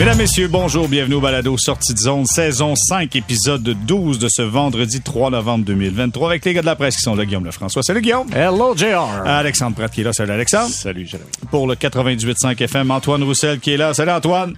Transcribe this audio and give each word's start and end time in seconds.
Mesdames, 0.00 0.16
Messieurs, 0.16 0.48
bonjour, 0.48 0.88
bienvenue 0.88 1.16
au 1.16 1.20
Balado 1.20 1.54
Sortie 1.58 1.92
de 1.92 1.98
zone, 1.98 2.24
saison 2.24 2.74
5, 2.74 3.14
épisode 3.16 3.62
12 3.62 4.18
de 4.18 4.28
ce 4.30 4.40
vendredi 4.40 5.02
3 5.02 5.28
novembre 5.28 5.66
2023 5.66 6.30
avec 6.30 6.44
les 6.46 6.54
gars 6.54 6.62
de 6.62 6.66
la 6.66 6.74
presse 6.74 6.96
qui 6.96 7.02
sont 7.02 7.14
là, 7.14 7.26
Guillaume 7.26 7.44
Lefrançois. 7.44 7.82
Salut 7.82 8.00
Guillaume. 8.00 8.26
Hello 8.34 8.74
JR. 8.74 9.26
Alexandre 9.26 9.76
Pratt 9.76 9.92
qui 9.92 10.00
est 10.00 10.04
là. 10.04 10.14
Salut 10.14 10.32
Alexandre. 10.32 10.70
Salut 10.70 11.04
Jérémy. 11.04 11.28
Pour 11.50 11.66
le 11.66 11.74
98.5 11.74 12.62
FM, 12.62 12.90
Antoine 12.90 13.22
Roussel 13.22 13.60
qui 13.60 13.72
est 13.72 13.76
là. 13.76 13.92
Salut 13.92 14.12
Antoine. 14.12 14.54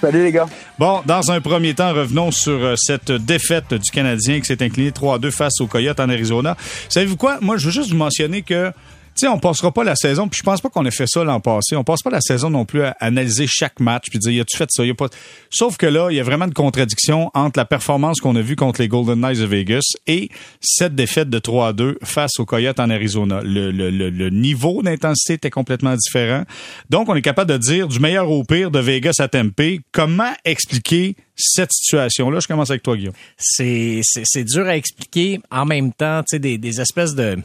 Salut 0.00 0.24
les 0.24 0.32
gars. 0.32 0.46
Bon, 0.78 1.02
dans 1.04 1.30
un 1.30 1.42
premier 1.42 1.74
temps, 1.74 1.92
revenons 1.92 2.30
sur 2.30 2.64
euh, 2.64 2.74
cette 2.76 3.12
défaite 3.12 3.74
du 3.74 3.90
Canadien 3.90 4.40
qui 4.40 4.46
s'est 4.46 4.62
incliné 4.62 4.92
3-2 4.92 5.30
face 5.30 5.60
aux 5.60 5.66
Coyotes 5.66 6.00
en 6.00 6.08
Arizona. 6.08 6.56
Savez-vous 6.88 7.18
quoi? 7.18 7.36
Moi, 7.42 7.58
je 7.58 7.66
veux 7.66 7.70
juste 7.70 7.90
vous 7.90 7.98
mentionner 7.98 8.40
que 8.40 8.72
sais, 9.20 9.28
on 9.28 9.38
passera 9.38 9.72
pas 9.72 9.84
la 9.84 9.96
saison, 9.96 10.28
puis 10.28 10.38
je 10.38 10.42
pense 10.42 10.60
pas 10.60 10.68
qu'on 10.68 10.84
ait 10.84 10.90
fait 10.90 11.06
ça 11.06 11.24
l'an 11.24 11.40
passé. 11.40 11.76
On 11.76 11.84
passe 11.84 12.02
pas 12.02 12.10
la 12.10 12.20
saison 12.20 12.50
non 12.50 12.64
plus 12.64 12.82
à 12.82 12.96
analyser 13.00 13.46
chaque 13.48 13.80
match 13.80 14.04
puis 14.10 14.18
dire 14.18 14.32
y 14.32 14.40
a-tu 14.40 14.56
fait 14.56 14.68
ça, 14.70 14.84
y 14.84 14.90
a 14.90 14.94
pas. 14.94 15.08
Sauf 15.50 15.76
que 15.76 15.86
là, 15.86 16.10
il 16.10 16.16
y 16.16 16.20
a 16.20 16.22
vraiment 16.22 16.46
une 16.46 16.54
contradiction 16.54 17.30
entre 17.34 17.58
la 17.58 17.64
performance 17.64 18.20
qu'on 18.20 18.36
a 18.36 18.40
vue 18.40 18.56
contre 18.56 18.80
les 18.80 18.88
Golden 18.88 19.20
Knights 19.20 19.40
de 19.40 19.46
Vegas 19.46 19.82
et 20.06 20.30
cette 20.60 20.94
défaite 20.94 21.30
de 21.30 21.38
3 21.38 21.68
à 21.68 21.72
2 21.72 21.98
face 22.02 22.38
aux 22.38 22.46
Coyotes 22.46 22.80
en 22.80 22.90
Arizona. 22.90 23.40
Le, 23.42 23.70
le, 23.70 23.90
le, 23.90 24.10
le 24.10 24.30
niveau 24.30 24.82
d'intensité 24.82 25.34
était 25.34 25.50
complètement 25.50 25.94
différent. 25.96 26.44
Donc, 26.88 27.08
on 27.08 27.14
est 27.14 27.22
capable 27.22 27.50
de 27.50 27.58
dire 27.58 27.88
du 27.88 28.00
meilleur 28.00 28.30
au 28.30 28.44
pire 28.44 28.70
de 28.70 28.78
Vegas 28.78 29.16
à 29.18 29.28
Tempe. 29.28 29.60
Comment 29.92 30.32
expliquer 30.44 31.16
cette 31.40 31.72
situation-là? 31.72 32.40
Je 32.40 32.48
commence 32.48 32.70
avec 32.70 32.82
toi, 32.82 32.96
Guillaume. 32.96 33.14
C'est, 33.38 34.00
c'est, 34.04 34.44
dur 34.44 34.66
à 34.66 34.76
expliquer. 34.76 35.40
En 35.50 35.64
même 35.64 35.92
temps, 35.92 36.20
tu 36.20 36.36
sais, 36.36 36.38
des, 36.38 36.58
des 36.58 36.80
espèces 36.80 37.14
de 37.14 37.38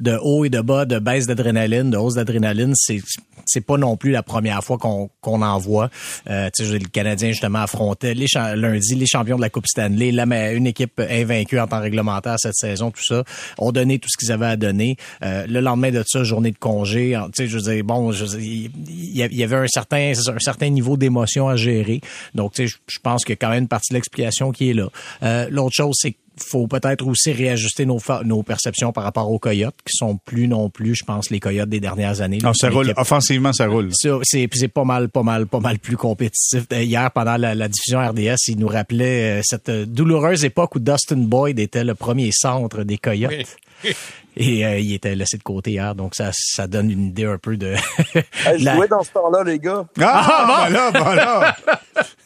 de 0.00 0.18
haut 0.20 0.44
et 0.44 0.50
de 0.50 0.60
bas, 0.60 0.84
de 0.84 0.98
baisse 0.98 1.26
d'adrénaline, 1.26 1.90
de 1.90 1.96
hausse 1.96 2.14
d'adrénaline, 2.14 2.72
c'est 2.74 3.00
c'est 3.44 3.60
pas 3.60 3.76
non 3.76 3.96
plus 3.96 4.12
la 4.12 4.22
première 4.22 4.62
fois 4.62 4.78
qu'on 4.78 5.10
qu'on 5.20 5.42
en 5.42 5.58
voit. 5.58 5.90
Euh, 6.30 6.48
tu 6.54 6.64
sais, 6.64 6.78
le 6.78 6.88
Canadien 6.88 7.30
justement 7.30 7.60
affrontait 7.60 8.14
lundi 8.14 8.94
les 8.94 9.06
champions 9.06 9.36
de 9.36 9.40
la 9.40 9.50
Coupe 9.50 9.66
Stanley, 9.66 10.12
la, 10.12 10.52
une 10.52 10.66
équipe 10.66 11.00
invaincue 11.00 11.58
en 11.58 11.66
temps 11.66 11.80
réglementaire 11.80 12.36
cette 12.38 12.54
saison, 12.54 12.90
tout 12.90 13.02
ça, 13.02 13.24
ont 13.58 13.72
donné 13.72 13.98
tout 13.98 14.08
ce 14.08 14.16
qu'ils 14.16 14.32
avaient 14.32 14.46
à 14.46 14.56
donner. 14.56 14.96
Euh, 15.24 15.46
le 15.48 15.60
lendemain 15.60 15.90
de 15.90 16.04
ça, 16.06 16.22
journée 16.22 16.52
de 16.52 16.58
congé, 16.58 17.18
tu 17.34 17.42
sais, 17.42 17.48
je 17.48 17.58
dire, 17.58 17.84
bon, 17.84 18.12
il 18.12 18.70
y, 19.12 19.42
avait 19.42 19.56
un 19.56 19.66
certain 19.66 20.12
un 20.12 20.38
certain 20.38 20.68
niveau 20.68 20.96
d'émotion 20.96 21.48
à 21.48 21.56
gérer. 21.56 22.00
Donc, 22.34 22.54
tu 22.54 22.68
sais, 22.68 22.74
je 22.86 22.98
pense 23.00 23.24
qu'il 23.24 23.31
y 23.32 23.34
a 23.34 23.36
quand 23.36 23.50
même 23.50 23.64
une 23.64 23.68
partie 23.68 23.92
de 23.92 23.94
l'explication 23.96 24.52
qui 24.52 24.70
est 24.70 24.74
là. 24.74 24.88
Euh, 25.22 25.46
L'autre 25.50 25.74
chose, 25.74 25.94
c'est 25.98 26.16
faut 26.40 26.66
peut-être 26.66 27.06
aussi 27.06 27.32
réajuster 27.32 27.84
nos, 27.84 27.98
nos 28.24 28.42
perceptions 28.42 28.92
par 28.92 29.04
rapport 29.04 29.30
aux 29.30 29.38
Coyotes, 29.38 29.76
qui 29.84 29.96
sont 29.96 30.18
plus 30.24 30.48
non 30.48 30.70
plus, 30.70 30.94
je 30.94 31.04
pense, 31.04 31.30
les 31.30 31.40
Coyotes 31.40 31.68
des 31.68 31.80
dernières 31.80 32.20
années. 32.20 32.38
Non, 32.42 32.54
ça 32.54 32.70
roule. 32.70 32.92
Offensivement, 32.96 33.52
ça 33.52 33.66
roule. 33.66 33.90
C'est, 33.92 34.48
c'est 34.52 34.68
pas 34.68 34.84
mal, 34.84 35.08
pas 35.08 35.22
mal, 35.22 35.46
pas 35.46 35.60
mal 35.60 35.78
plus 35.78 35.96
compétitif. 35.96 36.64
Euh, 36.72 36.82
hier, 36.82 37.10
pendant 37.10 37.36
la, 37.36 37.54
la 37.54 37.68
diffusion 37.68 38.00
RDS, 38.00 38.48
il 38.48 38.58
nous 38.58 38.68
rappelait 38.68 39.40
euh, 39.40 39.42
cette 39.44 39.70
douloureuse 39.70 40.44
époque 40.44 40.74
où 40.76 40.78
Dustin 40.78 41.16
Boyd 41.16 41.58
était 41.58 41.84
le 41.84 41.94
premier 41.94 42.30
centre 42.32 42.82
des 42.82 42.98
Coyotes. 42.98 43.56
Et 44.36 44.64
euh, 44.64 44.78
il 44.78 44.94
était 44.94 45.14
laissé 45.14 45.36
de 45.36 45.42
côté 45.42 45.72
hier, 45.72 45.94
donc 45.94 46.14
ça, 46.14 46.30
ça 46.32 46.66
donne 46.66 46.90
une 46.90 47.06
idée 47.06 47.26
un 47.26 47.36
peu 47.36 47.56
de. 47.56 47.74
je 48.14 48.58
jouais 48.58 48.88
dans 48.88 49.02
ce 49.02 49.10
temps-là, 49.12 49.44
les 49.44 49.58
gars. 49.58 49.84
Ah, 50.00 50.46
ah 50.48 50.66
ben 50.66 50.72
là, 50.72 51.54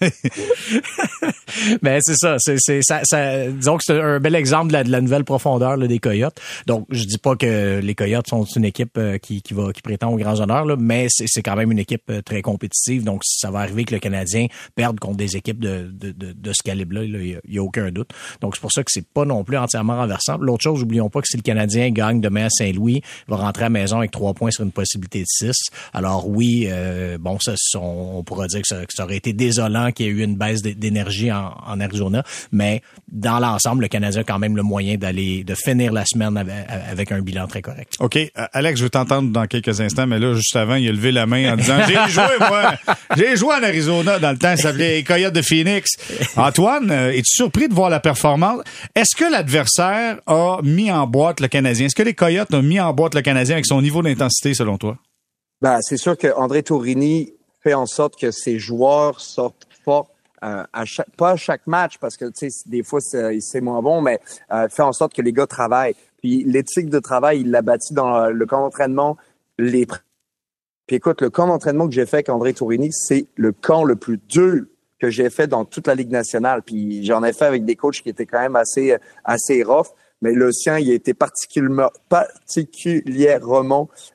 ben 0.01 0.09
là. 1.71 1.77
ben 1.83 2.01
c'est 2.03 2.17
ça, 2.17 2.37
c'est 2.39 2.83
ça, 2.83 3.01
ça, 3.05 3.49
disons 3.49 3.77
que 3.77 3.85
c'est 3.85 4.01
un 4.01 4.21
bel 4.21 4.35
exemple 4.35 4.69
de 4.69 4.73
la, 4.75 4.85
de 4.85 4.91
la 4.91 5.01
nouvelle 5.01 5.25
profondeur 5.25 5.77
là, 5.77 5.87
des 5.87 5.99
Coyotes. 5.99 6.39
Donc 6.67 6.87
je 6.91 7.05
dis 7.05 7.19
pas 7.19 7.37
que 7.37 7.81
les 7.81 7.95
Coyotes 7.95 8.29
sont 8.29 8.45
une 8.45 8.65
équipe 8.65 8.97
euh, 8.99 9.19
qui, 9.19 9.43
qui 9.43 9.55
va 9.55 9.73
qui 9.73 9.83
prétend 9.83 10.13
aux 10.13 10.17
grands 10.17 10.41
honneurs 10.41 10.65
là, 10.65 10.77
mais 10.79 11.07
c'est, 11.11 11.43
quand 11.43 11.57
même 11.57 11.73
une 11.73 11.79
équipe 11.79 12.05
euh, 12.11 12.23
très 12.23 12.43
compétitive. 12.43 13.05
Donc 13.05 13.23
ça 13.25 13.51
va 13.51 13.61
arriver 13.61 13.85
que 13.85 13.95
le 13.95 14.01
Canadien 14.01 14.47
perde 14.75 14.99
contre 14.99 15.17
des 15.17 15.37
équipes 15.37 15.61
de 15.61 15.91
de, 15.93 16.13
de, 16.13 16.33
de 16.33 16.53
ce 16.53 16.63
calibre-là. 16.63 17.05
Il 17.05 17.41
y, 17.49 17.59
a 17.59 17.63
aucun 17.63 17.91
doute. 17.91 18.11
Donc 18.41 18.57
c'est 18.57 18.61
pour 18.61 18.73
ça 18.73 18.83
que 18.83 18.91
c'est 18.91 19.07
pas 19.07 19.25
non 19.25 19.45
plus 19.45 19.57
entièrement 19.57 19.97
renversant. 19.97 20.39
L'autre 20.39 20.63
chose, 20.63 20.83
oublions 20.83 21.11
pas 21.11 21.21
que 21.21 21.29
si 21.29 21.37
le 21.37 21.43
Canadien 21.43 21.91
gagne 21.91 22.21
demain 22.21 22.47
à 22.47 22.51
Saint-Louis, 22.51 23.03
va 23.29 23.37
rentrer 23.37 23.65
à 23.65 23.67
la 23.67 23.71
maison 23.71 23.99
avec 23.99 24.11
trois 24.11 24.35
points 24.35 24.51
sur 24.51 24.65
une 24.65 24.73
possibilité 24.73 25.21
de 25.21 25.27
six. 25.29 25.57
Alors 25.93 26.29
oui, 26.29 26.67
euh, 26.69 27.19
bon 27.19 27.39
ça 27.41 27.55
on, 27.79 28.23
pourra 28.23 28.47
dire 28.47 28.61
que 28.61 28.69
ça, 28.69 28.85
que 28.87 28.93
ça 28.93 29.05
aurait 29.05 29.17
été 29.17 29.33
désolant 29.33 29.93
qu'il 29.93 30.07
y 30.07 30.09
ait 30.09 30.13
eu 30.13 30.23
une 30.23 30.37
baisse 30.37 30.63
d'énergie 30.63 31.33
en, 31.33 31.46
en, 31.67 31.81
Arizona, 31.81 32.25
mais 32.53 32.83
dans 33.11 33.39
l'ensemble, 33.39 33.83
le 33.83 33.89
Canadien 33.89 34.23
a 34.23 34.25
quand 34.25 34.39
même 34.39 34.57
le 34.57 34.63
moyen 34.63 34.97
d'aller 34.97 35.45
de 35.45 35.55
finir 35.55 35.93
la 35.93 36.05
semaine 36.05 36.37
avec, 36.37 37.13
un 37.13 37.21
bilan 37.21 37.47
très 37.47 37.63
correct. 37.63 37.95
OK. 38.01 38.17
Euh, 38.17 38.29
Alex, 38.53 38.79
je 38.79 38.85
vais 38.85 38.91
t'entendre 38.91 39.31
dans 39.31 39.47
quelques 39.47 39.81
instants, 39.81 40.07
mais 40.07 40.19
là, 40.19 40.35
juste 40.35 40.57
avant, 40.57 40.75
il 40.75 40.89
a 40.89 40.93
levé 40.93 41.13
la 41.13 41.27
main 41.27 41.53
en 41.53 41.57
disant 41.57 41.79
J'ai 41.87 42.13
joué, 42.13 42.39
moi! 42.41 42.75
J'ai 43.17 43.37
joué 43.37 43.55
en 43.55 43.63
Arizona 43.63 44.19
dans 44.19 44.31
le 44.31 44.39
temps, 44.39 44.57
ça 44.57 44.69
s'appelait 44.69 45.03
Coyote 45.03 45.33
de 45.33 45.43
Phoenix. 45.43 45.91
Antoine, 46.37 46.91
euh, 46.91 47.13
es-tu 47.13 47.37
surpris 47.37 47.69
de 47.69 47.75
voir 47.75 47.91
la 47.91 48.01
performance? 48.01 48.63
Est-ce 48.95 49.15
que 49.17 49.31
l'adversaire 49.31 50.21
a 50.27 50.59
mis 50.63 50.91
en 50.91 51.07
boîte 51.07 51.41
le 51.41 51.49
Canadien? 51.49 51.87
Est-ce 51.87 51.95
que 51.95 52.03
les 52.03 52.15
Coyotes 52.15 52.53
ont 52.53 52.63
mis 52.63 52.81
en 52.81 52.93
boîte 52.93 53.15
le 53.15 53.23
Canadien 53.23 53.55
avec 53.55 53.67
son 53.67 53.81
niveau 53.83 54.03
d'intensité, 54.03 54.55
selon 54.55 54.79
toi? 54.79 54.97
Ben, 55.63 55.79
c'est 55.81 55.97
sûr 55.97 56.17
que 56.17 56.29
André 56.37 56.63
Tourini 56.63 57.33
fait 57.63 57.75
en 57.75 57.87
sorte 57.87 58.19
que 58.19 58.31
ses 58.31 58.59
joueurs 58.59 59.21
sortent 59.21 59.67
pas 59.85 60.07
euh, 60.47 60.65
pas 61.17 61.31
à 61.31 61.37
chaque 61.37 61.67
match 61.67 61.99
parce 61.99 62.17
que 62.17 62.27
des 62.67 62.83
fois 62.83 63.01
c'est 63.01 63.61
moins 63.61 63.83
bon, 63.83 64.01
mais 64.01 64.21
euh, 64.53 64.69
fait 64.69 64.83
en 64.83 64.93
sorte 64.93 65.15
que 65.15 65.23
les 65.23 65.33
gars 65.33 65.47
travaillent. 65.47 65.95
Puis 66.19 66.45
l'éthique 66.45 66.89
de 66.89 66.99
travail, 66.99 67.41
il 67.41 67.51
l'a 67.51 67.63
bâti 67.63 67.95
dans 67.95 68.29
le 68.29 68.47
camp 68.47 68.61
d'entraînement. 68.61 69.17
Puis 69.59 69.87
écoute, 70.91 71.21
le 71.21 71.31
camp 71.31 71.47
d'entraînement 71.47 71.87
que 71.87 71.95
j'ai 71.95 72.07
fait 72.07 72.17
avec 72.17 72.29
André 72.29 72.55
Tourini, 72.55 72.91
c'est 72.93 73.27
le 73.37 73.53
camp 73.53 73.85
le 73.85 73.97
plus 73.97 74.19
dur 74.19 74.65
que 74.99 75.11
j'ai 75.11 75.29
fait 75.29 75.47
dans 75.47 75.65
toute 75.65 75.87
la 75.87 75.95
Ligue 75.95 76.11
nationale. 76.11 76.63
Puis 76.63 77.05
j'en 77.05 77.23
ai 77.25 77.33
fait 77.33 77.45
avec 77.45 77.65
des 77.65 77.77
coachs 77.77 78.01
qui 78.01 78.09
étaient 78.09 78.27
quand 78.27 78.41
même 78.41 78.57
assez 78.57 78.97
assez 79.25 79.63
rough 79.63 79.89
mais 80.23 80.33
le 80.33 80.51
sien, 80.53 80.79
il 80.79 80.91
a 80.91 80.95
été 80.95 81.15
particulièrement, 81.15 81.91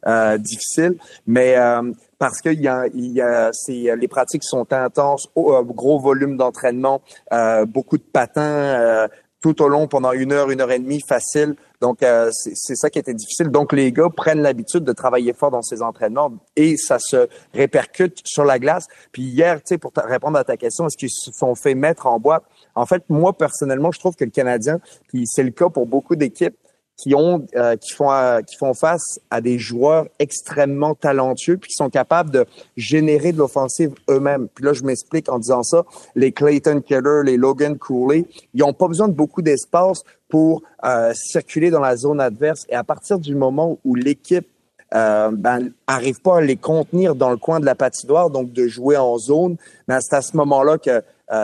euh, 0.07 0.37
difficile. 0.37 0.97
Mais 1.27 1.57
euh, 1.57 1.91
parce 2.21 2.39
que 2.39 2.49
y 2.49 2.67
a, 2.67 2.85
y 2.93 3.19
a 3.19 3.51
les 3.95 4.07
pratiques 4.07 4.43
sont 4.43 4.71
intenses, 4.71 5.27
euh, 5.35 5.63
gros 5.63 5.99
volume 5.99 6.37
d'entraînement, 6.37 7.01
euh, 7.33 7.65
beaucoup 7.65 7.97
de 7.97 8.03
patins 8.03 8.43
euh, 8.43 9.07
tout 9.39 9.59
au 9.63 9.67
long 9.67 9.87
pendant 9.87 10.11
une 10.11 10.31
heure, 10.31 10.51
une 10.51 10.61
heure 10.61 10.71
et 10.71 10.77
demie, 10.77 11.01
facile. 11.01 11.55
Donc 11.81 12.01
c'est 12.31 12.75
ça 12.75 12.91
qui 12.91 12.99
était 12.99 13.15
difficile. 13.15 13.47
Donc 13.47 13.73
les 13.73 13.91
gars 13.91 14.09
prennent 14.15 14.43
l'habitude 14.43 14.83
de 14.83 14.91
travailler 14.91 15.33
fort 15.33 15.49
dans 15.49 15.63
ces 15.63 15.81
entraînements 15.81 16.31
et 16.55 16.77
ça 16.77 16.99
se 16.99 17.27
répercute 17.55 18.19
sur 18.23 18.45
la 18.45 18.59
glace. 18.59 18.85
Puis 19.11 19.23
hier, 19.23 19.55
tu 19.57 19.69
sais, 19.69 19.77
pour 19.79 19.91
répondre 19.95 20.37
à 20.37 20.43
ta 20.43 20.57
question, 20.57 20.85
est-ce 20.85 20.97
qu'ils 20.97 21.09
se 21.09 21.31
sont 21.31 21.55
fait 21.55 21.73
mettre 21.73 22.05
en 22.05 22.19
boîte? 22.19 22.43
En 22.75 22.85
fait, 22.85 23.03
moi 23.09 23.35
personnellement, 23.35 23.91
je 23.91 23.97
trouve 23.97 24.15
que 24.15 24.25
le 24.25 24.29
Canadien, 24.29 24.79
puis 25.07 25.23
c'est 25.25 25.41
le 25.41 25.49
cas 25.49 25.69
pour 25.69 25.87
beaucoup 25.87 26.15
d'équipes, 26.15 26.55
qui 27.01 27.15
ont 27.15 27.45
euh, 27.55 27.75
qui 27.77 27.93
font 27.93 28.11
euh, 28.11 28.41
qui 28.41 28.55
font 28.57 28.73
face 28.73 29.19
à 29.29 29.41
des 29.41 29.57
joueurs 29.57 30.07
extrêmement 30.19 30.93
talentueux 30.93 31.57
puis 31.57 31.69
qui 31.69 31.75
sont 31.75 31.89
capables 31.89 32.29
de 32.29 32.45
générer 32.77 33.31
de 33.31 33.37
l'offensive 33.37 33.93
eux-mêmes. 34.09 34.47
Puis 34.53 34.63
là 34.63 34.73
je 34.73 34.83
m'explique 34.83 35.29
en 35.29 35.39
disant 35.39 35.63
ça, 35.63 35.83
les 36.15 36.31
Clayton 36.31 36.81
Keller, 36.81 37.21
les 37.25 37.37
Logan 37.37 37.77
Cooley, 37.77 38.25
ils 38.53 38.63
ont 38.63 38.73
pas 38.73 38.87
besoin 38.87 39.07
de 39.07 39.13
beaucoup 39.13 39.41
d'espace 39.41 40.03
pour 40.29 40.61
euh, 40.85 41.11
circuler 41.13 41.71
dans 41.71 41.79
la 41.79 41.95
zone 41.97 42.21
adverse. 42.21 42.65
Et 42.69 42.75
à 42.75 42.83
partir 42.83 43.19
du 43.19 43.35
moment 43.35 43.79
où 43.83 43.95
l'équipe 43.95 44.47
euh, 44.93 45.31
ben, 45.31 45.71
arrive 45.87 46.21
pas 46.21 46.37
à 46.37 46.41
les 46.41 46.57
contenir 46.57 47.15
dans 47.15 47.31
le 47.31 47.37
coin 47.37 47.59
de 47.59 47.65
la 47.65 47.75
patinoire, 47.75 48.29
donc 48.29 48.51
de 48.51 48.67
jouer 48.67 48.97
en 48.97 49.17
zone, 49.17 49.57
ben, 49.87 49.99
c'est 50.01 50.15
à 50.15 50.21
ce 50.21 50.37
moment-là 50.37 50.77
que 50.77 51.01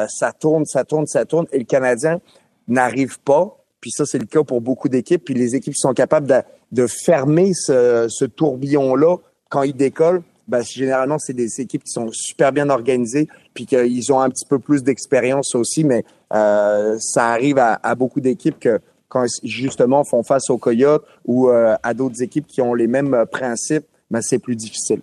ça 0.10 0.34
tourne, 0.34 0.66
ça 0.66 0.84
tourne, 0.84 1.08
ça 1.08 1.24
tourne, 1.24 1.46
et 1.54 1.60
le 1.60 1.64
Canadien 1.64 2.20
n'arrive 2.68 3.22
pas 3.22 3.57
puis 3.82 3.92
ça, 3.92 4.06
c'est 4.06 4.20
le 4.20 4.26
cas 4.26 4.44
pour 4.44 4.62
beaucoup 4.62 4.90
d'équipes. 4.90 5.24
Puis 5.24 5.34
les 5.34 5.56
équipes 5.56 5.74
qui 5.74 5.80
sont 5.80 5.94
capables 5.94 6.44
de, 6.72 6.88
fermer 6.88 7.54
ce, 7.54 8.26
tourbillon-là 8.26 9.18
quand 9.50 9.64
il 9.64 9.76
décolle, 9.76 10.22
ben, 10.48 10.62
généralement, 10.62 11.20
c'est 11.20 11.34
des 11.34 11.60
équipes 11.60 11.84
qui 11.84 11.92
sont 11.92 12.10
super 12.12 12.54
bien 12.54 12.70
organisées, 12.70 13.28
puis 13.54 13.66
qu'ils 13.66 14.14
ont 14.14 14.22
un 14.22 14.30
petit 14.30 14.46
peu 14.46 14.60
plus 14.60 14.82
d'expérience 14.82 15.56
aussi, 15.56 15.84
mais 15.84 16.06
euh, 16.34 16.98
ça 17.00 17.28
arrive 17.28 17.58
à, 17.58 17.80
à 17.84 17.96
beaucoup 17.96 18.22
d'équipes 18.22 18.58
que 18.58 18.80
quand 19.10 19.26
justement 19.44 20.04
font 20.04 20.24
face 20.24 20.50
aux 20.50 20.58
Coyotes 20.58 21.04
ou 21.26 21.50
euh, 21.50 21.76
à 21.84 21.94
d'autres 21.94 22.22
équipes 22.22 22.48
qui 22.48 22.62
ont 22.62 22.74
les 22.74 22.88
mêmes 22.88 23.26
principes, 23.32 23.86
ben, 24.10 24.22
c'est 24.22 24.40
plus 24.40 24.56
difficile. 24.56 25.02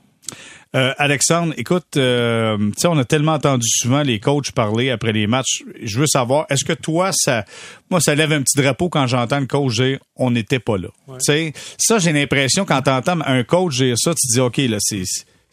Euh, 0.74 0.92
Alexandre, 0.98 1.54
écoute, 1.56 1.96
euh, 1.96 2.58
sais, 2.76 2.88
on 2.88 2.98
a 2.98 3.04
tellement 3.04 3.34
entendu 3.34 3.68
souvent 3.68 4.02
les 4.02 4.18
coachs 4.18 4.50
parler 4.52 4.90
après 4.90 5.12
les 5.12 5.26
matchs. 5.26 5.62
Je 5.80 5.98
veux 5.98 6.06
savoir, 6.06 6.46
est-ce 6.50 6.64
que 6.64 6.72
toi, 6.72 7.10
ça, 7.12 7.44
moi, 7.90 8.00
ça 8.00 8.14
lève 8.14 8.32
un 8.32 8.42
petit 8.42 8.56
drapeau 8.56 8.88
quand 8.88 9.06
j'entends 9.06 9.40
le 9.40 9.46
coach 9.46 9.76
dire 9.76 9.98
on 10.16 10.30
n'était 10.30 10.58
pas 10.58 10.76
là? 10.76 10.88
Tu 11.08 11.14
sais, 11.20 11.52
ça, 11.78 11.98
j'ai 11.98 12.12
l'impression 12.12 12.64
quand 12.64 12.82
t'entends 12.82 13.20
un 13.24 13.44
coach 13.44 13.76
dire 13.76 13.96
ça, 13.96 14.14
tu 14.14 14.26
te 14.26 14.32
dis 14.32 14.40
ok, 14.40 14.56
là, 14.68 14.78
c'est 14.80 15.04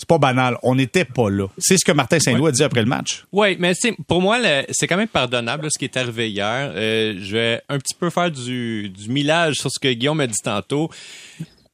c'est 0.02 0.08
pas 0.08 0.18
banal. 0.18 0.58
On 0.64 0.74
n'était 0.74 1.06
pas 1.06 1.30
là. 1.30 1.46
C'est 1.60 1.78
ce 1.78 1.86
que 1.86 1.92
Martin 1.92 2.20
Saint-Louis 2.20 2.48
a 2.48 2.52
dit 2.52 2.64
après 2.64 2.82
le 2.82 2.88
match. 2.88 3.24
Oui, 3.32 3.56
mais 3.60 3.74
c'est 3.76 3.94
pour 4.08 4.20
moi, 4.20 4.40
c'est 4.72 4.88
quand 4.88 4.98
même 4.98 5.08
pardonnable 5.08 5.68
ce 5.70 5.78
qui 5.78 5.86
est 5.86 5.96
arrivé 5.96 6.32
hier. 6.32 6.72
Euh, 6.74 7.14
je 7.22 7.38
vais 7.38 7.62
un 7.70 7.78
petit 7.78 7.94
peu 7.94 8.10
faire 8.10 8.32
du, 8.32 8.90
du 8.90 9.10
millage 9.10 9.58
sur 9.58 9.70
ce 9.70 9.78
que 9.80 9.94
Guillaume 9.94 10.20
a 10.22 10.26
dit 10.26 10.40
tantôt 10.44 10.90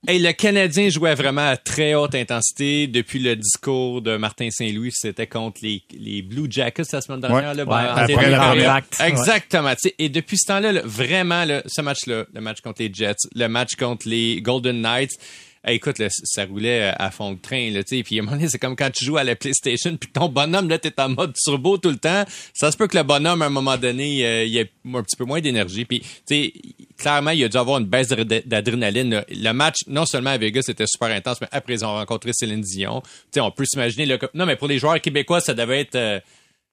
Hey, 0.06 0.20
le 0.20 0.32
Canadien 0.32 0.90
jouait 0.90 1.16
vraiment 1.16 1.50
à 1.50 1.58
très 1.58 1.96
haute 1.96 2.14
intensité 2.14 2.86
depuis 2.88 3.20
le 3.20 3.36
discours 3.36 4.02
de 4.02 4.16
Martin 4.16 4.50
Saint-Louis. 4.52 4.92
C'était 4.94 5.26
contre 5.26 5.60
les, 5.64 5.82
les 5.98 6.22
Blue 6.22 6.46
Jackets 6.50 6.84
la 6.94 7.02
semaine 7.02 7.20
dernière. 7.20 7.50
Ouais. 7.50 7.56
là, 7.56 7.66
Ouais, 7.66 7.90
après 8.14 8.30
le. 8.30 9.08
Exactement. 9.08 9.74
Et 9.98 10.10
depuis 10.10 10.38
ce 10.38 10.48
temps-là, 10.48 10.72
là, 10.72 10.82
vraiment, 10.86 11.46
là, 11.46 11.64
ce 11.66 11.82
match-là, 11.82 12.26
le 12.32 12.42
match 12.42 12.62
contre 12.62 12.84
les 12.84 12.94
Jets, 12.94 13.16
le 13.36 13.48
match 13.48 13.76
contre 13.76 14.08
les 14.08 14.40
Golden 14.42 14.82
Knights, 14.82 15.18
écoute, 15.74 16.00
là, 16.00 16.08
ça 16.10 16.46
roulait 16.46 16.94
à 16.98 17.12
fond 17.12 17.34
de 17.34 17.40
train. 17.40 17.70
Là, 17.72 17.84
tu 17.84 17.98
sais. 17.98 18.04
puis 18.04 18.18
à 18.20 18.22
un 18.22 18.26
moment 18.26 18.38
donné, 18.38 18.50
c'est 18.50 18.60
comme 18.60 18.76
quand 18.76 18.92
tu 18.92 19.06
joues 19.06 19.18
à 19.18 19.24
la 19.24 19.36
PlayStation, 19.36 19.96
puis 19.98 20.10
ton 20.12 20.30
bonhomme, 20.30 20.70
là, 20.70 20.78
t'es 20.78 20.94
en 21.00 21.10
mode 21.10 21.34
turbo 21.36 21.78
tout 21.78 21.90
le 21.90 21.98
temps. 21.98 22.24
Ça 22.54 22.72
se 22.72 22.78
peut 22.78 22.88
que 22.88 22.98
le 22.98 23.04
bonhomme, 23.04 23.42
à 23.42 23.46
un 23.46 23.50
moment 23.50 23.78
donné, 23.78 24.26
euh, 24.26 24.44
il 24.46 24.58
ait 24.58 24.70
un 24.94 25.04
petit 25.04 25.16
peu 25.16 25.26
moins 25.26 25.42
d'énergie. 25.42 25.86
Puis, 25.86 26.00
tu 26.00 26.08
sais, 26.28 26.54
clairement, 26.98 27.32
il 27.32 27.44
a 27.44 27.50
dû 27.50 27.58
avoir 27.58 27.80
une 27.80 27.86
baisse 27.86 28.08
d'ad- 28.08 28.44
d'adrénaline. 28.46 29.24
Le 29.30 29.52
match, 29.52 29.78
non 29.88 30.06
seulement 30.06 30.32
à 30.32 30.38
Vegas, 30.38 30.64
c'était 30.66 30.88
super 30.88 31.10
intense, 31.10 31.42
mais 31.42 31.48
après, 31.52 31.74
ils 31.74 31.86
ont 31.86 31.94
rencontré 31.94 32.32
Céline 32.34 32.62
Dion. 32.62 33.02
Tu 33.02 33.10
sais, 33.34 33.40
on 33.42 33.52
peut 33.52 33.66
s'imaginer... 33.66 34.18
Non, 34.34 34.46
mais 34.46 34.56
pour 34.56 34.68
les 34.68 34.80
joueurs 34.80 35.00
québécois, 35.02 35.40
ça 35.42 35.54
devait 35.54 35.82
être... 35.82 35.96
euh, 35.96 36.20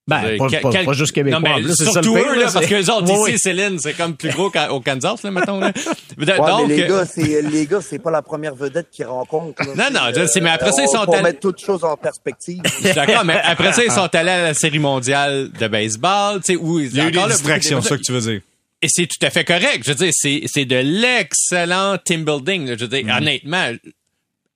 Ben, 0.07 0.23
euh, 0.23 0.37
pas, 0.37 0.47
quel- 0.51 0.61
pas- 0.61 0.71
quel- 0.71 0.85
pas 0.85 0.93
juste 0.93 1.13
québécois. 1.13 1.41
Non, 1.41 1.63
mais 1.63 1.75
c'est 1.75 1.85
surtout 1.91 2.15
eux, 2.17 2.39
là, 2.39 2.49
c'est- 2.49 2.53
parce 2.55 2.67
que 2.67 2.75
les 2.75 2.91
autres, 2.91 3.11
Oui, 3.11 3.31
ici, 3.31 3.39
Céline, 3.39 3.79
c'est 3.79 3.95
comme 3.95 4.15
plus 4.17 4.29
gros 4.31 4.51
qu'au 4.51 4.81
Kansas, 4.81 5.23
là, 5.23 5.31
mettons. 5.31 5.59
Là. 5.61 5.73
Ouais, 6.19 6.27
Donc, 6.37 6.69
mais 6.69 6.77
les 6.77 6.83
euh, 6.83 6.89
gars, 6.89 7.05
c'est 7.07 7.41
les 7.43 7.67
gars, 7.67 7.81
c'est 7.81 7.99
pas 7.99 8.11
la 8.11 8.21
première 8.21 8.55
vedette 8.55 8.89
qu'ils 8.91 9.07
rencontrent. 9.07 9.63
là. 9.63 9.73
Non, 9.91 9.99
non, 10.01 10.01
je 10.15 10.27
sais, 10.27 10.41
mais 10.43 10.51
après 10.51 10.73
ça, 10.73 10.83
ils 10.83 10.89
On- 10.89 10.93
sont 10.93 11.05
Pour 11.07 11.15
allés- 11.15 11.23
mettre 11.25 11.41
toutes 11.41 11.59
choses 11.61 11.83
en 11.85 11.97
perspective. 11.97 12.61
D'accord, 12.95 13.25
mais 13.25 13.41
après 13.43 13.73
ça, 13.73 13.83
ils 13.83 13.91
sont 13.91 14.15
allés 14.15 14.31
à 14.31 14.43
la 14.43 14.55
série 14.55 14.79
mondiale 14.79 15.51
de 15.59 15.69
baseball, 15.69 16.41
tu 16.45 16.53
sais, 16.53 16.57
où 16.57 16.79
Il 16.81 16.95
y 16.95 17.01
a 17.01 17.07
eu 17.09 17.11
des 17.11 17.19
distractions, 17.27 17.79
beaucoup 17.79 17.89
ça 17.89 17.97
que 17.97 18.03
tu 18.03 18.13
veux 18.13 18.21
dire. 18.21 18.41
Et 18.83 18.87
c'est 18.91 19.07
tout 19.07 19.25
à 19.27 19.31
fait 19.31 19.45
correct. 19.45 19.81
Je 19.85 19.89
veux 19.89 19.95
dire, 19.95 20.11
c'est, 20.13 20.43
c'est 20.47 20.67
de 20.67 20.77
l'excellent 20.77 21.97
team 22.05 22.25
building. 22.27 22.67
là. 22.69 22.75
Je 22.77 22.83
veux 22.85 22.89
dire, 22.89 23.05
Mm-hmm. 23.07 23.17
honnêtement, 23.17 23.71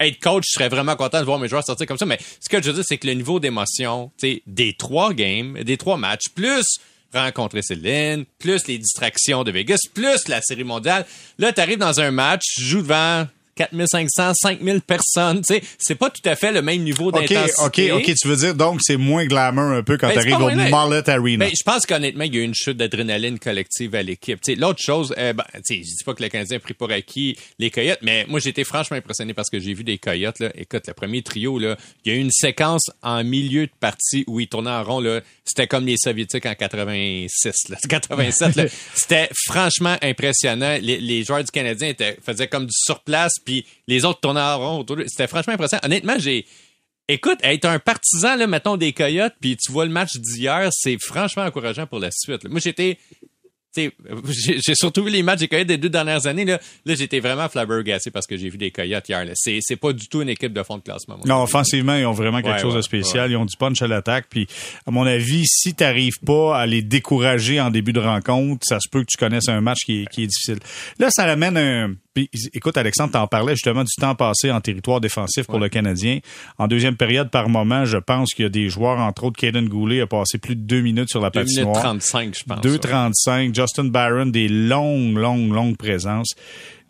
être 0.00 0.20
coach, 0.20 0.44
je 0.48 0.52
serais 0.54 0.68
vraiment 0.68 0.96
content 0.96 1.20
de 1.20 1.24
voir 1.24 1.38
mes 1.38 1.48
joueurs 1.48 1.64
sortir 1.64 1.86
comme 1.86 1.98
ça. 1.98 2.06
Mais 2.06 2.18
ce 2.40 2.48
que 2.48 2.62
je 2.62 2.68
veux 2.68 2.74
dire, 2.74 2.84
c'est 2.86 2.98
que 2.98 3.06
le 3.06 3.14
niveau 3.14 3.40
d'émotion, 3.40 4.10
tu 4.18 4.28
sais, 4.28 4.42
des 4.46 4.74
trois 4.74 5.12
games, 5.12 5.62
des 5.64 5.76
trois 5.76 5.96
matchs, 5.96 6.28
plus 6.34 6.78
rencontrer 7.14 7.62
Céline, 7.62 8.24
plus 8.38 8.66
les 8.66 8.78
distractions 8.78 9.44
de 9.44 9.50
Vegas, 9.50 9.78
plus 9.92 10.28
la 10.28 10.42
série 10.42 10.64
mondiale. 10.64 11.06
Là, 11.38 11.52
tu 11.52 11.76
dans 11.76 12.00
un 12.00 12.10
match, 12.10 12.42
tu 12.54 12.62
joues 12.62 12.82
devant 12.82 13.26
4500, 13.58 14.32
5000 14.34 14.80
personnes. 14.82 15.42
Tu 15.42 15.54
sais, 15.54 15.62
c'est 15.78 15.94
pas 15.94 16.10
tout 16.10 16.26
à 16.26 16.36
fait 16.36 16.52
le 16.52 16.62
même 16.62 16.82
niveau 16.82 17.08
OK, 17.08 17.14
d'intensité. 17.14 17.92
OK, 17.92 18.00
OK, 18.00 18.14
tu 18.20 18.28
veux 18.28 18.36
dire 18.36 18.54
donc 18.54 18.80
c'est 18.82 18.96
moins 18.96 19.26
glamour 19.26 19.72
un 19.72 19.82
peu 19.82 19.96
quand 19.96 20.08
Ben, 20.08 20.14
tu 20.14 20.18
arrives 20.20 20.40
au 20.40 20.50
Mullet 20.50 21.10
Arena. 21.10 21.46
Ben, 21.46 21.52
je 21.56 21.62
pense 21.64 21.86
qu'honnêtement, 21.86 22.24
il 22.24 22.34
y 22.34 22.38
a 22.38 22.40
eu 22.40 22.44
une 22.44 22.54
chute 22.54 22.76
d'adrénaline 22.76 23.38
collective 23.38 23.94
à 23.94 24.02
l'équipe. 24.02 24.40
Tu 24.40 24.54
sais, 24.54 24.58
L'autre 24.58 24.82
chose, 24.82 25.14
euh, 25.18 25.32
ben, 25.32 25.44
tu 25.54 25.60
sais, 25.64 25.76
je 25.76 25.96
dis 25.96 26.04
pas 26.04 26.14
que 26.14 26.22
le 26.22 26.28
Canadien 26.28 26.56
a 26.56 26.60
pris 26.60 26.74
pour 26.74 26.90
acquis 26.90 27.36
les 27.58 27.70
Coyotes, 27.70 28.00
mais 28.02 28.26
moi, 28.28 28.40
été 28.48 28.64
franchement 28.64 28.96
impressionné 28.96 29.34
parce 29.34 29.50
que 29.50 29.60
j'ai 29.60 29.74
vu 29.74 29.84
des 29.84 29.98
Coyotes. 29.98 30.40
Là. 30.40 30.50
Écoute, 30.54 30.86
le 30.86 30.94
premier 30.94 31.22
trio, 31.22 31.58
là, 31.58 31.76
il 32.04 32.12
y 32.12 32.14
a 32.14 32.18
eu 32.18 32.20
une 32.20 32.30
séquence 32.30 32.90
en 33.02 33.22
milieu 33.22 33.66
de 33.66 33.72
partie 33.78 34.24
où 34.26 34.40
ils 34.40 34.48
tournaient 34.48 34.70
en 34.70 34.82
rond. 34.82 35.00
Là. 35.00 35.20
C'était 35.44 35.66
comme 35.66 35.86
les 35.86 35.96
Soviétiques 35.96 36.46
en 36.46 36.54
86, 36.54 37.52
là, 37.68 37.76
87. 37.88 38.56
là. 38.56 38.64
C'était 38.94 39.28
franchement 39.46 39.96
impressionnant. 40.02 40.78
Les, 40.80 40.98
les 40.98 41.24
joueurs 41.24 41.44
du 41.44 41.50
Canadien 41.50 41.88
étaient, 41.88 42.16
faisaient 42.24 42.48
comme 42.48 42.66
du 42.66 42.74
surplace, 42.74 43.34
puis 43.48 43.64
les 43.86 44.04
autres 44.04 44.20
tournaient 44.20 44.40
en 44.42 44.58
rond. 44.58 44.86
C'était 45.06 45.26
franchement 45.26 45.54
impressionnant. 45.54 45.80
Honnêtement, 45.84 46.16
j'ai... 46.18 46.44
Écoute, 47.10 47.38
être 47.42 47.64
un 47.64 47.78
partisan, 47.78 48.36
là, 48.36 48.46
mettons, 48.46 48.76
des 48.76 48.92
Coyotes, 48.92 49.32
puis 49.40 49.56
tu 49.56 49.72
vois 49.72 49.86
le 49.86 49.90
match 49.90 50.16
d'hier, 50.16 50.68
c'est 50.72 50.98
franchement 51.00 51.44
encourageant 51.44 51.86
pour 51.86 51.98
la 52.00 52.10
suite. 52.10 52.44
là. 52.44 52.50
Moi, 52.50 52.60
j'étais... 52.60 52.98
tu 53.74 53.84
sais, 53.84 53.92
J'ai 54.62 54.74
surtout 54.74 55.02
vu 55.04 55.10
les 55.10 55.22
matchs 55.22 55.38
des 55.38 55.48
Coyotes 55.48 55.66
des 55.66 55.78
deux 55.78 55.88
dernières 55.88 56.26
années. 56.26 56.44
Là, 56.44 56.60
là 56.84 56.94
j'étais 56.94 57.20
vraiment 57.20 57.48
flabbergassé 57.48 58.10
parce 58.10 58.26
que 58.26 58.36
j'ai 58.36 58.50
vu 58.50 58.58
des 58.58 58.70
Coyotes 58.70 59.08
hier. 59.08 59.24
C'est 59.34 59.76
pas 59.76 59.94
du 59.94 60.06
tout 60.08 60.20
une 60.20 60.28
équipe 60.28 60.52
de 60.52 60.62
fond 60.62 60.76
de 60.76 60.82
classement. 60.82 61.16
moi. 61.16 61.24
Non, 61.26 61.42
offensivement, 61.42 61.94
ils 61.94 62.04
ont 62.04 62.12
vraiment 62.12 62.42
quelque 62.42 62.56
Ouais, 62.56 62.60
chose 62.60 62.74
de 62.74 62.80
ouais, 62.80 62.82
spécial. 62.82 63.30
Ils 63.30 63.36
ont 63.38 63.46
du 63.46 63.56
punch 63.56 63.80
à 63.80 63.86
l'attaque. 63.86 64.26
Puis, 64.28 64.46
à 64.84 64.90
mon 64.90 65.06
avis, 65.06 65.46
si 65.46 65.74
tu 65.74 65.84
n'arrives 65.84 66.18
pas 66.26 66.58
à 66.58 66.66
les 66.66 66.82
décourager 66.82 67.58
en 67.58 67.70
début 67.70 67.94
de 67.94 68.00
rencontre, 68.00 68.66
ça 68.68 68.80
se 68.80 68.88
peut 68.90 69.00
que 69.00 69.08
tu 69.08 69.16
connaisses 69.16 69.48
un 69.48 69.62
match 69.62 69.78
qui 69.86 70.02
est, 70.02 70.06
qui 70.10 70.24
est 70.24 70.26
difficile. 70.26 70.58
Là, 70.98 71.08
ça 71.10 71.24
amène 71.24 71.56
un... 71.56 71.94
Puis, 72.26 72.50
écoute, 72.52 72.76
Alexandre, 72.76 73.12
t'en 73.12 73.26
parlais 73.28 73.54
justement 73.54 73.84
du 73.84 73.94
temps 74.00 74.14
passé 74.16 74.50
en 74.50 74.60
territoire 74.60 75.00
défensif 75.00 75.46
pour 75.46 75.58
le 75.60 75.68
Canadien. 75.68 76.18
En 76.58 76.66
deuxième 76.66 76.96
période, 76.96 77.30
par 77.30 77.48
moment, 77.48 77.84
je 77.84 77.96
pense 77.98 78.30
qu'il 78.34 78.42
y 78.44 78.46
a 78.46 78.48
des 78.48 78.68
joueurs, 78.68 78.98
entre 78.98 79.24
autres, 79.24 79.38
Caden 79.38 79.68
Goulet 79.68 80.00
a 80.00 80.06
passé 80.08 80.38
plus 80.38 80.56
de 80.56 80.62
deux 80.62 80.80
minutes 80.80 81.10
sur 81.10 81.20
la 81.20 81.30
2 81.30 81.40
minutes 81.44 81.54
patinoire. 81.58 81.80
35, 81.82 82.36
je 82.36 82.44
pense. 82.44 82.60
2,35. 82.60 83.54
Justin 83.54 83.84
Barron, 83.84 84.26
des 84.26 84.48
longues, 84.48 85.16
longues, 85.16 85.52
longues 85.52 85.76
présences. 85.76 86.34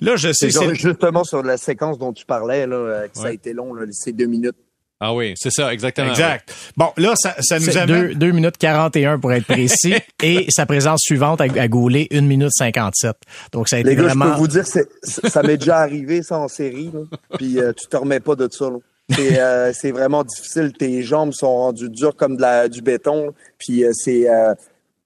Là, 0.00 0.16
je 0.16 0.28
sais, 0.28 0.32
C'est 0.32 0.50
genre 0.50 0.64
c'est... 0.68 0.74
justement 0.76 1.24
sur 1.24 1.42
la 1.42 1.56
séquence 1.58 1.98
dont 1.98 2.12
tu 2.12 2.24
parlais, 2.24 2.66
là, 2.66 2.76
euh, 2.76 3.08
que 3.08 3.16
ça 3.18 3.24
a 3.24 3.26
Ouais. 3.26 3.34
été 3.34 3.52
long, 3.52 3.74
là, 3.74 3.84
ces 3.90 4.12
deux 4.12 4.26
minutes. 4.26 4.56
Ah 5.00 5.14
oui, 5.14 5.34
c'est 5.36 5.50
ça, 5.52 5.72
exactement. 5.72 6.10
Exact. 6.10 6.52
Bon, 6.76 6.88
là, 6.96 7.14
ça, 7.16 7.36
ça 7.40 7.58
nous 7.60 7.66
C'est 7.66 7.76
amène... 7.76 8.08
2, 8.08 8.14
2 8.16 8.30
minutes 8.32 8.56
41 8.58 9.20
pour 9.20 9.32
être 9.32 9.46
précis. 9.46 9.94
et 10.22 10.46
sa 10.50 10.66
présence 10.66 11.00
suivante 11.02 11.40
à, 11.40 11.44
à 11.44 11.68
Goulet, 11.68 12.08
1 12.12 12.22
minute 12.22 12.50
57. 12.52 13.14
Donc, 13.52 13.68
ça 13.68 13.76
a 13.76 13.78
été 13.78 13.90
Les 13.90 13.96
gars, 13.96 14.02
vraiment... 14.02 14.24
je 14.26 14.30
peux 14.32 14.36
vous 14.38 14.48
dire, 14.48 14.64
ça 14.66 15.42
m'est 15.44 15.56
déjà 15.56 15.78
arrivé, 15.78 16.22
ça, 16.24 16.38
en 16.38 16.48
série, 16.48 16.90
là. 16.92 17.00
Puis 17.36 17.60
euh, 17.60 17.72
tu 17.72 17.86
te 17.86 17.96
remets 17.96 18.18
pas 18.20 18.34
de 18.34 18.48
ça. 18.50 18.70
C'est, 19.10 19.40
euh, 19.40 19.72
c'est 19.72 19.92
vraiment 19.92 20.24
difficile. 20.24 20.72
Tes 20.76 21.02
jambes 21.02 21.32
sont 21.32 21.46
rendues 21.54 21.88
dures 21.88 22.16
comme 22.16 22.36
de 22.36 22.42
la, 22.42 22.68
du 22.68 22.82
béton. 22.82 23.32
Puis 23.58 23.84
euh, 23.84 23.92
c'est 23.94 24.28
euh, 24.28 24.52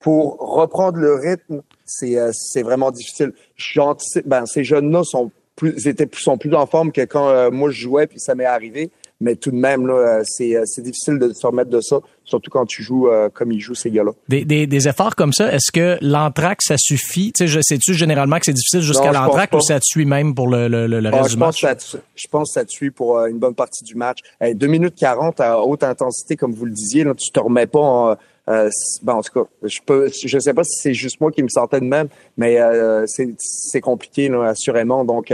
pour 0.00 0.38
reprendre 0.38 0.98
le 0.98 1.14
rythme, 1.14 1.60
c'est, 1.84 2.18
euh, 2.18 2.30
c'est 2.32 2.62
vraiment 2.62 2.90
difficile. 2.90 3.32
J'anticipe- 3.56 4.26
Ben, 4.26 4.46
ces 4.46 4.64
jeunes-là 4.64 5.04
sont 5.04 5.30
plus, 5.54 5.74
ils 5.76 5.86
étaient, 5.88 6.08
sont 6.14 6.38
plus 6.38 6.52
en 6.54 6.66
forme 6.66 6.90
que 6.92 7.02
quand 7.02 7.28
euh, 7.28 7.50
moi 7.50 7.70
je 7.70 7.82
jouais, 7.82 8.06
puis 8.06 8.18
ça 8.18 8.34
m'est 8.34 8.44
arrivé. 8.46 8.90
Mais 9.22 9.36
tout 9.36 9.50
de 9.52 9.56
même, 9.56 9.86
là, 9.86 9.94
euh, 9.94 10.22
c'est, 10.24 10.56
euh, 10.56 10.64
c'est 10.66 10.82
difficile 10.82 11.18
de 11.18 11.32
se 11.32 11.46
remettre 11.46 11.70
de 11.70 11.80
ça, 11.80 12.00
surtout 12.24 12.50
quand 12.50 12.66
tu 12.66 12.82
joues 12.82 13.08
euh, 13.08 13.28
comme 13.32 13.52
ils 13.52 13.60
jouent 13.60 13.74
ces 13.74 13.90
gars-là. 13.90 14.10
Des, 14.28 14.44
des, 14.44 14.66
des 14.66 14.88
efforts 14.88 15.14
comme 15.14 15.32
ça, 15.32 15.50
est-ce 15.52 15.70
que 15.72 15.96
l'entraque, 16.02 16.60
ça 16.60 16.74
suffit? 16.76 17.32
Tu 17.32 17.44
sais, 17.44 17.46
je 17.46 17.60
sais-tu 17.62 17.94
généralement 17.94 18.38
que 18.38 18.46
c'est 18.46 18.52
difficile 18.52 18.80
jusqu'à 18.82 19.12
pense 19.12 19.14
l'entraque 19.14 19.52
ou 19.54 19.60
ça 19.60 19.78
te 19.78 19.84
suit 19.86 20.04
même 20.04 20.34
pour 20.34 20.48
le, 20.48 20.68
le, 20.68 20.86
le 20.88 21.08
Ah, 21.12 21.18
reste 21.18 21.30
je, 21.30 21.34
du 21.36 21.40
pense 21.40 21.62
match? 21.62 21.76
que 21.78 21.82
ça, 21.84 21.98
je 22.16 22.26
pense 22.28 22.50
que 22.50 22.60
ça 22.60 22.64
te 22.64 22.70
suit 22.70 22.90
pour 22.90 23.16
euh, 23.18 23.26
une 23.28 23.38
bonne 23.38 23.54
partie 23.54 23.84
du 23.84 23.94
match. 23.94 24.18
Hey, 24.40 24.54
2 24.54 24.66
minutes 24.66 24.96
40 24.98 25.40
à 25.40 25.60
haute 25.62 25.84
intensité, 25.84 26.36
comme 26.36 26.52
vous 26.52 26.64
le 26.66 26.72
disiez, 26.72 27.04
là, 27.04 27.14
tu 27.14 27.30
te 27.30 27.38
remets 27.40 27.68
pas 27.68 27.78
en... 27.78 28.16
euh, 28.48 28.68
ben, 29.04 29.12
en 29.14 29.22
tout 29.22 29.32
cas, 29.40 29.48
je 29.62 29.78
peux, 29.86 30.10
je 30.26 30.38
sais 30.40 30.52
pas 30.54 30.64
si 30.64 30.80
c'est 30.82 30.94
juste 30.94 31.20
moi 31.20 31.30
qui 31.30 31.42
me 31.44 31.48
sentais 31.48 31.78
de 31.80 31.86
même, 31.86 32.08
mais 32.36 32.58
euh, 32.60 33.04
c'est, 33.06 33.28
c'est 33.38 33.80
compliqué, 33.80 34.28
là, 34.28 34.46
assurément. 34.48 35.04
Donc, 35.04 35.32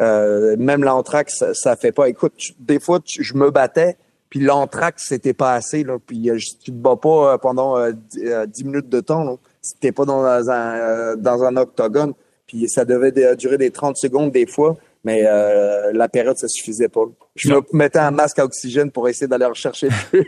euh, 0.00 0.56
même 0.58 0.82
l'entraque, 0.84 1.30
ça, 1.30 1.54
ça 1.54 1.76
fait 1.76 1.92
pas. 1.92 2.08
Écoute, 2.08 2.32
tu- 2.36 2.52
des 2.58 2.80
fois, 2.80 3.00
tu- 3.04 3.22
je 3.22 3.34
me 3.34 3.50
battais, 3.50 3.96
puis 4.28 4.40
l'entraque, 4.40 4.98
c'était 4.98 5.34
pas 5.34 5.54
assez. 5.54 5.82
Là, 5.84 5.98
puis 6.04 6.30
je- 6.36 6.56
tu 6.64 6.70
te 6.70 6.76
bats 6.76 6.96
pas 6.96 7.34
euh, 7.34 7.38
pendant 7.38 7.76
euh, 7.76 7.92
dix- 7.92 8.24
euh, 8.26 8.46
10 8.46 8.64
minutes 8.64 8.88
de 8.88 9.00
temps. 9.00 9.24
Là, 9.24 9.34
si 9.62 9.74
t'es 9.80 9.92
pas 9.92 10.04
dans 10.04 10.22
un, 10.24 10.50
euh, 10.50 11.16
dans 11.16 11.42
un 11.44 11.56
octogone. 11.56 12.12
Puis 12.46 12.68
ça 12.68 12.84
devait 12.84 13.12
de- 13.12 13.34
durer 13.36 13.58
des 13.58 13.70
30 13.70 13.96
secondes 13.96 14.32
des 14.32 14.46
fois, 14.46 14.76
mais 15.04 15.22
euh, 15.24 15.92
la 15.92 16.08
période, 16.08 16.36
ça 16.36 16.48
suffisait 16.48 16.88
pas. 16.88 17.02
Je 17.36 17.48
me 17.52 17.60
mettais 17.72 18.00
un 18.00 18.10
masque 18.10 18.38
à 18.40 18.44
oxygène 18.44 18.90
pour 18.90 19.08
essayer 19.08 19.28
d'aller 19.28 19.44
rechercher 19.44 19.88
plus. 20.10 20.26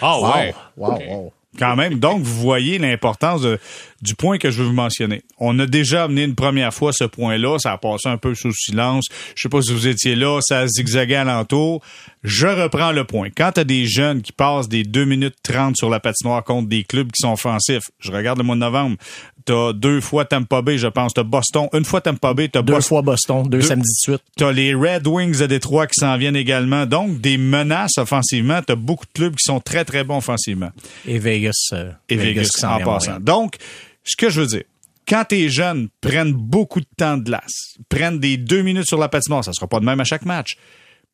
Ah 0.00 0.20
ouais. 0.20 0.54
Wow, 0.76 0.92
wow. 1.10 1.32
Quand 1.58 1.74
même. 1.76 1.94
Donc, 2.00 2.20
vous 2.22 2.40
voyez 2.42 2.78
l'importance 2.78 3.42
de- 3.42 3.58
du 4.04 4.14
point 4.14 4.38
que 4.38 4.50
je 4.50 4.58
veux 4.62 4.68
vous 4.68 4.72
mentionner. 4.74 5.22
On 5.38 5.58
a 5.58 5.66
déjà 5.66 6.04
amené 6.04 6.22
une 6.22 6.34
première 6.34 6.72
fois 6.72 6.92
ce 6.92 7.04
point-là. 7.04 7.58
Ça 7.58 7.72
a 7.72 7.78
passé 7.78 8.08
un 8.08 8.18
peu 8.18 8.34
sous 8.34 8.52
silence. 8.52 9.06
Je 9.34 9.42
sais 9.42 9.48
pas 9.48 9.62
si 9.62 9.72
vous 9.72 9.88
étiez 9.88 10.14
là. 10.14 10.40
Ça 10.42 10.60
a 10.60 10.66
zigzagué 10.68 11.14
alentour. 11.16 11.82
Je 12.22 12.46
reprends 12.46 12.92
le 12.92 13.04
point. 13.04 13.28
Quand 13.36 13.52
tu 13.52 13.60
as 13.60 13.64
des 13.64 13.86
jeunes 13.86 14.22
qui 14.22 14.32
passent 14.32 14.68
des 14.68 14.84
2 14.84 15.04
minutes 15.04 15.34
30 15.42 15.76
sur 15.76 15.90
la 15.90 16.00
patinoire 16.00 16.44
contre 16.44 16.68
des 16.68 16.84
clubs 16.84 17.10
qui 17.10 17.20
sont 17.20 17.32
offensifs, 17.32 17.84
je 17.98 18.12
regarde 18.12 18.38
le 18.38 18.44
mois 18.44 18.54
de 18.54 18.60
novembre, 18.60 18.96
t'as 19.44 19.72
deux 19.74 20.00
fois 20.00 20.24
Tampa 20.24 20.62
Bay, 20.62 20.78
je 20.78 20.86
pense. 20.86 21.12
T'as 21.12 21.22
Boston. 21.22 21.68
Une 21.74 21.84
fois 21.84 22.00
Tampa 22.00 22.32
Bay, 22.32 22.48
t'as 22.48 22.62
Deux 22.62 22.72
Boston. 22.74 22.88
fois 22.88 23.02
Boston, 23.02 23.42
deux, 23.48 23.58
Deux- 23.58 23.66
samedis 23.66 23.82
de 24.06 24.12
suite. 24.12 24.22
T'as 24.36 24.52
les 24.52 24.74
Red 24.74 25.06
Wings 25.06 25.38
de 25.38 25.46
Détroit 25.46 25.86
qui 25.86 26.00
s'en 26.00 26.16
viennent 26.16 26.36
également. 26.36 26.86
Donc, 26.86 27.20
des 27.20 27.36
menaces 27.36 27.98
offensivement. 27.98 28.60
T'as 28.66 28.74
beaucoup 28.76 29.04
de 29.06 29.12
clubs 29.12 29.34
qui 29.34 29.44
sont 29.44 29.60
très, 29.60 29.84
très 29.84 30.02
bons 30.04 30.18
offensivement. 30.18 30.70
Et 31.06 31.18
Vegas. 31.18 31.52
euh, 31.72 31.90
Et 32.08 32.16
Vegas, 32.16 32.48
qui 32.58 32.64
en 32.64 32.70
à 32.70 32.80
passant. 32.80 33.18
Donc, 33.20 33.56
ce 34.04 34.16
que 34.16 34.30
je 34.30 34.40
veux 34.40 34.46
dire, 34.46 34.64
quand 35.08 35.24
tes 35.24 35.48
jeunes 35.48 35.88
prennent 36.00 36.32
beaucoup 36.32 36.80
de 36.80 36.86
temps 36.96 37.16
de 37.16 37.24
glace, 37.24 37.76
prennent 37.88 38.20
des 38.20 38.36
deux 38.36 38.62
minutes 38.62 38.86
sur 38.86 38.98
la 38.98 39.08
patinoire, 39.08 39.44
ça 39.44 39.52
sera 39.52 39.66
pas 39.66 39.80
de 39.80 39.84
même 39.84 40.00
à 40.00 40.04
chaque 40.04 40.24
match, 40.24 40.56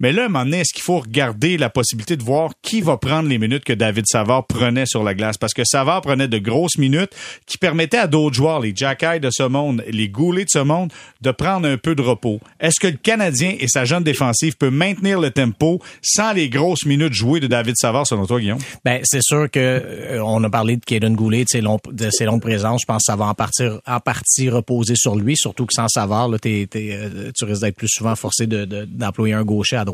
Mais 0.00 0.12
là, 0.12 0.22
à 0.22 0.24
un 0.24 0.28
moment 0.28 0.44
donné, 0.44 0.60
est-ce 0.60 0.72
qu'il 0.72 0.82
faut 0.82 0.98
regarder 0.98 1.58
la 1.58 1.68
possibilité 1.68 2.16
de 2.16 2.22
voir 2.22 2.52
qui 2.62 2.80
va 2.80 2.96
prendre 2.96 3.28
les 3.28 3.38
minutes 3.38 3.64
que 3.64 3.74
David 3.74 4.06
Savard 4.06 4.46
prenait 4.46 4.86
sur 4.86 5.04
la 5.04 5.14
glace? 5.14 5.36
Parce 5.36 5.52
que 5.52 5.62
Savard 5.64 6.00
prenait 6.00 6.26
de 6.26 6.38
grosses 6.38 6.78
minutes 6.78 7.10
qui 7.44 7.58
permettaient 7.58 7.98
à 7.98 8.06
d'autres 8.06 8.34
joueurs, 8.34 8.60
les 8.60 8.72
Jack 8.74 9.00
de 9.20 9.28
ce 9.30 9.42
monde, 9.42 9.84
les 9.88 10.08
Goulets 10.08 10.44
de 10.44 10.50
ce 10.50 10.58
monde, 10.58 10.90
de 11.20 11.30
prendre 11.30 11.68
un 11.68 11.76
peu 11.76 11.94
de 11.94 12.02
repos. 12.02 12.40
Est-ce 12.60 12.80
que 12.80 12.86
le 12.86 12.96
Canadien 12.96 13.54
et 13.58 13.68
sa 13.68 13.84
jeune 13.84 14.02
défensive 14.02 14.56
peut 14.56 14.70
maintenir 14.70 15.20
le 15.20 15.30
tempo 15.30 15.80
sans 16.02 16.32
les 16.32 16.48
grosses 16.48 16.86
minutes 16.86 17.12
jouées 17.12 17.40
de 17.40 17.46
David 17.46 17.76
Savard, 17.76 18.06
selon 18.06 18.26
toi, 18.26 18.40
Guillaume? 18.40 18.58
Ben, 18.84 19.00
c'est 19.04 19.22
sûr 19.22 19.50
que 19.50 19.58
euh, 19.60 20.22
on 20.24 20.42
a 20.44 20.50
parlé 20.50 20.76
de 20.76 20.84
Kaden 20.84 21.14
Goulet, 21.14 21.44
de 21.44 21.48
ses, 21.50 21.60
longs, 21.60 21.78
de 21.92 22.24
longues 22.24 22.40
présences. 22.40 22.82
Je 22.82 22.86
pense 22.86 23.02
que 23.02 23.12
ça 23.12 23.16
va 23.16 23.26
en, 23.26 23.34
partir, 23.34 23.80
en 23.86 24.00
partie 24.00 24.48
reposer 24.48 24.94
sur 24.96 25.14
lui, 25.14 25.36
surtout 25.36 25.66
que 25.66 25.74
sans 25.74 25.88
Savard, 25.88 26.30
euh, 26.30 26.38
tu 27.36 27.44
risques 27.44 27.60
d'être 27.60 27.76
plus 27.76 27.88
souvent 27.88 28.16
forcé 28.16 28.46
de, 28.46 28.64
d'employer 28.64 29.34
un 29.34 29.44
gaucher 29.44 29.76
à 29.76 29.84
droite. 29.84 29.89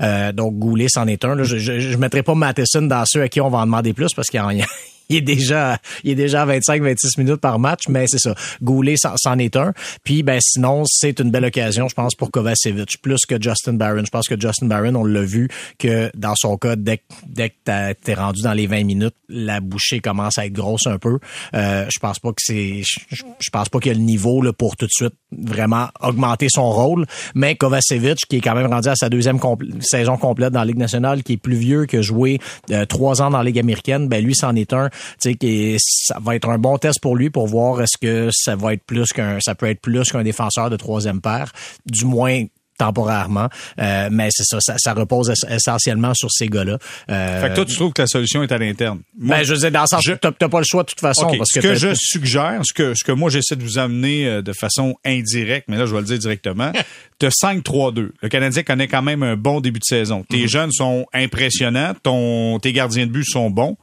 Euh, 0.00 0.32
donc 0.32 0.58
Goulet 0.58 0.86
c'en 0.88 1.06
est 1.06 1.24
un. 1.24 1.42
Je, 1.42 1.58
je 1.58 1.96
mettrai 1.96 2.22
pas 2.22 2.34
Matheson 2.34 2.82
dans 2.82 3.04
ceux 3.06 3.22
à 3.22 3.28
qui 3.28 3.40
on 3.40 3.50
va 3.50 3.58
en 3.58 3.66
demander 3.66 3.92
plus 3.92 4.12
parce 4.14 4.28
qu'il 4.28 4.40
y 4.40 4.62
a, 4.62 4.66
il 5.12 5.18
est 5.18 5.20
déjà 5.20 5.78
il 6.04 6.12
est 6.12 6.14
déjà 6.14 6.42
à 6.42 6.46
25-26 6.46 7.18
minutes 7.18 7.40
par 7.40 7.58
match, 7.58 7.88
mais 7.88 8.06
c'est 8.06 8.18
ça. 8.18 8.34
Goulet 8.62 8.94
c'en 8.96 9.38
est 9.38 9.56
un. 9.56 9.72
Puis 10.04 10.22
ben 10.22 10.38
sinon, 10.40 10.84
c'est 10.86 11.20
une 11.20 11.30
belle 11.30 11.44
occasion, 11.44 11.88
je 11.88 11.94
pense, 11.94 12.14
pour 12.14 12.30
Kovacevic, 12.30 13.00
plus 13.02 13.20
que 13.26 13.40
Justin 13.40 13.74
Barron. 13.74 14.04
Je 14.04 14.10
pense 14.10 14.28
que 14.28 14.40
Justin 14.40 14.66
Barron, 14.66 14.94
on 14.94 15.04
l'a 15.04 15.22
vu 15.22 15.48
que 15.78 16.10
dans 16.14 16.34
son 16.36 16.56
cas, 16.56 16.76
dès, 16.76 17.02
dès 17.26 17.50
que 17.50 17.92
t'es 17.92 18.14
rendu 18.14 18.42
dans 18.42 18.52
les 18.52 18.66
20 18.66 18.84
minutes, 18.84 19.14
la 19.28 19.60
bouchée 19.60 20.00
commence 20.00 20.38
à 20.38 20.46
être 20.46 20.52
grosse 20.52 20.86
un 20.86 20.98
peu. 20.98 21.18
Euh, 21.54 21.86
je 21.92 21.98
pense 21.98 22.18
pas 22.18 22.30
que 22.30 22.40
c'est 22.40 22.82
je, 22.82 23.22
je, 23.38 23.50
pense 23.50 23.68
pas 23.68 23.78
qu'il 23.78 23.92
y 23.92 23.94
a 23.94 23.98
le 23.98 24.04
niveau 24.04 24.40
là, 24.42 24.52
pour 24.52 24.76
tout 24.76 24.86
de 24.86 24.90
suite 24.90 25.14
vraiment 25.30 25.88
augmenter 26.00 26.48
son 26.50 26.70
rôle. 26.70 27.06
Mais 27.34 27.54
Kovacevic, 27.54 28.18
qui 28.28 28.36
est 28.36 28.40
quand 28.40 28.54
même 28.54 28.66
rendu 28.66 28.88
à 28.88 28.96
sa 28.96 29.08
deuxième 29.08 29.38
saison 29.80 30.16
complète 30.16 30.52
dans 30.52 30.60
la 30.60 30.66
Ligue 30.66 30.78
nationale, 30.78 31.22
qui 31.22 31.34
est 31.34 31.38
plus 31.38 31.56
vieux 31.56 31.86
que 31.86 32.02
jouer 32.02 32.40
euh, 32.70 32.86
trois 32.86 33.22
ans 33.22 33.30
dans 33.30 33.38
la 33.38 33.44
Ligue 33.44 33.58
américaine, 33.58 34.08
ben 34.08 34.24
lui, 34.24 34.34
c'en 34.34 34.54
est 34.54 34.72
un. 34.72 34.90
Tu 35.20 35.36
sais, 35.40 35.76
ça 35.78 36.18
va 36.20 36.36
être 36.36 36.48
un 36.48 36.58
bon 36.58 36.78
test 36.78 37.00
pour 37.00 37.16
lui 37.16 37.30
pour 37.30 37.46
voir 37.46 37.80
est-ce 37.82 37.96
que 37.98 38.30
ça 38.32 38.56
va 38.56 38.74
être 38.74 38.84
plus 38.84 39.12
qu'un, 39.12 39.38
ça 39.40 39.54
peut 39.54 39.66
être 39.66 39.80
plus 39.80 40.10
qu'un 40.10 40.22
défenseur 40.22 40.70
de 40.70 40.76
troisième 40.76 41.20
paire. 41.20 41.52
Du 41.86 42.04
moins, 42.04 42.44
temporairement. 42.78 43.48
Euh, 43.78 44.08
mais 44.10 44.28
c'est 44.30 44.44
ça, 44.44 44.58
ça, 44.60 44.74
ça, 44.78 44.94
repose 44.94 45.32
essentiellement 45.48 46.14
sur 46.14 46.30
ces 46.30 46.48
gars-là. 46.48 46.78
Euh, 47.10 47.40
fait 47.40 47.50
que 47.50 47.54
toi, 47.54 47.64
tu 47.64 47.74
trouves 47.74 47.92
que 47.92 48.02
la 48.02 48.08
solution 48.08 48.42
est 48.42 48.50
à 48.50 48.58
l'interne? 48.58 49.00
ben, 49.16 49.42
je 49.44 49.52
veux 49.52 49.58
dire, 49.60 49.70
dans 49.70 49.82
le 49.82 49.86
sens, 49.86 50.02
je... 50.04 50.12
t'as 50.14 50.32
pas 50.32 50.58
le 50.58 50.64
choix 50.64 50.82
de 50.82 50.88
toute 50.88 51.00
façon. 51.00 51.30
Parce 51.36 51.50
ce 51.52 51.60
que, 51.60 51.68
que 51.68 51.74
je 51.74 51.94
suggère, 51.94 52.60
ce 52.64 52.72
que, 52.72 52.94
ce 52.94 53.04
que 53.04 53.12
moi 53.12 53.30
j'essaie 53.30 53.56
de 53.56 53.62
vous 53.62 53.78
amener 53.78 54.26
euh, 54.26 54.42
de 54.42 54.52
façon 54.52 54.96
indirecte, 55.04 55.68
mais 55.68 55.76
là, 55.76 55.86
je 55.86 55.94
vais 55.94 56.00
le 56.00 56.06
dire 56.06 56.18
directement, 56.18 56.72
de 57.20 57.28
5-3-2. 57.28 58.10
Le 58.20 58.28
Canadien 58.28 58.62
connaît 58.62 58.88
quand 58.88 59.02
même 59.02 59.22
un 59.22 59.36
bon 59.36 59.60
début 59.60 59.78
de 59.78 59.84
saison. 59.84 60.24
Tes 60.28 60.38
mm-hmm. 60.38 60.48
jeunes 60.50 60.72
sont 60.72 61.06
impressionnants, 61.12 61.92
ton, 62.02 62.58
tes 62.58 62.72
gardiens 62.72 63.06
de 63.06 63.12
but 63.12 63.24
sont 63.24 63.50
bons. 63.50 63.76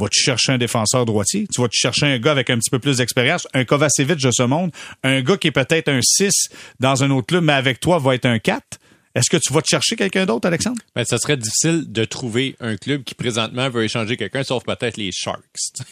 Vas-tu 0.00 0.20
chercher 0.20 0.52
un 0.52 0.58
défenseur 0.58 1.04
droitier? 1.06 1.46
Tu 1.54 1.60
vas 1.60 1.68
te 1.68 1.76
chercher 1.76 2.06
un 2.06 2.18
gars 2.18 2.32
avec 2.32 2.50
un 2.50 2.58
petit 2.58 2.70
peu 2.70 2.80
plus 2.80 2.96
d'expérience, 2.96 3.46
un 3.54 3.64
Kovacevic 3.64 4.16
de 4.16 4.30
ce 4.32 4.42
monde, 4.42 4.72
un 5.04 5.20
gars 5.22 5.36
qui 5.36 5.46
est 5.48 5.52
peut-être 5.52 5.88
un 5.88 6.00
6 6.02 6.48
dans 6.80 7.04
un 7.04 7.10
autre 7.10 7.28
club, 7.28 7.44
mais 7.44 7.52
avec 7.52 7.78
toi 7.78 7.98
va 7.98 8.16
être 8.16 8.26
un 8.26 8.40
4. 8.40 8.78
Est-ce 9.14 9.30
que 9.30 9.36
tu 9.36 9.52
vas 9.52 9.62
te 9.62 9.68
chercher 9.68 9.94
quelqu'un 9.94 10.26
d'autre, 10.26 10.48
Alexandre? 10.48 10.78
Ben, 10.96 11.04
ça 11.04 11.18
serait 11.18 11.36
difficile 11.36 11.84
de 11.86 12.04
trouver 12.04 12.56
un 12.60 12.76
club 12.76 13.04
qui 13.04 13.14
présentement 13.14 13.70
veut 13.70 13.84
échanger 13.84 14.16
quelqu'un, 14.16 14.42
sauf 14.42 14.64
peut-être 14.64 14.96
les 14.96 15.10
Sharks. 15.12 15.38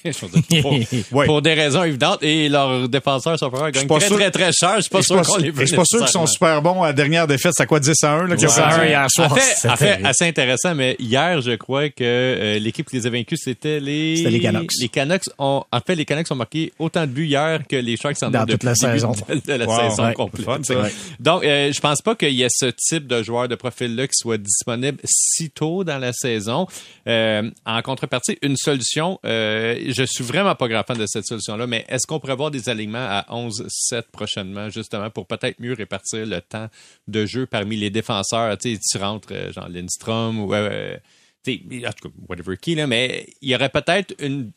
pour, 0.60 0.76
pour, 1.26 1.42
des 1.42 1.54
raisons 1.54 1.84
évidentes. 1.84 2.20
Et 2.22 2.48
leurs 2.48 2.88
défenseurs 2.88 3.38
sont 3.38 3.48
gagnent 3.48 3.86
très, 3.86 3.98
très, 3.98 4.08
très, 4.08 4.30
très 4.32 4.52
cher. 4.52 4.76
Je 4.76 4.82
suis 4.82 4.90
pas 4.90 5.02
sûr 5.02 5.22
qu'on 5.22 5.36
les 5.36 5.52
veut. 5.52 5.60
Je 5.60 5.66
suis 5.66 5.76
pas 5.76 5.84
sûr 5.84 6.00
qu'ils 6.00 6.08
sont 6.08 6.26
super 6.26 6.60
bons 6.62 6.82
à 6.82 6.88
la 6.88 6.92
dernière 6.92 7.28
défaite. 7.28 7.52
C'est 7.56 7.66
quoi, 7.66 7.78
10 7.78 7.94
à 8.02 8.12
1, 8.12 8.26
là, 8.26 8.36
qui 8.36 8.44
10 8.44 8.58
à 8.58 8.80
1 8.80 8.86
hier 8.86 9.06
soir. 9.08 9.32
En 9.32 9.36
fait, 9.36 9.68
en 9.68 9.76
fait 9.76 10.00
assez 10.04 10.26
intéressant, 10.26 10.74
mais 10.74 10.96
hier, 10.98 11.40
je 11.42 11.52
crois 11.52 11.90
que 11.90 12.02
euh, 12.02 12.58
l'équipe 12.58 12.88
qui 12.90 12.96
les 12.96 13.06
a 13.06 13.10
vaincus, 13.10 13.40
c'était 13.44 13.78
les... 13.78 14.16
C'était 14.16 14.30
les 14.30 14.40
Canucks. 14.40 14.72
Les 14.80 14.88
Canucks 14.88 15.28
ont, 15.38 15.62
en 15.70 15.80
fait, 15.80 15.94
les 15.94 16.04
Canucks 16.04 16.30
ont 16.30 16.36
marqué 16.36 16.72
autant 16.80 17.02
de 17.02 17.12
buts 17.12 17.26
hier 17.26 17.60
que 17.68 17.76
les 17.76 17.96
Sharks 17.96 18.20
en 18.22 18.30
Dans 18.30 18.46
toute 18.46 18.64
la 18.64 18.74
saison. 18.74 19.12
De, 19.12 19.52
la 19.52 19.90
saison 19.90 20.12
complète. 20.12 20.72
Donc, 21.20 21.44
euh, 21.44 21.72
je 21.72 21.80
pense 21.80 22.02
pas 22.02 22.16
qu'il 22.16 22.32
y 22.32 22.42
ait 22.42 22.48
ce 22.50 22.66
type 22.66 23.06
de 23.06 23.11
de 23.20 23.54
profil 23.54 23.94
là 23.94 24.06
qui 24.06 24.14
soit 24.14 24.38
disponible 24.38 24.98
si 25.04 25.50
tôt 25.50 25.84
dans 25.84 25.98
la 25.98 26.12
saison. 26.12 26.66
Euh, 27.06 27.50
en 27.66 27.82
contrepartie, 27.82 28.38
une 28.42 28.56
solution, 28.56 29.18
euh, 29.24 29.78
je 29.88 30.02
suis 30.04 30.24
vraiment 30.24 30.54
pas 30.54 30.68
grand 30.68 30.82
fan 30.82 30.98
de 30.98 31.06
cette 31.06 31.26
solution-là, 31.26 31.66
mais 31.66 31.84
est-ce 31.88 32.06
qu'on 32.06 32.20
pourrait 32.20 32.32
avoir 32.32 32.50
des 32.50 32.68
alignements 32.68 33.06
à 33.08 33.26
11-7 33.30 34.04
prochainement, 34.12 34.68
justement, 34.70 35.10
pour 35.10 35.26
peut-être 35.26 35.60
mieux 35.60 35.74
répartir 35.74 36.26
le 36.26 36.40
temps 36.40 36.68
de 37.08 37.26
jeu 37.26 37.46
parmi 37.46 37.76
les 37.76 37.90
défenseurs? 37.90 38.56
Tu 38.58 38.78
rentres, 38.98 39.28
euh, 39.32 39.52
genre 39.52 39.68
Lindstrom 39.68 40.40
ou... 40.40 40.54
Euh, 40.54 40.96
en 41.44 41.92
tout 41.92 42.08
cas, 42.08 42.14
whatever 42.28 42.56
qui, 42.56 42.76
là, 42.76 42.86
mais 42.86 43.26
il 43.40 43.50
y 43.50 43.54
aurait 43.56 43.68
peut-être 43.68 44.14
une 44.20 44.52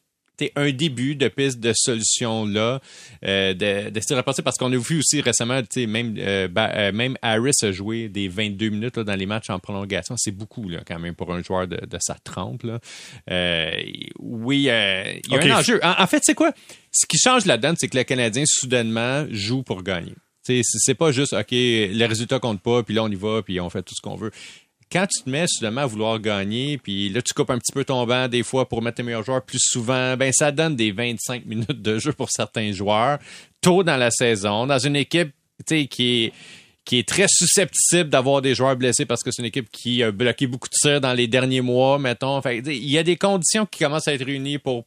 un 0.56 0.72
début 0.72 1.16
de 1.16 1.28
piste 1.28 1.60
de 1.60 1.74
solution 1.76 2.46
là 2.46 2.80
euh, 3.26 3.54
de, 3.54 3.90
de 3.90 4.00
se 4.00 4.42
parce 4.42 4.58
qu'on 4.58 4.72
a 4.72 4.78
vu 4.78 5.00
aussi 5.00 5.22
récemment 5.22 5.62
même 5.88 6.16
euh, 6.18 6.48
euh, 6.58 6.92
même 6.92 7.18
Harris 7.22 7.52
a 7.64 7.72
joué 7.72 8.10
des 8.10 8.28
22 8.28 8.70
minutes 8.70 8.98
là, 8.98 9.04
dans 9.04 9.16
les 9.16 9.26
matchs 9.26 9.50
en 9.50 9.60
prolongation. 9.60 10.16
C'est 10.18 10.32
beaucoup 10.32 10.70
là 10.70 10.80
quand 10.86 11.00
même 11.00 11.16
pour 11.16 11.34
un 11.34 11.42
joueur 11.44 11.68
de, 11.68 11.78
de 11.78 11.98
sa 12.00 12.16
trempe 12.16 12.64
là. 12.64 12.80
Euh, 13.32 13.72
oui 14.20 14.70
euh, 14.70 15.14
il 15.26 15.34
y 15.34 15.38
a 15.38 15.56
un 15.56 15.60
enjeu. 15.60 15.80
En, 15.84 16.08
fait 16.08 16.22
c'est 16.24 16.36
quoi? 16.36 16.52
Ce 16.92 17.06
qui 17.06 17.18
change 17.18 17.46
la 17.46 17.58
donne 17.58 17.76
c'est 17.78 17.88
que 17.88 17.98
le 17.98 18.04
Canadien 18.04 18.44
soudainement 18.46 19.26
joue 19.30 19.64
pour 19.64 19.84
gagner. 19.84 20.14
C'est 20.44 20.94
pas 20.94 21.12
juste 21.12 21.34
OK 21.34 21.52
les 21.52 22.06
résultats 22.06 22.40
comptent 22.40 22.62
pas 22.62 22.84
puis 22.84 22.94
là 22.94 23.04
on 23.04 23.10
y 23.10 23.16
va 23.16 23.42
puis 23.42 23.60
on 23.60 23.70
fait 23.70 23.82
tout 23.82 23.96
ce 23.96 24.02
qu'on 24.02 24.16
veut 24.16 24.32
quand 24.92 25.08
tu 25.08 25.24
te 25.24 25.30
mets 25.30 25.46
soudainement 25.48 25.82
à 25.82 25.86
vouloir 25.86 26.20
gagner, 26.20 26.78
puis 26.78 27.10
là, 27.10 27.22
tu 27.22 27.34
coupes 27.34 27.50
un 27.50 27.58
petit 27.58 27.72
peu 27.72 27.84
ton 27.84 28.06
banc 28.06 28.28
des 28.28 28.44
fois 28.44 28.68
pour 28.68 28.82
mettre 28.82 28.98
tes 28.98 29.04
meilleurs 29.04 29.24
joueurs 29.24 29.42
plus 29.42 29.62
souvent, 29.62 30.16
ben 30.16 30.32
ça 30.32 30.52
donne 30.52 30.76
des 30.76 30.92
25 30.92 31.46
minutes 31.46 31.82
de 31.82 32.00
jeu 32.00 32.14
pour 32.14 32.30
certains 32.30 32.72
joueurs, 32.72 33.20
tôt 33.62 33.84
dans 33.84 33.98
la 33.98 34.12
saison, 34.12 34.68
dans 34.68 34.80
une 34.80 34.96
équipe 34.96 35.32
qui 35.66 36.32
est 36.92 37.08
très 37.08 37.28
susceptible 37.28 38.10
d'avoir 38.10 38.42
des 38.42 38.54
joueurs 38.54 38.76
blessés 38.76 39.06
parce 39.06 39.24
que 39.24 39.32
c'est 39.32 39.42
une 39.42 39.48
équipe 39.48 39.70
qui 39.72 40.04
a 40.04 40.12
bloqué 40.12 40.48
beaucoup 40.48 40.70
de 40.70 40.76
tirs 40.76 41.02
dans 41.02 41.14
les 41.14 41.28
derniers 41.28 41.62
mois, 41.62 41.98
mettons. 41.98 42.42
Il 42.42 42.92
y 42.92 42.98
a 42.98 43.04
des 43.04 43.18
conditions 43.18 43.66
qui 43.66 43.80
commencent 43.84 44.08
à 44.08 44.14
être 44.14 44.26
réunies 44.26 44.60
pour 44.60 44.86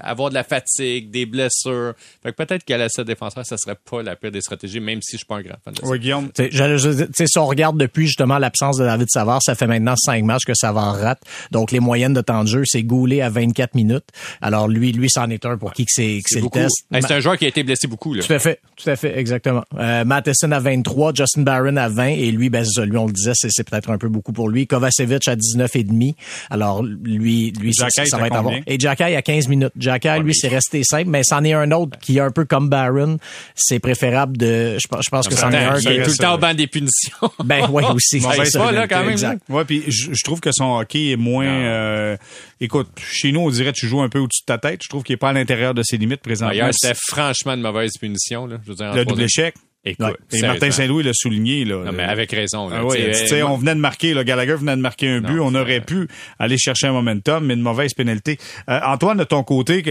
avoir 0.00 0.30
de 0.30 0.34
la 0.34 0.44
fatigue, 0.44 1.10
des 1.10 1.26
blessures. 1.26 1.94
Fait 2.22 2.32
que 2.32 2.36
peut-être 2.36 2.64
qu'à 2.64 2.78
la 2.78 2.88
cette 2.88 3.06
défenseur, 3.06 3.44
ça 3.44 3.56
serait 3.56 3.76
pas 3.76 4.02
la 4.02 4.16
pire 4.16 4.30
des 4.30 4.40
stratégies, 4.40 4.80
même 4.80 5.00
si 5.02 5.12
je 5.12 5.18
suis 5.18 5.26
pas 5.26 5.36
un 5.36 5.42
grand 5.42 5.56
fan 5.64 5.74
de 5.74 5.80
ça. 5.80 5.86
Oui, 5.86 5.98
Guillaume. 5.98 6.30
si 6.36 7.38
on 7.38 7.46
regarde 7.46 7.78
depuis 7.78 8.06
justement 8.06 8.38
l'absence 8.38 8.76
de 8.76 8.84
David 8.84 9.08
Savard, 9.10 9.42
ça 9.42 9.54
fait 9.54 9.66
maintenant 9.66 9.94
cinq 9.96 10.24
matchs 10.24 10.44
que 10.44 10.54
Savard 10.54 10.96
rate. 10.96 11.22
Donc 11.50 11.72
les 11.72 11.80
moyennes 11.80 12.14
de 12.14 12.20
temps 12.20 12.42
de 12.42 12.48
jeu, 12.48 12.62
c'est 12.64 12.82
Goulet 12.82 13.20
à 13.20 13.30
24 13.30 13.74
minutes. 13.74 14.06
Alors 14.40 14.68
lui, 14.68 14.92
lui, 14.92 15.08
c'en 15.10 15.28
est 15.30 15.44
un 15.46 15.56
pour 15.56 15.72
qui 15.72 15.84
que 15.84 15.92
c'est 15.92 16.20
le 16.34 16.50
test. 16.50 16.84
c'est 16.90 17.12
un 17.12 17.20
joueur 17.20 17.36
qui 17.38 17.44
a 17.44 17.48
été 17.48 17.62
blessé 17.62 17.86
beaucoup. 17.86 18.14
Là. 18.14 18.22
Tout 18.22 18.32
à 18.32 18.38
fait, 18.38 18.60
tout 18.76 18.88
à 18.88 18.96
fait, 18.96 19.18
exactement. 19.18 19.64
Euh, 19.78 20.04
Matheson 20.04 20.52
à 20.52 20.60
23, 20.60 21.12
Justin 21.14 21.42
Barron 21.42 21.76
à 21.76 21.88
20 21.88 22.06
et 22.06 22.30
lui, 22.30 22.50
ben 22.50 22.64
lui, 22.84 22.96
on 22.96 23.06
le 23.06 23.12
disait, 23.12 23.32
c'est 23.34 23.68
peut-être 23.68 23.90
un 23.90 23.98
peu 23.98 24.08
beaucoup 24.08 24.32
pour 24.32 24.48
lui. 24.48 24.66
Kovacevic 24.66 25.28
à 25.28 25.36
19 25.36 25.76
et 25.76 25.84
demi. 25.84 26.16
Alors 26.50 26.82
lui, 26.82 27.52
lui, 27.52 27.74
ça, 27.74 27.88
va 28.18 28.26
être 28.26 28.36
avant. 28.36 28.54
Et 28.66 28.78
Jacky 28.78 29.02
à 29.02 29.22
15 29.30 29.48
minutes. 29.48 29.72
Jacky, 29.76 30.08
lui, 30.22 30.34
c'est 30.34 30.48
resté 30.48 30.82
simple, 30.82 31.08
mais 31.08 31.22
c'en 31.22 31.44
est 31.44 31.52
un 31.52 31.70
autre 31.70 31.96
qui 32.00 32.16
est 32.16 32.20
un 32.20 32.32
peu 32.32 32.44
comme 32.44 32.68
Barron. 32.68 33.18
C'est 33.54 33.78
préférable 33.78 34.36
de. 34.36 34.76
Je, 34.78 34.88
je 35.00 35.08
pense 35.08 35.28
que 35.28 35.34
c'en 35.34 35.52
est 35.52 35.56
un. 35.56 35.78
Il 35.78 35.88
est 35.88 36.02
tout 36.02 36.10
le 36.10 36.16
temps 36.16 36.34
au 36.34 36.38
banc 36.38 36.52
des 36.52 36.66
punitions. 36.66 37.16
ben 37.44 37.68
oui, 37.70 37.84
aussi. 37.94 38.20
c'est 38.20 38.58
pas 38.58 38.72
là 38.72 38.88
quand 38.88 39.00
même. 39.00 39.10
Exact. 39.10 39.40
Ouais, 39.48 39.64
puis 39.64 39.84
je, 39.86 40.12
je, 40.12 40.24
trouve 40.24 40.40
que 40.40 40.50
son 40.50 40.78
hockey 40.78 41.10
est 41.10 41.16
moins. 41.16 41.46
Euh, 41.46 42.16
écoute, 42.60 42.88
chez 42.98 43.30
nous, 43.30 43.40
on 43.40 43.50
dirait 43.50 43.72
que 43.72 43.78
tu 43.78 43.86
joues 43.86 44.02
un 44.02 44.08
peu 44.08 44.18
au-dessus 44.18 44.42
de 44.42 44.46
ta 44.46 44.58
tête. 44.58 44.82
Je 44.82 44.88
trouve 44.88 45.04
qu'il 45.04 45.14
est 45.14 45.18
pas 45.18 45.28
à 45.28 45.32
l'intérieur 45.32 45.74
de 45.74 45.84
ses 45.84 45.96
limites 45.96 46.22
présentement. 46.22 46.50
D'ailleurs, 46.50 46.74
c'était 46.74 46.98
franchement 47.00 47.56
de 47.56 47.62
mauvaise 47.62 47.92
punition. 48.00 48.46
Là. 48.46 48.56
Je 48.64 48.70
veux 48.70 48.76
dire, 48.76 48.92
le 48.92 49.04
double 49.04 49.22
échec. 49.22 49.54
Écoute, 49.82 50.16
et 50.32 50.42
Martin 50.42 50.70
Saint-Louis 50.70 51.02
l'a 51.02 51.14
souligné. 51.14 51.64
Là, 51.64 51.84
non, 51.84 51.92
mais 51.92 52.02
avec 52.02 52.30
raison. 52.32 52.68
Là, 52.68 52.82
ah 52.82 53.46
on 53.46 53.56
venait 53.56 53.74
de 53.74 53.80
marquer, 53.80 54.12
là, 54.12 54.24
Gallagher 54.24 54.56
venait 54.56 54.76
de 54.76 54.82
marquer 54.82 55.08
un 55.08 55.20
but. 55.20 55.40
on 55.40 55.54
aurait 55.54 55.80
pu 55.80 56.06
aller 56.38 56.58
chercher 56.58 56.88
un 56.88 56.92
momentum, 56.92 57.46
mais 57.46 57.54
une 57.54 57.62
mauvaise 57.62 57.94
pénalité. 57.94 58.38
Euh, 58.68 58.78
Antoine, 58.84 59.16
de 59.16 59.24
ton 59.24 59.42
côté... 59.42 59.82
Que, 59.82 59.90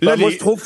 là, 0.00 0.16
ben, 0.16 0.20
Moi, 0.20 0.30
je 0.30 0.38
trouve... 0.38 0.62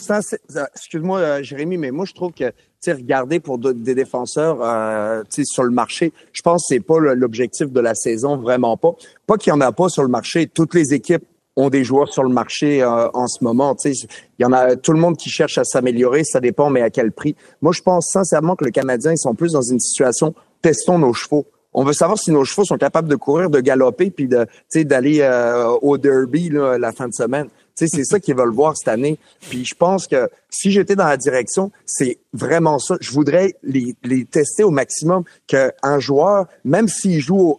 Excuse-moi, 0.75 1.19
euh, 1.19 1.43
Jérémy, 1.43 1.77
mais 1.77 1.91
moi, 1.91 2.05
je 2.05 2.13
trouve 2.13 2.33
que 2.33 2.53
regarder 2.93 3.41
pour 3.41 3.59
des 3.59 3.95
défenseurs 3.97 4.59
euh, 4.63 5.23
sur 5.45 5.65
le 5.65 5.71
marché, 5.71 6.13
je 6.33 6.43
pense 6.43 6.63
que 6.63 6.75
c'est 6.75 6.81
pas 6.81 6.99
l'objectif 7.01 7.71
de 7.73 7.81
la 7.81 7.97
saison, 7.97 8.37
vraiment 8.37 8.77
pas. 8.77 8.93
Pas 9.27 9.37
qu'il 9.37 9.51
y 9.51 9.53
en 9.53 9.61
a 9.61 9.73
pas 9.73 9.89
sur 9.89 10.03
le 10.03 10.09
marché. 10.09 10.47
Toutes 10.47 10.75
les 10.75 10.95
équipes 10.95 11.25
ont 11.57 11.71
des 11.71 11.85
joueurs 11.85 12.13
sur 12.13 12.23
le 12.23 12.29
marché 12.29 12.83
euh, 12.83 13.09
en 13.15 13.27
ce 13.27 13.43
moment. 13.43 13.75
Tu 13.75 13.95
sais, 13.95 14.07
il 14.39 14.43
y 14.43 14.45
en 14.45 14.53
a 14.53 14.77
tout 14.77 14.93
le 14.93 15.01
monde 15.01 15.17
qui 15.17 15.31
cherche 15.31 15.59
à 15.59 15.65
s'améliorer, 15.65 16.23
ça 16.23 16.41
dépend, 16.41 16.71
mais 16.71 16.83
à 16.83 16.91
quel 16.91 17.13
prix. 17.13 17.35
Moi, 17.63 17.73
je 17.73 17.83
pense 17.83 18.09
sincèrement 18.13 18.57
que 18.57 18.65
le 18.65 18.71
Canadien, 18.71 19.13
ils 19.13 19.19
sont 19.19 19.35
plus 19.35 19.53
dans 19.53 19.63
une 19.63 19.81
situation 19.81 20.35
testons 20.63 20.99
nos 20.99 21.13
chevaux. 21.13 21.47
On 21.73 21.85
veut 21.85 21.93
savoir 21.93 22.19
si 22.19 22.31
nos 22.31 22.45
chevaux 22.45 22.65
sont 22.65 22.79
capables 22.79 23.09
de 23.09 23.17
courir, 23.17 23.51
de 23.51 23.61
galoper, 23.61 24.11
puis 24.11 24.29
de, 24.29 24.47
d'aller 24.85 25.21
euh, 25.21 25.69
au 25.83 25.99
derby 25.99 26.49
là, 26.49 26.79
la 26.79 26.93
fin 26.93 27.07
de 27.07 27.13
semaine. 27.13 27.49
Sais, 27.77 27.87
c'est 27.89 28.05
ça 28.05 28.21
qu'ils 28.21 28.37
veulent 28.37 28.55
voir 28.55 28.77
cette 28.77 28.89
année. 28.89 29.19
Puis 29.49 29.65
je 29.65 29.75
pense 29.75 30.07
que 30.07 30.31
si 30.49 30.71
j'étais 30.71 30.97
dans 30.97 31.07
la 31.07 31.17
direction, 31.17 31.71
c'est 31.85 32.19
vraiment 32.33 32.79
ça. 32.79 32.97
Je 33.01 33.11
voudrais 33.11 33.55
les, 33.63 33.95
les 34.03 34.25
tester 34.25 34.65
au 34.65 34.71
maximum 34.71 35.25
qu'un 35.47 35.99
joueur, 35.99 36.47
même 36.65 36.89
s'il 36.89 37.21
joue 37.21 37.59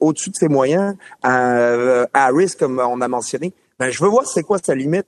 au-dessus 0.00 0.30
de 0.30 0.36
ses 0.36 0.48
moyens, 0.48 0.94
à, 1.22 2.06
à 2.14 2.28
risque, 2.28 2.58
comme 2.58 2.78
on 2.78 3.00
a 3.00 3.08
mentionné, 3.08 3.52
ben, 3.78 3.90
je 3.90 4.02
veux 4.02 4.08
voir 4.08 4.26
c'est 4.26 4.42
quoi 4.42 4.58
sa 4.58 4.74
limite 4.74 5.06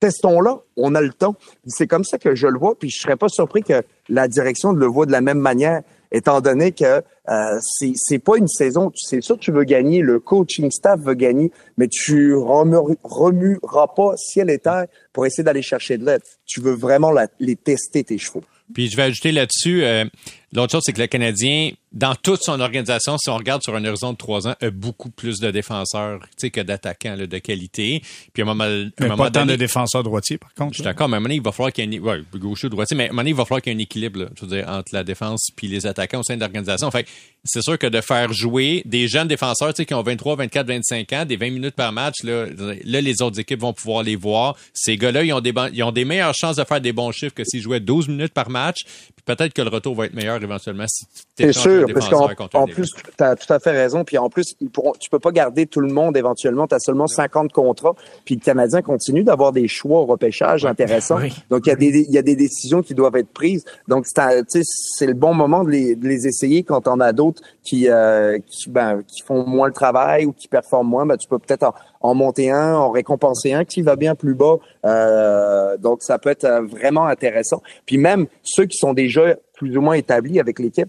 testons-la, 0.00 0.58
on 0.76 0.94
a 0.94 1.00
le 1.00 1.12
temps. 1.12 1.36
C'est 1.66 1.86
comme 1.86 2.04
ça 2.04 2.18
que 2.18 2.34
je 2.34 2.46
le 2.46 2.58
vois, 2.58 2.74
puis 2.76 2.90
je 2.90 2.98
serais 2.98 3.16
pas 3.16 3.28
surpris 3.28 3.62
que 3.62 3.82
la 4.08 4.26
direction 4.26 4.72
le 4.72 4.86
voit 4.86 5.06
de 5.06 5.12
la 5.12 5.20
même 5.20 5.38
manière, 5.38 5.82
étant 6.12 6.40
donné 6.40 6.72
que 6.72 7.02
euh, 7.28 7.58
c'est 7.94 8.18
pas 8.18 8.36
une 8.36 8.48
saison, 8.48 8.90
c'est 8.94 9.20
sûr 9.20 9.36
que 9.36 9.40
tu 9.40 9.52
veux 9.52 9.64
gagner, 9.64 10.00
le 10.00 10.18
coaching 10.18 10.70
staff 10.70 11.00
veut 11.00 11.14
gagner, 11.14 11.52
mais 11.76 11.88
tu 11.88 12.34
remueras 12.34 13.86
pas 13.94 14.16
ciel 14.16 14.50
et 14.50 14.58
terre 14.58 14.86
pour 15.12 15.26
essayer 15.26 15.44
d'aller 15.44 15.62
chercher 15.62 15.98
de 15.98 16.04
l'aide. 16.04 16.22
Tu 16.46 16.60
veux 16.60 16.74
vraiment 16.74 17.12
les 17.38 17.56
tester 17.56 18.04
tes 18.04 18.18
chevaux. 18.18 18.42
Puis 18.72 18.88
je 18.88 18.96
vais 18.96 19.04
ajouter 19.04 19.32
là-dessus, 19.32 19.84
euh, 19.84 20.04
l'autre 20.52 20.72
chose, 20.72 20.82
c'est 20.84 20.92
que 20.92 21.00
le 21.00 21.06
Canadien, 21.06 21.70
dans 21.92 22.14
toute 22.14 22.42
son 22.42 22.60
organisation, 22.60 23.18
si 23.18 23.28
on 23.30 23.36
regarde 23.36 23.62
sur 23.62 23.74
un 23.74 23.84
horizon 23.84 24.12
de 24.12 24.16
trois 24.16 24.46
ans, 24.46 24.54
a 24.60 24.70
beaucoup 24.70 25.10
plus 25.10 25.40
de 25.40 25.50
défenseurs 25.50 26.20
que 26.40 26.60
d'attaquants 26.60 27.16
de 27.16 27.38
qualité. 27.38 28.02
Puis 28.32 28.42
à 28.42 28.46
un 28.46 28.54
moment, 28.54 28.88
mais 29.00 29.08
pas 29.16 29.30
tant 29.30 29.44
de 29.44 29.56
défenseurs 29.56 30.04
droitiers, 30.04 30.38
par 30.38 30.54
contre. 30.54 30.72
Je 30.72 30.76
suis 30.76 30.84
d'accord, 30.84 31.08
mais 31.08 31.14
à 31.14 31.18
un 31.18 31.20
moment 31.20 31.34
il 31.34 31.42
va 31.42 31.52
falloir 31.52 31.72
qu'il 31.72 31.92
y 31.92 31.96
ait 31.96 31.98
un, 31.98 32.02
ouais, 32.02 32.22
gaucher 32.36 32.68
droitier, 32.68 32.96
mais 32.96 33.08
à 33.08 33.10
un 33.10 33.14
moment 33.14 33.28
il 33.28 33.34
va 33.34 33.44
falloir 33.44 33.60
qu'il 33.60 33.72
y 33.72 33.76
ait 33.76 33.78
un 33.78 33.82
équilibre, 33.82 34.28
je 34.36 34.46
veux 34.46 34.56
dire, 34.56 34.68
entre 34.68 34.94
la 34.94 35.02
défense 35.02 35.48
puis 35.56 35.66
les 35.66 35.86
attaquants 35.86 36.20
au 36.20 36.22
sein 36.22 36.36
de 36.36 36.40
l'organisation. 36.40 36.90
Fait 36.90 37.06
c'est 37.44 37.62
sûr 37.62 37.78
que 37.78 37.86
de 37.86 38.00
faire 38.00 38.32
jouer 38.32 38.82
des 38.84 39.08
jeunes 39.08 39.28
défenseurs, 39.28 39.72
qui 39.72 39.94
ont 39.94 40.02
23, 40.02 40.36
24, 40.36 40.66
25 40.66 41.12
ans, 41.14 41.24
des 41.24 41.36
20 41.36 41.50
minutes 41.50 41.74
par 41.74 41.92
match, 41.92 42.22
là, 42.22 42.46
là 42.84 43.00
les 43.00 43.22
autres 43.22 43.40
équipes 43.40 43.60
vont 43.60 43.72
pouvoir 43.72 44.02
les 44.02 44.16
voir. 44.16 44.56
Ces 44.74 44.96
gars-là, 44.96 45.24
ils 45.24 45.32
ont 45.32 45.40
des, 45.40 45.54
ils 45.72 45.82
ont 45.82 45.92
des 45.92 46.04
meilleures 46.04 46.34
chances 46.34 46.56
de 46.56 46.64
faire 46.64 46.80
des 46.80 46.92
bons 46.92 47.12
chiffres 47.12 47.34
que 47.34 47.44
s'ils 47.44 47.62
jouaient 47.62 47.80
12 47.80 48.08
minutes 48.08 48.34
par 48.34 48.50
match. 48.50 48.78
Puis 48.84 49.24
peut-être 49.24 49.54
que 49.54 49.62
le 49.62 49.70
retour 49.70 49.94
va 49.94 50.06
être 50.06 50.14
meilleur 50.14 50.42
éventuellement 50.42 50.86
si 50.86 51.06
tu 51.36 51.79
sûr 52.00 52.32
parce 52.36 52.50
qu'en 52.50 52.66
plus, 52.66 52.90
tu 52.92 53.24
as 53.24 53.36
tout 53.36 53.52
à 53.52 53.58
fait 53.58 53.70
raison. 53.70 54.04
Puis 54.04 54.18
en 54.18 54.28
plus, 54.28 54.54
ils 54.60 54.70
pourront, 54.70 54.92
tu 54.98 55.10
peux 55.10 55.18
pas 55.18 55.32
garder 55.32 55.66
tout 55.66 55.80
le 55.80 55.92
monde 55.92 56.16
éventuellement. 56.16 56.66
Tu 56.66 56.74
as 56.74 56.80
seulement 56.80 57.06
50 57.06 57.52
contrats. 57.52 57.94
Puis 58.24 58.36
le 58.36 58.40
Canadien 58.40 58.82
continue 58.82 59.24
d'avoir 59.24 59.52
des 59.52 59.68
choix 59.68 60.00
au 60.00 60.06
repêchage 60.06 60.64
intéressants. 60.64 61.18
Donc, 61.50 61.66
il 61.66 61.70
y, 61.70 61.72
a 61.72 61.76
des, 61.76 61.86
il 62.08 62.12
y 62.12 62.18
a 62.18 62.22
des 62.22 62.36
décisions 62.36 62.82
qui 62.82 62.94
doivent 62.94 63.16
être 63.16 63.30
prises. 63.30 63.64
Donc, 63.88 64.06
c'est 64.06 65.06
le 65.06 65.14
bon 65.14 65.34
moment 65.34 65.64
de 65.64 65.70
les, 65.70 65.96
de 65.96 66.06
les 66.06 66.26
essayer 66.26 66.62
quand 66.62 66.88
on 66.88 67.00
a 67.00 67.12
d'autres 67.12 67.42
qui, 67.62 67.88
euh, 67.88 68.38
qui, 68.46 68.70
ben, 68.70 69.02
qui 69.06 69.22
font 69.22 69.46
moins 69.46 69.68
le 69.68 69.72
travail 69.72 70.26
ou 70.26 70.32
qui 70.32 70.48
performent 70.48 70.88
moins. 70.88 71.06
Ben, 71.06 71.16
tu 71.16 71.28
peux 71.28 71.38
peut-être 71.38 71.64
en, 71.64 71.74
en, 72.00 72.14
monter 72.14 72.50
un, 72.50 72.74
en 72.74 72.90
récompenser 72.90 73.52
un 73.52 73.64
qui 73.64 73.82
va 73.82 73.96
bien 73.96 74.14
plus 74.14 74.34
bas. 74.34 74.56
Euh, 74.84 75.76
donc, 75.76 76.02
ça 76.02 76.18
peut 76.18 76.30
être 76.30 76.44
euh, 76.44 76.62
vraiment 76.62 77.06
intéressant. 77.06 77.62
Puis 77.86 77.98
même 77.98 78.26
ceux 78.42 78.66
qui 78.66 78.76
sont 78.76 78.92
déjà 78.92 79.36
plus 79.54 79.76
ou 79.76 79.80
moins 79.80 79.94
établis 79.94 80.40
avec 80.40 80.58
l'équipe, 80.58 80.88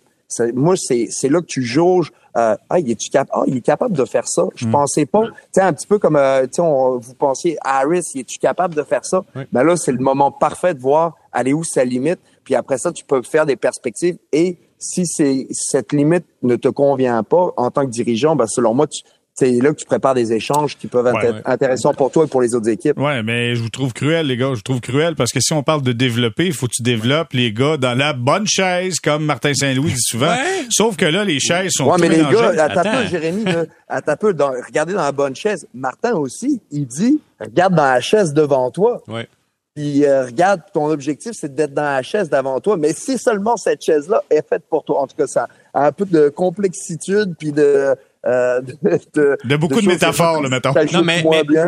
moi, 0.53 0.75
c'est, 0.77 1.07
c'est 1.09 1.29
là 1.29 1.41
que 1.41 1.45
tu 1.45 1.63
jauges. 1.63 2.11
Euh, 2.37 2.55
ah, 2.69 2.79
il 2.79 2.89
est, 2.89 3.09
cap 3.11 3.27
ah, 3.33 3.43
il 3.45 3.57
est 3.57 3.61
capable 3.61 3.95
de 3.95 4.05
faire 4.05 4.27
ça. 4.27 4.45
Je 4.55 4.65
mm. 4.65 4.71
pensais 4.71 5.05
pas. 5.05 5.25
Tu 5.25 5.33
sais, 5.51 5.61
un 5.61 5.73
petit 5.73 5.87
peu 5.87 5.99
comme 5.99 6.15
euh, 6.15 6.43
tu 6.43 6.55
sais, 6.55 6.61
vous 6.61 7.13
pensiez 7.15 7.57
Harris, 7.61 8.03
il 8.15 8.21
est-tu 8.21 8.39
capable 8.39 8.73
de 8.73 8.83
faire 8.83 9.03
ça? 9.05 9.23
Ben 9.51 9.63
là, 9.63 9.75
c'est 9.75 9.91
le 9.91 9.99
moment 9.99 10.31
parfait 10.31 10.73
de 10.73 10.79
voir 10.79 11.15
aller 11.33 11.53
où 11.53 11.63
sa 11.63 11.83
limite. 11.83 12.19
Puis 12.43 12.55
après 12.55 12.77
ça, 12.77 12.91
tu 12.91 13.03
peux 13.03 13.21
faire 13.21 13.45
des 13.45 13.57
perspectives. 13.57 14.17
Et 14.31 14.57
si 14.77 15.05
c'est 15.05 15.47
cette 15.51 15.91
limite 15.91 16.25
ne 16.41 16.55
te 16.55 16.67
convient 16.67 17.21
pas 17.23 17.53
en 17.57 17.69
tant 17.69 17.85
que 17.85 17.91
dirigeant, 17.91 18.35
ben 18.35 18.47
selon 18.47 18.73
moi, 18.73 18.87
tu, 18.87 19.03
c'est 19.41 19.59
là 19.59 19.71
que 19.71 19.75
tu 19.75 19.85
prépares 19.85 20.13
des 20.13 20.33
échanges 20.33 20.77
qui 20.77 20.85
peuvent 20.85 21.07
être 21.07 21.41
intéressants 21.45 21.95
pour 21.95 22.11
toi 22.11 22.25
et 22.25 22.27
pour 22.27 22.43
les 22.43 22.53
autres 22.53 22.69
équipes. 22.69 22.99
Ouais, 22.99 23.23
mais 23.23 23.55
je 23.55 23.61
vous 23.61 23.69
trouve 23.69 23.91
cruel, 23.91 24.27
les 24.27 24.37
gars. 24.37 24.49
Je 24.49 24.57
vous 24.57 24.61
trouve 24.61 24.81
cruel 24.81 25.15
parce 25.15 25.31
que 25.31 25.39
si 25.39 25.51
on 25.53 25.63
parle 25.63 25.81
de 25.81 25.93
développer, 25.93 26.45
il 26.45 26.53
faut 26.53 26.67
que 26.67 26.73
tu 26.75 26.83
développes 26.83 27.33
les 27.33 27.51
gars 27.51 27.77
dans 27.77 27.97
la 27.97 28.13
bonne 28.13 28.45
chaise, 28.45 28.99
comme 28.99 29.25
Martin 29.25 29.55
Saint-Louis 29.55 29.93
dit 29.93 30.01
souvent. 30.01 30.35
Sauf 30.69 30.95
que 30.95 31.05
là, 31.05 31.25
les 31.25 31.39
chaises 31.39 31.71
sont 31.73 31.89
Ouais, 31.89 31.97
mais 31.99 32.09
les 32.09 32.21
gars, 32.21 32.49
à 32.63 32.69
ta 32.69 32.83
peu, 32.83 33.07
Jérémy, 33.07 33.45
à 33.87 34.01
ta 34.01 34.15
peu, 34.15 34.33
dans, 34.35 34.51
regardez 34.51 34.93
dans 34.93 35.01
la 35.01 35.11
bonne 35.11 35.35
chaise. 35.35 35.67
Martin 35.73 36.13
aussi, 36.13 36.61
il 36.69 36.85
dit, 36.85 37.19
regarde 37.39 37.73
dans 37.73 37.83
la 37.83 37.99
chaise 37.99 38.33
devant 38.33 38.69
toi. 38.69 39.01
Ouais. 39.07 39.27
Puis 39.75 40.05
euh, 40.05 40.25
regarde, 40.25 40.61
ton 40.73 40.89
objectif, 40.89 41.31
c'est 41.33 41.53
d'être 41.53 41.73
dans 41.73 41.83
la 41.83 42.01
chaise 42.01 42.29
devant 42.29 42.59
toi. 42.59 42.75
Mais 42.75 42.93
si 42.93 43.17
seulement 43.17 43.55
cette 43.55 43.81
chaise-là 43.81 44.21
est 44.29 44.47
faite 44.47 44.63
pour 44.69 44.83
toi, 44.83 45.01
en 45.01 45.07
tout 45.07 45.15
cas, 45.15 45.27
ça 45.27 45.47
a 45.73 45.87
un 45.87 45.91
peu 45.91 46.05
de 46.05 46.29
complexitude 46.29 47.35
puis 47.39 47.51
de 47.53 47.95
euh, 48.25 48.61
de, 49.15 49.37
de, 49.43 49.55
beaucoup 49.55 49.81
de, 49.81 49.87
métaphores, 49.87 50.41
le 50.41 50.49
mettons. 50.49 50.73
Non, 50.93 51.03
mais, 51.03 51.23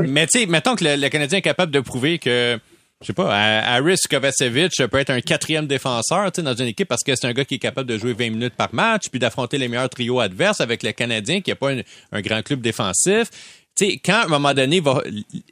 mais, 0.06 0.28
tu 0.28 0.40
sais, 0.42 0.46
mettons 0.46 0.76
que 0.76 0.84
le, 0.84 1.10
Canadien 1.10 1.40
est 1.40 1.44
capable 1.44 1.72
de 1.72 1.80
prouver 1.80 2.20
que 2.20 2.60
je 3.04 3.08
sais 3.08 3.14
pas, 3.14 3.36
Harris 3.36 4.00
Kovacevic 4.10 4.72
peut 4.90 4.98
être 4.98 5.10
un 5.10 5.20
quatrième 5.20 5.68
défenseur 5.68 6.32
dans 6.32 6.54
une 6.54 6.68
équipe 6.68 6.88
parce 6.88 7.04
que 7.04 7.14
c'est 7.16 7.28
un 7.28 7.34
gars 7.34 7.44
qui 7.44 7.56
est 7.56 7.60
capable 7.60 7.90
de 7.90 7.98
jouer 7.98 8.14
20 8.14 8.30
minutes 8.30 8.56
par 8.56 8.74
match, 8.74 9.10
puis 9.10 9.20
d'affronter 9.20 9.58
les 9.58 9.68
meilleurs 9.68 9.90
trios 9.90 10.22
adverses 10.22 10.62
avec 10.62 10.84
le 10.84 10.94
Canadien 10.94 11.42
qui 11.42 11.52
n'a 11.52 11.56
pas 11.58 11.72
un, 11.72 12.22
grand 12.22 12.42
club 12.44 12.62
défensif 12.62 13.30
tu 13.76 13.86
sais, 13.86 14.00
quand 14.04 14.14
à 14.14 14.26
un 14.26 14.28
moment 14.28 14.54
donné, 14.54 14.80
va, 14.80 15.02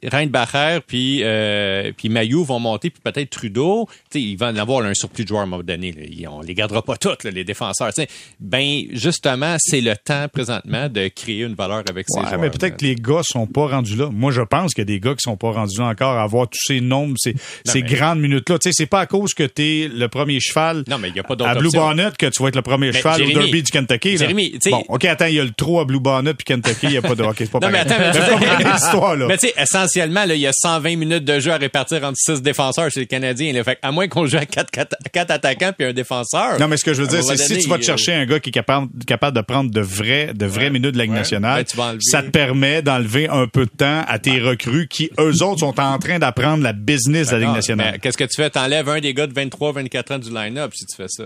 Reinbacher 0.04 0.78
puis 0.86 1.20
euh, 1.22 1.92
puis 1.96 2.08
Mayou 2.08 2.44
vont 2.44 2.60
monter, 2.60 2.90
puis 2.90 3.00
peut-être 3.02 3.30
Trudeau, 3.30 3.88
tu 4.10 4.18
sais, 4.18 4.24
ils 4.24 4.36
vont 4.36 4.56
avoir 4.56 4.84
un 4.84 4.94
surplus 4.94 5.24
de 5.24 5.28
joueurs 5.28 5.40
à 5.40 5.44
un 5.44 5.46
moment 5.46 5.62
donné. 5.62 5.92
Là. 5.92 6.30
On 6.30 6.40
les 6.40 6.54
gardera 6.54 6.82
pas 6.82 6.96
toutes, 6.96 7.24
les 7.24 7.44
défenseurs. 7.44 7.92
sais 7.92 8.08
Ben, 8.40 8.82
justement, 8.92 9.56
c'est 9.58 9.80
le 9.80 9.96
temps 9.96 10.26
présentement 10.32 10.88
de 10.88 11.08
créer 11.08 11.42
une 11.42 11.54
valeur 11.54 11.82
avec 11.88 12.06
ces 12.08 12.20
joueurs. 12.20 12.38
mais 12.38 12.50
peut-être 12.50 12.76
que 12.76 12.84
les 12.84 12.94
gars 12.94 13.22
sont 13.22 13.46
pas 13.46 13.66
rendus 13.66 13.96
là. 13.96 14.08
Moi, 14.12 14.30
je 14.32 14.42
pense 14.42 14.74
qu'il 14.74 14.82
y 14.82 14.86
a 14.86 14.92
des 14.92 15.00
gars 15.00 15.14
qui 15.14 15.22
sont 15.22 15.36
pas 15.36 15.50
rendus 15.50 15.78
là 15.78 15.86
encore 15.86 16.16
à 16.16 16.22
avoir 16.22 16.48
tous 16.48 16.60
ces 16.66 16.80
nombres, 16.80 17.14
ces, 17.18 17.34
ces 17.64 17.82
grandes 17.82 18.20
minutes-là. 18.20 18.58
Tu 18.58 18.70
sais, 18.70 18.72
c'est 18.72 18.86
pas 18.86 19.00
à 19.00 19.06
cause 19.06 19.34
que 19.34 19.44
tu 19.44 19.62
es 19.62 19.88
le 19.88 20.08
premier 20.08 20.38
cheval 20.40 20.84
non, 20.88 20.98
mais 20.98 21.10
y 21.10 21.20
a 21.20 21.22
pas 21.22 21.34
à 21.46 21.54
Blue 21.54 21.70
Bonnet 21.70 22.10
que 22.18 22.26
tu 22.26 22.42
vas 22.42 22.48
être 22.48 22.56
le 22.56 22.62
premier 22.62 22.92
cheval 22.92 23.22
au 23.22 23.26
derby 23.26 23.62
du 23.62 23.70
Kentucky. 23.70 24.12
Là. 24.12 24.16
Jérémy, 24.18 24.58
bon, 24.70 24.84
OK, 24.88 25.04
attends, 25.04 25.26
il 25.26 25.34
y 25.34 25.40
a 25.40 25.44
le 25.44 25.50
trou 25.50 25.80
à 25.80 25.84
Blue 25.84 26.00
Bonnet 26.00 26.34
puis 26.34 26.44
Kentucky, 26.44 26.86
il 26.86 26.92
y 26.92 26.96
a 26.96 27.02
pas 27.02 27.14
de 27.14 27.22
hockey. 27.22 27.46
C'est 27.46 27.50
pas 27.50 27.60
non, 27.60 27.70
mais 27.70 27.80
tu 29.38 29.48
sais, 29.48 29.54
essentiellement, 29.56 30.24
là, 30.24 30.34
il 30.34 30.40
y 30.40 30.46
a 30.46 30.52
120 30.52 30.96
minutes 30.96 31.24
de 31.24 31.40
jeu 31.40 31.52
à 31.52 31.56
répartir 31.56 32.02
entre 32.04 32.16
six 32.16 32.42
défenseurs 32.42 32.90
chez 32.90 33.00
les 33.00 33.06
Canadiens. 33.06 33.52
Là. 33.52 33.64
Fait 33.64 33.78
à 33.82 33.92
moins 33.92 34.08
qu'on 34.08 34.26
joue 34.26 34.36
à 34.36 34.46
quatre, 34.46 34.70
quatre, 34.70 35.30
attaquants 35.30 35.72
puis 35.76 35.86
un 35.86 35.92
défenseur. 35.92 36.58
Non, 36.58 36.68
mais 36.68 36.76
ce 36.76 36.84
que 36.84 36.94
je 36.94 37.02
veux 37.02 37.08
dire, 37.08 37.22
c'est 37.22 37.36
si 37.36 37.58
tu 37.58 37.68
vas 37.68 37.78
te 37.78 37.84
chercher 37.84 38.12
un 38.12 38.26
gars 38.26 38.40
qui 38.40 38.50
est 38.50 38.52
capable, 38.52 38.88
capable 39.06 39.36
de 39.36 39.42
prendre 39.42 39.70
de 39.70 39.80
vrais, 39.80 40.32
de 40.34 40.46
vrais 40.46 40.70
minutes 40.70 40.92
de 40.92 40.98
la 40.98 41.04
Ligue 41.04 41.14
nationale, 41.14 41.64
ça 42.00 42.22
te 42.22 42.30
permet 42.30 42.82
d'enlever 42.82 43.28
un 43.28 43.46
peu 43.46 43.64
de 43.64 43.70
temps 43.70 44.02
à 44.06 44.18
tes 44.18 44.40
recrues 44.40 44.88
qui, 44.88 45.10
eux 45.18 45.42
autres, 45.42 45.60
sont 45.60 45.78
en 45.80 45.98
train 45.98 46.18
d'apprendre 46.18 46.62
la 46.62 46.72
business 46.72 47.28
de 47.28 47.32
la 47.32 47.38
Ligue 47.40 47.54
nationale. 47.54 47.98
Qu'est-ce 48.00 48.18
que 48.18 48.24
tu 48.24 48.36
fais? 48.36 48.50
T'enlèves 48.50 48.88
un 48.88 49.00
des 49.00 49.14
gars 49.14 49.26
de 49.26 49.34
23, 49.34 49.72
24 49.72 50.12
ans 50.12 50.18
du 50.18 50.30
line-up 50.30 50.72
si 50.74 50.86
tu 50.86 50.96
fais 50.96 51.08
ça. 51.08 51.24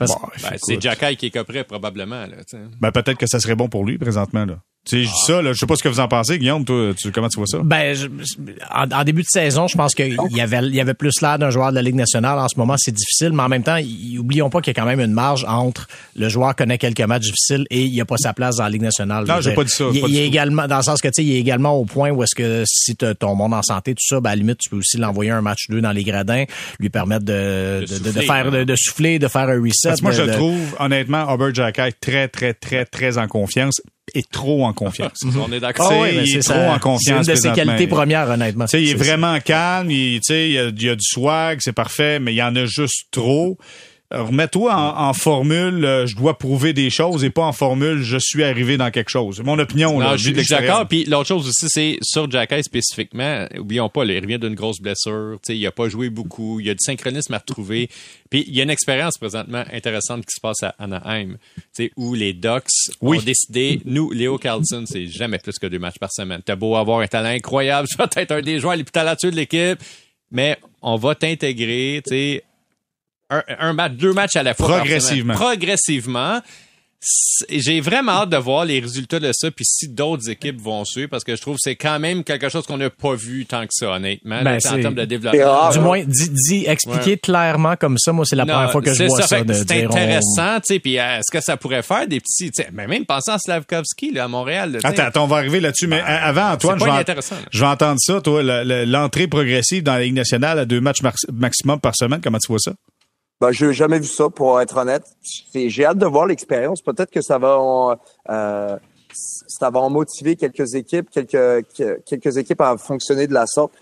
Ben, 0.00 0.06
c'est 0.58 0.80
Jacky 0.80 1.16
qui 1.16 1.26
est 1.26 1.30
copré, 1.30 1.64
probablement. 1.64 2.26
Là, 2.26 2.36
ben, 2.80 2.92
peut-être 2.92 3.18
que 3.18 3.26
ça 3.26 3.40
serait 3.40 3.54
bon 3.54 3.68
pour 3.68 3.84
lui 3.84 3.98
présentement. 3.98 4.44
Là. 4.44 4.58
Tu 4.84 4.96
sais, 4.96 5.04
je 5.04 5.08
dis 5.08 5.20
ça, 5.26 5.40
là, 5.40 5.54
je 5.54 5.58
sais 5.58 5.66
pas 5.66 5.76
ce 5.76 5.82
que 5.82 5.88
vous 5.88 6.00
en 6.00 6.08
pensez, 6.08 6.38
Guillaume, 6.38 6.62
toi, 6.64 6.92
tu, 6.94 7.10
comment 7.10 7.28
tu 7.28 7.38
vois 7.38 7.46
ça? 7.46 7.58
Ben, 7.64 7.96
en, 8.70 9.04
début 9.04 9.22
de 9.22 9.28
saison, 9.28 9.66
je 9.66 9.78
pense 9.78 9.94
qu'il 9.94 10.14
y 10.30 10.40
avait, 10.42 10.58
il 10.66 10.74
y 10.74 10.80
avait 10.80 10.92
plus 10.92 11.22
l'air 11.22 11.38
d'un 11.38 11.48
joueur 11.48 11.70
de 11.70 11.76
la 11.76 11.82
Ligue 11.82 11.94
nationale. 11.94 12.38
En 12.38 12.48
ce 12.48 12.58
moment, 12.58 12.74
c'est 12.76 12.92
difficile, 12.92 13.32
mais 13.32 13.42
en 13.42 13.48
même 13.48 13.62
temps, 13.62 13.78
oublions 14.18 14.50
pas 14.50 14.60
qu'il 14.60 14.74
y 14.74 14.78
a 14.78 14.82
quand 14.82 14.86
même 14.86 15.00
une 15.00 15.12
marge 15.12 15.46
entre 15.48 15.88
le 16.16 16.28
joueur 16.28 16.54
connaît 16.54 16.76
quelques 16.76 17.00
matchs 17.00 17.22
difficiles 17.22 17.66
et 17.70 17.82
il 17.82 17.98
a 17.98 18.04
pas 18.04 18.18
sa 18.18 18.34
place 18.34 18.56
dans 18.56 18.64
la 18.64 18.70
Ligue 18.70 18.82
nationale. 18.82 19.24
Non, 19.26 19.40
j'ai 19.40 19.54
pas 19.54 19.64
dit 19.64 19.72
ça. 19.72 19.86
Il, 19.90 20.18
est 20.18 20.26
également, 20.26 20.66
dans 20.66 20.76
le 20.76 20.82
sens 20.82 21.00
que, 21.00 21.08
tu 21.08 21.14
sais, 21.16 21.24
il 21.24 21.34
est 21.34 21.40
également 21.40 21.72
au 21.72 21.86
point 21.86 22.10
où 22.10 22.22
est-ce 22.22 22.34
que 22.34 22.64
si 22.66 22.94
ton 22.94 23.34
monde 23.34 23.54
en 23.54 23.62
santé, 23.62 23.94
tout 23.94 24.06
ça, 24.06 24.20
ben, 24.20 24.30
à 24.30 24.32
la 24.34 24.40
limite, 24.40 24.58
tu 24.58 24.68
peux 24.68 24.76
aussi 24.76 24.98
l'envoyer 24.98 25.30
un 25.30 25.40
match 25.40 25.70
2 25.70 25.80
dans 25.80 25.92
les 25.92 26.04
gradins, 26.04 26.44
lui 26.78 26.90
permettre 26.90 27.24
de, 27.24 27.86
de, 27.88 27.98
de, 28.10 28.20
faire, 28.20 28.50
de, 28.50 28.76
souffler, 28.76 29.18
de 29.18 29.28
faire 29.28 29.48
un 29.48 29.62
reset. 29.62 29.94
moi, 30.02 30.12
je 30.12 30.24
trouve, 30.24 30.60
honnêtement, 30.78 31.26
Albert 31.26 31.54
Jacky 31.54 31.94
très, 31.98 32.28
très, 32.28 32.52
très, 32.52 32.84
très 32.84 33.16
en 33.16 33.28
confiance 33.28 33.80
est 34.12 34.30
trop 34.30 34.64
en 34.64 34.72
confiance. 34.72 35.24
On 35.38 35.52
est 35.52 35.60
d'accord. 35.60 36.06
Il 36.06 36.36
est, 36.36 36.42
trop 36.42 36.54
en 36.54 36.78
confiance. 36.78 37.24
C'est 37.26 37.32
une 37.32 37.36
de 37.36 37.40
ses 37.40 37.52
qualités 37.52 37.86
premières, 37.86 38.28
honnêtement. 38.28 38.66
il 38.72 38.90
est, 38.90 38.94
vraiment 38.94 39.38
calme, 39.40 39.90
il, 39.90 40.20
il, 40.28 40.50
y 40.50 40.58
a, 40.58 40.64
il 40.66 40.82
y 40.82 40.88
a 40.88 40.94
du 40.94 41.04
swag, 41.04 41.58
c'est 41.60 41.72
parfait, 41.72 42.18
mais 42.18 42.32
il 42.32 42.36
y 42.36 42.42
en 42.42 42.54
a 42.56 42.66
juste 42.66 43.06
trop 43.10 43.56
remets-toi 44.22 44.74
en, 44.74 45.12
formule, 45.12 45.84
euh, 45.84 46.06
je 46.06 46.16
dois 46.16 46.38
prouver 46.38 46.72
des 46.72 46.90
choses 46.90 47.24
et 47.24 47.30
pas 47.30 47.44
en 47.44 47.52
formule, 47.52 48.02
je 48.02 48.18
suis 48.18 48.44
arrivé 48.44 48.76
dans 48.76 48.90
quelque 48.90 49.10
chose. 49.10 49.40
Mon 49.42 49.58
opinion, 49.58 49.98
là, 49.98 50.16
je 50.16 50.32
suis 50.32 50.48
d'accord. 50.48 50.86
Puis 50.88 51.04
l'autre 51.04 51.28
chose 51.28 51.48
aussi, 51.48 51.66
c'est 51.68 51.98
sur 52.02 52.30
Jacky 52.30 52.62
spécifiquement, 52.62 53.46
oublions 53.58 53.88
pas, 53.88 54.04
il 54.04 54.20
revient 54.20 54.38
d'une 54.38 54.54
grosse 54.54 54.80
blessure, 54.80 55.38
il 55.48 55.66
a 55.66 55.72
pas 55.72 55.88
joué 55.88 56.10
beaucoup, 56.10 56.60
il 56.60 56.66
y 56.66 56.70
a 56.70 56.74
du 56.74 56.82
synchronisme 56.82 57.34
à 57.34 57.38
retrouver. 57.38 57.88
Puis 58.30 58.44
il 58.46 58.54
y 58.54 58.60
a 58.60 58.64
une 58.64 58.70
expérience 58.70 59.18
présentement 59.18 59.64
intéressante 59.72 60.24
qui 60.26 60.34
se 60.34 60.40
passe 60.40 60.62
à 60.62 60.74
Anaheim, 60.78 61.36
où 61.96 62.14
les 62.14 62.32
Ducks 62.32 62.66
ont 63.00 63.14
décidé, 63.20 63.80
nous, 63.84 64.10
Léo 64.10 64.38
Carlson, 64.38 64.84
c'est 64.86 65.06
jamais 65.06 65.38
plus 65.38 65.58
que 65.58 65.66
deux 65.66 65.78
matchs 65.78 65.98
par 65.98 66.12
semaine. 66.12 66.40
T'as 66.44 66.56
beau 66.56 66.76
avoir 66.76 67.00
un 67.00 67.06
talent 67.06 67.30
incroyable, 67.30 67.88
tu 67.90 67.96
vas 67.96 68.08
être 68.16 68.32
un 68.32 68.42
des 68.42 68.60
joueurs 68.60 68.76
les 68.76 68.84
plus 68.84 68.92
talentueux 68.92 69.30
de 69.30 69.36
l'équipe, 69.36 69.78
mais 70.30 70.58
on 70.82 70.96
va 70.96 71.14
t'intégrer, 71.14 72.02
tu 72.04 72.10
sais, 72.10 72.44
un, 73.30 73.72
match, 73.72 73.92
deux 73.92 74.12
matchs 74.12 74.36
à 74.36 74.42
la 74.42 74.54
fois. 74.54 74.68
Progressivement. 74.78 75.34
Progressivement. 75.34 76.40
j'ai 77.50 77.82
vraiment 77.82 78.12
hâte 78.12 78.30
de 78.30 78.36
voir 78.38 78.64
les 78.64 78.80
résultats 78.80 79.20
de 79.20 79.30
ça, 79.34 79.50
puis 79.50 79.66
si 79.66 79.88
d'autres 79.88 80.30
équipes 80.30 80.58
vont 80.58 80.86
suivre, 80.86 81.10
parce 81.10 81.22
que 81.22 81.36
je 81.36 81.40
trouve 81.42 81.56
que 81.56 81.60
c'est 81.62 81.76
quand 81.76 81.98
même 81.98 82.24
quelque 82.24 82.48
chose 82.48 82.64
qu'on 82.66 82.78
n'a 82.78 82.88
pas 82.88 83.14
vu 83.14 83.44
tant 83.44 83.62
que 83.64 83.72
ça, 83.72 83.90
honnêtement, 83.90 84.42
Ben, 84.42 84.56
en 84.56 84.80
termes 84.80 84.94
de 84.94 85.04
développement. 85.04 85.70
Du 85.70 85.80
moins, 85.80 86.02
dis, 86.02 86.30
dis 86.30 86.64
expliquer 86.66 87.18
clairement 87.18 87.76
comme 87.76 87.98
ça, 87.98 88.12
moi, 88.14 88.24
c'est 88.24 88.36
la 88.36 88.46
Non, 88.46 88.54
première 88.54 88.72
fois 88.72 88.80
que 88.80 88.94
je 88.94 89.04
vois 89.04 89.20
ça, 89.20 89.26
ça. 89.26 89.36
C'est 89.66 89.86
on- 89.86 89.90
intéressant, 89.90 90.60
tu 90.60 90.74
sais, 90.74 90.78
puis 90.80 90.98
euh, 90.98 91.18
est-ce 91.18 91.30
que 91.30 91.42
ça 91.44 91.58
pourrait 91.58 91.82
faire 91.82 92.06
des 92.08 92.20
petits, 92.20 92.50
tu 92.50 92.62
sais, 92.62 92.70
mais 92.72 92.86
même 92.86 93.04
pensant 93.04 93.34
à 93.34 93.38
Slavkovski, 93.38 94.12
là, 94.12 94.24
à 94.24 94.28
Montréal, 94.28 94.72
là. 94.72 94.78
Attends, 94.82 95.02
attends, 95.02 95.24
on 95.24 95.28
va 95.28 95.36
arriver 95.36 95.60
là-dessus. 95.60 95.86
Mais 95.88 96.00
a- 96.00 96.26
avant, 96.26 96.52
Antoine, 96.52 96.78
je 96.80 96.84
vais, 96.86 97.14
je 97.50 97.60
vais 97.60 97.66
entendre 97.66 97.98
ça, 98.00 98.22
toi, 98.22 98.42
le- 98.42 98.64
le- 98.64 98.84
l'entrée 98.86 99.26
progressive 99.26 99.82
dans 99.82 99.92
la 99.94 100.04
Ligue 100.04 100.14
nationale 100.14 100.58
à 100.58 100.64
deux 100.64 100.80
matchs 100.80 101.02
maximum 101.32 101.80
par 101.80 101.94
semaine. 101.96 102.20
Comment 102.22 102.38
tu 102.38 102.48
vois 102.48 102.60
ça? 102.60 102.72
Ben, 103.44 103.52
j'ai 103.52 103.74
jamais 103.74 103.98
vu 103.98 104.06
ça, 104.06 104.30
pour 104.30 104.58
être 104.58 104.74
honnête. 104.78 105.04
J'ai 105.54 105.84
hâte 105.84 105.98
de 105.98 106.06
voir 106.06 106.24
l'expérience. 106.24 106.80
Peut-être 106.80 107.10
que 107.10 107.20
ça 107.20 107.36
va, 107.36 107.58
en, 107.58 107.94
euh, 108.30 108.78
ça 109.12 109.68
va 109.68 109.80
en 109.80 109.90
motiver 109.90 110.34
quelques 110.34 110.72
équipes, 110.74 111.10
quelques, 111.10 111.66
que- 111.76 112.00
quelques 112.06 112.38
équipes 112.38 112.62
à 112.62 112.78
fonctionner 112.78 113.26
de 113.26 113.34
la 113.34 113.44
sorte. 113.46 113.74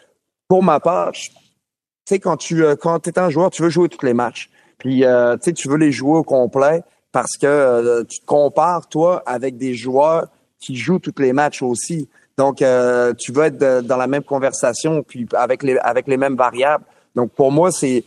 Pour 0.48 0.64
ma 0.64 0.80
part, 0.80 1.14
je- 1.14 1.28
tu 1.30 1.36
sais, 2.08 2.18
quand 2.18 2.36
tu 2.36 2.64
euh, 2.64 2.74
quand 2.74 3.06
es 3.06 3.16
un 3.20 3.30
joueur, 3.30 3.52
tu 3.52 3.62
veux 3.62 3.68
jouer 3.68 3.88
tous 3.88 4.04
les 4.04 4.14
matchs. 4.14 4.50
Puis, 4.78 5.04
euh, 5.04 5.36
tu 5.36 5.44
sais, 5.44 5.52
tu 5.52 5.68
veux 5.68 5.76
les 5.76 5.92
jouer 5.92 6.18
au 6.18 6.24
complet 6.24 6.82
parce 7.12 7.36
que 7.36 7.46
euh, 7.46 8.02
tu 8.02 8.18
te 8.18 8.26
compares, 8.26 8.88
toi, 8.88 9.22
avec 9.26 9.58
des 9.58 9.74
joueurs 9.74 10.26
qui 10.58 10.74
jouent 10.74 10.98
tous 10.98 11.14
les 11.22 11.32
matchs 11.32 11.62
aussi. 11.62 12.08
Donc, 12.36 12.56
tu 12.56 13.30
veux 13.32 13.44
être 13.44 13.82
dans 13.82 13.96
la 13.96 14.08
même 14.08 14.24
conversation, 14.24 15.04
puis 15.04 15.24
avec 15.34 15.62
les, 15.62 15.76
avec 15.78 16.08
les 16.08 16.16
mêmes 16.16 16.34
variables. 16.34 16.84
Donc, 17.14 17.30
pour 17.30 17.52
moi, 17.52 17.70
c'est, 17.70 18.02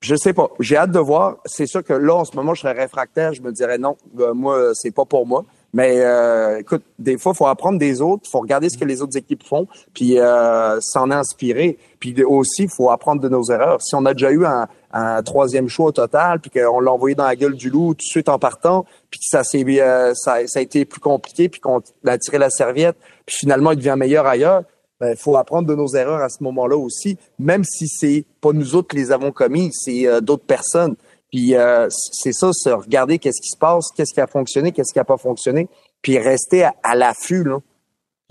je 0.00 0.14
sais 0.16 0.32
pas. 0.32 0.50
J'ai 0.60 0.76
hâte 0.76 0.92
de 0.92 0.98
voir. 0.98 1.36
C'est 1.44 1.66
sûr 1.66 1.84
que 1.84 1.92
là, 1.92 2.14
en 2.14 2.24
ce 2.24 2.34
moment, 2.36 2.54
je 2.54 2.62
serais 2.62 2.72
réfractaire. 2.72 3.32
Je 3.34 3.42
me 3.42 3.52
dirais 3.52 3.78
non, 3.78 3.96
euh, 4.18 4.34
moi, 4.34 4.72
c'est 4.74 4.90
pas 4.90 5.04
pour 5.04 5.26
moi. 5.26 5.44
Mais 5.72 6.00
euh, 6.00 6.58
écoute, 6.58 6.82
des 6.98 7.16
fois, 7.16 7.32
faut 7.32 7.46
apprendre 7.46 7.78
des 7.78 8.02
autres. 8.02 8.28
faut 8.28 8.40
regarder 8.40 8.68
ce 8.68 8.76
que 8.76 8.84
les 8.84 9.02
autres 9.02 9.16
équipes 9.16 9.44
font, 9.44 9.68
puis 9.94 10.18
euh, 10.18 10.80
s'en 10.80 11.10
inspirer. 11.10 11.78
Puis 12.00 12.24
aussi, 12.24 12.66
faut 12.66 12.90
apprendre 12.90 13.20
de 13.20 13.28
nos 13.28 13.44
erreurs. 13.44 13.80
Si 13.80 13.94
on 13.94 14.04
a 14.04 14.12
déjà 14.12 14.32
eu 14.32 14.44
un, 14.44 14.66
un 14.92 15.22
troisième 15.22 15.68
choix 15.68 15.86
au 15.86 15.92
total, 15.92 16.40
puis 16.40 16.50
qu'on 16.50 16.80
l'a 16.80 16.90
envoyé 16.90 17.14
dans 17.14 17.24
la 17.24 17.36
gueule 17.36 17.54
du 17.54 17.70
loup 17.70 17.94
tout 17.94 17.98
de 17.98 18.02
suite 18.02 18.28
en 18.28 18.38
partant, 18.38 18.84
puis 19.10 19.20
que 19.20 19.26
ça 19.26 19.44
s'est 19.44 19.64
euh, 19.80 20.12
ça, 20.14 20.38
ça 20.46 20.58
a 20.58 20.62
été 20.62 20.84
plus 20.84 21.00
compliqué, 21.00 21.48
puis 21.48 21.60
qu'on 21.60 21.82
a 22.06 22.18
tiré 22.18 22.38
la 22.38 22.50
serviette, 22.50 22.96
puis 23.26 23.36
finalement, 23.38 23.70
il 23.70 23.76
devient 23.76 23.94
meilleur 23.96 24.26
ailleurs. 24.26 24.62
Il 25.02 25.16
faut 25.16 25.36
apprendre 25.36 25.66
de 25.66 25.74
nos 25.74 25.88
erreurs 25.88 26.20
à 26.20 26.28
ce 26.28 26.42
moment-là 26.42 26.76
aussi, 26.76 27.16
même 27.38 27.64
si 27.64 27.88
c'est 27.88 28.24
pas 28.40 28.52
nous 28.52 28.74
autres 28.74 28.88
qui 28.88 28.96
les 28.96 29.12
avons 29.12 29.32
commis, 29.32 29.70
c'est 29.72 30.06
euh, 30.06 30.20
d'autres 30.20 30.44
personnes. 30.44 30.94
Puis 31.30 31.54
euh, 31.54 31.88
c'est 31.90 32.32
ça, 32.32 32.50
c'est 32.52 32.72
regarder 32.72 33.18
qu'est-ce 33.18 33.40
qui 33.40 33.48
se 33.50 33.56
passe, 33.56 33.86
qu'est-ce 33.96 34.12
qui 34.12 34.20
a 34.20 34.26
fonctionné, 34.26 34.72
qu'est-ce 34.72 34.92
qui 34.92 34.98
a 34.98 35.04
pas 35.04 35.16
fonctionné, 35.16 35.68
puis 36.02 36.18
rester 36.18 36.64
à, 36.82 36.94
l'affût. 36.94 37.44
Là. 37.44 37.58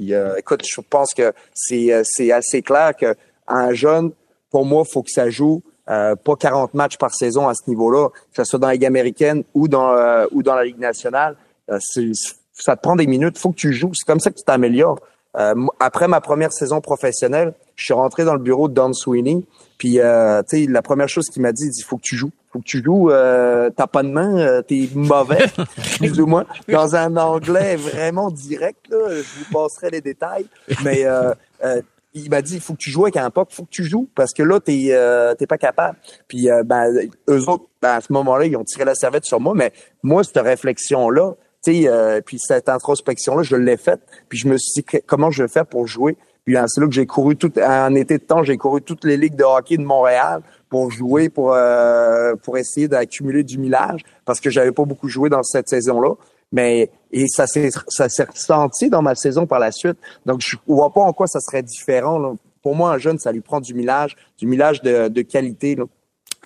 Euh, 0.02 0.36
écoute, 0.38 0.64
je 0.66 0.82
pense 0.82 1.14
que 1.14 1.34
c'est 1.54 1.92
euh, 1.94 2.04
c'est 2.06 2.32
assez 2.32 2.62
clair 2.62 2.96
que 2.96 3.16
un 3.48 3.74
jeune, 3.74 4.12
pour 4.52 4.66
moi, 4.66 4.84
faut 4.86 5.02
que 5.02 5.12
ça 5.12 5.30
joue 5.30 5.64
euh, 5.90 6.16
pas 6.16 6.36
40 6.36 6.74
matchs 6.74 6.98
par 6.98 7.14
saison 7.14 7.48
à 7.48 7.54
ce 7.56 7.68
niveau-là, 7.70 8.10
que 8.10 8.44
ce 8.44 8.44
soit 8.44 8.60
dans 8.60 8.68
la 8.68 8.74
Ligue 8.74 8.86
américaine 8.86 9.44
ou 9.54 9.68
dans 9.68 9.92
euh, 9.94 10.26
ou 10.32 10.44
dans 10.44 10.56
la 10.56 10.66
Ligue 10.66 10.80
nationale. 10.80 11.36
C'est- 11.80 12.12
ça 12.54 12.76
te 12.76 12.82
prend 12.82 12.98
des 12.98 13.08
minutes, 13.08 13.38
faut 13.38 13.52
que 13.52 13.56
tu 13.56 13.72
joues. 13.72 13.92
C'est 13.94 14.06
comme 14.06 14.20
ça 14.20 14.30
que 14.30 14.36
tu 14.36 14.44
t'améliores. 14.44 15.00
Euh, 15.38 15.54
après 15.80 16.08
ma 16.08 16.22
première 16.22 16.52
saison 16.52 16.82
professionnelle, 16.82 17.54
je 17.76 17.86
suis 17.86 17.94
rentré 17.94 18.26
dans 18.26 18.34
le 18.34 18.40
bureau 18.40 18.68
de 18.68 18.74
Don 18.74 18.94
Sweeney. 18.94 19.46
Puis, 19.78 20.00
euh, 20.00 20.42
tu 20.44 20.66
sais, 20.66 20.72
la 20.72 20.82
première 20.82 21.08
chose 21.08 21.30
qu'il 21.30 21.42
m'a 21.42 21.52
dit, 21.52 21.66
il 21.66 21.72
dit, 21.72 21.84
faut 21.84 21.98
que 21.98 22.04
tu 22.04 22.16
joues. 22.16 22.32
Faut 22.52 22.60
que 22.60 22.66
tu 22.66 22.84
joues. 22.84 23.12
Euh, 23.12 23.70
T'as 23.70 23.88
pas 23.88 24.04
de 24.04 24.10
main, 24.10 24.38
euh, 24.38 24.62
t'es 24.62 24.90
mauvais, 24.94 25.46
plus 25.98 26.20
ou 26.20 26.26
moins. 26.26 26.46
Dans 26.68 26.96
un 26.96 27.16
anglais 27.16 27.76
vraiment 27.76 28.32
direct, 28.32 28.88
là, 28.90 28.98
je 29.10 29.22
vous 29.22 29.46
passerai 29.54 29.92
les 29.92 30.02
détails. 30.02 30.48
Mais 30.84 31.06
euh, 31.06 31.34
euh, 31.64 31.82
il 32.14 32.30
m'a 32.30 32.42
dit, 32.42 32.56
il 32.56 32.62
faut 32.62 32.74
que 32.74 32.80
tu 32.80 32.90
joues 32.90 33.04
avec 33.04 33.18
un 33.18 33.30
puck, 33.30 33.50
faut 33.52 33.64
que 33.64 33.70
tu 33.70 33.84
joues 33.84 34.10
parce 34.16 34.34
que 34.34 34.44
là, 34.44 34.60
t'es 34.60 34.88
euh, 34.90 35.36
t'es 35.36 35.48
pas 35.48 35.58
capable. 35.58 35.98
Puis, 36.28 36.50
euh, 36.50 36.64
ben, 36.64 36.92
eux 37.30 37.50
autres, 37.50 37.66
ben, 37.82 37.96
à 37.96 38.02
ce 38.02 38.12
moment-là, 38.14 38.46
ils 38.46 38.58
ont 38.58 38.64
tiré 38.64 38.86
la 38.86 38.96
serviette 38.96 39.26
sur 39.26 39.40
moi. 39.40 39.54
Mais 39.56 39.72
moi, 40.04 40.24
cette 40.24 40.44
réflexion-là, 40.44 41.36
tu 41.64 41.74
sais, 41.74 41.88
euh, 41.88 42.22
puis 42.26 42.38
cette 42.40 42.70
introspection-là, 42.70 43.44
je 43.44 43.56
l'ai 43.56 43.78
faite. 43.78 44.02
Puis 44.30 44.40
je 44.40 44.48
me 44.48 44.58
suis 44.58 44.82
dit, 44.82 45.00
comment 45.06 45.30
je 45.32 45.44
vais 45.44 45.50
faire 45.50 45.66
pour 45.66 45.88
jouer? 45.88 46.18
Puis 46.46 46.58
hein, 46.58 46.66
c'est 46.68 46.82
là 46.82 46.88
que 46.88 46.94
j'ai 46.94 47.06
couru 47.06 47.36
tout, 47.36 47.52
en 47.60 47.94
été 47.96 48.18
de 48.18 48.24
temps, 48.24 48.44
j'ai 48.44 48.58
couru 48.58 48.82
toutes 48.82 49.04
les 49.04 49.18
ligues 49.18 49.36
de 49.36 49.44
hockey 49.44 49.78
de 49.78 49.84
Montréal 49.84 50.42
pour 50.70 50.90
jouer, 50.90 51.30
pour 51.30 51.54
euh, 51.54 52.36
pour 52.42 52.58
essayer 52.58 52.88
d'accumuler 52.88 53.44
du 53.44 53.58
millage, 53.58 54.02
parce 54.26 54.40
que 54.40 54.50
j'avais 54.50 54.72
pas 54.72 54.86
beaucoup 54.86 55.08
joué 55.08 55.30
dans 55.30 55.44
cette 55.44 55.70
saison-là. 55.70 56.16
Mais 56.52 56.90
et 57.12 57.28
ça 57.28 57.46
s'est 57.46 57.70
ça 57.90 58.10
s'est 58.10 58.24
ressenti 58.24 58.90
dans 58.90 59.02
ma 59.02 59.14
saison 59.16 59.46
par 59.46 59.60
la 59.60 59.72
suite. 59.72 59.98
Donc 60.26 60.42
je 60.42 60.58
vois 60.66 60.92
pas 60.92 61.02
en 61.02 61.14
quoi 61.14 61.28
ça 61.28 61.40
serait 61.40 61.62
différent. 61.62 62.18
là. 62.18 62.34
Pour 62.64 62.76
moi, 62.76 62.92
un 62.92 62.98
jeune, 62.98 63.20
ça 63.20 63.32
lui 63.32 63.42
prend 63.42 63.62
du 63.62 63.74
millage, 63.74 64.18
du 64.38 64.48
millage 64.48 64.82
de, 64.82 65.08
de 65.08 65.22
qualité. 65.22 65.76
Là. 65.76 65.86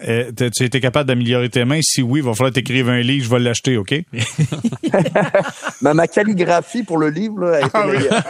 Euh, 0.08 0.32
tu 0.54 0.64
étais 0.64 0.80
capable 0.80 1.08
d'améliorer 1.08 1.50
tes 1.50 1.66
mains? 1.66 1.80
Si 1.84 2.02
oui, 2.02 2.20
il 2.20 2.26
va 2.26 2.34
falloir 2.34 2.52
t'écrire 2.52 2.90
un 2.90 3.00
livre, 3.02 3.26
je 3.26 3.30
vais 3.30 3.40
l'acheter, 3.40 3.78
OK? 3.78 3.94
Mais 5.82 5.94
ma 5.94 6.08
calligraphie 6.08 6.84
pour 6.84 6.98
le 6.98 7.10
livre, 7.10 7.40
là, 7.42 7.58
a 7.58 7.60
été 7.62 7.70
Ah 7.74 7.86
oui. 7.88 7.98
meilleure. 7.98 8.24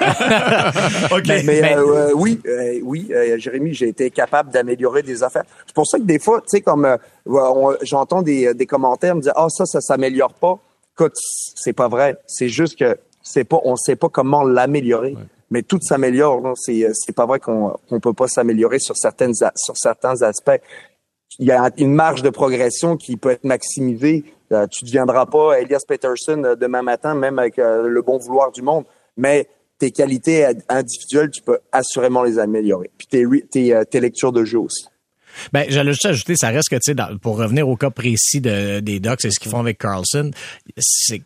OK. 1.18 1.28
Mais, 1.28 1.44
Mais- 1.46 1.76
euh, 1.76 2.10
euh, 2.10 2.12
oui, 2.16 2.40
euh, 2.48 2.80
oui, 2.84 3.08
euh, 3.12 3.38
Jérémy, 3.38 3.74
j'ai 3.74 3.88
été 3.90 4.10
capable 4.12 4.52
d'améliorer 4.52 5.04
des 5.04 5.24
affaires. 5.24 5.44
C'est 5.66 5.76
pour 5.76 5.88
ça 5.88 5.98
que 5.98 6.04
des 6.04 6.20
fois, 6.20 6.40
tu 6.42 6.48
sais, 6.48 6.62
comme 6.62 6.86
euh, 6.86 6.98
on- 7.26 7.76
j'entends 7.82 8.22
des, 8.22 8.54
des 8.54 8.66
commentaires 8.66 9.16
me 9.16 9.22
dire 9.22 9.34
ah 9.36 9.48
ça, 9.50 9.66
ça 9.66 9.82
s'améliore 9.82 10.34
pas. 10.34 10.60
Écoute, 10.98 11.14
c'est 11.56 11.74
pas 11.74 11.88
vrai. 11.88 12.18
C'est 12.28 12.50
juste 12.50 12.78
que 12.78 12.98
c'est 13.22 13.46
pas, 13.46 13.60
on 13.64 13.76
sait 13.76 13.96
pas 13.96 14.10
comment 14.10 14.44
l'améliorer. 14.44 15.16
Mais 15.50 15.62
tout 15.62 15.80
s'améliore. 15.82 16.54
C'est 16.56 16.88
c'est 16.94 17.16
pas 17.16 17.26
vrai 17.26 17.40
qu'on 17.40 17.76
qu'on 17.88 18.00
peut 18.00 18.14
pas 18.14 18.28
s'améliorer 18.28 18.80
sur 18.80 18.98
certaines 18.98 19.34
sur 19.36 19.78
certains 19.78 20.22
aspects. 20.24 20.60
Il 21.40 21.48
y 21.48 21.52
a 21.52 21.72
une 21.78 21.94
marge 21.94 22.22
de 22.22 22.30
progression 22.30 22.98
qui 22.98 23.18
peut 23.18 23.32
être 23.32 23.44
maximisée. 23.44 24.24
Euh, 24.52 24.68
tu 24.68 24.84
ne 24.84 24.88
deviendras 24.88 25.26
pas 25.26 25.60
Elias 25.60 25.84
Peterson 25.88 26.44
euh, 26.44 26.56
demain 26.56 26.82
matin, 26.82 27.16
même 27.16 27.40
avec 27.40 27.58
euh, 27.58 27.88
le 27.88 28.02
bon 28.02 28.18
vouloir 28.18 28.52
du 28.52 28.62
monde. 28.62 28.86
Mais 29.18 29.48
tes 29.80 29.92
qualités 29.92 30.46
individuelles, 30.70 31.32
tu 31.32 31.42
peux 31.42 31.60
assurément 31.72 32.24
les 32.24 32.40
améliorer. 32.40 32.92
Puis 32.98 33.08
tes 33.08 34.00
lectures 34.00 34.32
de 34.32 34.44
jeu 34.44 34.60
aussi. 34.60 34.86
Ben, 35.52 35.66
j'allais 35.70 35.92
juste 35.92 36.06
ajouter, 36.06 36.36
ça 36.36 36.50
reste 36.50 36.70
que, 36.70 36.76
tu 36.76 36.94
sais, 36.94 36.96
pour 37.22 37.38
revenir 37.38 37.68
au 37.68 37.76
cas 37.76 37.90
précis 37.90 38.42
de, 38.42 38.80
des 38.80 39.00
Ducks 39.00 39.26
et 39.26 39.32
ce 39.32 39.40
qu'ils 39.40 39.52
font 39.52 39.60
avec 39.60 39.78
Carlson, 39.78 40.32
c'est 40.78 41.20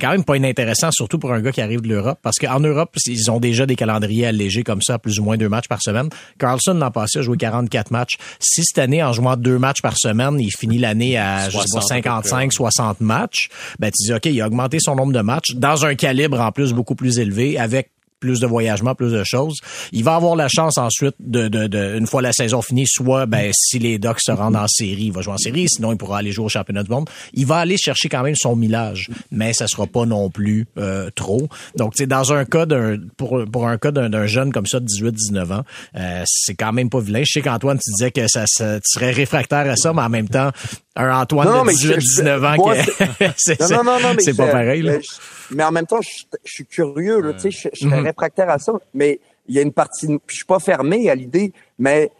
quand 0.00 0.10
même 0.10 0.24
pas 0.24 0.36
inintéressant, 0.36 0.90
surtout 0.92 1.18
pour 1.18 1.32
un 1.32 1.40
gars 1.40 1.52
qui 1.52 1.60
arrive 1.60 1.80
de 1.80 1.88
l'Europe, 1.88 2.18
parce 2.22 2.38
qu'en 2.38 2.60
Europe, 2.60 2.96
ils 3.06 3.30
ont 3.30 3.40
déjà 3.40 3.66
des 3.66 3.76
calendriers 3.76 4.26
allégés 4.26 4.62
comme 4.62 4.82
ça, 4.82 4.98
plus 4.98 5.18
ou 5.18 5.24
moins 5.24 5.36
deux 5.36 5.48
matchs 5.48 5.68
par 5.68 5.82
semaine. 5.82 6.08
Carlson, 6.38 6.74
l'an 6.74 6.90
passé, 6.90 7.18
a 7.18 7.22
joué 7.22 7.36
44 7.36 7.90
matchs. 7.90 8.16
Si 8.38 8.62
cette 8.64 8.78
année, 8.78 9.02
en 9.02 9.12
jouant 9.12 9.36
deux 9.36 9.58
matchs 9.58 9.82
par 9.82 9.96
semaine, 9.96 10.38
il 10.40 10.50
finit 10.50 10.78
l'année 10.78 11.16
à, 11.18 11.48
je 11.50 11.58
sais 11.58 11.64
pas, 11.72 11.80
60 11.80 12.06
à 12.06 12.22
peu 12.22 12.28
55, 12.28 12.52
60 12.52 13.00
matchs, 13.00 13.48
ben, 13.78 13.90
tu 13.90 14.06
dis, 14.06 14.12
OK, 14.12 14.26
il 14.26 14.40
a 14.40 14.46
augmenté 14.46 14.78
son 14.80 14.94
nombre 14.94 15.12
de 15.12 15.20
matchs 15.20 15.54
dans 15.54 15.84
un 15.84 15.94
calibre 15.94 16.40
en 16.40 16.52
plus 16.52 16.72
beaucoup 16.72 16.94
plus 16.94 17.18
élevé, 17.18 17.58
avec 17.58 17.90
plus 18.20 18.38
de 18.40 18.46
voyagement, 18.46 18.94
plus 18.94 19.12
de 19.12 19.24
choses. 19.24 19.58
Il 19.92 20.04
va 20.04 20.14
avoir 20.14 20.36
la 20.36 20.48
chance 20.48 20.78
ensuite 20.78 21.14
de, 21.18 21.48
de, 21.48 21.66
de 21.66 21.96
une 21.98 22.06
fois 22.06 22.22
la 22.22 22.32
saison 22.32 22.62
finie, 22.62 22.86
soit 22.86 23.26
ben 23.26 23.50
si 23.52 23.78
les 23.78 23.98
Ducks 23.98 24.20
se 24.20 24.30
rendent 24.32 24.56
en 24.56 24.68
série, 24.68 25.04
il 25.04 25.12
va 25.12 25.22
jouer 25.22 25.34
en 25.34 25.38
série, 25.38 25.66
sinon 25.68 25.92
il 25.92 25.98
pourra 25.98 26.18
aller 26.18 26.32
jouer 26.32 26.44
au 26.44 26.48
championnat 26.48 26.82
du 26.82 26.90
monde. 26.90 27.08
Il 27.32 27.46
va 27.46 27.56
aller 27.56 27.76
chercher 27.76 28.08
quand 28.08 28.22
même 28.22 28.36
son 28.36 28.54
millage, 28.54 29.10
mais 29.30 29.52
ça 29.52 29.66
sera 29.66 29.86
pas 29.86 30.04
non 30.04 30.30
plus 30.30 30.66
euh, 30.78 31.10
trop. 31.14 31.48
Donc 31.76 31.94
sais 31.96 32.06
dans 32.06 32.32
un 32.32 32.44
cas 32.44 32.66
d'un 32.66 32.98
pour 33.16 33.44
pour 33.50 33.66
un 33.66 33.78
cas 33.78 33.90
d'un 33.90 34.10
d'un 34.10 34.26
jeune 34.26 34.52
comme 34.52 34.66
ça 34.66 34.80
de 34.80 34.84
18 34.84 35.12
19 35.12 35.52
ans, 35.52 35.62
euh, 35.96 36.22
c'est 36.26 36.54
quand 36.54 36.72
même 36.72 36.90
pas 36.90 37.00
vilain. 37.00 37.22
Je 37.24 37.32
sais 37.32 37.42
qu'Antoine 37.42 37.78
tu 37.78 37.90
disais 37.92 38.10
que 38.10 38.28
ça, 38.28 38.44
ça 38.46 38.78
tu 38.80 38.98
serais 38.98 39.10
réfractaire 39.10 39.70
à 39.70 39.76
ça, 39.76 39.92
mais 39.92 40.02
en 40.02 40.08
même 40.08 40.28
temps 40.28 40.50
un 41.00 41.20
Antoine 41.20 41.46
Non, 41.48 41.54
non, 41.54 41.60
de 41.62 41.66
mais 41.68 41.72
18 41.74 41.94
je- 41.94 42.00
je- 42.00 42.06
19 42.06 42.44
ans 42.44 42.54
moi, 42.56 42.76
qui 42.76 42.90
c'est 42.90 43.00
Non, 43.20 43.34
c'est- 43.36 43.60
non, 43.76 43.84
non, 43.84 44.00
non, 44.00 44.14
mais 44.16 44.22
c'est 44.22 44.36
pas 44.36 44.46
pareil 44.48 44.82
là. 44.82 44.92
mais 44.92 45.02
je- 45.02 45.54
Mais 45.54 45.64
en 45.64 45.72
même 45.72 45.86
temps, 45.86 46.00
je, 46.00 46.24
je 46.44 46.52
suis 46.52 46.66
curieux, 46.66 47.20
là, 47.20 47.32
tu 47.34 47.40
sais, 47.40 47.50
je, 47.50 47.68
je 47.72 47.88
serais 47.88 48.00
réfractaire 48.00 48.48
à 48.50 48.58
ça. 48.58 48.72
Mais 48.94 49.18
il 49.48 49.54
y 49.56 49.58
a 49.58 49.62
une 49.62 49.72
partie, 49.72 50.06
je 50.28 50.34
suis 50.36 50.44
pas 50.44 50.58
fermé 50.60 51.10
à 51.10 51.14
l'idée, 51.14 51.52
mais 51.78 52.10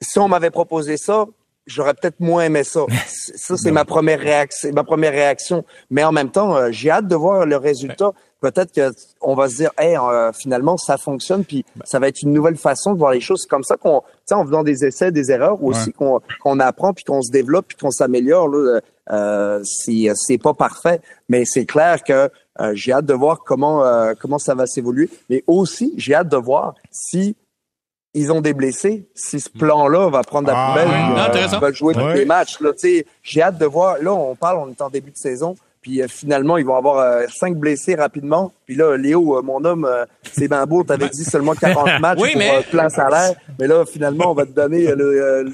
si 0.00 0.18
on 0.18 0.28
m'avait 0.28 0.50
proposé 0.50 0.96
ça, 0.96 1.26
j'aurais 1.66 1.92
peut-être 1.94 2.20
moins 2.20 2.44
aimé 2.44 2.64
ça. 2.64 2.80
Ça, 3.36 3.56
c'est 3.58 3.70
ma 3.70 3.84
première 3.84 4.18
réaction, 4.18 4.70
ma 4.74 4.82
première 4.84 5.12
réaction. 5.12 5.64
Mais 5.90 6.02
en 6.04 6.12
même 6.12 6.30
temps, 6.30 6.56
euh, 6.56 6.68
j'ai 6.70 6.90
hâte 6.90 7.06
de 7.06 7.14
voir 7.16 7.44
le 7.46 7.56
résultat. 7.58 8.12
Peut-être 8.40 8.72
que 8.72 8.90
on 9.20 9.34
va 9.34 9.48
se 9.50 9.56
dire, 9.56 9.70
hey, 9.78 9.96
euh, 9.96 10.32
finalement, 10.32 10.76
ça 10.78 10.96
fonctionne, 10.96 11.44
puis 11.44 11.64
ça 11.84 11.98
va 11.98 12.08
être 12.08 12.22
une 12.22 12.32
nouvelle 12.32 12.56
façon 12.56 12.94
de 12.94 12.98
voir 12.98 13.12
les 13.12 13.20
choses. 13.20 13.42
C'est 13.42 13.50
comme 13.50 13.64
ça 13.64 13.76
qu'on, 13.76 14.00
tu 14.00 14.06
sais, 14.26 14.34
en 14.34 14.46
faisant 14.46 14.62
des 14.62 14.84
essais, 14.84 15.12
des 15.12 15.30
erreurs, 15.30 15.62
aussi 15.62 15.92
qu'on 15.92 16.20
qu'on 16.42 16.58
apprend, 16.60 16.92
puis 16.94 17.04
qu'on 17.04 17.20
se 17.20 17.30
développe, 17.30 17.66
puis 17.68 17.76
qu'on 17.76 17.90
s'améliore. 17.90 18.48
Là, 18.48 18.80
euh, 19.12 19.60
c'est 19.64 20.10
c'est 20.14 20.38
pas 20.38 20.54
parfait, 20.54 21.00
mais 21.28 21.44
c'est 21.44 21.66
clair 21.66 22.02
que 22.02 22.30
euh, 22.60 22.72
j'ai 22.74 22.92
hâte 22.92 23.06
de 23.06 23.14
voir 23.14 23.40
comment 23.44 23.84
euh, 23.84 24.14
comment 24.18 24.38
ça 24.38 24.54
va 24.54 24.66
s'évoluer. 24.66 25.10
Mais 25.28 25.44
aussi, 25.46 25.92
j'ai 25.98 26.14
hâte 26.14 26.28
de 26.28 26.36
voir 26.38 26.74
si 26.90 27.36
ils 28.14 28.32
ont 28.32 28.40
des 28.40 28.54
blessés, 28.54 29.08
si 29.14 29.38
ce 29.38 29.48
plan-là 29.50 30.08
va 30.10 30.22
prendre 30.22 30.48
la 30.48 30.54
Ah, 30.56 30.68
poubelle, 30.72 30.88
ouais. 30.88 31.30
t'as 31.32 31.40
raison. 31.46 31.58
va 31.60 31.72
jouer 31.72 31.94
tous 31.94 32.00
Ouais. 32.00 32.14
les 32.16 32.24
matchs. 32.24 32.58
Là, 32.60 32.72
Tu 32.72 32.78
sais, 32.78 33.06
j'ai 33.22 33.42
hâte 33.42 33.58
de 33.58 33.66
voir. 33.66 33.98
Là, 34.02 34.12
on 34.12 34.34
parle, 34.34 34.58
on 34.58 34.70
est 34.70 34.80
en 34.82 34.88
début 34.90 35.10
de 35.12 35.16
saison. 35.16 35.54
Puis 35.82 36.02
euh, 36.02 36.06
finalement, 36.08 36.58
ils 36.58 36.64
vont 36.66 36.76
avoir 36.76 36.98
euh, 36.98 37.26
cinq 37.34 37.56
blessés 37.56 37.94
rapidement. 37.94 38.52
Puis 38.66 38.74
là, 38.76 38.96
Léo, 38.96 39.38
euh, 39.38 39.42
mon 39.42 39.64
homme, 39.64 39.88
c'est 40.32 40.48
bien 40.48 40.66
beau. 40.66 40.84
T'avais 40.84 41.08
dit 41.08 41.24
seulement 41.24 41.54
40 41.60 42.00
matchs 42.00 42.18
Oui, 42.20 42.30
pour 42.32 42.38
mais- 42.38 42.62
plein 42.70 42.88
salaire. 42.88 43.34
Mais 43.58 43.66
là, 43.66 43.84
finalement, 43.86 44.30
on 44.30 44.34
va 44.34 44.44
te 44.46 44.52
donner 44.52 44.86
le, 44.94 45.42
le- 45.44 45.52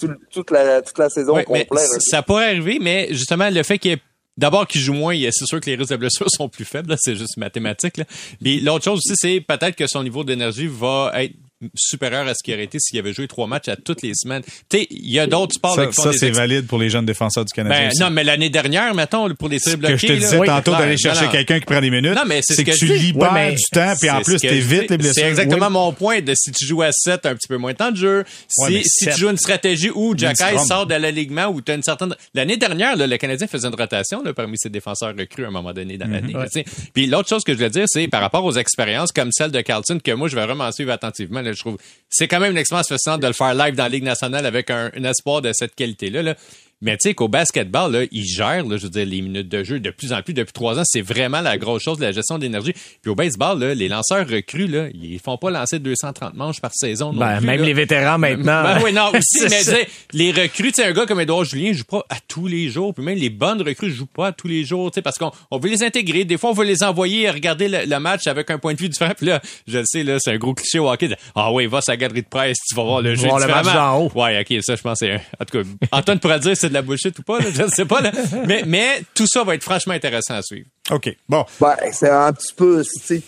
tout- 0.00 0.08
toute, 0.32 0.50
la, 0.50 0.82
toute 0.82 0.98
la 0.98 1.08
saison 1.08 1.34
complète. 1.44 1.68
ça 2.00 2.22
pourrait 2.22 2.46
arriver, 2.46 2.78
mais 2.80 3.08
justement, 3.10 3.48
le 3.50 3.62
fait 3.62 3.78
qu'il 3.78 3.90
y 3.92 3.94
ait 3.94 3.98
D'abord, 4.36 4.68
qu'il 4.68 4.80
joue 4.80 4.92
moins, 4.92 5.16
c'est 5.32 5.46
sûr 5.46 5.58
que 5.60 5.68
les 5.68 5.74
risques 5.74 5.90
de 5.90 5.96
blessure 5.96 6.26
sont 6.30 6.48
plus 6.48 6.64
faibles, 6.64 6.94
c'est 6.96 7.16
juste 7.16 7.36
mathématique. 7.38 8.00
L'autre 8.40 8.84
chose 8.84 9.00
aussi, 9.04 9.14
c'est 9.16 9.40
peut-être 9.40 9.74
que 9.74 9.88
son 9.88 10.04
niveau 10.04 10.22
d'énergie 10.22 10.68
va 10.68 11.10
être 11.16 11.32
supérieur 11.74 12.26
à 12.26 12.34
ce 12.34 12.42
qu'il 12.44 12.54
aurait 12.54 12.64
été 12.64 12.78
s'il 12.78 12.98
avait 12.98 13.12
joué 13.12 13.26
trois 13.26 13.46
matchs 13.46 13.68
à 13.68 13.76
toutes 13.76 14.02
les 14.02 14.12
semaines. 14.14 14.42
Tu 14.68 14.78
sais, 14.78 14.86
il 14.90 15.10
y 15.12 15.18
a 15.18 15.26
d'autres 15.26 15.54
sports 15.54 15.76
là, 15.78 15.90
Ça, 15.92 16.12
c'est 16.12 16.28
ex- 16.28 16.36
valide 16.36 16.66
pour 16.66 16.78
les 16.78 16.88
jeunes 16.88 17.04
défenseurs 17.06 17.44
du 17.44 17.52
Canadien. 17.52 17.88
Ben, 17.88 17.98
non, 17.98 18.10
mais 18.10 18.22
l'année 18.24 18.50
dernière, 18.50 18.94
mettons, 18.94 19.28
pour 19.34 19.48
les 19.48 19.58
tirs 19.58 19.76
bloqués. 19.76 19.94
que 19.94 20.00
je 20.00 20.06
te 20.06 20.12
disais 20.12 20.38
oui, 20.38 20.46
tantôt 20.46 20.72
d'aller 20.72 20.96
chercher 20.96 21.28
quelqu'un 21.28 21.58
qui 21.58 21.66
prend 21.66 21.80
des 21.80 21.90
minutes, 21.90 22.14
Non, 22.14 22.22
mais 22.26 22.40
c'est 22.42 22.54
c'est 22.54 22.62
ce 22.62 22.66
que, 22.66 22.70
que 22.72 22.76
tu 22.78 22.86
libères 22.98 23.32
Ouais, 23.32 23.48
mais 23.48 23.54
du 23.54 23.62
temps, 23.72 23.94
puis 24.00 24.10
en 24.10 24.22
plus, 24.22 24.34
ce 24.38 24.46
t'évites 24.46 24.90
les 24.90 24.96
blessures. 24.98 25.14
C'est 25.14 25.28
exactement 25.28 25.66
Oui. 25.66 25.72
mon 25.72 25.92
point 25.92 26.20
de 26.20 26.32
si 26.36 26.52
tu 26.52 26.64
joues 26.64 26.82
à 26.82 26.92
7, 26.92 27.26
un 27.26 27.34
petit 27.34 27.48
peu 27.48 27.56
moins 27.56 27.72
de 27.72 27.76
temps 27.78 27.90
de 27.90 27.96
jeu. 27.96 28.24
Si, 28.48 28.82
tu 29.06 29.18
joues 29.18 29.28
une 29.30 29.36
stratégie 29.36 29.90
où 29.94 30.14
Jack 30.16 30.36
Fromm. 30.38 30.64
sort 30.66 30.86
de 30.86 30.94
l'alignement 30.94 31.46
où 31.46 31.60
tu 31.60 31.72
as 31.72 31.74
une 31.74 31.82
certaine. 31.82 32.14
L'année 32.34 32.56
dernière, 32.56 32.96
là, 32.96 33.06
le 33.06 33.16
Canadien 33.16 33.46
faisait 33.46 33.66
une 33.68 33.74
rotation 33.74 34.22
là, 34.22 34.32
parmi 34.32 34.56
ses 34.58 34.70
défenseurs 34.70 35.14
recrues 35.18 35.44
à 35.44 35.48
un 35.48 35.50
moment 35.50 35.72
donné 35.72 35.98
dans 35.98 36.06
Mhm. 36.06 36.12
l'année. 36.12 36.32
tu 36.52 36.62
sais. 36.62 36.64
Puis 36.94 37.06
l'autre 37.06 37.28
chose 37.28 37.42
que 37.44 37.52
je 37.52 37.58
voulais 37.58 37.70
dire, 37.70 37.84
c'est 37.88 38.06
par 38.08 38.20
rapport 38.20 38.44
aux 38.44 38.52
expériences 38.56 39.10
comme 39.12 39.30
celle 39.32 39.50
de 39.50 39.60
Carlton, 39.60 39.98
que 40.02 40.12
moi 40.12 40.28
je 40.28 40.36
vais 40.36 40.44
vraiment 40.46 40.70
suivre 40.72 40.92
attentivement. 40.92 41.42
Je 41.54 41.60
trouve 41.60 41.78
c'est 42.10 42.28
quand 42.28 42.40
même 42.40 42.52
une 42.52 42.58
expérience 42.58 42.88
fascinante 42.88 43.20
de 43.20 43.26
le 43.26 43.32
faire 43.32 43.54
live 43.54 43.74
dans 43.74 43.84
la 43.84 43.88
Ligue 43.88 44.04
nationale 44.04 44.46
avec 44.46 44.70
un, 44.70 44.90
espoir 45.04 45.42
de 45.42 45.52
cette 45.52 45.74
qualité-là. 45.74 46.22
Là. 46.22 46.34
Mais 46.80 46.92
tu 46.96 47.08
sais 47.08 47.14
qu'au 47.14 47.28
basketball, 47.28 47.90
là, 47.92 48.04
ils 48.12 48.24
gèrent, 48.24 48.64
là, 48.66 48.76
je 48.76 48.84
veux 48.84 48.88
dire, 48.90 49.04
les 49.06 49.20
minutes 49.20 49.48
de 49.48 49.64
jeu 49.64 49.80
de 49.80 49.90
plus 49.90 50.12
en 50.12 50.22
plus 50.22 50.32
depuis 50.34 50.52
trois 50.52 50.78
ans. 50.78 50.82
C'est 50.84 51.00
vraiment 51.02 51.40
la 51.40 51.58
grosse 51.58 51.82
chose 51.82 51.98
de 51.98 52.04
la 52.04 52.12
gestion 52.12 52.38
d'énergie. 52.38 52.72
Puis 53.02 53.10
au 53.10 53.14
baseball, 53.14 53.58
là, 53.58 53.74
les 53.74 53.88
lanceurs 53.88 54.26
recrues, 54.28 54.68
là, 54.68 54.86
ils 54.94 55.18
font 55.18 55.36
pas 55.36 55.50
lancer 55.50 55.78
230 55.80 56.34
manches 56.34 56.60
par 56.60 56.70
saison. 56.72 57.12
non 57.12 57.18
Ben, 57.20 57.38
plus, 57.38 57.46
même 57.46 57.60
là. 57.60 57.66
les 57.66 57.72
vétérans 57.74 58.18
maintenant. 58.18 58.62
Ben 58.62 58.80
oui, 58.84 58.92
non, 58.92 59.08
aussi, 59.14 59.42
mais 59.42 59.48
ça. 59.62 59.74
tu 59.74 59.80
sais, 59.80 59.88
les 60.12 60.30
recrues, 60.30 60.68
tu 60.72 60.82
sais, 60.82 60.84
un 60.84 60.92
gars 60.92 61.04
comme 61.06 61.20
Edouard 61.20 61.44
Julien 61.44 61.72
joue 61.72 61.84
pas 61.84 62.04
à 62.08 62.16
tous 62.28 62.46
les 62.46 62.68
jours. 62.68 62.94
Puis 62.94 63.04
même 63.04 63.18
les 63.18 63.30
bonnes 63.30 63.60
recrues 63.62 63.90
jouent 63.90 64.06
pas 64.06 64.28
à 64.28 64.32
tous 64.32 64.46
les 64.48 64.64
jours, 64.64 64.90
tu 64.90 64.96
sais, 64.96 65.02
parce 65.02 65.18
qu'on 65.18 65.32
on 65.50 65.58
veut 65.58 65.70
les 65.70 65.82
intégrer. 65.82 66.24
Des 66.24 66.38
fois, 66.38 66.50
on 66.50 66.54
veut 66.54 66.64
les 66.64 66.82
envoyer 66.84 67.28
regarder 67.30 67.68
le, 67.68 67.78
le 67.86 67.98
match 67.98 68.26
avec 68.28 68.50
un 68.50 68.58
point 68.58 68.74
de 68.74 68.78
vue 68.78 68.88
différent. 68.88 69.14
Puis 69.16 69.26
là, 69.26 69.40
je 69.66 69.78
le 69.78 69.84
sais, 69.84 70.04
là, 70.04 70.18
c'est 70.20 70.30
un 70.32 70.38
gros 70.38 70.54
cliché 70.54 70.78
au 70.78 70.88
hockey. 70.88 71.08
de, 71.08 71.16
Ah 71.34 71.52
oui, 71.52 71.66
va 71.66 71.78
à 71.78 71.80
sa 71.82 71.96
galerie 71.96 72.22
de 72.22 72.28
presse, 72.28 72.58
tu 72.68 72.74
vas 72.76 72.84
voir 72.84 73.02
le 73.02 73.16
jeu 73.16 73.26
Voir 73.26 73.40
le 73.40 73.46
match 73.48 73.66
haut. 73.96 74.12
Ouais, 74.14 74.40
ok, 74.48 74.62
ça, 74.62 74.76
je 74.76 74.82
pense, 74.82 74.98
c'est 75.00 75.12
un- 75.12 75.20
en 75.40 75.44
tout 75.44 75.58
cas, 75.62 75.68
Antoine 75.92 76.20
pourra 76.20 76.38
dire 76.38 76.56
c'est 76.68 76.70
de 76.70 76.74
la 76.74 76.82
bullshit 76.82 77.18
ou 77.18 77.22
pas, 77.22 77.40
là, 77.40 77.46
je 77.52 77.62
ne 77.62 77.68
sais 77.68 77.84
pas, 77.84 78.00
là. 78.00 78.12
Mais, 78.46 78.62
mais 78.66 79.02
tout 79.14 79.26
ça 79.26 79.42
va 79.42 79.54
être 79.54 79.62
franchement 79.62 79.94
intéressant 79.94 80.34
à 80.34 80.42
suivre. 80.42 80.66
OK. 80.90 81.16
Bon. 81.28 81.44
Ben, 81.60 81.76
c'est 81.92 82.10
un 82.10 82.32
petit 82.32 82.52
peu, 82.54 82.82
tu 82.82 83.00
sais, 83.00 83.22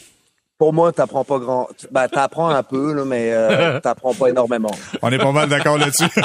pour 0.58 0.74
moi, 0.74 0.92
t'apprends 0.92 1.24
pas 1.24 1.38
grand, 1.38 1.68
ben, 1.90 2.06
t'apprends 2.08 2.50
un 2.50 2.62
peu, 2.62 2.92
là, 2.92 3.04
mais 3.06 3.32
euh, 3.32 3.80
t'apprends 3.82 4.12
pas 4.12 4.28
énormément. 4.28 4.70
On 5.00 5.10
est 5.10 5.18
pas 5.18 5.32
mal 5.32 5.48
d'accord 5.48 5.78
là-dessus. 5.78 6.04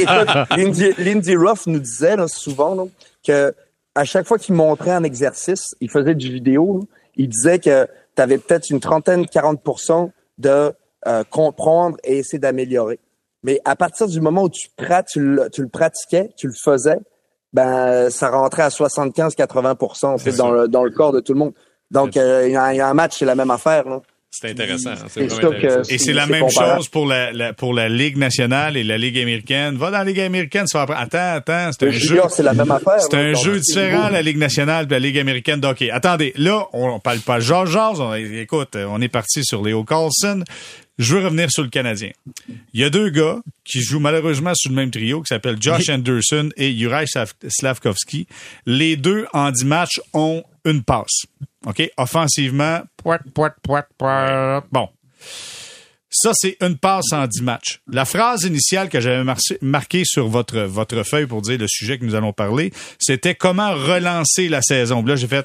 Écoute, 0.00 0.56
Lindy, 0.56 0.92
Lindy 0.98 1.34
Ruff 1.34 1.66
nous 1.66 1.78
disait 1.78 2.16
là, 2.16 2.28
souvent 2.28 2.74
là, 2.74 2.84
que 3.26 3.54
à 3.94 4.04
chaque 4.04 4.26
fois 4.26 4.38
qu'il 4.38 4.54
montrait 4.54 4.90
un 4.90 5.04
exercice, 5.04 5.74
il 5.80 5.90
faisait 5.90 6.14
du 6.14 6.30
vidéo, 6.30 6.80
là, 6.80 6.86
il 7.16 7.28
disait 7.28 7.58
que 7.58 7.88
tu 8.16 8.22
avais 8.22 8.38
peut-être 8.38 8.68
une 8.70 8.80
trentaine, 8.80 9.24
40% 9.24 10.10
de 10.38 10.72
euh, 11.06 11.24
comprendre 11.30 11.96
et 12.04 12.18
essayer 12.18 12.38
d'améliorer. 12.38 12.98
Mais 13.44 13.60
à 13.64 13.76
partir 13.76 14.08
du 14.08 14.20
moment 14.20 14.42
où 14.44 14.48
tu, 14.48 14.68
tu, 15.12 15.20
le, 15.20 15.48
tu 15.52 15.62
le 15.62 15.68
pratiquais, 15.68 16.30
tu 16.36 16.48
le 16.48 16.54
faisais, 16.54 16.96
ben 17.52 18.10
ça 18.10 18.30
rentrait 18.30 18.62
à 18.64 18.68
75-80 18.68 20.04
en 20.06 20.18
fait, 20.18 20.32
dans 20.32 20.50
le, 20.50 20.66
dans 20.68 20.82
le 20.84 20.90
corps 20.90 21.12
de 21.12 21.20
tout 21.20 21.32
le 21.34 21.38
monde. 21.38 21.52
Donc, 21.90 22.16
euh, 22.16 22.44
il 22.46 22.52
y, 22.52 22.56
a 22.56 22.72
il 22.72 22.78
y 22.78 22.80
a 22.80 22.88
un 22.88 22.94
match, 22.94 23.16
c'est 23.18 23.24
la 23.24 23.34
même 23.36 23.50
affaire. 23.50 23.88
Là. 23.88 24.00
C'est 24.30 24.50
intéressant. 24.50 24.90
hein, 24.90 25.06
C'est 25.08 25.22
intéressant. 25.32 25.88
Et 25.88 25.98
c'est 25.98 26.12
la 26.12 26.26
même 26.26 26.40
comparable. 26.40 26.78
chose 26.78 26.88
pour 26.88 27.06
la, 27.06 27.30
la- 27.32 27.52
pour 27.52 27.72
la 27.72 27.88
Ligue 27.88 28.16
nationale 28.16 28.76
et 28.76 28.82
la 28.82 28.98
Ligue 28.98 29.16
américaine. 29.18 29.76
Va 29.76 29.92
dans 29.92 29.98
la 29.98 30.04
Ligue 30.04 30.18
américaine, 30.18 30.64
tu 30.68 30.76
vas 30.76 30.82
apprendre. 30.82 31.02
Attends, 31.02 31.34
attends, 31.36 31.70
c'est 31.78 31.82
Le 31.84 31.92
un 31.92 31.94
jeu. 31.94 32.20
c'est 32.30 32.42
la 32.42 32.52
même 32.54 32.70
affaire. 32.72 33.00
C'est 33.00 33.14
un 33.14 33.34
jeu 33.34 33.60
différent, 33.60 34.08
la 34.08 34.22
Ligue 34.22 34.38
nationale 34.38 34.86
et 34.86 34.90
la 34.90 34.98
Ligue 34.98 35.18
américaine 35.18 35.60
de 35.60 35.68
hockey. 35.68 35.90
Attendez, 35.92 36.32
là, 36.36 36.66
on 36.72 36.98
parle 36.98 37.20
pas 37.20 37.36
de 37.36 37.42
George 37.42 37.70
George. 37.70 38.00
On, 38.00 38.12
écoute, 38.14 38.74
on 38.74 39.00
est 39.00 39.08
parti 39.08 39.44
sur 39.44 39.62
Léo 39.62 39.84
Carlson. 39.84 40.42
Je 40.98 41.16
veux 41.16 41.24
revenir 41.24 41.50
sur 41.50 41.62
le 41.64 41.68
Canadien. 41.70 42.10
Il 42.72 42.80
y 42.80 42.84
a 42.84 42.90
deux 42.90 43.10
gars 43.10 43.38
qui 43.64 43.80
jouent 43.82 43.98
malheureusement 44.00 44.54
sur 44.54 44.70
le 44.70 44.76
même 44.76 44.90
trio, 44.90 45.22
qui 45.22 45.28
s'appellent 45.28 45.60
Josh 45.60 45.88
Anderson 45.88 46.50
et 46.56 46.72
Juraj 46.76 47.08
Slav- 47.08 47.32
Slavkovski. 47.48 48.26
Les 48.66 48.96
deux, 48.96 49.26
en 49.32 49.50
10 49.50 49.64
matchs, 49.64 50.00
ont 50.12 50.44
une 50.64 50.82
passe. 50.84 51.26
OK? 51.66 51.82
Offensivement, 51.96 52.82
poit, 52.96 53.18
poit, 53.34 53.54
poit, 53.62 53.86
poit. 53.98 54.64
Bon. 54.70 54.88
Ça, 56.24 56.30
c'est 56.32 56.56
une 56.62 56.78
passe 56.78 57.12
en 57.12 57.26
10 57.26 57.42
matchs. 57.42 57.80
La 57.92 58.06
phrase 58.06 58.44
initiale 58.44 58.88
que 58.88 58.98
j'avais 58.98 59.30
marquée 59.60 60.04
sur 60.06 60.26
votre, 60.26 60.60
votre 60.60 61.02
feuille 61.02 61.26
pour 61.26 61.42
dire 61.42 61.58
le 61.58 61.68
sujet 61.68 61.98
que 61.98 62.04
nous 62.06 62.14
allons 62.14 62.32
parler, 62.32 62.72
c'était 62.98 63.34
comment 63.34 63.74
relancer 63.74 64.48
la 64.48 64.62
saison. 64.62 65.04
Là, 65.04 65.16
j'ai 65.16 65.26
fait, 65.26 65.44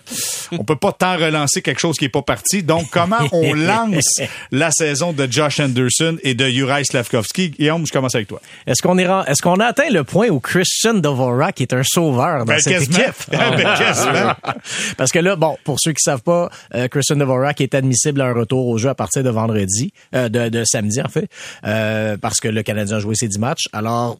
on 0.53 0.63
peut 0.63 0.77
pas 0.77 0.93
tant 0.93 1.17
relancer 1.17 1.61
quelque 1.61 1.81
chose 1.81 1.97
qui 1.97 2.05
est 2.05 2.07
pas 2.07 2.21
parti. 2.21 2.63
Donc, 2.63 2.85
comment 2.91 3.17
on 3.33 3.53
lance 3.55 4.21
la 4.53 4.71
saison 4.71 5.11
de 5.11 5.27
Josh 5.29 5.59
Anderson 5.59 6.17
et 6.23 6.33
de 6.33 6.47
Juraj 6.47 6.85
Slavkovski? 6.85 7.49
Guillaume, 7.49 7.85
je 7.85 7.91
commence 7.91 8.15
avec 8.15 8.29
toi. 8.29 8.39
Est-ce 8.65 8.81
qu'on 8.81 8.97
est, 8.97 9.07
est-ce 9.27 9.41
qu'on 9.41 9.59
a 9.59 9.65
atteint 9.65 9.89
le 9.89 10.05
point 10.05 10.29
où 10.29 10.39
Christian 10.39 10.93
Dvorak 10.93 11.59
est 11.59 11.73
un 11.73 11.83
sauveur 11.83 12.45
dans 12.45 12.53
Ben, 12.53 12.59
cette 12.61 12.83
équipe? 12.83 13.03
Ben, 13.29 13.75
quasiment. 13.77 14.33
Parce 14.97 15.11
que 15.11 15.19
là, 15.19 15.35
bon, 15.35 15.57
pour 15.65 15.75
ceux 15.77 15.91
qui 15.91 16.03
savent 16.03 16.23
pas, 16.23 16.49
euh, 16.73 16.87
Christian 16.87 17.17
Dvorak 17.17 17.59
est 17.59 17.75
admissible 17.75 18.21
à 18.21 18.27
un 18.27 18.33
retour 18.33 18.65
au 18.65 18.77
jeu 18.77 18.87
à 18.87 18.95
partir 18.95 19.23
de 19.23 19.29
vendredi, 19.29 19.91
euh, 20.15 20.29
de, 20.29 20.47
de 20.47 20.63
samedi 20.69 21.01
en 21.01 21.09
fait, 21.09 21.29
euh, 21.65 22.17
parce 22.17 22.39
que 22.39 22.47
le 22.47 22.63
Canadien 22.63 22.97
a 22.97 22.99
joué 22.99 23.15
ses 23.15 23.27
10 23.27 23.39
matchs. 23.39 23.67
Alors, 23.73 24.17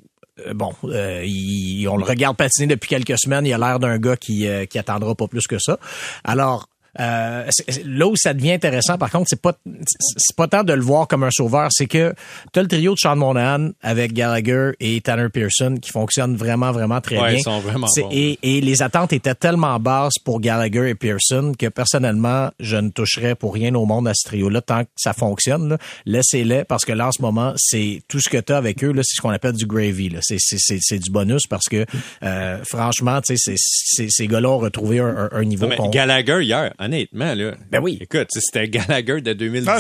euh, 0.48 0.54
bon, 0.54 0.74
euh, 0.86 1.88
on 1.90 1.98
le 1.98 2.04
regarde 2.04 2.38
patiner 2.38 2.68
depuis 2.68 2.88
quelques 2.88 3.18
semaines. 3.18 3.46
Il 3.46 3.54
a 3.54 3.58
l'air 3.58 3.80
d'un 3.80 3.98
gars 3.98 4.18
qui, 4.18 4.48
euh, 4.48 4.66
qui 4.66 4.78
attendra 4.78 5.16
pas 5.16 5.28
plus 5.28 5.48
que 5.48 5.60
ça. 5.60 5.80
Alors, 6.24 6.70
euh, 7.00 7.48
là 7.86 8.08
où 8.08 8.16
ça 8.16 8.34
devient 8.34 8.54
intéressant, 8.54 8.98
par 8.98 9.10
contre, 9.12 9.28
c'est 9.30 9.42
pas 9.42 9.54
c'est 9.86 10.36
pas 10.36 10.48
tant 10.48 10.64
de 10.64 10.74
le 10.74 10.82
voir 10.82 11.08
comme 11.08 11.24
un 11.24 11.32
sauveur, 11.32 11.68
c'est 11.72 11.86
que 11.88 12.14
tu 12.54 12.60
as 12.60 12.62
le 12.62 12.68
trio 12.68 12.94
de 12.94 13.00
Sean 13.00 13.16
Monahan 13.16 13.70
avec 13.82 14.14
Gallagher 14.14 14.72
et 14.80 15.00
Tanner 15.02 15.30
Pearson 15.30 15.76
qui 15.82 15.92
fonctionnent 15.92 16.36
vraiment 16.36 16.72
vraiment 16.72 17.02
très 17.02 17.18
Ouais, 17.20 17.30
bien. 17.30 17.38
ils 17.40 17.44
sont 17.44 17.60
vraiment 17.60 17.88
bons. 17.96 18.10
et, 18.12 18.40
et 18.44 18.62
les 18.62 18.82
attentes 18.82 19.14
étaient 19.14 19.36
tellement 19.36 19.80
basses 19.80 20.18
pour 20.24 20.40
Gallagher 20.40 20.90
et 20.90 20.96
Pearson 20.96 21.54
que 21.58 21.68
personnellement, 21.68 22.50
je 22.60 22.78
ne 22.78 22.90
toucherais 22.90 23.36
pour 23.36 23.54
rien 23.54 23.74
au 23.76 23.86
monde 23.86 24.08
à 24.08 24.14
ce 24.16 24.28
trio-là 24.28 24.62
tant 24.62 24.84
que 24.84 24.90
ça 24.96 25.14
fonctionne. 25.14 25.78
Laissez-les 26.06 26.64
parce 26.64 26.86
que 26.86 26.92
là, 26.94 27.08
en 27.08 27.12
ce 27.12 27.22
moment, 27.22 27.54
c'est 27.58 28.02
tout 28.08 28.20
ce 28.20 28.30
que 28.30 28.38
tu 28.38 28.54
as 28.54 28.58
avec 28.58 28.84
eux, 28.84 28.92
là, 28.92 29.02
c'est 29.04 29.16
ce 29.16 29.22
qu'on 29.22 29.30
appelle 29.30 29.54
du 29.54 29.66
gravy. 29.66 30.10
là. 30.10 30.20
C'est, 30.22 30.38
c'est, 30.40 30.58
c'est, 30.60 30.80
c'est 30.82 31.00
du 31.00 31.12
bonus 31.12 31.44
parce 31.48 31.68
que 31.70 31.86
euh, 32.24 32.58
franchement, 32.68 33.22
tu 33.22 33.36
sais, 33.38 33.54
c'est, 33.56 33.56
c'est- 33.58 34.10
ces 34.10 34.28
gars-là 34.28 34.50
ont 34.50 34.58
retrouvé 34.60 35.00
un, 35.00 35.30
un- 35.32 35.44
niveau 35.44 35.68
Non, 35.68 35.76
mais. 35.80 35.90
Gallagher 35.90 36.40
hier, 36.44 36.74
honnêtement 36.80 37.34
là. 37.36 37.54
Ben 37.72 37.82
oui. 37.82 37.98
Écoute, 38.02 38.28
c'était 38.32 38.68
Gallagher 38.70 39.22
de 39.22 39.34
2018. 39.34 39.70
Ah, 39.70 39.80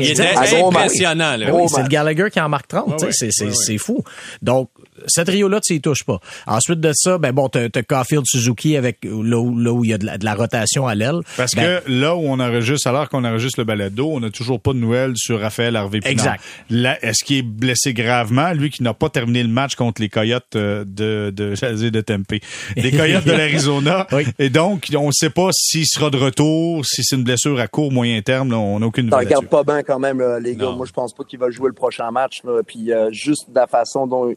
il 0.00 0.10
était 0.10 0.22
Un 0.26 0.44
gros 0.60 0.70
match. 0.70 0.82
impressionnant 0.84 1.36
là. 1.36 1.54
Oui, 1.54 1.62
c'est 1.68 1.82
le. 1.82 1.88
Gallagher 1.88 2.28
qui 2.30 2.40
en 2.40 2.48
marque 2.48 2.68
30. 2.68 2.96
tu 2.96 2.98
sais, 2.98 3.06
ouais, 3.06 3.12
c'est, 3.12 3.28
c'est, 3.32 3.44
ouais, 3.44 3.50
ouais. 3.50 3.56
c'est 3.56 3.78
fou. 3.78 4.04
Donc, 4.42 4.70
ce 5.06 5.20
trio-là, 5.20 5.60
tu 5.60 5.74
y 5.74 5.80
touches 5.80 6.04
pas. 6.04 6.20
Ensuite 6.46 6.80
de 6.80 6.92
ça, 6.94 7.18
ben 7.18 7.32
bon, 7.32 7.48
t'as, 7.48 7.68
t'as 7.68 7.82
Caulfield 7.82 8.24
Suzuki 8.26 8.76
avec 8.76 8.98
là 9.04 9.38
où, 9.38 9.58
là 9.58 9.72
où 9.72 9.84
il 9.84 9.90
y 9.90 9.94
a 9.94 9.98
de 9.98 10.06
la, 10.06 10.18
de 10.18 10.24
la 10.24 10.34
rotation 10.34 10.86
à 10.86 10.94
l'aile. 10.94 11.20
Parce 11.36 11.54
Ben, 11.54 11.80
que 11.84 11.90
là 11.90 12.14
où 12.16 12.20
on 12.20 12.40
enregistre, 12.40 12.86
alors 12.88 13.08
qu'on 13.08 13.24
enregistre 13.24 13.60
le 13.60 13.64
balado, 13.64 14.10
on 14.10 14.20
n'a 14.20 14.30
toujours 14.30 14.60
pas 14.60 14.72
de 14.72 14.78
nouvelles 14.78 15.12
sur 15.16 15.40
Raphaël 15.40 15.76
Harvey 15.76 16.00
Pinard. 16.00 16.12
Exact. 16.12 16.44
Là, 16.70 16.98
Est-ce 17.04 17.24
qu'il 17.24 17.38
est 17.38 17.42
blessé 17.42 17.92
gravement, 17.94 18.52
lui 18.52 18.70
qui 18.70 18.82
n'a 18.82 18.94
pas 18.94 19.08
terminé 19.08 19.42
le 19.42 19.48
match 19.48 19.74
contre 19.74 20.00
les 20.00 20.08
Coyotes 20.08 20.56
euh, 20.56 20.84
de, 20.86 21.32
de, 21.34 21.54
j'allais 21.54 21.76
dire 21.76 21.92
de 21.92 22.00
Tempe, 22.00 22.32
les 22.76 22.90
Coyotes 22.96 23.24
de 23.24 23.32
l'Arizona. 23.32 24.06
Oui. 24.12 24.24
Et 24.38 24.50
donc, 24.50 24.88
on 24.96 25.08
ne 25.08 25.12
sait 25.12 25.30
pas 25.30 25.50
s'il 25.52 25.86
sera 25.86 26.10
de 26.10 26.16
retour, 26.16 26.84
si 26.84 27.02
c'est 27.02 27.16
une 27.16 27.24
blessure 27.24 27.58
à 27.60 27.68
court, 27.68 27.92
moyen 27.92 28.20
terme, 28.22 28.50
là, 28.50 28.58
on 28.58 28.80
n'a 28.80 28.86
aucune 28.86 29.06
nouvelle 29.06 29.26
regarde 29.26 29.46
pas 29.46 29.64
bien 29.64 29.82
quand 29.82 29.98
même, 29.98 30.18
là, 30.18 30.38
les 30.40 30.56
gars. 30.56 30.66
Non. 30.66 30.76
Moi, 30.76 30.86
je 30.86 30.92
pense 30.92 31.12
pas 31.14 31.24
qu'il 31.24 31.38
va 31.38 31.50
jouer 31.50 31.68
le 31.68 31.74
prochain 31.74 32.10
match. 32.10 32.42
Là. 32.44 32.62
Puis 32.66 32.92
euh, 32.92 33.10
juste 33.10 33.50
de 33.50 33.54
la 33.54 33.66
façon 33.66 34.06
dont, 34.06 34.34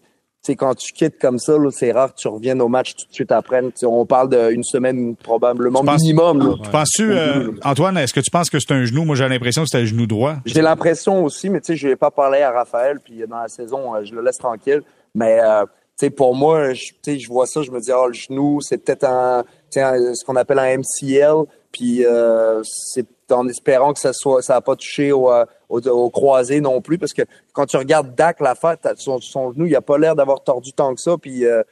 sais, 0.48 0.56
quand 0.56 0.76
tu 0.76 0.92
quittes 0.94 1.20
comme 1.20 1.40
ça, 1.40 1.54
c'est 1.72 1.92
rare 1.92 2.14
que 2.14 2.20
tu 2.20 2.28
reviennes 2.28 2.62
au 2.62 2.68
match 2.68 2.96
tout 2.96 3.08
de 3.08 3.14
suite 3.14 3.32
après. 3.32 3.62
On 3.84 4.06
parle 4.06 4.30
d'une 4.52 4.64
semaine 4.64 5.16
probablement 5.16 5.80
Tu 5.82 5.86
penses- 5.86 6.02
minimum. 6.02 6.40
là. 6.40 6.56
Tu 6.64 6.70
Penses-tu, 6.70 7.12
euh, 7.12 7.52
Antoine, 7.64 7.98
est-ce 7.98 8.14
que 8.14 8.20
tu 8.20 8.32
penses 8.32 8.50
que 8.50 8.60
c'est 8.60 8.72
un 8.74 8.84
genou? 8.86 9.04
Moi, 9.06 9.16
j'ai 9.16 9.28
l'impression 9.28 9.64
que 9.64 9.70
c'est 9.72 9.78
un 9.80 9.86
genou 9.86 10.06
droit. 10.08 10.36
J'ai 10.46 10.62
l'impression 10.62 11.24
aussi, 11.24 11.50
mais 11.50 11.60
tu 11.62 11.68
sais, 11.68 11.76
je 11.76 11.88
vais 11.88 11.96
pas 11.96 12.12
parler 12.12 12.42
à 12.42 12.52
Raphaël, 12.52 13.00
puis 13.04 13.22
dans 13.30 13.40
la 13.40 13.48
saison, 13.48 13.96
euh, 13.96 14.04
je 14.04 14.14
le 14.16 14.22
laisse 14.22 14.38
tranquille. 14.38 14.82
Mais 15.16 15.40
euh, 15.40 15.64
tu 15.66 16.06
sais, 16.06 16.10
pour 16.10 16.36
moi, 16.36 16.74
je, 16.74 16.82
tu 16.86 16.94
sais, 17.04 17.20
je 17.20 17.28
vois 17.28 17.46
ça, 17.48 17.62
je 17.62 17.72
me 17.72 17.80
dis, 17.80 17.92
oh, 17.92 18.08
le 18.08 18.14
genou, 18.14 18.62
c'est 18.62 18.78
peut-être 18.78 19.04
un, 19.06 19.44
ce 19.72 20.24
qu'on 20.26 20.36
appelle 20.36 20.60
un 20.60 20.78
MCL, 20.78 21.46
puis 21.72 22.06
euh, 22.06 22.62
c'est 22.64 23.06
en 23.32 23.48
espérant 23.48 23.94
que 23.94 24.00
ça 24.00 24.14
soit, 24.14 24.42
ça 24.42 24.56
a 24.56 24.62
pas 24.62 24.76
touché 24.76 25.12
au, 25.12 25.32
euh, 25.32 25.46
au, 25.70 25.80
au 25.88 26.10
croisé 26.10 26.62
non 26.62 26.82
plus, 26.82 26.98
parce 26.98 27.14
que 27.14 27.24
quand 27.54 27.66
tu 27.66 27.78
regardes 27.78 28.16
Dak 28.16 28.40
l'affaire, 28.40 28.78
t'as- 28.82 28.96
son, 28.96 29.20
son 29.20 29.54
genou, 29.54 29.66
il 29.66 29.76
a 29.76 29.82
pas 29.82 29.98
l'air 29.98 30.16
d'avoir 30.16 30.44
tordu 30.44 30.74
tant 30.74 30.94
que 30.96 31.02
ça, 31.02 31.18
puis 31.18 31.46
euh, 31.46 31.64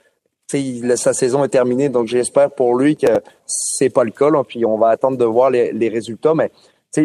sa 0.95 1.13
saison 1.13 1.43
est 1.43 1.49
terminée, 1.49 1.89
donc 1.89 2.07
j'espère 2.07 2.51
pour 2.51 2.75
lui 2.75 2.95
que 2.95 3.07
c'est 3.45 3.89
pas 3.89 4.03
le 4.03 4.11
cas. 4.11 4.29
Là, 4.29 4.43
puis 4.43 4.65
on 4.65 4.77
va 4.77 4.89
attendre 4.89 5.17
de 5.17 5.25
voir 5.25 5.49
les, 5.49 5.71
les 5.71 5.89
résultats. 5.89 6.35
Mais 6.35 6.51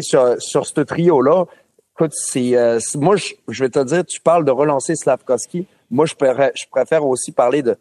sur, 0.01 0.41
sur 0.41 0.67
ce 0.67 0.81
trio-là, 0.81 1.47
écoute, 1.95 2.13
c'est 2.15 2.57
euh, 2.57 2.79
moi, 2.97 3.17
je, 3.17 3.63
vais 3.65 3.71
te 3.71 3.83
dire, 3.83 4.05
tu 4.05 4.21
parles 4.21 4.45
de 4.45 4.51
relancer 4.51 4.95
Slavkovski. 4.95 5.67
Moi, 5.91 6.07
je 6.07 6.15
préfère, 6.15 6.51
je 6.55 6.67
préfère 6.71 7.07
aussi 7.07 7.33
parler 7.33 7.63
de 7.63 7.77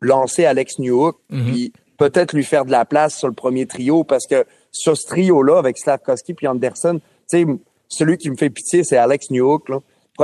lancer 0.00 0.44
Alex 0.44 0.78
Newhook, 0.78 1.16
mm-hmm. 1.30 1.44
puis 1.44 1.72
peut-être 2.10 2.32
lui 2.32 2.44
faire 2.44 2.64
de 2.64 2.72
la 2.72 2.84
place 2.84 3.16
sur 3.16 3.28
le 3.28 3.34
premier 3.34 3.66
trio, 3.66 4.02
parce 4.02 4.26
que 4.26 4.44
sur 4.72 4.96
ce 4.96 5.06
trio-là, 5.06 5.58
avec 5.58 5.78
Slavkovski 5.78 6.34
puis 6.34 6.48
Anderson, 6.48 7.00
celui 7.88 8.16
qui 8.16 8.30
me 8.30 8.36
fait 8.36 8.50
pitié, 8.50 8.82
c'est 8.82 8.96
Alex 8.96 9.30
Newhook. 9.30 9.68
Là 9.68 9.78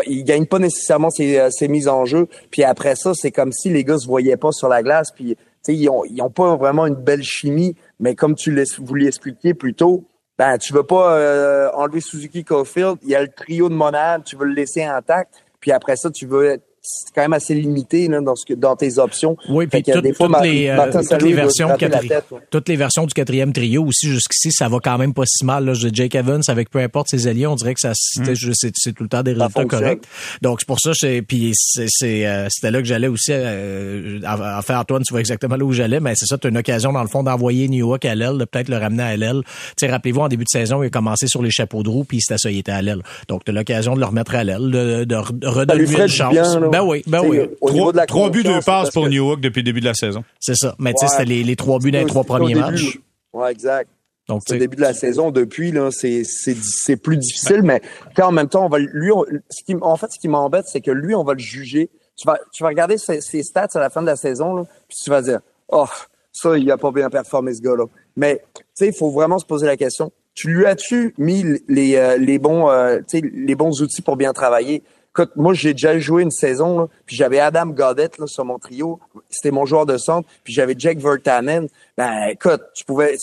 il 0.07 0.25
gagne 0.25 0.47
pas 0.47 0.59
nécessairement 0.59 1.11
ses, 1.11 1.39
euh, 1.39 1.51
ses, 1.51 1.69
mises 1.69 1.89
en 1.89 2.05
jeu. 2.05 2.29
Puis 2.51 2.63
après 2.63 2.95
ça, 2.95 3.13
c'est 3.15 3.31
comme 3.31 3.53
si 3.53 3.71
les 3.71 3.85
gars 3.85 3.99
se 3.99 4.07
voyaient 4.07 4.37
pas 4.37 4.53
sur 4.53 4.69
la 4.69 4.83
glace. 4.83 5.11
Puis 5.15 5.37
ils 5.67 5.89
ont, 5.89 6.05
ils 6.05 6.21
ont 6.23 6.31
pas 6.31 6.57
vraiment 6.57 6.87
une 6.87 6.95
belle 6.95 7.23
chimie. 7.23 7.75
Mais 8.01 8.15
comme 8.15 8.35
tu 8.35 8.55
vous 8.79 8.95
l'expliquiez 8.95 9.55
plus 9.55 9.75
tôt, 9.75 10.05
ben 10.39 10.57
tu 10.59 10.73
veux 10.73 10.85
pas 10.85 11.17
euh, 11.17 11.71
enlever 11.75 12.01
Suzuki 12.01 12.45
Caulfield. 12.45 12.99
Il 13.03 13.09
y 13.09 13.17
a 13.17 13.23
le 13.23 13.29
trio 13.29 13.69
de 13.69 13.75
Monade, 13.75 14.25
tu 14.25 14.37
veux 14.37 14.47
le 14.47 14.55
laisser 14.55 14.85
intact. 14.85 15.35
Puis 15.61 15.73
après 15.73 15.97
ça, 15.97 16.11
tu 16.11 16.27
veux 16.27 16.61
c'est 16.91 17.15
quand 17.15 17.21
même 17.21 17.35
assez 17.35 17.55
limité 17.55 18.09
là, 18.09 18.21
dans 18.23 18.35
ce 18.35 18.47
que 18.47 18.55
dans 18.55 18.75
tes 18.75 18.99
options. 18.99 19.37
Oui, 19.51 19.67
puis 19.67 19.83
des 19.83 20.15
fois, 20.15 20.29
toutes, 20.29 20.43
les, 20.43 20.69
euh, 20.69 20.91
toutes 20.91 21.23
les 21.23 21.33
versions 21.35 21.77
tête, 21.77 22.25
toutes 22.51 22.69
les 22.69 22.77
versions 22.77 23.05
du 23.05 23.13
quatrième 23.13 23.53
trio 23.53 23.85
aussi 23.85 24.09
jusqu'ici, 24.09 24.53
ça 24.53 24.69
va 24.69 24.79
quand 24.83 24.97
même 24.97 25.13
pas 25.13 25.25
si 25.27 25.45
mal. 25.45 25.67
Là. 25.67 25.75
Jake 25.75 26.15
Evans 26.15 26.41
avec 26.49 26.71
peu 26.71 26.79
importe 26.79 27.09
ses 27.11 27.27
alliés, 27.27 27.47
on 27.47 27.57
dirait 27.57 27.75
que 27.75 27.81
ça 27.81 27.93
c'était 27.95 28.33
mm. 28.33 28.71
c'est 28.75 28.93
tout 28.93 29.03
le 29.03 29.09
temps 29.09 29.23
des 29.23 29.33
résultats 29.33 29.65
corrects. 29.67 30.05
Donc 30.41 30.61
c'est 30.61 30.67
pour 30.67 30.81
ça 30.81 30.93
puis 31.27 31.53
c'est 31.55 32.27
euh, 32.27 32.49
c'était 32.51 32.71
là 32.71 32.79
que 32.79 32.87
j'allais 32.87 33.09
aussi 33.09 33.33
euh, 33.33 34.21
en 34.27 34.63
fait 34.63 34.75
Antoine, 34.75 35.03
tu 35.03 35.13
vois 35.13 35.21
exactement 35.21 35.57
là 35.57 35.65
où 35.65 35.73
j'allais, 35.73 36.01
mais 36.01 36.15
c'est 36.17 36.27
ça, 36.27 36.39
tu 36.39 36.47
as 36.47 36.51
une 36.51 36.59
occasion 36.59 36.93
dans 36.93 37.03
le 37.03 37.09
fond 37.09 37.23
d'envoyer 37.23 37.69
New 37.69 37.87
York 37.87 38.05
à 38.07 38.15
l'aile, 38.15 38.39
de 38.39 38.45
peut-être 38.45 38.69
le 38.69 38.79
ramener 38.79 39.03
à 39.03 39.17
l'aile. 39.17 39.43
Tu 39.45 39.87
sais 39.87 39.91
rappelez-vous 39.91 40.21
en 40.21 40.29
début 40.29 40.45
de 40.45 40.51
saison, 40.51 40.83
il 40.83 40.87
a 40.87 40.91
commencé 40.91 41.27
sur 41.27 41.43
les 41.43 41.51
chapeaux 41.51 41.83
de 41.83 41.91
roue 41.91 42.05
puis 42.05 42.19
il 42.19 42.23
s'est 42.23 42.37
il 42.51 42.59
était 42.59 42.73
à 42.73 42.83
l'aile. 42.83 43.03
Donc 43.29 43.45
tu 43.45 43.51
as 43.51 43.55
l'occasion 43.55 43.95
de 43.95 44.01
le 44.01 44.07
remettre 44.07 44.35
à 44.35 44.45
l'aile, 44.45 44.71
de, 44.71 45.05
de, 45.05 45.17
redonner 45.47 45.85
une 45.85 46.09
chance. 46.09 46.35
ben 46.71 46.78
oui, 46.85 47.03
ben 47.07 47.23
oui. 47.25 47.41
Trois, 47.61 48.07
trois 48.07 48.31
buts, 48.31 48.43
deux 48.43 48.61
passes 48.61 48.91
pour 48.91 49.07
New 49.09 49.25
York 49.25 49.41
depuis 49.41 49.61
le 49.61 49.65
début 49.65 49.81
de 49.81 49.87
la 49.87 49.95
saison. 49.95 50.25
C'est 50.41 50.57
ça. 50.57 50.75
Mais 50.79 50.93
tu 50.93 51.01
sais, 51.01 51.09
c'était 51.09 51.25
les, 51.25 51.43
les, 51.43 51.57
trois 51.57 51.79
buts 51.79 51.91
dans 51.91 51.99
les 51.99 52.07
trois 52.07 52.25
premiers 52.25 52.55
matchs. 52.55 52.99
Ouais, 53.33 53.53
exact. 53.53 53.89
Donc, 54.29 54.43
au 54.51 54.55
début 54.55 54.77
de 54.77 54.83
la 54.83 54.93
saison, 54.93 55.31
depuis, 55.31 55.73
là, 55.73 55.91
c'est, 55.91 56.23
c'est, 56.25 56.97
plus 56.97 57.17
difficile, 57.17 57.63
mais 57.63 57.81
en 58.21 58.31
même 58.31 58.49
temps, 58.49 58.67
on 58.67 58.69
va, 58.69 58.79
lui, 58.79 59.11
ce 59.49 59.65
qui, 59.65 59.75
en 59.81 59.97
fait, 59.97 60.13
ce 60.13 60.19
qui 60.19 60.29
m'embête, 60.29 60.67
c'est 60.69 60.83
que 60.83 60.91
lui, 60.91 61.15
on 61.15 61.25
va 61.25 61.33
le 61.33 61.39
juger. 61.39 61.89
Tu 62.15 62.27
vas, 62.27 62.39
tu 62.53 62.63
vas 62.63 62.69
regarder 62.69 62.99
ses, 62.99 63.43
stats 63.43 63.69
à 63.75 63.79
la 63.79 63.89
fin 63.89 64.03
de 64.03 64.07
la 64.07 64.17
saison, 64.17 64.55
là, 64.55 64.65
puis 64.87 64.99
tu 65.03 65.09
vas 65.09 65.23
dire, 65.23 65.41
oh, 65.69 65.87
ça, 66.31 66.59
il 66.59 66.71
a 66.71 66.77
pas 66.77 66.91
bien 66.91 67.09
performé, 67.09 67.55
ce 67.55 67.63
gars-là. 67.63 67.87
Mais, 68.17 68.43
tu 68.55 68.63
sais, 68.75 68.87
il 68.89 68.93
faut 68.93 69.11
vraiment 69.11 69.39
se 69.39 69.47
poser 69.47 69.67
la 69.67 69.79
question. 69.79 70.13
Tu 70.35 70.49
lui 70.49 70.67
as-tu 70.67 71.15
mis 71.17 71.45
les, 71.67 71.97
euh, 71.97 72.19
les 72.19 72.39
bons, 72.39 72.71
euh, 72.71 72.99
les 73.13 73.55
bons 73.55 73.81
outils 73.81 74.03
pour 74.03 74.17
bien 74.17 74.35
travailler? 74.35 74.83
Écoute, 75.19 75.35
moi, 75.35 75.53
j'ai 75.53 75.73
déjà 75.73 75.99
joué 75.99 76.23
une 76.23 76.31
saison, 76.31 76.89
puis 77.05 77.17
j'avais 77.17 77.41
Adam 77.41 77.67
Goddett 77.67 78.19
là, 78.19 78.29
sur 78.29 78.45
mon 78.45 78.61
trio. 78.61 79.01
C'était 79.29 79.51
mon 79.51 79.67
joueur 79.67 79.85
de 79.85 79.99
centre. 79.99 80.29
Puis 80.45 80.53
j'avais 80.53 80.77
Jack 80.79 80.99
Vertanen. 80.99 81.67
Ben, 81.97 82.29
écoute, 82.29 82.63
je 82.77 82.85
pouvais, 82.85 83.17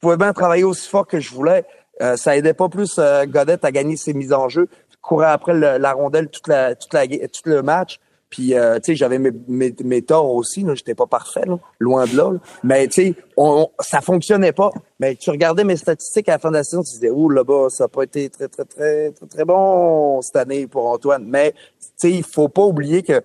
pouvais 0.00 0.16
bien 0.16 0.32
travailler 0.32 0.64
aussi 0.64 0.88
fort 0.88 1.06
que 1.06 1.20
je 1.20 1.30
voulais. 1.30 1.66
Euh, 2.00 2.16
ça 2.16 2.38
aidait 2.38 2.54
pas 2.54 2.70
plus 2.70 2.94
euh, 2.98 3.26
Goddett 3.26 3.66
à 3.66 3.70
gagner 3.70 3.98
ses 3.98 4.14
mises 4.14 4.32
en 4.32 4.48
jeu. 4.48 4.66
courait 5.02 5.26
après 5.26 5.52
la 5.52 5.92
rondelle 5.92 6.28
toute 6.30 6.48
la, 6.48 6.74
toute 6.74 6.94
la, 6.94 7.06
tout 7.06 7.42
le 7.44 7.60
match. 7.60 8.00
Puis, 8.30 8.54
euh, 8.54 8.76
tu 8.76 8.86
sais, 8.86 8.96
j'avais 8.96 9.18
mes, 9.18 10.02
torts 10.02 10.34
aussi. 10.34 10.62
Là, 10.62 10.74
j'étais 10.74 10.94
pas 10.94 11.06
parfait, 11.06 11.44
loin 11.78 12.06
de 12.06 12.16
là. 12.16 12.32
Mais, 12.64 12.88
tu 12.88 13.02
sais, 13.02 13.14
on, 13.36 13.68
ça 13.78 14.00
fonctionnait 14.00 14.52
pas. 14.52 14.70
Mais 14.98 15.14
tu 15.14 15.30
regardais 15.30 15.62
mes 15.62 15.76
statistiques 15.76 16.28
à 16.28 16.32
la 16.32 16.38
fin 16.38 16.50
de 16.50 16.56
la 16.56 16.64
saison, 16.64 16.82
tu 16.82 16.94
disais, 16.94 17.10
ouh, 17.10 17.28
là-bas, 17.28 17.68
ça 17.70 17.84
n'a 17.84 17.88
pas 17.88 18.02
été 18.02 18.28
très, 18.28 18.48
très, 18.48 18.64
très, 18.64 19.12
très, 19.12 19.26
très 19.26 19.44
bon 19.44 20.20
cette 20.22 20.36
année 20.36 20.66
pour 20.66 20.86
Antoine. 20.86 21.24
Mais, 21.26 21.52
tu 21.52 21.86
sais, 21.96 22.10
il 22.10 22.24
faut 22.24 22.48
pas 22.48 22.62
oublier 22.62 23.02
que, 23.02 23.22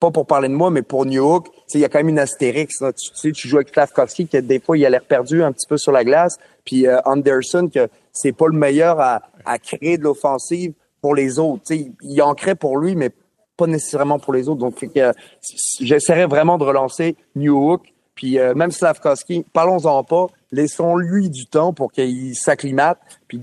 pas 0.00 0.10
pour 0.10 0.26
parler 0.26 0.48
de 0.48 0.54
moi, 0.54 0.70
mais 0.70 0.82
pour 0.82 1.06
New 1.06 1.22
York, 1.22 1.46
tu 1.52 1.60
sais, 1.68 1.78
il 1.78 1.82
y 1.82 1.84
a 1.84 1.88
quand 1.88 1.98
même 1.98 2.08
une 2.08 2.18
astérix. 2.18 2.78
Tu, 2.78 3.10
sais, 3.14 3.32
tu 3.32 3.46
joues 3.46 3.58
avec 3.58 3.68
Slavkovski, 3.68 4.26
que 4.26 4.38
des 4.38 4.58
fois, 4.58 4.76
il 4.76 4.84
a 4.84 4.90
l'air 4.90 5.04
perdu 5.04 5.44
un 5.44 5.52
petit 5.52 5.68
peu 5.68 5.76
sur 5.76 5.92
la 5.92 6.02
glace. 6.02 6.38
Puis 6.64 6.88
euh, 6.88 6.98
Anderson, 7.04 7.70
que 7.72 7.88
c'est 8.12 8.32
pas 8.32 8.48
le 8.48 8.58
meilleur 8.58 8.98
à, 8.98 9.22
à 9.44 9.58
créer 9.58 9.96
de 9.96 10.02
l'offensive 10.02 10.72
pour 11.00 11.14
les 11.14 11.38
autres. 11.38 11.62
Tu 11.66 11.76
sais, 11.76 11.92
il 12.02 12.20
en 12.22 12.34
crée 12.34 12.54
pour 12.54 12.78
lui, 12.78 12.96
mais 12.96 13.10
pas 13.60 13.66
nécessairement 13.66 14.18
pour 14.18 14.32
les 14.32 14.48
autres. 14.48 14.60
Donc, 14.60 14.74
j'essaierai 15.80 16.24
vraiment 16.24 16.56
de 16.56 16.64
relancer 16.64 17.14
New 17.36 17.56
Hook. 17.56 17.82
Puis 18.14 18.38
euh, 18.38 18.54
même 18.54 18.70
Slavkovski, 18.70 19.44
parlons-en 19.52 20.02
pas, 20.04 20.26
laissons-lui 20.50 21.30
du 21.30 21.46
temps 21.46 21.72
pour 21.72 21.92
qu'il 21.92 22.34
s'acclimate. 22.34 22.98
Puis 23.28 23.40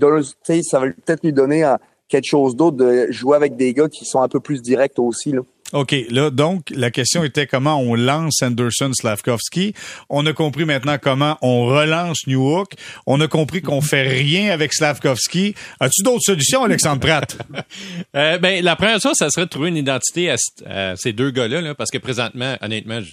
ça 0.62 0.80
va 0.80 0.86
peut-être 0.86 1.24
lui 1.24 1.32
donner 1.32 1.64
euh, 1.64 1.76
quelque 2.08 2.26
chose 2.26 2.56
d'autre 2.56 2.76
de 2.76 3.06
jouer 3.10 3.36
avec 3.36 3.56
des 3.56 3.72
gars 3.74 3.88
qui 3.88 4.04
sont 4.04 4.20
un 4.20 4.28
peu 4.28 4.40
plus 4.40 4.60
directs 4.60 4.98
aussi. 4.98 5.32
Là. 5.32 5.40
OK, 5.72 5.94
là, 6.08 6.30
donc, 6.30 6.70
la 6.70 6.90
question 6.90 7.24
était 7.24 7.46
comment 7.46 7.78
on 7.78 7.94
lance 7.94 8.42
Anderson 8.42 8.90
Slavkovski. 8.92 9.74
On 10.08 10.24
a 10.24 10.32
compris 10.32 10.64
maintenant 10.64 10.96
comment 11.00 11.36
on 11.42 11.66
relance 11.66 12.26
New 12.26 12.64
On 13.06 13.20
a 13.20 13.28
compris 13.28 13.60
qu'on 13.60 13.82
fait 13.82 14.08
rien 14.08 14.50
avec 14.50 14.72
Slavkovski. 14.72 15.54
As-tu 15.80 16.02
d'autres 16.02 16.22
solutions, 16.22 16.64
Alexandre 16.64 17.00
Pratt? 17.00 17.36
euh, 18.16 18.38
ben, 18.38 18.64
la 18.64 18.76
première 18.76 19.00
chose, 19.00 19.16
ça 19.16 19.28
serait 19.28 19.44
de 19.44 19.50
trouver 19.50 19.68
une 19.68 19.76
identité 19.76 20.30
à, 20.30 20.96
ces 20.96 21.12
deux 21.12 21.30
gars-là, 21.30 21.60
là, 21.60 21.74
parce 21.74 21.90
que 21.90 21.98
présentement, 21.98 22.56
honnêtement, 22.62 23.00
je, 23.02 23.12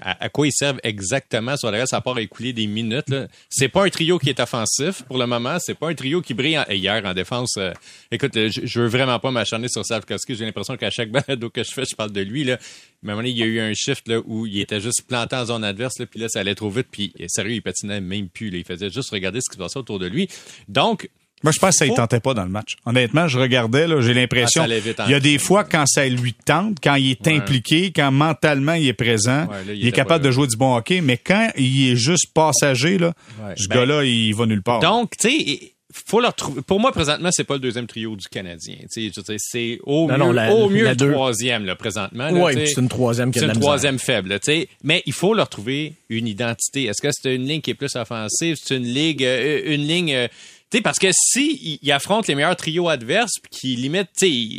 à, 0.00 0.28
quoi 0.28 0.46
ils 0.46 0.52
servent 0.52 0.80
exactement 0.82 1.56
sur 1.56 1.70
le 1.70 1.78
reste 1.78 1.94
à 1.94 2.00
part 2.00 2.18
écouler 2.18 2.52
des 2.52 2.66
minutes. 2.66 3.14
C'est 3.48 3.68
pas 3.68 3.84
un 3.84 3.90
trio 3.90 4.18
qui 4.18 4.30
est 4.30 4.40
offensif 4.40 5.02
pour 5.02 5.18
le 5.18 5.26
moment. 5.26 5.58
C'est 5.58 5.74
pas 5.74 5.88
un 5.88 5.94
trio 5.94 6.22
qui 6.22 6.34
brille 6.34 6.58
hier 6.70 7.04
en 7.04 7.14
défense. 7.14 7.56
Euh, 7.56 7.72
écoute, 8.10 8.32
je, 8.34 8.80
veux 8.80 8.86
vraiment 8.86 9.18
pas 9.18 9.30
m'acharner 9.30 9.68
sur 9.68 9.84
Savkoski. 9.84 10.34
J'ai 10.34 10.44
l'impression 10.44 10.76
qu'à 10.76 10.90
chaque 10.90 11.10
balado 11.12 11.50
que 11.50 11.62
je 11.62 11.72
fais, 11.72 11.84
je 11.84 11.94
parle 11.94 12.12
de 12.12 12.20
lui. 12.20 12.44
Là. 12.44 12.54
À 12.54 12.56
un 12.56 12.60
moment 13.02 13.16
donné, 13.18 13.30
il 13.30 13.38
y 13.38 13.42
a 13.42 13.46
eu 13.46 13.60
un 13.60 13.72
shift 13.74 14.08
là, 14.08 14.20
où 14.24 14.46
il 14.46 14.60
était 14.60 14.80
juste 14.80 15.02
planté 15.06 15.36
en 15.36 15.46
zone 15.46 15.64
adverse, 15.64 15.98
là, 15.98 16.06
puis 16.06 16.20
là, 16.20 16.28
ça 16.28 16.40
allait 16.40 16.54
trop 16.54 16.70
vite, 16.70 16.88
puis 16.90 17.12
sérieux, 17.28 17.54
il 17.54 17.62
patinait 17.62 18.00
même 18.00 18.28
plus. 18.28 18.50
Là. 18.50 18.58
Il 18.58 18.64
faisait 18.64 18.90
juste 18.90 19.10
regarder 19.10 19.40
ce 19.40 19.50
qui 19.50 19.54
se 19.54 19.62
passait 19.62 19.78
autour 19.78 19.98
de 19.98 20.06
lui. 20.06 20.28
Donc, 20.68 21.08
moi, 21.44 21.52
je 21.52 21.58
pense 21.60 21.72
que 21.72 21.76
ça 21.76 21.86
ne 21.86 21.94
tentait 21.94 22.20
pas 22.20 22.32
dans 22.32 22.44
le 22.44 22.48
match. 22.48 22.76
Honnêtement, 22.86 23.28
je 23.28 23.38
regardais, 23.38 23.86
là, 23.86 24.00
j'ai 24.00 24.14
l'impression. 24.14 24.64
Ah, 24.64 25.04
il 25.06 25.10
y 25.10 25.14
a 25.14 25.20
des 25.20 25.38
fois 25.38 25.62
quand 25.62 25.84
ça 25.86 26.08
lui 26.08 26.32
tente, 26.32 26.78
quand 26.82 26.94
il 26.94 27.10
est 27.10 27.28
impliqué, 27.28 27.92
quand 27.94 28.10
mentalement 28.10 28.72
il 28.72 28.88
est 28.88 28.94
présent, 28.94 29.46
il, 29.68 29.86
est 29.86 29.92
capable 29.92 30.24
de 30.24 30.30
jouer 30.30 30.46
du 30.46 30.56
bon 30.56 30.74
hockey, 30.74 31.02
mais 31.02 31.18
quand 31.18 31.50
il 31.58 31.90
est 31.90 31.96
juste 31.96 32.32
passager, 32.32 32.96
là, 32.96 33.12
ce 33.56 33.68
ben, 33.68 33.76
gars-là, 33.76 34.04
il 34.04 34.34
va 34.34 34.46
nulle 34.46 34.62
part. 34.62 34.80
Donc, 34.80 35.10
tu 35.18 35.28
sais, 35.28 35.74
faut 35.94 36.20
leur 36.20 36.34
trouver. 36.34 36.62
Pour 36.62 36.80
moi, 36.80 36.92
présentement, 36.92 37.28
c'est 37.30 37.44
pas 37.44 37.54
le 37.54 37.60
deuxième 37.60 37.86
trio 37.86 38.16
du 38.16 38.26
Canadien. 38.28 38.76
C'est 38.88 39.78
au 39.84 40.08
mieux, 40.08 40.50
au 40.50 40.68
mieux 40.68 40.88
le 40.88 40.96
troisième, 40.96 41.64
là, 41.64 41.76
présentement. 41.76 42.30
Oui, 42.32 42.54
c'est 42.66 42.80
une 42.80 42.88
troisième 42.88 43.32
C'est 43.32 43.44
une 43.44 43.52
troisième 43.52 43.98
faible. 43.98 44.36
sais. 44.42 44.68
Mais 44.82 45.02
il 45.06 45.12
faut 45.12 45.34
leur 45.34 45.48
trouver 45.48 45.94
une 46.08 46.26
identité. 46.26 46.84
Est-ce 46.84 47.00
que 47.00 47.08
c'est 47.12 47.34
une 47.34 47.46
ligne 47.46 47.60
qui 47.60 47.70
est 47.70 47.74
plus 47.74 47.94
offensive? 47.96 48.56
C'est 48.60 48.76
une 48.76 48.84
ligue, 48.84 49.24
euh, 49.24 49.74
une 49.74 49.86
ligne 49.86 50.14
euh, 50.14 50.28
parce 50.80 50.98
que 50.98 51.08
si 51.12 51.78
il, 51.82 51.92
affronte 51.92 52.26
les 52.26 52.34
meilleurs 52.34 52.56
trios 52.56 52.88
adverses, 52.88 53.34
puis 53.42 53.50
qui 53.50 53.76
limite, 53.76 54.08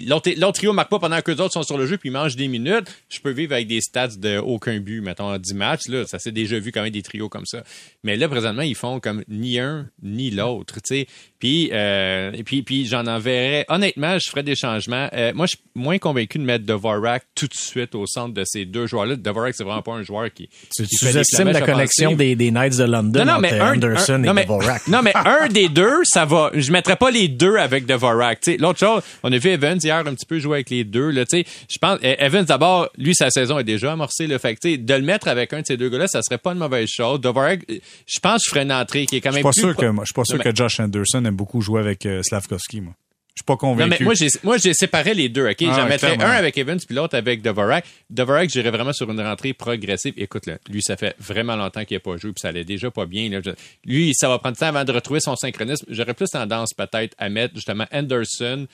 l'autre, 0.08 0.32
l'autre 0.38 0.54
trio 0.54 0.74
marque 0.74 0.90
pas 0.90 1.00
pendant 1.00 1.22
que 1.22 1.32
les 1.32 1.40
autres 1.40 1.54
sont 1.54 1.64
sur 1.64 1.78
le 1.78 1.86
jeu, 1.86 1.98
puis 1.98 2.10
ils 2.10 2.12
mangent 2.12 2.36
des 2.36 2.48
minutes, 2.48 2.88
je 3.10 3.20
peux 3.20 3.32
vivre 3.32 3.54
avec 3.54 3.68
des 3.68 3.82
stats 3.82 4.16
de 4.18 4.38
aucun 4.38 4.80
but, 4.80 5.02
mettons, 5.02 5.32
en 5.32 5.38
10 5.38 5.54
matchs, 5.54 5.88
là, 5.88 6.06
ça 6.06 6.20
s'est 6.20 6.32
déjà 6.32 6.60
vu 6.60 6.72
quand 6.72 6.82
même 6.82 6.92
des 6.92 7.02
trios 7.02 7.30
comme 7.30 7.46
ça. 7.46 7.64
Mais 8.04 8.16
là, 8.16 8.28
présentement, 8.30 8.62
ils 8.62 8.76
font 8.76 9.00
comme 9.00 9.24
ni 9.28 9.60
un, 9.60 9.88
ni 10.02 10.32
l'autre, 10.32 10.80
tu. 10.82 11.06
Puis, 11.40 11.70
euh, 11.74 12.32
puis, 12.44 12.64
puis 12.64 12.86
j'en 12.86 13.06
enverrais. 13.06 13.66
Honnêtement, 13.68 14.18
je 14.18 14.30
ferais 14.30 14.42
des 14.42 14.56
changements. 14.56 15.10
Euh, 15.14 15.32
moi, 15.36 15.46
je 15.46 15.58
suis 15.58 15.66
moins 15.76 15.98
convaincu 16.00 16.40
de 16.40 16.44
mettre 16.44 16.66
Dvorak 16.66 17.24
tout 17.36 17.48
de 17.48 17.54
suite 17.54 17.94
au 17.94 18.08
centre 18.08 18.34
de 18.34 18.44
ces 18.46 18.66
deux 18.66 18.88
joueurs-là. 18.88 19.16
Dvorak, 19.16 19.54
c'est 19.54 19.64
vraiment 19.64 19.82
pas 19.82 19.94
un 19.94 20.02
joueur 20.02 20.34
qui. 20.34 20.50
Tu, 20.76 20.86
sous-estimes 20.88 21.52
la 21.52 21.62
connexion 21.62 22.14
des, 22.14 22.36
des, 22.36 22.50
Knights 22.52 22.78
de 22.78 22.86
London 22.86 23.26
non, 23.26 23.34
non, 23.34 23.40
mais 23.40 23.60
Anderson 23.60 24.24
et 24.24 24.44
Dvorak. 24.44 24.88
Non, 24.88 25.02
mais 25.04 25.14
un 25.16 25.48
des 25.48 25.70
deux, 25.70 26.00
ça 26.06 26.26
va. 26.26 26.52
Je 26.54 26.72
mettrais 26.72 26.96
pas 26.96 27.12
les 27.12 27.28
deux 27.28 27.58
avec 27.58 27.86
Dvorak. 27.86 28.40
L'autre 28.60 28.80
chose, 28.80 29.02
on 29.24 29.32
a 29.32 29.38
vu 29.38 29.50
Evans 29.50 29.80
hier 29.82 29.98
un 29.98 30.14
petit 30.14 30.26
peu 30.26 30.40
jouer 30.40 30.58
avec 30.58 30.70
les 30.70 30.84
deux. 30.84 31.10
Là, 31.10 31.24
je 31.32 31.78
pense 31.80 32.00
e-, 32.04 32.16
Evans 32.24 32.46
d'abord, 32.46 32.90
lui 32.98 33.14
sa 33.16 33.30
saison 33.30 33.60
est 33.60 33.64
déjà 33.64 33.94
amorcée. 33.94 34.28
Le 34.28 34.38
fait 34.38 34.58
de 34.64 34.94
le 34.94 35.02
mettre 35.02 35.28
avec 35.28 35.54
un 35.54 35.62
de 35.62 35.66
ces 35.66 35.78
deux 35.78 35.90
gars-là, 35.90 36.08
ça 36.08 36.22
serait 36.22 36.38
pas 36.38 36.54
une 36.54 36.60
mauvaise 36.60 36.88
chose. 36.88 37.20
Dvorak, 37.22 37.62
je 37.70 38.20
pense 38.20 38.42
que 38.42 38.46
je 38.46 38.50
ferais 38.50 38.64
une 38.64 38.74
entrée 38.74 39.06
qui 39.06 39.18
est 39.18 39.22
quand 39.22 39.32
même. 39.32 39.44
Je 39.46 39.52
suis 39.52 39.62
pas 39.62 39.74
sûr 39.74 39.76
que 39.76 39.86
je 39.86 40.06
suis 40.06 40.14
pas 40.14 40.26
sûr 40.26 40.40
que 40.40 40.56
Josh 40.56 40.80
Anderson 40.80 41.26
aime 41.26 41.36
beaucoup 41.36 41.62
jouer 41.62 41.82
avec 41.82 42.06
euh, 42.06 42.22
Slavkovski, 42.24 42.82
moi. 42.82 42.94
Je 43.36 43.42
suis 43.42 43.46
pas 43.46 43.58
convaincu. 43.58 43.90
Non, 43.90 43.98
mais 44.00 44.06
moi, 44.06 44.14
j'ai, 44.14 44.28
moi, 44.44 44.58
j'ai 44.58 44.74
séparé 44.74 45.14
les 45.14 45.28
deux, 45.28 45.46
OK? 45.50 45.58
Ah, 45.62 45.74
J'en 45.76 45.88
mettrais 45.90 46.18
un 46.18 46.30
avec 46.30 46.58
Evans 46.58 46.80
puis 46.80 46.96
l'autre 46.96 47.18
avec 47.18 47.42
Dvorak. 47.42 47.86
Dvorak, 48.10 48.50
j'irais 48.50 48.72
vraiment 48.72 48.94
sur 48.94 49.12
une 49.12 49.20
rentrée 49.20 49.52
progressive. 49.52 50.14
Écoute, 50.16 50.46
là, 50.46 50.58
lui, 50.70 50.82
ça 50.82 50.96
fait 50.96 51.18
vraiment 51.20 51.58
longtemps 51.58 51.84
qu'il 51.84 51.98
n'a 51.98 52.00
pas 52.00 52.16
joué 52.16 52.32
puis 52.32 52.40
ça 52.40 52.48
allait 52.48 52.64
déjà 52.64 52.90
pas 52.92 53.06
bien. 53.06 53.30
Là. 53.30 53.42
Lui, 53.84 54.14
ça 54.16 54.30
va 54.30 54.40
prendre 54.40 54.56
du 54.56 54.60
temps 54.62 54.68
avant 54.68 54.86
de 54.86 54.92
retrouver 54.94 55.20
son 55.20 55.36
synchronisme. 55.36 55.86
J'aurais 55.90 56.14
plus 56.14 56.30
tendance, 56.30 56.74
peut-être, 56.74 57.14
à 57.18 57.28
mettre, 57.28 57.56
justement, 57.56 57.86
Anderson 57.92 58.68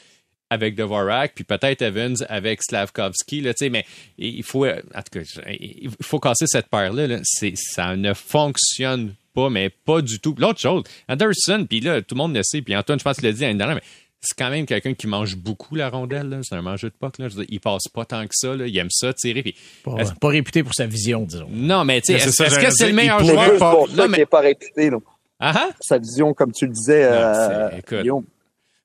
avec 0.51 0.75
Dvorak, 0.75 1.31
puis 1.33 1.45
peut-être 1.45 1.81
Evans 1.81 2.17
avec 2.27 2.61
Slavkovski, 2.61 3.39
là, 3.39 3.53
tu 3.53 3.65
sais, 3.65 3.69
mais 3.69 3.85
il 4.17 4.43
faut, 4.43 4.67
en 4.67 4.73
tout 5.01 5.19
cas, 5.19 5.21
il 5.49 5.89
faut 6.01 6.19
casser 6.19 6.45
cette 6.45 6.67
paire-là, 6.67 7.07
là. 7.07 7.19
Ça 7.55 7.95
ne 7.95 8.13
fonctionne 8.13 9.15
pas, 9.33 9.49
mais 9.49 9.69
pas 9.69 10.01
du 10.01 10.19
tout. 10.19 10.35
L'autre 10.37 10.59
chose, 10.59 10.83
Anderson, 11.07 11.65
puis 11.69 11.79
là, 11.79 12.01
tout 12.01 12.15
le 12.15 12.17
monde 12.17 12.35
le 12.35 12.43
sait, 12.43 12.61
puis 12.61 12.75
Antoine, 12.75 12.99
je 12.99 13.03
pense 13.05 13.15
qu'il 13.15 13.27
l'a 13.27 13.31
dit 13.31 13.41
l'année 13.41 13.57
dernière, 13.57 13.75
mais 13.77 13.81
c'est 14.21 14.37
quand 14.37 14.49
même 14.49 14.65
quelqu'un 14.65 14.93
qui 14.93 15.07
mange 15.07 15.35
beaucoup 15.35 15.75
la 15.75 15.89
rondelle. 15.89 16.29
là. 16.29 16.37
C'est 16.43 16.55
un 16.55 16.61
mangeur 16.61 16.91
de 16.91 16.95
poc. 16.95 17.17
Là. 17.17 17.27
Je 17.27 17.35
veux 17.35 17.41
dire, 17.45 17.49
il 17.53 17.59
passe 17.59 17.87
pas 17.93 18.05
tant 18.05 18.23
que 18.23 18.33
ça. 18.33 18.55
Là. 18.55 18.67
Il 18.67 18.77
aime 18.77 18.89
ça 18.91 19.13
tirer. 19.13 19.41
Puis, 19.41 19.55
Pas, 19.83 19.95
pas 20.19 20.27
réputé 20.29 20.63
pour 20.63 20.73
sa 20.73 20.85
vision, 20.85 21.23
disons. 21.23 21.47
non, 21.51 21.83
mais 21.85 22.01
tu 22.01 22.13
sais, 22.17 22.27
est-ce 22.27 22.59
que 22.59 22.69
c'est 22.71 22.83
le 22.85 22.89
il 22.91 22.95
meilleur 22.95 23.23
joueur? 23.23 23.57
pour 23.57 23.89
ça 23.89 23.95
Non, 23.95 24.07
mais- 24.07 24.19
n'est 24.19 24.25
pas 24.25 24.41
réputé. 24.41 24.89
là. 24.89 24.97
Ah, 25.39 25.53
ah? 25.55 25.69
Sa 25.79 25.97
vision, 25.97 26.33
comme 26.35 26.51
tu 26.51 26.67
le 26.67 26.71
disais, 26.71 27.03
Non, 27.09 27.15
euh, 27.17 27.69
écoute. 27.77 27.99
Guillaume. 28.01 28.23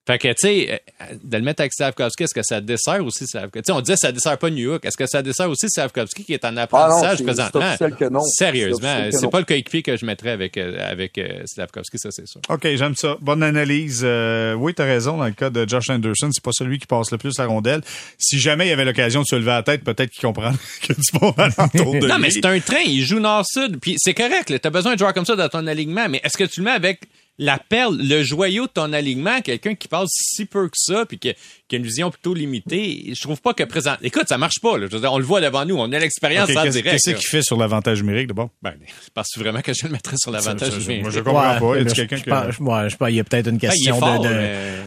Fait 0.07 0.19
que, 0.19 0.29
tu 0.29 0.35
sais, 0.39 0.81
euh, 1.03 1.05
de 1.25 1.37
le 1.37 1.43
mettre 1.43 1.63
avec 1.63 1.73
Slavkovski, 1.73 2.23
est-ce 2.25 2.35
que 2.35 2.43
ça 2.45 2.61
dessert 2.61 3.05
aussi 3.05 3.27
Slavkovski? 3.27 3.63
Tu 3.63 3.73
sais, 3.73 3.77
on 3.77 3.81
disait 3.81 3.95
que 3.95 4.01
ça 4.01 4.13
dessert 4.13 4.39
pas 4.39 4.51
New 4.51 4.71
York. 4.71 4.85
Est-ce 4.85 4.97
que 4.97 5.07
ça 5.07 5.21
dessert 5.23 5.51
aussi 5.51 5.69
Slavkovski 5.69 6.25
qui 6.25 6.33
est 6.35 6.45
en 6.45 6.49
Ah 6.49 6.53
non, 6.53 6.59
apprentissage 6.63 7.19
c'est- 7.19 7.25
présentement? 7.25 7.77
que 7.99 8.05
non. 8.09 8.21
Sérieusement, 8.23 9.09
c'est 9.11 9.31
pas 9.31 9.39
le 9.41 9.45
coéquipier 9.45 9.83
que 9.83 9.97
je 9.97 10.07
mettrais 10.07 10.31
avec, 10.31 10.57
euh, 10.59 10.79
avec 10.81 11.19
euh, 11.19 11.43
Slavkovski, 11.47 11.99
ça, 11.99 12.11
c'est 12.13 12.27
sûr. 12.29 12.41
OK, 12.49 12.63
j'aime 12.77 12.95
ça. 12.95 13.17
Bonne 13.21 13.43
analyse. 13.43 14.03
Euh, 14.05 14.55
oui, 14.55 14.75
tu 14.75 14.83
as 14.83 14.85
raison. 14.85 15.17
Dans 15.17 15.25
le 15.27 15.33
cas 15.33 15.51
de 15.51 15.69
Josh 15.69 15.91
Anderson, 15.91 16.29
c'est 16.33 16.43
pas 16.45 16.53
celui 16.53 16.79
qui 16.79 16.87
passe 16.87 17.11
le 17.11 17.19
plus 17.19 17.37
la 17.39 17.47
rondelle. 17.47 17.81
Si 18.19 18.39
jamais 18.39 18.67
il 18.67 18.71
y 18.71 18.73
avait 18.73 18.85
l'occasion 18.85 19.23
de 19.23 19.27
se 19.27 19.35
lever 19.37 19.51
la 19.51 19.63
tête, 19.65 19.83
peut-être 19.83 20.11
qu'il 20.11 20.23
comprendrait 20.23 20.57
que 20.87 20.93
du 20.93 21.19
bon 21.19 21.33
alentour 21.37 21.95
de 21.95 21.99
Non, 22.07 22.15
lui. 22.17 22.23
mais 22.23 22.31
c'est 22.31 22.45
un 22.47 22.61
train. 22.61 22.83
Il 22.87 23.03
joue 23.05 23.19
nord-sud. 23.19 23.79
Puis 23.81 23.97
c'est 23.99 24.15
correct. 24.15 24.47
Tu 24.61 24.67
as 24.67 24.71
besoin 24.71 24.95
de 24.95 24.99
joueurs 25.01 25.15
comme 25.15 25.27
ça 25.27 25.35
dans 25.35 25.49
ton 25.49 25.67
alignement. 25.67 26.07
Mais 26.09 26.21
est-ce 26.23 26.37
que 26.37 26.45
tu 26.45 26.61
le 26.61 26.65
mets 26.67 26.71
avec 26.73 27.01
la 27.39 27.59
perle, 27.59 27.99
le 27.99 28.23
joyau 28.23 28.67
de 28.67 28.73
ton 28.73 28.93
alignement, 28.93 29.41
quelqu'un 29.43 29.75
qui 29.75 29.89
passe 29.89 30.09
si 30.11 30.47
peu 30.47 30.69
que 30.69 30.77
ça, 30.77 31.05
puis 31.07 31.19
qui, 31.19 31.35
qui 31.69 31.77
a 31.77 31.79
une 31.79 31.85
vision 31.85 32.11
plutôt 32.11 32.35
limitée? 32.35 33.13
Je 33.15 33.21
trouve 33.21 33.41
pas 33.41 33.55
que 33.55 33.65
présent. 33.65 33.95
Écoute, 34.03 34.25
ça 34.29 34.39
marche 34.39 34.61
pas. 34.63 34.79
Là. 34.79 34.87
Je 34.91 34.95
veux 34.95 35.01
dire, 35.01 35.13
on 35.13 35.19
le 35.19 35.25
voit 35.25 35.41
devant 35.41 35.65
nous. 35.65 35.77
On 35.77 35.91
a 35.93 35.99
l'expérience 35.99 36.49
en 36.51 36.63
Qu'est-ce 36.63 36.79
direct. 36.79 36.91
qu'est-ce 37.03 37.17
qu'il 37.17 37.27
fait 37.29 37.43
sur 37.43 37.57
l'avantage 37.57 38.03
numérique, 38.03 38.29
d'abord? 38.29 38.51
Ben, 38.63 38.75
penses-tu 39.15 39.41
vraiment 39.41 39.61
que 39.61 39.73
je 39.73 39.85
le 39.87 39.93
mettrais 39.93 40.17
sur 40.17 40.31
l'avantage 40.31 40.79
numérique? 40.79 41.03
moi, 41.03 41.11
je 41.11 41.21
comprends 41.21 41.59
pas. 41.59 41.79
Je- 41.81 41.95
quelqu'un 41.95 42.17
je 42.17 42.23
qui- 42.23 42.31
pense- 42.31 42.59
ouais, 42.59 42.91
je 42.91 42.97
pense- 42.97 43.09
il 43.11 43.17
y 43.17 43.21
a 43.21 43.25
peut-être 43.25 43.49
une 43.49 43.59
Ben, 43.59 43.61
il 43.63 43.67
est 43.67 43.71
question 43.91 43.99
fort, 43.99 44.21
de, 44.21 44.29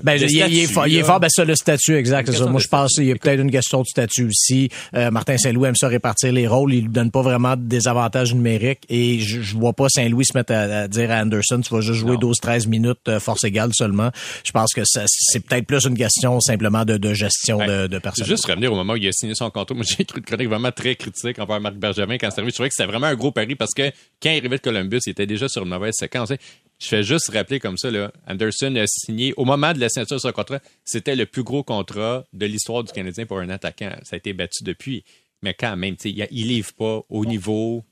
ben, 0.03 0.13
il, 0.15 0.21
il 0.21 0.23
est 0.23 0.29
statut, 0.29 0.73
fort, 0.73 0.87
il 0.87 0.95
est 0.97 1.03
fort, 1.03 1.19
ben 1.19 1.29
ça 1.29 1.43
le 1.45 1.55
statut 1.55 1.95
exact, 1.95 2.25
c'est 2.27 2.31
ça. 2.31 2.37
question 2.37 2.51
Moi 2.51 2.61
je 2.61 2.67
pense 2.67 2.93
qu'il 2.95 3.05
y 3.05 3.11
a 3.11 3.15
peut-être 3.15 3.39
une 3.41 3.51
question 3.51 3.81
de 3.81 3.85
statut 3.87 4.25
aussi. 4.27 4.69
Euh, 4.95 5.11
Martin 5.11 5.37
Saint-Louis 5.37 5.67
aime 5.69 5.75
ça 5.75 5.87
répartir 5.87 6.31
les 6.31 6.47
rôles, 6.47 6.73
il 6.73 6.81
lui 6.83 6.89
donne 6.89 7.11
pas 7.11 7.21
vraiment 7.21 7.55
des 7.57 7.87
avantages 7.87 8.33
numériques 8.33 8.81
et 8.89 9.19
je, 9.19 9.41
je 9.41 9.55
vois 9.57 9.73
pas 9.73 9.87
Saint-Louis 9.89 10.25
se 10.25 10.37
mettre 10.37 10.53
à, 10.53 10.59
à 10.83 10.87
dire 10.87 11.11
à 11.11 11.21
Anderson 11.21 11.59
tu 11.61 11.73
vas 11.73 11.81
juste 11.81 11.99
jouer 11.99 12.17
Non. 12.17 12.31
12-13 12.31 12.67
minutes 12.67 12.97
euh, 13.07 13.19
force 13.19 13.43
égale 13.43 13.71
seulement. 13.73 14.11
Je 14.45 14.51
pense 14.51 14.73
que 14.73 14.81
ça, 14.85 15.03
c'est 15.07 15.39
peut-être 15.45 15.65
plus 15.65 15.83
une 15.85 15.97
question 15.97 16.39
simplement 16.39 16.68
de, 16.85 16.97
de 16.97 17.13
gestion 17.13 17.57
Ben, 17.57 17.83
de, 17.83 17.87
de 17.87 17.99
personnes. 17.99 18.25
juste 18.25 18.45
revenir 18.45 18.71
au 18.71 18.75
moment 18.75 18.93
où 18.93 18.97
il 18.97 19.07
a 19.07 19.11
signé 19.11 19.35
son 19.35 19.49
contrat. 19.49 19.75
Moi, 19.75 19.83
j'ai 19.87 20.01
écrit 20.03 20.19
une 20.19 20.25
chronique 20.25 20.47
vraiment 20.47 20.71
très 20.71 20.95
critique 20.95 21.39
envers 21.39 21.59
Marc 21.59 21.75
Bergevin 21.75 22.17
quand 22.17 22.29
c'est 22.29 22.39
arrivé. 22.39 22.51
Je 22.51 22.55
trouvais 22.55 22.69
que 22.69 22.75
c'était 22.75 22.89
vraiment 22.89 23.07
un 23.07 23.15
gros 23.15 23.31
pari 23.31 23.55
parce 23.55 23.73
que 23.73 23.89
quand 24.21 24.29
il 24.31 24.37
arrivait 24.39 24.57
de 24.57 24.61
Columbus, 24.61 24.99
il 25.05 25.09
était 25.11 25.27
déjà 25.27 25.47
sur 25.49 25.63
une 25.63 25.69
mauvaise 25.69 25.95
séquence. 25.97 26.29
Je 26.81 26.87
fais 26.87 27.03
juste 27.03 27.29
rappeler 27.33 27.59
comme 27.59 27.77
ça, 27.77 27.91
là, 27.91 28.11
Anderson 28.27 28.73
a 28.77 28.85
signé, 28.87 29.33
au 29.35 29.43
moment 29.45 29.73
de 29.73 29.79
la 29.79 29.89
signature 29.89 30.15
de 30.15 30.21
son 30.21 30.31
contrat, 30.31 30.59
c'était 30.85 31.15
le 31.15 31.25
plus 31.25 31.43
gros 31.43 31.63
contrat 31.63 32.23
de 32.31 32.45
l'histoire 32.45 32.83
du 32.83 32.91
Canadien 32.93 33.25
pour 33.25 33.39
un 33.39 33.49
attaquant. 33.49 33.91
Ça 34.03 34.15
a 34.15 34.17
été 34.17 34.31
battu 34.33 34.63
depuis. 34.63 35.03
Mais 35.41 35.53
quand 35.53 35.75
même, 35.75 35.95
il, 36.05 36.27
il 36.31 36.47
livre 36.47 36.71
pas 36.73 37.01
au 37.09 37.25
niveau 37.25 37.83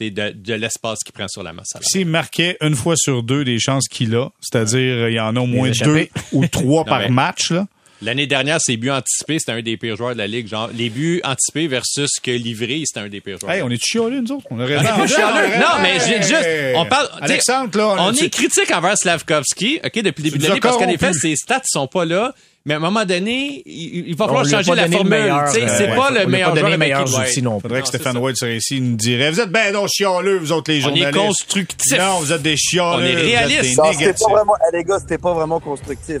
de, 0.00 0.08
de 0.32 0.54
l'espace 0.54 1.00
qu'il 1.04 1.12
prend 1.12 1.28
sur 1.28 1.42
la 1.42 1.52
masse. 1.52 1.68
S'il 1.82 2.06
marquait 2.06 2.56
une 2.62 2.74
fois 2.74 2.94
sur 2.96 3.22
deux 3.22 3.44
des 3.44 3.58
chances 3.58 3.86
qu'il 3.88 4.14
a, 4.16 4.30
c'est-à-dire 4.40 5.08
il 5.10 5.14
y 5.14 5.20
en 5.20 5.36
a 5.36 5.40
au 5.40 5.46
moins 5.46 5.70
deux 5.70 6.08
ou 6.32 6.46
trois 6.46 6.84
par 6.86 7.00
mais- 7.00 7.08
match, 7.10 7.50
là. 7.50 7.66
L'année 8.02 8.26
dernière, 8.26 8.58
ses 8.60 8.76
buts 8.76 8.90
anticipés, 8.90 9.38
c'était 9.38 9.52
un 9.52 9.60
des 9.62 9.76
pires 9.76 9.96
joueurs 9.96 10.14
de 10.14 10.18
la 10.18 10.26
Ligue. 10.26 10.48
Genre, 10.48 10.70
les 10.74 10.88
buts 10.88 11.20
anticipés 11.22 11.68
versus 11.68 12.08
que 12.22 12.30
livré, 12.30 12.82
c'était 12.86 13.00
un 13.00 13.08
des 13.08 13.20
pires 13.20 13.38
joueurs. 13.38 13.52
Hey, 13.52 13.62
on 13.62 13.68
est 13.70 13.82
chialés, 13.82 14.20
nous 14.22 14.32
autres? 14.32 14.46
On 14.50 14.58
a 14.58 14.64
raison. 14.64 14.84
On 14.98 15.04
est 15.04 15.08
chialeux. 15.08 15.56
Non, 15.58 15.82
mais 15.82 15.98
j'ai 16.06 16.22
juste, 16.22 16.46
on 16.76 16.86
parle, 16.86 17.08
Alexandre, 17.20 17.76
là, 17.76 17.96
on 17.98 18.12
tu- 18.12 18.24
est 18.24 18.30
critique 18.30 18.70
envers 18.72 18.96
Slavkovski, 18.96 19.80
ok, 19.84 20.02
depuis 20.02 20.22
le 20.22 20.30
début 20.30 20.38
de 20.38 20.48
l'année, 20.48 20.60
parce 20.60 20.76
qu'en 20.78 20.88
effet, 20.88 21.12
ses 21.12 21.36
stats 21.36 21.60
sont 21.66 21.86
pas 21.86 22.04
là. 22.04 22.34
Mais 22.66 22.74
à 22.74 22.76
un 22.76 22.80
moment 22.80 23.06
donné, 23.06 23.62
il, 23.64 24.08
il 24.08 24.14
va 24.14 24.26
falloir 24.26 24.44
changer 24.44 24.70
pas 24.70 24.74
la 24.74 24.88
formule. 24.88 25.08
meilleur, 25.10 25.38
euh, 25.40 25.46
c'est 25.50 25.62
ouais, 25.88 25.96
pas 25.96 26.10
le 26.10 26.26
meilleur 26.26 26.52
pas 26.52 26.60
donné 26.60 26.76
qui 26.76 27.40
il. 27.40 27.58
Faudrait 27.60 27.80
que 27.80 27.88
Stéphane. 27.88 28.18
White 28.18 28.36
serait 28.36 28.56
ici, 28.58 28.76
il 28.76 28.90
nous 28.90 28.96
dirait 28.96 29.30
Vous 29.30 29.40
êtes 29.40 29.50
ben 29.50 29.72
non 29.72 29.86
chialeux, 29.86 30.36
vous 30.38 30.52
autres, 30.52 30.70
les 30.70 30.84
On 30.84 30.88
est 30.88 30.96
journalistes. 30.98 31.26
constructif. 31.26 31.98
Non, 31.98 32.18
vous 32.20 32.32
êtes 32.34 32.42
des 32.42 32.56
chialeux. 32.58 33.02
On 33.02 33.06
est 33.06 33.12
vous 33.12 33.18
êtes 33.18 33.24
réaliste. 33.24 33.62
des 33.62 33.76
Non, 33.76 33.84
pas 34.12 34.32
vraiment, 34.34 34.52
eh, 34.72 34.76
les 34.76 34.84
gars, 34.84 34.98
c'était 34.98 35.18
pas 35.18 35.32
vraiment 35.32 35.58
constructif. 35.60 36.18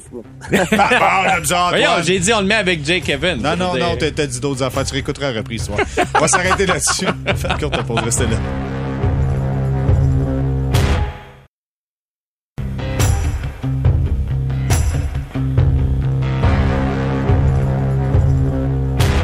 Ah, 0.72 1.24
on 1.24 1.28
a 1.28 1.40
besoin, 1.40 1.68
Voyons, 1.70 1.86
Antoine. 1.90 2.04
j'ai 2.04 2.18
dit 2.18 2.32
on 2.32 2.40
le 2.40 2.46
met 2.46 2.54
avec 2.54 2.84
Jake 2.86 3.08
Evans. 3.08 3.40
Non, 3.40 3.56
non, 3.56 3.76
non, 3.76 3.96
t'as 3.98 4.26
dit 4.26 4.40
d'autres 4.40 4.62
affaires. 4.62 4.84
Tu 4.86 4.92
réécouteras 4.94 5.32
la 5.32 5.38
reprise, 5.38 5.66
toi. 5.66 5.76
On 6.14 6.20
va 6.20 6.28
s'arrêter 6.28 6.64
là-dessus. 6.66 7.06
Faites 7.36 7.58
courte 7.58 7.82
pause, 7.86 8.00
restez 8.00 8.24
là. 8.24 8.69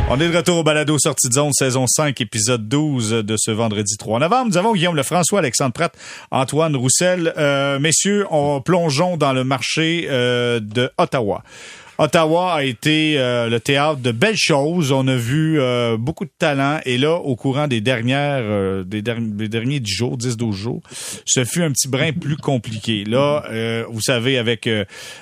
On 0.08 0.20
est 0.20 0.28
de 0.28 0.36
retour 0.36 0.58
au 0.58 0.62
balado 0.62 0.96
sortie 1.00 1.28
de 1.28 1.32
zone 1.32 1.52
saison 1.52 1.86
5 1.88 2.20
épisode 2.20 2.68
12 2.68 3.10
de 3.10 3.36
ce 3.36 3.50
vendredi 3.50 3.96
3 3.96 4.20
novembre. 4.20 4.46
Nous 4.50 4.56
avons 4.56 4.72
Guillaume 4.72 4.94
Lefrançois, 4.94 5.40
Alexandre 5.40 5.72
Pratt, 5.72 5.92
Antoine 6.30 6.76
Roussel. 6.76 7.34
Euh, 7.36 7.80
messieurs, 7.80 8.24
on 8.30 8.60
plongeons 8.60 9.16
dans 9.16 9.32
le 9.32 9.42
marché 9.42 10.06
euh, 10.08 10.60
de 10.60 10.92
Ottawa. 10.96 11.42
Ottawa 11.98 12.52
a 12.54 12.62
été 12.64 13.18
euh, 13.18 13.48
le 13.48 13.58
théâtre 13.58 14.00
de 14.00 14.12
belles 14.12 14.36
choses. 14.36 14.92
On 14.92 15.08
a 15.08 15.16
vu 15.16 15.58
euh, 15.60 15.96
beaucoup 15.96 16.24
de 16.26 16.30
talent. 16.38 16.78
Et 16.84 16.98
là, 16.98 17.14
au 17.14 17.36
courant 17.36 17.68
des 17.68 17.80
dernières, 17.80 18.40
euh, 18.42 18.84
des, 18.84 19.00
derni- 19.00 19.34
des 19.34 19.48
derniers 19.48 19.80
10 19.80 19.90
jours, 19.90 20.18
10-12 20.18 20.52
jours, 20.52 20.82
ce 21.24 21.44
fut 21.44 21.62
un 21.62 21.72
petit 21.72 21.88
brin 21.88 22.12
plus 22.12 22.36
compliqué. 22.36 23.04
Là, 23.04 23.44
vous 23.90 24.00
savez, 24.00 24.36
avec 24.38 24.68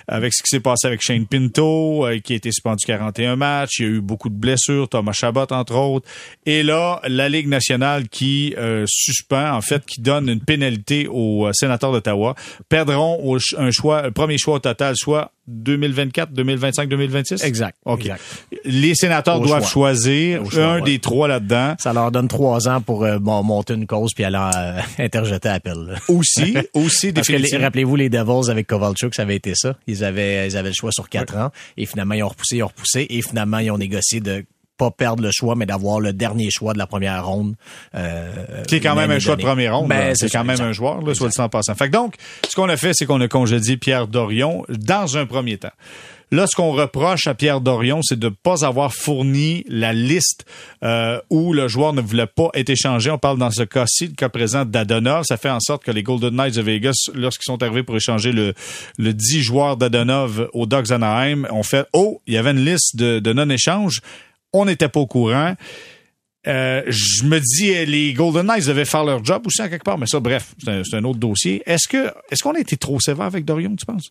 avec 0.08 0.32
ce 0.34 0.42
qui 0.42 0.48
s'est 0.48 0.60
passé 0.60 0.86
avec 0.86 1.00
Shane 1.02 1.26
Pinto, 1.26 2.06
qui 2.24 2.32
a 2.32 2.36
été 2.36 2.50
suspendu 2.50 2.84
41 2.86 3.36
matchs, 3.36 3.78
il 3.78 3.82
y 3.84 3.88
a 3.88 3.90
eu 3.92 4.00
beaucoup 4.00 4.28
de 4.28 4.34
blessures, 4.34 4.88
Thomas 4.88 5.12
Chabot, 5.12 5.46
entre 5.50 5.76
autres. 5.76 6.08
Et 6.46 6.62
là, 6.62 7.00
la 7.06 7.28
Ligue 7.28 7.48
nationale 7.48 8.08
qui 8.08 8.54
suspend, 8.86 9.52
en 9.52 9.60
fait, 9.60 9.84
qui 9.86 10.00
donne 10.00 10.28
une 10.28 10.40
pénalité 10.40 11.06
aux 11.10 11.48
sénateurs 11.52 11.92
d'Ottawa, 11.92 12.34
perdront 12.68 13.20
au 13.22 13.38
un 13.58 13.70
choix, 13.70 14.04
un 14.06 14.10
premier 14.10 14.38
choix 14.38 14.54
au 14.56 14.58
total, 14.60 14.96
soit 14.96 15.30
2024, 15.46 16.32
2025, 16.32 16.88
2026? 16.88 17.44
Exact, 17.44 17.76
OK. 17.84 18.00
exact. 18.00 18.20
Les 18.64 18.94
sénateurs 18.94 19.40
Au 19.40 19.46
doivent 19.46 19.60
choix. 19.62 19.92
choisir 19.92 20.50
choix, 20.50 20.64
un 20.64 20.74
ouais. 20.76 20.82
des 20.82 20.98
trois 20.98 21.28
là-dedans. 21.28 21.74
Ça 21.78 21.92
leur 21.92 22.10
donne 22.10 22.28
trois 22.28 22.68
ans 22.68 22.80
pour 22.80 23.04
euh, 23.04 23.18
bon, 23.18 23.42
monter 23.42 23.74
une 23.74 23.86
cause 23.86 24.12
puis 24.14 24.24
aller 24.24 24.38
euh, 24.38 24.80
interjeter 25.04 25.48
appel. 25.48 25.74
là. 25.74 25.94
Aussi, 26.08 26.56
aussi, 26.74 27.12
Parce 27.12 27.26
que 27.28 27.32
définitivement. 27.32 27.64
rappelez-vous, 27.64 27.96
les 27.96 28.08
Devils 28.08 28.50
avec 28.50 28.66
Kovalchuk, 28.66 29.14
ça 29.14 29.22
avait 29.22 29.36
été 29.36 29.52
ça. 29.54 29.76
Ils 29.86 30.02
avaient, 30.04 30.48
ils 30.48 30.56
avaient 30.56 30.70
le 30.70 30.74
choix 30.74 30.92
sur 30.92 31.08
quatre 31.08 31.36
ans. 31.36 31.50
Et 31.76 31.86
finalement, 31.86 32.14
ils 32.14 32.22
ont 32.22 32.28
repoussé, 32.28 32.56
ils 32.56 32.62
ont 32.62 32.68
repoussé. 32.68 33.06
Et 33.10 33.20
finalement, 33.22 33.58
ils 33.58 33.70
ont 33.70 33.78
négocié 33.78 34.20
de 34.20 34.44
pas 34.76 34.90
perdre 34.90 35.22
le 35.22 35.30
choix, 35.32 35.54
mais 35.56 35.66
d'avoir 35.66 36.00
le 36.00 36.12
dernier 36.12 36.50
choix 36.50 36.72
de 36.72 36.78
la 36.78 36.86
première 36.86 37.26
ronde. 37.26 37.54
Euh, 37.94 38.62
Qui 38.66 38.76
est 38.76 38.80
quand 38.80 38.94
même 38.94 39.10
un 39.10 39.18
choix 39.18 39.36
de 39.36 39.42
première 39.42 39.78
ronde. 39.78 39.88
Ben, 39.88 40.14
c'est 40.14 40.30
quand 40.30 40.44
même 40.44 40.52
exact. 40.52 40.64
un 40.64 40.72
joueur, 40.72 41.02
là, 41.02 41.14
soit 41.14 41.28
dit 41.28 41.40
en 41.40 41.48
passant. 41.48 41.74
Fait 41.74 41.86
que 41.86 41.92
donc, 41.92 42.14
ce 42.48 42.54
qu'on 42.54 42.68
a 42.68 42.76
fait, 42.76 42.92
c'est 42.94 43.06
qu'on 43.06 43.20
a 43.20 43.28
congédié 43.28 43.76
Pierre 43.76 44.08
Dorion 44.08 44.64
dans 44.68 45.16
un 45.16 45.26
premier 45.26 45.58
temps. 45.58 45.72
Là, 46.30 46.46
ce 46.48 46.56
qu'on 46.56 46.72
reproche 46.72 47.28
à 47.28 47.34
Pierre 47.34 47.60
Dorion, 47.60 48.00
c'est 48.02 48.18
de 48.18 48.26
ne 48.26 48.34
pas 48.34 48.64
avoir 48.64 48.92
fourni 48.92 49.62
la 49.68 49.92
liste 49.92 50.44
euh, 50.82 51.20
où 51.30 51.52
le 51.52 51.68
joueur 51.68 51.92
ne 51.92 52.00
voulait 52.00 52.26
pas 52.26 52.48
être 52.54 52.70
échangé. 52.70 53.10
On 53.10 53.18
parle 53.18 53.38
dans 53.38 53.52
ce 53.52 53.62
cas-ci, 53.62 54.08
le 54.08 54.14
cas 54.14 54.28
présent 54.28 54.64
d'Adonov. 54.64 55.24
Ça 55.28 55.36
fait 55.36 55.50
en 55.50 55.60
sorte 55.60 55.84
que 55.84 55.92
les 55.92 56.02
Golden 56.02 56.34
Knights 56.34 56.56
de 56.56 56.62
Vegas, 56.62 57.10
lorsqu'ils 57.14 57.44
sont 57.44 57.62
arrivés 57.62 57.84
pour 57.84 57.94
échanger 57.94 58.32
le, 58.32 58.54
le 58.98 59.14
10 59.14 59.42
joueurs 59.42 59.76
d'Adonov 59.76 60.48
aux 60.54 60.66
Ducks 60.66 60.90
Anaheim, 60.90 61.46
ont 61.50 61.62
fait 61.62 61.86
«Oh, 61.92 62.20
il 62.26 62.34
y 62.34 62.36
avait 62.36 62.50
une 62.50 62.64
liste 62.64 62.96
de, 62.96 63.20
de 63.20 63.32
non-échange. 63.32 64.00
On 64.54 64.64
n'était 64.64 64.88
pas 64.88 65.00
au 65.00 65.06
courant.» 65.06 65.54
Euh, 66.46 66.82
je 66.88 67.24
me 67.24 67.40
dis, 67.40 67.74
euh, 67.74 67.84
les 67.84 68.12
Golden 68.12 68.46
Knights 68.46 68.66
devaient 68.66 68.84
faire 68.84 69.04
leur 69.04 69.24
job 69.24 69.46
aussi, 69.46 69.62
en 69.62 69.68
quelque 69.68 69.84
part. 69.84 69.98
Mais 69.98 70.06
ça, 70.06 70.20
bref, 70.20 70.54
c'est 70.62 70.94
un, 70.94 71.04
autre 71.04 71.18
dossier. 71.18 71.62
Est-ce 71.66 71.88
que 71.88 72.12
est-ce 72.30 72.42
qu'on 72.42 72.54
a 72.54 72.60
été 72.60 72.76
trop 72.76 73.00
sévère 73.00 73.26
avec 73.26 73.44
Dorion, 73.44 73.74
tu 73.76 73.86
penses? 73.86 74.10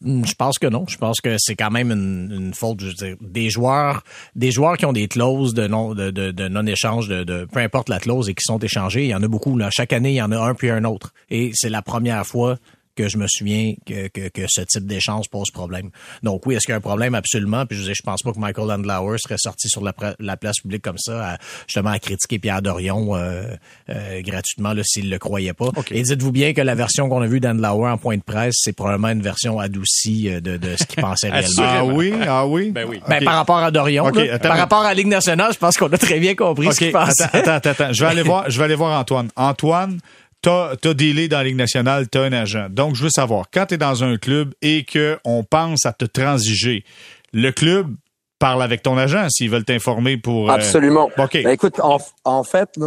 Hmm, 0.00 0.24
Je 0.24 0.34
pense 0.34 0.58
que 0.58 0.66
non. 0.66 0.86
Je 0.88 0.96
pense 0.96 1.20
que 1.20 1.36
c'est 1.38 1.54
quand 1.54 1.70
même 1.70 1.92
une, 1.92 2.32
une 2.32 2.54
faute. 2.54 2.80
Je 2.80 2.86
veux 2.86 2.94
dire, 2.94 3.16
des 3.20 3.48
joueurs, 3.48 4.02
des 4.34 4.50
joueurs 4.50 4.76
qui 4.76 4.86
ont 4.86 4.92
des 4.92 5.06
clauses 5.06 5.54
de 5.54 5.68
non, 5.68 6.66
échange, 6.66 7.08
de, 7.08 7.46
peu 7.52 7.60
importe 7.60 7.88
la 7.88 8.00
clause 8.00 8.28
et 8.28 8.34
qui 8.34 8.42
sont 8.44 8.58
échangés, 8.58 9.04
il 9.04 9.10
y 9.10 9.14
en 9.14 9.22
a 9.22 9.28
beaucoup. 9.28 9.56
Chaque 9.70 9.92
année, 9.92 10.10
il 10.10 10.16
y 10.16 10.22
en 10.22 10.32
a 10.32 10.38
un 10.38 10.54
puis 10.54 10.70
un 10.70 10.84
autre. 10.84 11.12
Et 11.30 11.52
c'est 11.54 11.70
la 11.70 11.82
première 11.82 12.26
fois 12.26 12.58
que 12.96 13.08
je 13.08 13.16
me 13.18 13.26
souviens 13.28 13.74
que, 13.86 14.08
que, 14.08 14.28
que 14.28 14.42
ce 14.48 14.62
type 14.62 14.86
d'échange 14.86 15.28
pose 15.30 15.50
problème. 15.50 15.90
Donc 16.22 16.46
oui, 16.46 16.54
est-ce 16.54 16.66
qu'il 16.66 16.72
y 16.72 16.74
a 16.74 16.78
un 16.78 16.80
problème? 16.80 17.14
Absolument. 17.14 17.66
Puis 17.66 17.78
je 17.78 17.88
ne 17.88 17.94
je 17.94 18.02
pense 18.02 18.22
pas 18.22 18.32
que 18.32 18.38
Michael 18.38 18.68
Landlauer 18.68 19.18
serait 19.18 19.38
sorti 19.38 19.68
sur 19.68 19.82
la, 19.82 19.92
la 20.18 20.36
place 20.36 20.56
publique 20.60 20.82
comme 20.82 20.98
ça, 20.98 21.32
à, 21.32 21.38
justement 21.66 21.90
à 21.90 21.98
critiquer 21.98 22.38
Pierre 22.38 22.62
Dorion 22.62 23.16
euh, 23.16 23.44
euh, 23.88 24.20
gratuitement 24.22 24.74
s'il 24.82 25.10
le 25.10 25.18
croyait 25.18 25.52
pas. 25.52 25.70
Et 25.90 26.02
dites-vous 26.02 26.32
bien 26.32 26.52
que 26.52 26.60
la 26.60 26.74
version 26.74 27.08
qu'on 27.08 27.22
a 27.22 27.26
vue 27.26 27.40
d'Andlauer 27.40 27.90
en 27.90 27.98
point 27.98 28.16
de 28.16 28.22
presse, 28.22 28.54
c'est 28.58 28.72
probablement 28.72 29.08
une 29.08 29.22
version 29.22 29.58
adoucie 29.58 30.28
euh, 30.28 30.40
de, 30.40 30.56
de 30.56 30.76
ce 30.76 30.84
qu'il 30.84 31.02
pensait 31.02 31.30
réellement. 31.30 31.62
Ah 31.62 31.84
oui, 31.84 32.12
ah 32.26 32.46
oui? 32.46 32.70
Ben 32.70 32.86
oui. 32.88 33.00
Ben, 33.08 33.24
par 33.24 33.34
rapport 33.34 33.58
à 33.58 33.70
Dorion, 33.70 34.08
là, 34.08 34.38
par 34.38 34.56
rapport 34.56 34.80
à 34.80 34.88
la 34.88 34.94
Ligue 34.94 35.08
nationale, 35.08 35.52
je 35.52 35.58
pense 35.58 35.76
qu'on 35.76 35.92
a 35.92 35.98
très 35.98 36.18
bien 36.18 36.34
compris 36.34 36.72
ce 36.72 36.78
qu'il 36.78 36.92
pensait. 36.92 37.24
Attends, 37.32 37.52
attends, 37.52 37.70
attends. 37.70 37.92
Je 37.92 38.04
vais 38.04 38.10
aller 38.10 38.22
voir, 38.32 38.50
je 38.50 38.58
vais 38.58 38.64
aller 38.64 38.74
voir 38.74 38.98
Antoine. 38.98 39.28
Antoine, 39.36 39.98
t'as 40.42 40.72
as 40.72 40.94
dealé 40.94 41.28
dans 41.28 41.38
la 41.38 41.44
Ligue 41.44 41.56
nationale, 41.56 42.08
t'as 42.08 42.22
un 42.22 42.32
agent. 42.32 42.68
Donc, 42.70 42.94
je 42.96 43.04
veux 43.04 43.10
savoir, 43.10 43.46
quand 43.52 43.66
tu 43.66 43.74
es 43.74 43.78
dans 43.78 44.04
un 44.04 44.16
club 44.18 44.52
et 44.60 44.84
qu'on 44.84 45.44
pense 45.44 45.86
à 45.86 45.92
te 45.92 46.04
transiger, 46.04 46.84
le 47.32 47.50
club 47.50 47.94
parle 48.38 48.62
avec 48.62 48.82
ton 48.82 48.98
agent 48.98 49.28
s'ils 49.30 49.48
veulent 49.48 49.64
t'informer 49.64 50.16
pour... 50.16 50.50
euh... 50.50 50.54
Absolument. 50.54 51.10
OK. 51.16 51.42
Ben, 51.44 51.50
écoute, 51.50 51.78
en, 51.80 51.98
en 52.24 52.42
fait, 52.42 52.78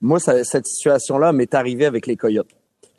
moi, 0.00 0.18
ça, 0.18 0.42
cette 0.42 0.66
situation-là 0.66 1.32
m'est 1.32 1.54
arrivée 1.54 1.86
avec 1.86 2.06
les 2.08 2.16
Coyotes. 2.16 2.50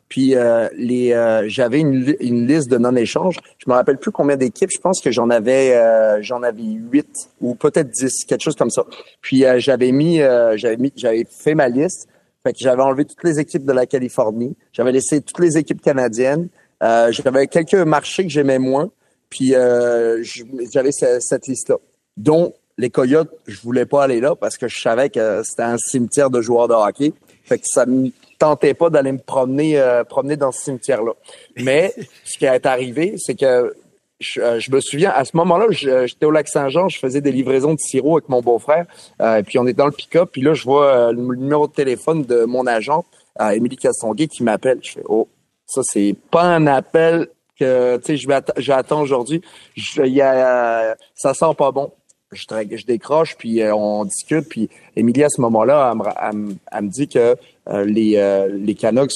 Puis 0.08 0.36
euh, 0.36 0.68
les, 0.76 1.12
euh, 1.12 1.48
j'avais 1.48 1.80
une, 1.80 2.14
une, 2.20 2.46
liste 2.46 2.70
de 2.70 2.78
non-échanges. 2.78 3.36
Je 3.58 3.68
me 3.68 3.74
rappelle 3.74 3.98
plus 3.98 4.12
combien 4.12 4.36
d'équipes. 4.36 4.70
Je 4.72 4.78
pense 4.78 5.00
que 5.00 5.10
j'en 5.10 5.30
avais, 5.30 5.74
euh, 5.74 6.22
j'en 6.22 6.42
avais 6.42 6.62
huit 6.62 7.28
ou 7.40 7.54
peut-être 7.56 7.90
dix, 7.90 8.24
quelque 8.24 8.42
chose 8.42 8.54
comme 8.54 8.70
ça. 8.70 8.84
Puis 9.20 9.44
j'avais 9.58 9.90
mis, 9.90 10.18
j'avais 10.54 10.76
mis, 10.76 10.92
j'avais 10.96 11.26
fait 11.28 11.54
ma 11.54 11.68
liste. 11.68 12.08
Fait 12.46 12.52
que 12.52 12.60
j'avais 12.60 12.82
enlevé 12.82 13.04
toutes 13.04 13.24
les 13.24 13.40
équipes 13.40 13.64
de 13.64 13.72
la 13.72 13.86
Californie. 13.86 14.56
J'avais 14.72 14.92
laissé 14.92 15.20
toutes 15.20 15.40
les 15.40 15.58
équipes 15.58 15.82
canadiennes. 15.82 16.48
j'avais 16.80 17.48
quelques 17.48 17.74
marchés 17.74 18.22
que 18.22 18.30
j'aimais 18.30 18.60
moins. 18.60 18.88
Puis 19.30 19.48
j'avais 19.50 20.92
cette 20.92 21.48
liste-là, 21.48 21.78
dont 22.16 22.54
les 22.78 22.90
Coyotes. 22.90 23.30
Je 23.48 23.60
voulais 23.60 23.84
pas 23.86 24.04
aller 24.04 24.20
là 24.20 24.36
parce 24.36 24.56
que 24.56 24.68
je 24.68 24.80
savais 24.80 25.10
que 25.10 25.42
c'était 25.42 25.62
un 25.62 25.78
cimetière 25.78 26.30
de 26.30 26.40
joueurs 26.40 26.68
de 26.68 26.74
hockey. 26.74 27.12
Fait 27.44 27.58
que 27.58 27.64
ça 27.66 27.84
me 27.84 28.10
tentais 28.38 28.74
pas 28.74 28.90
d'aller 28.90 29.12
me 29.12 29.18
promener 29.18 29.80
euh, 29.80 30.04
promener 30.04 30.36
dans 30.36 30.52
ce 30.52 30.62
cimetière-là. 30.64 31.12
Mais 31.56 31.92
ce 32.24 32.38
qui 32.38 32.44
est 32.44 32.66
arrivé, 32.66 33.16
c'est 33.18 33.34
que 33.34 33.74
je, 34.20 34.40
euh, 34.40 34.60
je, 34.60 34.70
me 34.70 34.80
souviens, 34.80 35.10
à 35.10 35.24
ce 35.24 35.36
moment-là, 35.36 35.66
j'étais 35.70 36.26
au 36.26 36.30
lac 36.30 36.48
Saint-Jean, 36.48 36.88
je 36.88 36.98
faisais 36.98 37.20
des 37.20 37.32
livraisons 37.32 37.74
de 37.74 37.78
sirop 37.78 38.16
avec 38.16 38.28
mon 38.28 38.40
beau-frère, 38.40 38.86
euh, 39.20 39.42
puis 39.42 39.58
on 39.58 39.66
est 39.66 39.72
dans 39.72 39.86
le 39.86 39.92
pick-up, 39.92 40.30
puis 40.32 40.42
là, 40.42 40.54
je 40.54 40.64
vois 40.64 40.86
euh, 40.86 41.12
le 41.12 41.22
numéro 41.36 41.66
de 41.66 41.72
téléphone 41.72 42.22
de 42.22 42.44
mon 42.44 42.66
agent, 42.66 43.04
Émilie 43.52 43.76
Castonguay, 43.76 44.28
qui 44.28 44.42
m'appelle. 44.42 44.78
Je 44.82 44.92
fais 44.92 45.02
«Oh, 45.08 45.28
ça, 45.66 45.82
c'est 45.84 46.16
pas 46.30 46.42
un 46.42 46.66
appel 46.66 47.28
que, 47.60 47.98
tu 47.98 48.16
sais, 48.16 48.40
j'attends 48.56 49.02
aujourd'hui. 49.02 49.42
Y 49.76 50.22
a, 50.22 50.96
ça 51.14 51.34
sent 51.34 51.54
pas 51.58 51.70
bon.» 51.70 51.92
Je, 52.32 52.42
je, 52.76 52.86
décroche, 52.86 53.36
puis 53.36 53.62
on 53.72 54.04
discute, 54.04 54.48
puis 54.48 54.68
Émilie, 54.96 55.22
à 55.22 55.28
ce 55.28 55.40
moment-là, 55.42 55.94
elle, 55.94 56.12
elle, 56.22 56.56
elle, 56.72 56.82
me 56.82 56.88
dit 56.88 57.06
que 57.06 57.36
euh, 57.68 57.84
les, 57.84 58.16
euh, 58.16 58.48
les 58.48 58.74
Canucks, 58.74 59.12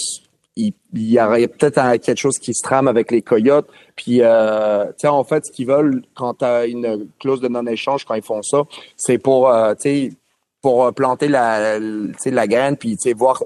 il, 0.56 0.74
y 0.94 1.20
aurait 1.20 1.46
peut-être 1.48 1.96
quelque 1.98 2.18
chose 2.18 2.38
qui 2.38 2.54
se 2.54 2.62
trame 2.62 2.88
avec 2.88 3.10
les 3.10 3.22
Coyotes. 3.22 3.68
Puis, 3.96 4.18
euh, 4.20 4.86
tu 4.86 4.92
sais, 4.98 5.08
en 5.08 5.24
fait, 5.24 5.46
ce 5.46 5.52
qu'ils 5.52 5.66
veulent 5.66 6.02
quand 6.14 6.34
tu 6.34 6.44
as 6.44 6.66
une 6.66 7.08
clause 7.18 7.40
de 7.40 7.48
non-échange, 7.48 8.04
quand 8.04 8.14
ils 8.14 8.22
font 8.22 8.42
ça, 8.42 8.64
c'est 8.96 9.18
pour, 9.18 9.52
tu 9.76 9.82
sais, 9.82 10.12
pour 10.60 10.92
planter 10.92 11.28
la, 11.28 11.78
la 11.78 12.46
graine, 12.46 12.76
puis, 12.76 12.96
tu 12.96 13.10
sais, 13.10 13.12
voir 13.14 13.42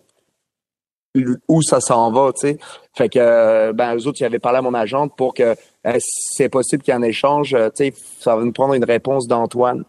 où 1.49 1.63
ça 1.63 1.81
s'en 1.81 2.11
va, 2.11 2.33
tu 2.33 2.49
sais. 2.49 2.59
Fait 2.95 3.09
que, 3.09 3.73
ben, 3.73 3.97
eux 3.97 4.07
autres, 4.07 4.21
ils 4.21 4.25
avaient 4.25 4.39
parlé 4.39 4.59
à 4.59 4.63
mon 4.63 4.75
agente 4.75 5.15
pour 5.17 5.35
que 5.35 5.55
c'est 5.99 6.49
possible 6.49 6.83
qu'il 6.83 6.93
y 6.93 6.97
ait 6.97 7.01
un 7.01 7.03
échange, 7.03 7.51
tu 7.77 7.87
sais, 7.87 7.95
ça 8.19 8.37
va 8.37 8.43
nous 8.43 8.53
prendre 8.53 8.75
une 8.75 8.85
réponse 8.85 9.29
d'Antoine, 9.29 9.85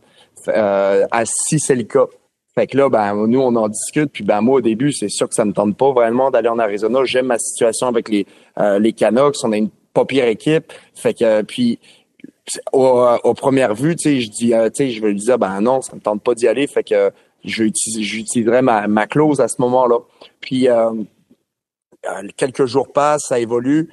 euh, 0.49 1.05
à 1.11 1.23
si 1.25 1.59
c'est 1.59 1.75
le 1.75 1.83
cas. 1.83 2.05
Fait 2.57 2.67
que 2.67 2.77
là, 2.77 2.89
ben, 2.89 3.27
nous, 3.27 3.41
on 3.41 3.53
en 3.55 3.67
discute. 3.67 4.11
Puis 4.11 4.23
ben, 4.23 4.39
moi, 4.39 4.55
au 4.57 4.61
début, 4.61 4.93
c'est 4.93 5.09
sûr 5.09 5.27
que 5.27 5.35
ça 5.35 5.43
me 5.43 5.51
tente 5.51 5.75
pas 5.75 5.91
vraiment 5.91 6.31
d'aller 6.31 6.47
en 6.47 6.57
Arizona. 6.57 7.03
J'aime 7.03 7.27
ma 7.27 7.37
situation 7.37 7.87
avec 7.87 8.07
les, 8.07 8.25
euh, 8.59 8.79
les 8.79 8.93
Canucks. 8.93 9.35
On 9.43 9.51
a 9.51 9.57
une 9.57 9.69
pas 9.93 10.05
pire 10.05 10.25
équipe. 10.25 10.71
Fait 10.93 11.13
que, 11.13 11.41
puis, 11.41 11.79
au, 12.71 13.05
au 13.23 13.33
première 13.33 13.75
vue, 13.75 13.95
tu 13.97 14.03
sais, 14.03 14.21
je 14.21 14.29
dis, 14.29 14.53
euh, 14.53 14.69
tu 14.69 14.85
sais, 14.85 14.91
je 14.91 15.01
vais 15.01 15.09
lui 15.09 15.19
dire, 15.19 15.37
ben 15.37 15.59
non, 15.59 15.81
ça 15.81 15.95
me 15.95 16.01
tente 16.01 16.21
pas 16.21 16.33
d'y 16.33 16.47
aller. 16.47 16.65
Fait 16.67 16.83
que 16.83 17.11
j'utiliserai 17.43 18.61
ma, 18.61 18.87
ma 18.87 19.05
clause 19.05 19.41
à 19.41 19.49
ce 19.49 19.55
moment-là. 19.59 19.99
Puis, 20.39 20.69
euh, 20.69 20.91
quelques 22.37 22.65
jours 22.65 22.93
passent, 22.93 23.25
ça 23.27 23.37
évolue. 23.37 23.89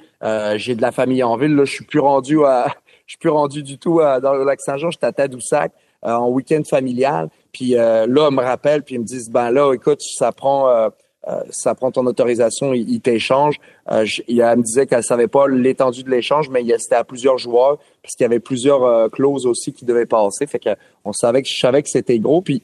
J'ai 0.55 0.75
de 0.75 0.81
la 0.81 0.93
famille 0.93 1.23
en 1.23 1.35
ville. 1.35 1.53
Là, 1.53 1.65
je 1.65 1.73
suis 1.73 1.85
plus 1.85 1.99
rendu 1.99 2.45
à, 2.45 2.67
je 3.07 3.13
suis 3.13 3.19
plus 3.19 3.29
rendu 3.29 3.61
du 3.61 3.77
tout 3.77 3.99
dans 3.99 4.33
le 4.33 4.45
lac 4.45 4.61
Saint-Jean. 4.61 4.89
J'étais 4.89 5.07
à 5.07 5.11
Tadoussac 5.11 5.73
en 6.03 6.29
week-end 6.29 6.61
familial. 6.69 7.29
Puis 7.51 7.77
euh, 7.77 8.05
là, 8.07 8.27
ils 8.29 8.35
me 8.35 8.41
rappellent, 8.41 8.83
puis 8.83 8.95
ils 8.95 8.99
me 8.99 9.05
disent, 9.05 9.29
ben 9.29 9.51
là, 9.51 9.73
écoute, 9.73 10.01
ça 10.01 10.31
prend, 10.31 10.67
euh, 10.69 10.89
euh 11.27 11.43
ça 11.51 11.75
prend 11.75 11.91
ton 11.91 12.05
autorisation, 12.05 12.73
il, 12.73 12.99
t'échange. 12.99 13.59
Euh, 13.91 14.05
elle 14.27 14.57
me 14.57 14.63
disait 14.63 14.87
qu'elle 14.87 15.03
savait 15.03 15.27
pas 15.27 15.47
l'étendue 15.47 16.03
de 16.03 16.09
l'échange, 16.09 16.49
mais 16.49 16.63
c'était 16.79 16.95
à 16.95 17.03
plusieurs 17.03 17.37
joueurs, 17.37 17.77
puisqu'il 18.01 18.23
y 18.23 18.25
avait 18.25 18.39
plusieurs 18.39 18.83
euh, 18.83 19.07
clauses 19.07 19.45
aussi 19.45 19.71
qui 19.71 19.85
devaient 19.85 20.07
passer. 20.07 20.47
Fait 20.47 20.59
que 20.59 20.71
on 21.05 21.13
savait 21.13 21.43
que 21.43 21.47
je 21.47 21.59
savais 21.59 21.83
que 21.83 21.89
c'était 21.89 22.19
gros. 22.19 22.41
Puis 22.41 22.63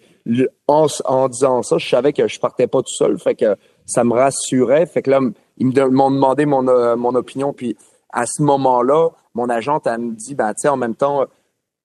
en, 0.67 0.87
en, 1.05 1.29
disant 1.29 1.61
ça, 1.61 1.77
je 1.77 1.87
savais 1.87 2.13
que 2.13 2.27
je 2.27 2.39
partais 2.39 2.67
pas 2.67 2.79
tout 2.79 2.93
seul. 2.93 3.17
Fait 3.19 3.35
que 3.35 3.55
ça 3.85 4.03
me 4.03 4.13
rassurait. 4.13 4.87
Fait 4.87 5.03
que 5.03 5.11
là, 5.11 5.19
ils 5.57 5.67
m'ont 5.67 6.11
demandé 6.11 6.45
mon, 6.45 6.63
mon 6.97 7.15
opinion. 7.15 7.53
Puis 7.53 7.77
à 8.11 8.25
ce 8.25 8.41
moment-là, 8.41 9.09
mon 9.35 9.49
agente, 9.49 9.85
elle 9.85 9.99
me 9.99 10.15
dit, 10.15 10.35
ben 10.35 10.49
tu 10.49 10.61
sais, 10.61 10.67
en 10.67 10.77
même 10.77 10.95
temps, 10.95 11.25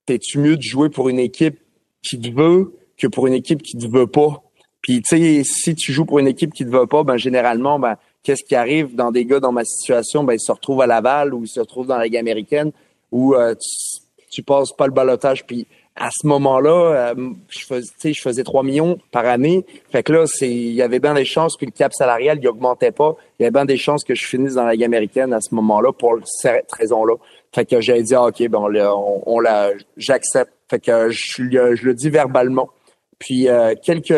t'es-tu 0.06 0.38
mieux 0.38 0.56
de 0.56 0.62
jouer 0.62 0.88
pour 0.88 1.08
une 1.08 1.18
équipe 1.18 1.58
qui 2.02 2.20
te 2.20 2.30
veut 2.30 2.74
que 2.96 3.06
pour 3.06 3.26
une 3.26 3.34
équipe 3.34 3.62
qui 3.62 3.76
ne 3.76 3.88
veut 3.88 4.06
pas? 4.06 4.42
Puis 4.80 5.00
tu 5.02 5.16
sais, 5.16 5.42
si 5.44 5.74
tu 5.74 5.92
joues 5.92 6.04
pour 6.04 6.18
une 6.18 6.28
équipe 6.28 6.52
qui 6.52 6.64
ne 6.64 6.70
veut 6.70 6.86
pas, 6.86 7.04
ben 7.04 7.16
généralement, 7.16 7.78
ben 7.78 7.96
qu'est-ce 8.22 8.44
qui 8.44 8.54
arrive 8.54 8.94
dans 8.94 9.10
des 9.10 9.24
gars 9.24 9.40
dans 9.40 9.52
ma 9.52 9.64
situation, 9.64 10.24
ben 10.24 10.34
ils 10.34 10.40
se 10.40 10.52
retrouvent 10.52 10.82
à 10.82 10.86
Laval 10.86 11.32
ou 11.32 11.44
ils 11.44 11.48
se 11.48 11.60
retrouvent 11.60 11.86
dans 11.86 11.96
la 11.96 12.04
Ligue 12.04 12.16
américaine 12.16 12.70
où 13.10 13.34
euh, 13.34 13.54
tu, 13.54 14.00
tu 14.30 14.42
passes 14.42 14.72
pas 14.72 14.86
le 14.86 14.92
balotage. 14.92 15.46
Puis 15.46 15.66
à 15.96 16.08
ce 16.10 16.26
moment-là, 16.26 17.12
euh, 17.12 17.30
je 17.48 17.64
faisais, 17.64 18.12
je 18.12 18.20
faisais 18.20 18.42
3 18.42 18.64
millions 18.64 18.98
par 19.12 19.26
année. 19.26 19.64
Fait 19.92 20.02
que 20.02 20.12
là, 20.12 20.24
c'est, 20.26 20.50
il 20.50 20.72
y 20.72 20.82
avait 20.82 20.98
bien 20.98 21.14
des 21.14 21.24
chances 21.24 21.56
que 21.56 21.64
le 21.64 21.70
cap 21.70 21.92
salarial, 21.92 22.38
il 22.42 22.48
augmentait 22.48 22.90
pas. 22.90 23.14
Il 23.38 23.44
y 23.44 23.46
avait 23.46 23.52
bien 23.52 23.64
des 23.64 23.76
chances 23.76 24.02
que 24.02 24.14
je 24.14 24.26
finisse 24.26 24.54
dans 24.54 24.64
la 24.64 24.72
Ligue 24.72 24.84
américaine 24.84 25.32
à 25.32 25.40
ce 25.40 25.54
moment-là 25.54 25.92
pour 25.92 26.18
cette 26.24 26.70
raison-là. 26.72 27.14
Fait 27.54 27.64
que 27.64 27.80
j'ai 27.80 28.02
dit, 28.02 28.14
ah, 28.14 28.24
OK, 28.24 28.48
ben, 28.48 28.58
on, 28.58 29.22
on, 29.26 29.40
la, 29.40 29.70
j'accepte. 29.96 30.52
Fait 30.68 30.80
que 30.80 31.10
je, 31.10 31.42
je 31.42 31.84
le 31.84 31.94
dis 31.94 32.10
verbalement. 32.10 32.70
Puis 33.18 33.48
euh, 33.48 33.74
quelques 33.82 34.14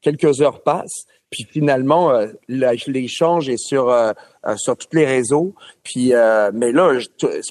quelques 0.00 0.40
heures 0.40 0.62
passent. 0.62 1.06
Puis 1.30 1.48
finalement, 1.50 2.12
euh, 2.12 2.28
l'échange 2.48 3.48
est 3.48 3.56
sur 3.56 3.90
euh, 3.90 4.12
euh, 4.46 4.54
sur 4.56 4.76
tous 4.76 4.96
les 4.96 5.04
réseaux. 5.04 5.52
Puis 5.82 6.12
mais 6.52 6.70
là, 6.70 6.98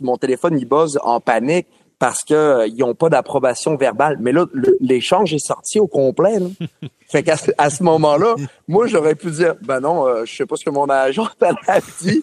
mon 0.01 0.18
téléphone 0.18 0.57
il 0.57 0.66
buzz 0.66 0.97
en 1.03 1.20
panique 1.20 1.68
parce 2.03 2.25
que 2.25 2.67
ils 2.67 2.83
ont 2.83 2.95
pas 2.95 3.07
d'approbation 3.07 3.77
verbale. 3.77 4.17
Mais 4.19 4.33
là, 4.33 4.45
l'échange 4.81 5.33
est 5.33 5.39
sorti 5.39 5.79
au 5.79 5.87
complet. 5.87 6.37
Là. 6.37 6.47
fait 7.07 7.23
qu'à 7.23 7.37
à 7.57 7.69
ce 7.69 7.81
moment-là, 7.81 8.35
moi 8.67 8.87
j'aurais 8.87 9.15
pu 9.15 9.31
dire 9.31 9.55
ben 9.61 9.79
non, 9.79 10.25
je 10.25 10.35
sais 10.35 10.45
pas 10.45 10.57
ce 10.57 10.65
que 10.65 10.69
mon 10.69 10.89
agent 10.89 11.29
a 11.67 11.79
dit. 12.01 12.21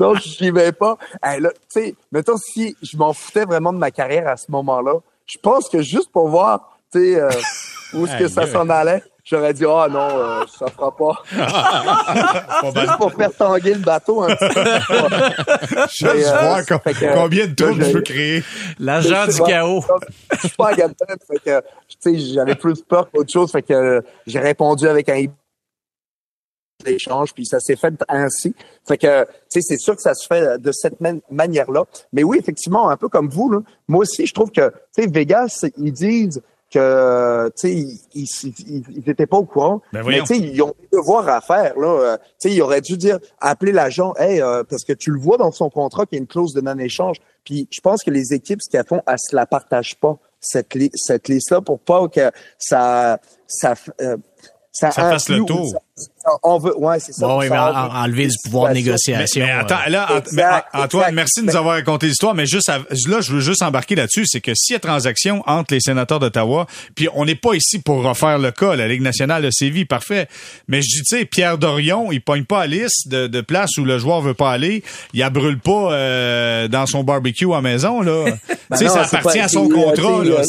Donc 0.00 0.16
je 0.22 0.50
vais 0.50 0.72
pas. 0.72 0.96
Hey, 1.22 1.42
là, 1.42 1.50
tu 1.50 1.58
sais, 1.68 1.94
mettons 2.10 2.38
si 2.38 2.74
je 2.80 2.96
m'en 2.96 3.12
foutais 3.12 3.44
vraiment 3.44 3.74
de 3.74 3.78
ma 3.78 3.90
carrière 3.90 4.28
à 4.28 4.38
ce 4.38 4.50
moment-là, 4.50 4.94
je 5.26 5.36
pense 5.36 5.68
que 5.68 5.82
juste 5.82 6.10
pour 6.10 6.28
voir, 6.28 6.78
tu 6.90 6.98
sais 6.98 7.22
où 7.92 8.06
est-ce 8.06 8.16
que 8.16 8.28
ça 8.28 8.46
s'en 8.46 8.70
allait, 8.70 9.02
j'aurais 9.28 9.52
dit 9.52 9.64
ah 9.64 9.86
oh, 9.86 9.90
non, 9.90 10.08
euh, 10.10 10.44
ça 10.46 10.66
fera 10.68 10.94
pas. 10.96 11.22
Juste 12.80 12.96
pour 12.96 13.12
faire 13.12 13.34
tanguer 13.34 13.74
le 13.74 13.80
bateau 13.80 14.22
un 14.22 14.34
petit 14.34 14.54
peu. 14.54 14.64
Je 15.98 16.06
euh, 16.06 16.40
voir 16.40 17.14
combien 17.14 17.46
de 17.46 17.54
troubles 17.54 17.84
je 17.84 17.92
peux 17.92 18.02
créer. 18.02 18.42
L'agent 18.78 19.26
du 19.26 19.40
chaos. 19.42 19.84
Je 20.32 20.38
suis 20.38 20.56
pas 20.56 20.70
à 20.70 20.74
fait 20.76 21.38
que 21.44 21.60
tu 21.88 21.96
sais, 21.98 22.18
j'avais 22.18 22.54
plus 22.54 22.82
peur 22.82 23.10
qu'autre 23.10 23.32
chose, 23.32 23.50
fait 23.50 23.62
que 23.62 24.02
j'ai 24.26 24.38
répondu 24.38 24.86
avec 24.86 25.08
un 25.08 25.24
l'échange, 26.86 27.34
puis 27.34 27.44
ça 27.44 27.60
s'est 27.60 27.76
fait 27.76 27.94
ainsi. 28.08 28.54
Fait 28.86 28.98
que, 28.98 29.24
tu 29.24 29.30
sais, 29.48 29.60
c'est 29.62 29.78
sûr 29.78 29.96
que 29.96 30.02
ça 30.02 30.14
se 30.14 30.26
fait 30.26 30.60
de 30.60 30.72
cette 30.72 30.98
manière-là. 31.30 31.84
Mais 32.12 32.22
oui, 32.22 32.38
effectivement, 32.38 32.88
un 32.88 32.96
peu 32.96 33.08
comme 33.08 33.28
vous, 33.28 33.50
là, 33.50 33.60
moi 33.88 34.02
aussi, 34.02 34.26
je 34.26 34.34
trouve 34.34 34.50
que, 34.50 34.70
tu 34.94 35.02
sais, 35.02 35.08
Vegas, 35.08 35.66
ils 35.76 35.92
disent, 35.92 36.40
que 36.70 37.48
tu 37.48 37.52
sais 37.56 37.72
ils, 38.14 38.84
ils, 38.96 39.10
étaient 39.10 39.26
pas 39.26 39.38
au 39.38 39.44
courant. 39.44 39.80
Ben 39.92 40.02
mais 40.06 40.20
tu 40.20 40.26
sais 40.26 40.38
ils 40.38 40.62
ont 40.62 40.74
des 40.80 40.98
devoirs 40.98 41.28
à 41.28 41.40
faire 41.40 41.78
là. 41.78 41.88
Euh, 41.88 42.16
tu 42.40 42.48
sais 42.48 42.54
ils 42.54 42.62
auraient 42.62 42.80
dû 42.80 42.96
dire 42.96 43.18
appeler 43.40 43.72
l'agent 43.72 44.14
hey 44.18 44.40
euh, 44.40 44.64
parce 44.64 44.84
que 44.84 44.92
tu 44.92 45.10
le 45.10 45.18
vois 45.18 45.38
dans 45.38 45.52
son 45.52 45.70
contrat 45.70 46.04
qu'il 46.06 46.16
y 46.16 46.20
a 46.20 46.22
une 46.22 46.26
clause 46.26 46.52
de 46.52 46.60
non 46.60 46.78
échange 46.78 47.16
puis 47.44 47.68
je 47.70 47.80
pense 47.80 48.02
que 48.02 48.10
les 48.10 48.34
équipes 48.34 48.60
ce 48.62 48.70
qu'elles 48.70 48.86
font 48.86 49.02
elles 49.06 49.18
se 49.18 49.34
la 49.34 49.46
partagent 49.46 49.96
pas 49.96 50.18
cette 50.40 50.76
cette 50.94 51.28
liste 51.28 51.50
là 51.50 51.60
pour 51.60 51.80
pas 51.80 52.06
que 52.08 52.30
ça 52.58 53.18
ça 53.46 53.74
euh, 54.00 54.16
ça, 54.70 54.90
Ça 54.92 55.02
fasse 55.10 55.28
le 55.28 55.38
tour. 55.44 55.62
ou 55.62 55.70
ça- 55.72 55.78
ça- 55.96 56.30
on 56.44 56.58
veut, 56.58 56.76
ouais, 56.78 57.00
c'est 57.00 57.12
ça. 57.12 57.26
Bon, 57.26 57.38
oui, 57.40 57.46
mais 57.50 57.58
en- 57.58 57.74
enlever 58.04 58.26
du 58.28 58.36
pouvoir 58.44 58.68
de 58.68 58.74
négociation. 58.74 59.44
Mais 59.44 59.50
attends, 59.50 59.78
euh, 59.86 59.90
là, 59.90 60.06
Exact, 60.10 60.28
mais, 60.34 60.44
Ant- 60.44 60.82
Antoine, 60.84 61.02
exact. 61.04 61.14
merci 61.14 61.40
de 61.40 61.46
nous 61.46 61.56
avoir 61.56 61.74
raconté 61.76 62.06
l'histoire, 62.06 62.34
mais 62.34 62.46
juste 62.46 62.68
à- 62.68 62.78
là, 63.08 63.20
je 63.20 63.32
veux 63.32 63.40
juste 63.40 63.62
embarquer 63.62 63.96
là-dessus, 63.96 64.24
c'est 64.26 64.40
que 64.40 64.52
s'il 64.54 64.74
y 64.74 64.76
a 64.76 64.78
transaction 64.80 65.42
entre 65.46 65.74
les 65.74 65.80
sénateurs 65.80 66.20
d'Ottawa, 66.20 66.66
puis 66.94 67.08
on 67.14 67.24
n'est 67.24 67.34
pas 67.34 67.54
ici 67.54 67.80
pour 67.80 68.02
refaire 68.04 68.38
le 68.38 68.50
cas, 68.52 68.76
la 68.76 68.86
Ligue 68.86 69.02
nationale 69.02 69.42
de 69.42 69.50
Séville, 69.50 69.86
parfait. 69.86 70.28
Mais 70.68 70.80
je 70.82 70.88
dis, 70.88 71.02
tu 71.02 71.16
sais, 71.18 71.24
Pierre 71.24 71.58
Dorion, 71.58 72.12
il 72.12 72.20
pogne 72.20 72.44
pas 72.44 72.60
à 72.60 72.66
liste 72.66 73.08
de, 73.08 73.26
de 73.26 73.40
place 73.40 73.76
où 73.78 73.84
le 73.84 73.98
joueur 73.98 74.20
veut 74.20 74.34
pas 74.34 74.52
aller, 74.52 74.84
il 75.14 75.20
la 75.20 75.30
brûle 75.30 75.58
pas 75.58 75.92
euh, 75.92 76.68
dans 76.68 76.86
son 76.86 77.02
barbecue 77.02 77.50
à 77.50 77.56
la 77.56 77.62
maison, 77.62 78.00
là. 78.02 78.26
tu 78.48 78.54
Ben 78.70 78.76
sais, 78.76 78.84
non, 78.84 78.90
ça 78.94 79.00
appartient 79.02 79.38
pas- 79.38 79.44
à 79.44 79.48
son 79.48 79.66
c'est, 79.66 79.74
contrat, 79.74 80.24
là. 80.24 80.42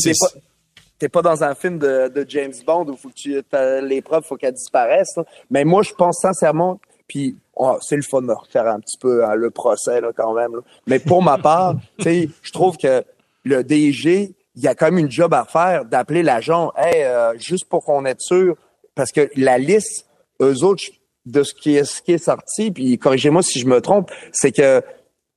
T'es 1.00 1.10
pas, 1.10 1.22
dans 1.22 1.44
un 1.44 1.56
film 1.56 1.80
de, 1.80 2.10
de 2.10 2.26
James 2.28 2.54
Bond 2.66 2.86
où 2.90 2.96
faut 2.98 3.10
que 3.10 3.14
tu, 3.16 3.42
t'as- 3.50 3.82
les 3.82 4.02
preuves, 4.02 4.24
faut 4.24 4.36
qu'elles 4.36 4.54
disparaissent. 4.54 5.16
là. 5.16 5.24
Mais 5.50 5.64
moi, 5.64 5.82
je 5.82 5.94
pense 5.94 6.20
sincèrement, 6.22 6.80
puis 7.08 7.38
oh, 7.56 7.78
c'est 7.82 7.96
le 7.96 8.02
fun 8.02 8.22
de 8.22 8.32
refaire 8.32 8.68
un 8.68 8.80
petit 8.80 8.98
peu 8.98 9.26
hein, 9.26 9.36
le 9.36 9.50
procès 9.50 10.02
là, 10.02 10.10
quand 10.16 10.34
même. 10.34 10.56
là. 10.56 10.62
Mais 10.88 11.00
pour 11.00 11.24
ma 11.24 11.38
part, 11.38 11.76
tu 11.98 12.04
sais, 12.04 12.30
je 12.42 12.52
trouve 12.52 12.78
que 12.78 13.04
le 13.46 13.64
DG, 13.64 14.34
il 14.56 14.62
y 14.64 14.68
a 14.68 14.76
quand 14.76 14.88
même 14.88 14.98
une 15.00 15.12
job 15.12 15.34
à 15.34 15.46
faire 15.46 15.86
d'appeler 15.86 16.22
l'agent, 16.22 16.74
hey, 16.78 17.04
euh, 17.04 17.34
juste 17.38 17.66
pour 17.70 17.86
qu'on 17.86 18.06
ait 18.06 18.16
sûr, 18.20 18.56
parce 18.94 19.12
que 19.12 19.30
la 19.36 19.58
liste, 19.58 20.06
eux 20.42 20.64
autres, 20.64 20.84
de 21.26 21.44
ce 21.44 21.54
qui 21.54 21.76
est, 21.76 21.84
ce 21.86 22.02
qui 22.02 22.14
est 22.14 22.18
sorti, 22.24 22.72
puis 22.72 22.98
corrigez-moi 22.98 23.42
si 23.44 23.60
je 23.60 23.68
me 23.68 23.80
trompe, 23.82 24.12
c'est 24.32 24.52
que 24.52 24.84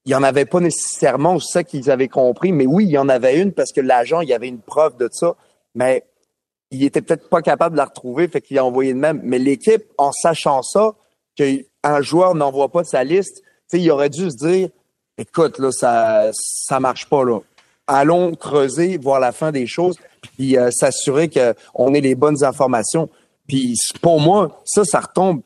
il 0.04 0.10
y 0.10 0.14
en 0.16 0.22
avait 0.24 0.46
pas 0.46 0.58
nécessairement, 0.58 1.38
ça 1.38 1.62
qu'ils 1.62 1.88
avaient 1.88 2.08
compris, 2.08 2.50
mais 2.50 2.66
oui, 2.66 2.86
il 2.86 2.90
y 2.90 2.98
en 2.98 3.08
avait 3.08 3.40
une 3.40 3.52
parce 3.52 3.70
que 3.72 3.80
l'agent, 3.80 4.20
il 4.20 4.28
y 4.28 4.34
avait 4.34 4.48
une 4.48 4.58
preuve 4.60 4.96
de 4.96 5.08
ça, 5.12 5.36
mais 5.74 6.04
il 6.70 6.84
était 6.84 7.02
peut-être 7.02 7.28
pas 7.28 7.42
capable 7.42 7.74
de 7.74 7.78
la 7.78 7.84
retrouver, 7.84 8.28
fait 8.28 8.40
qu'il 8.40 8.58
a 8.58 8.64
envoyé 8.64 8.94
de 8.94 8.98
même. 8.98 9.20
Mais 9.22 9.38
l'équipe, 9.38 9.84
en 9.98 10.10
sachant 10.12 10.62
ça, 10.62 10.94
qu'un 11.36 12.00
joueur 12.00 12.34
n'envoie 12.34 12.70
pas 12.70 12.82
de 12.82 12.86
sa 12.86 13.04
liste, 13.04 13.42
il 13.72 13.90
aurait 13.90 14.10
dû 14.10 14.30
se 14.30 14.36
dire, 14.36 14.68
écoute, 15.18 15.58
là, 15.58 15.70
ça, 15.70 16.30
ça 16.32 16.80
marche 16.80 17.08
pas, 17.08 17.24
là. 17.24 17.40
Allons 17.86 18.34
creuser, 18.34 18.96
voir 18.96 19.20
la 19.20 19.32
fin 19.32 19.50
des 19.50 19.66
choses, 19.66 19.96
puis 20.20 20.56
euh, 20.56 20.70
s'assurer 20.70 21.28
qu'on 21.28 21.94
ait 21.94 22.00
les 22.00 22.14
bonnes 22.14 22.44
informations. 22.44 23.08
Puis 23.48 23.76
pour 24.00 24.20
moi, 24.20 24.62
ça, 24.64 24.84
ça 24.84 25.00
retombe 25.00 25.42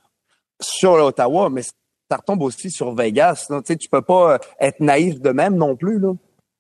sur 0.61 0.97
l'Ottawa, 0.97 1.49
mais 1.51 1.63
ça 1.63 2.17
retombe 2.17 2.43
aussi 2.43 2.71
sur 2.71 2.95
Vegas. 2.95 3.47
Là. 3.49 3.63
Tu 3.63 3.89
peux 3.91 4.03
pas 4.03 4.35
euh, 4.35 4.39
être 4.61 4.81
naïf 4.81 5.21
de 5.21 5.31
même 5.31 5.57
non 5.57 5.77
plus. 5.77 5.99
Là. 5.99 6.13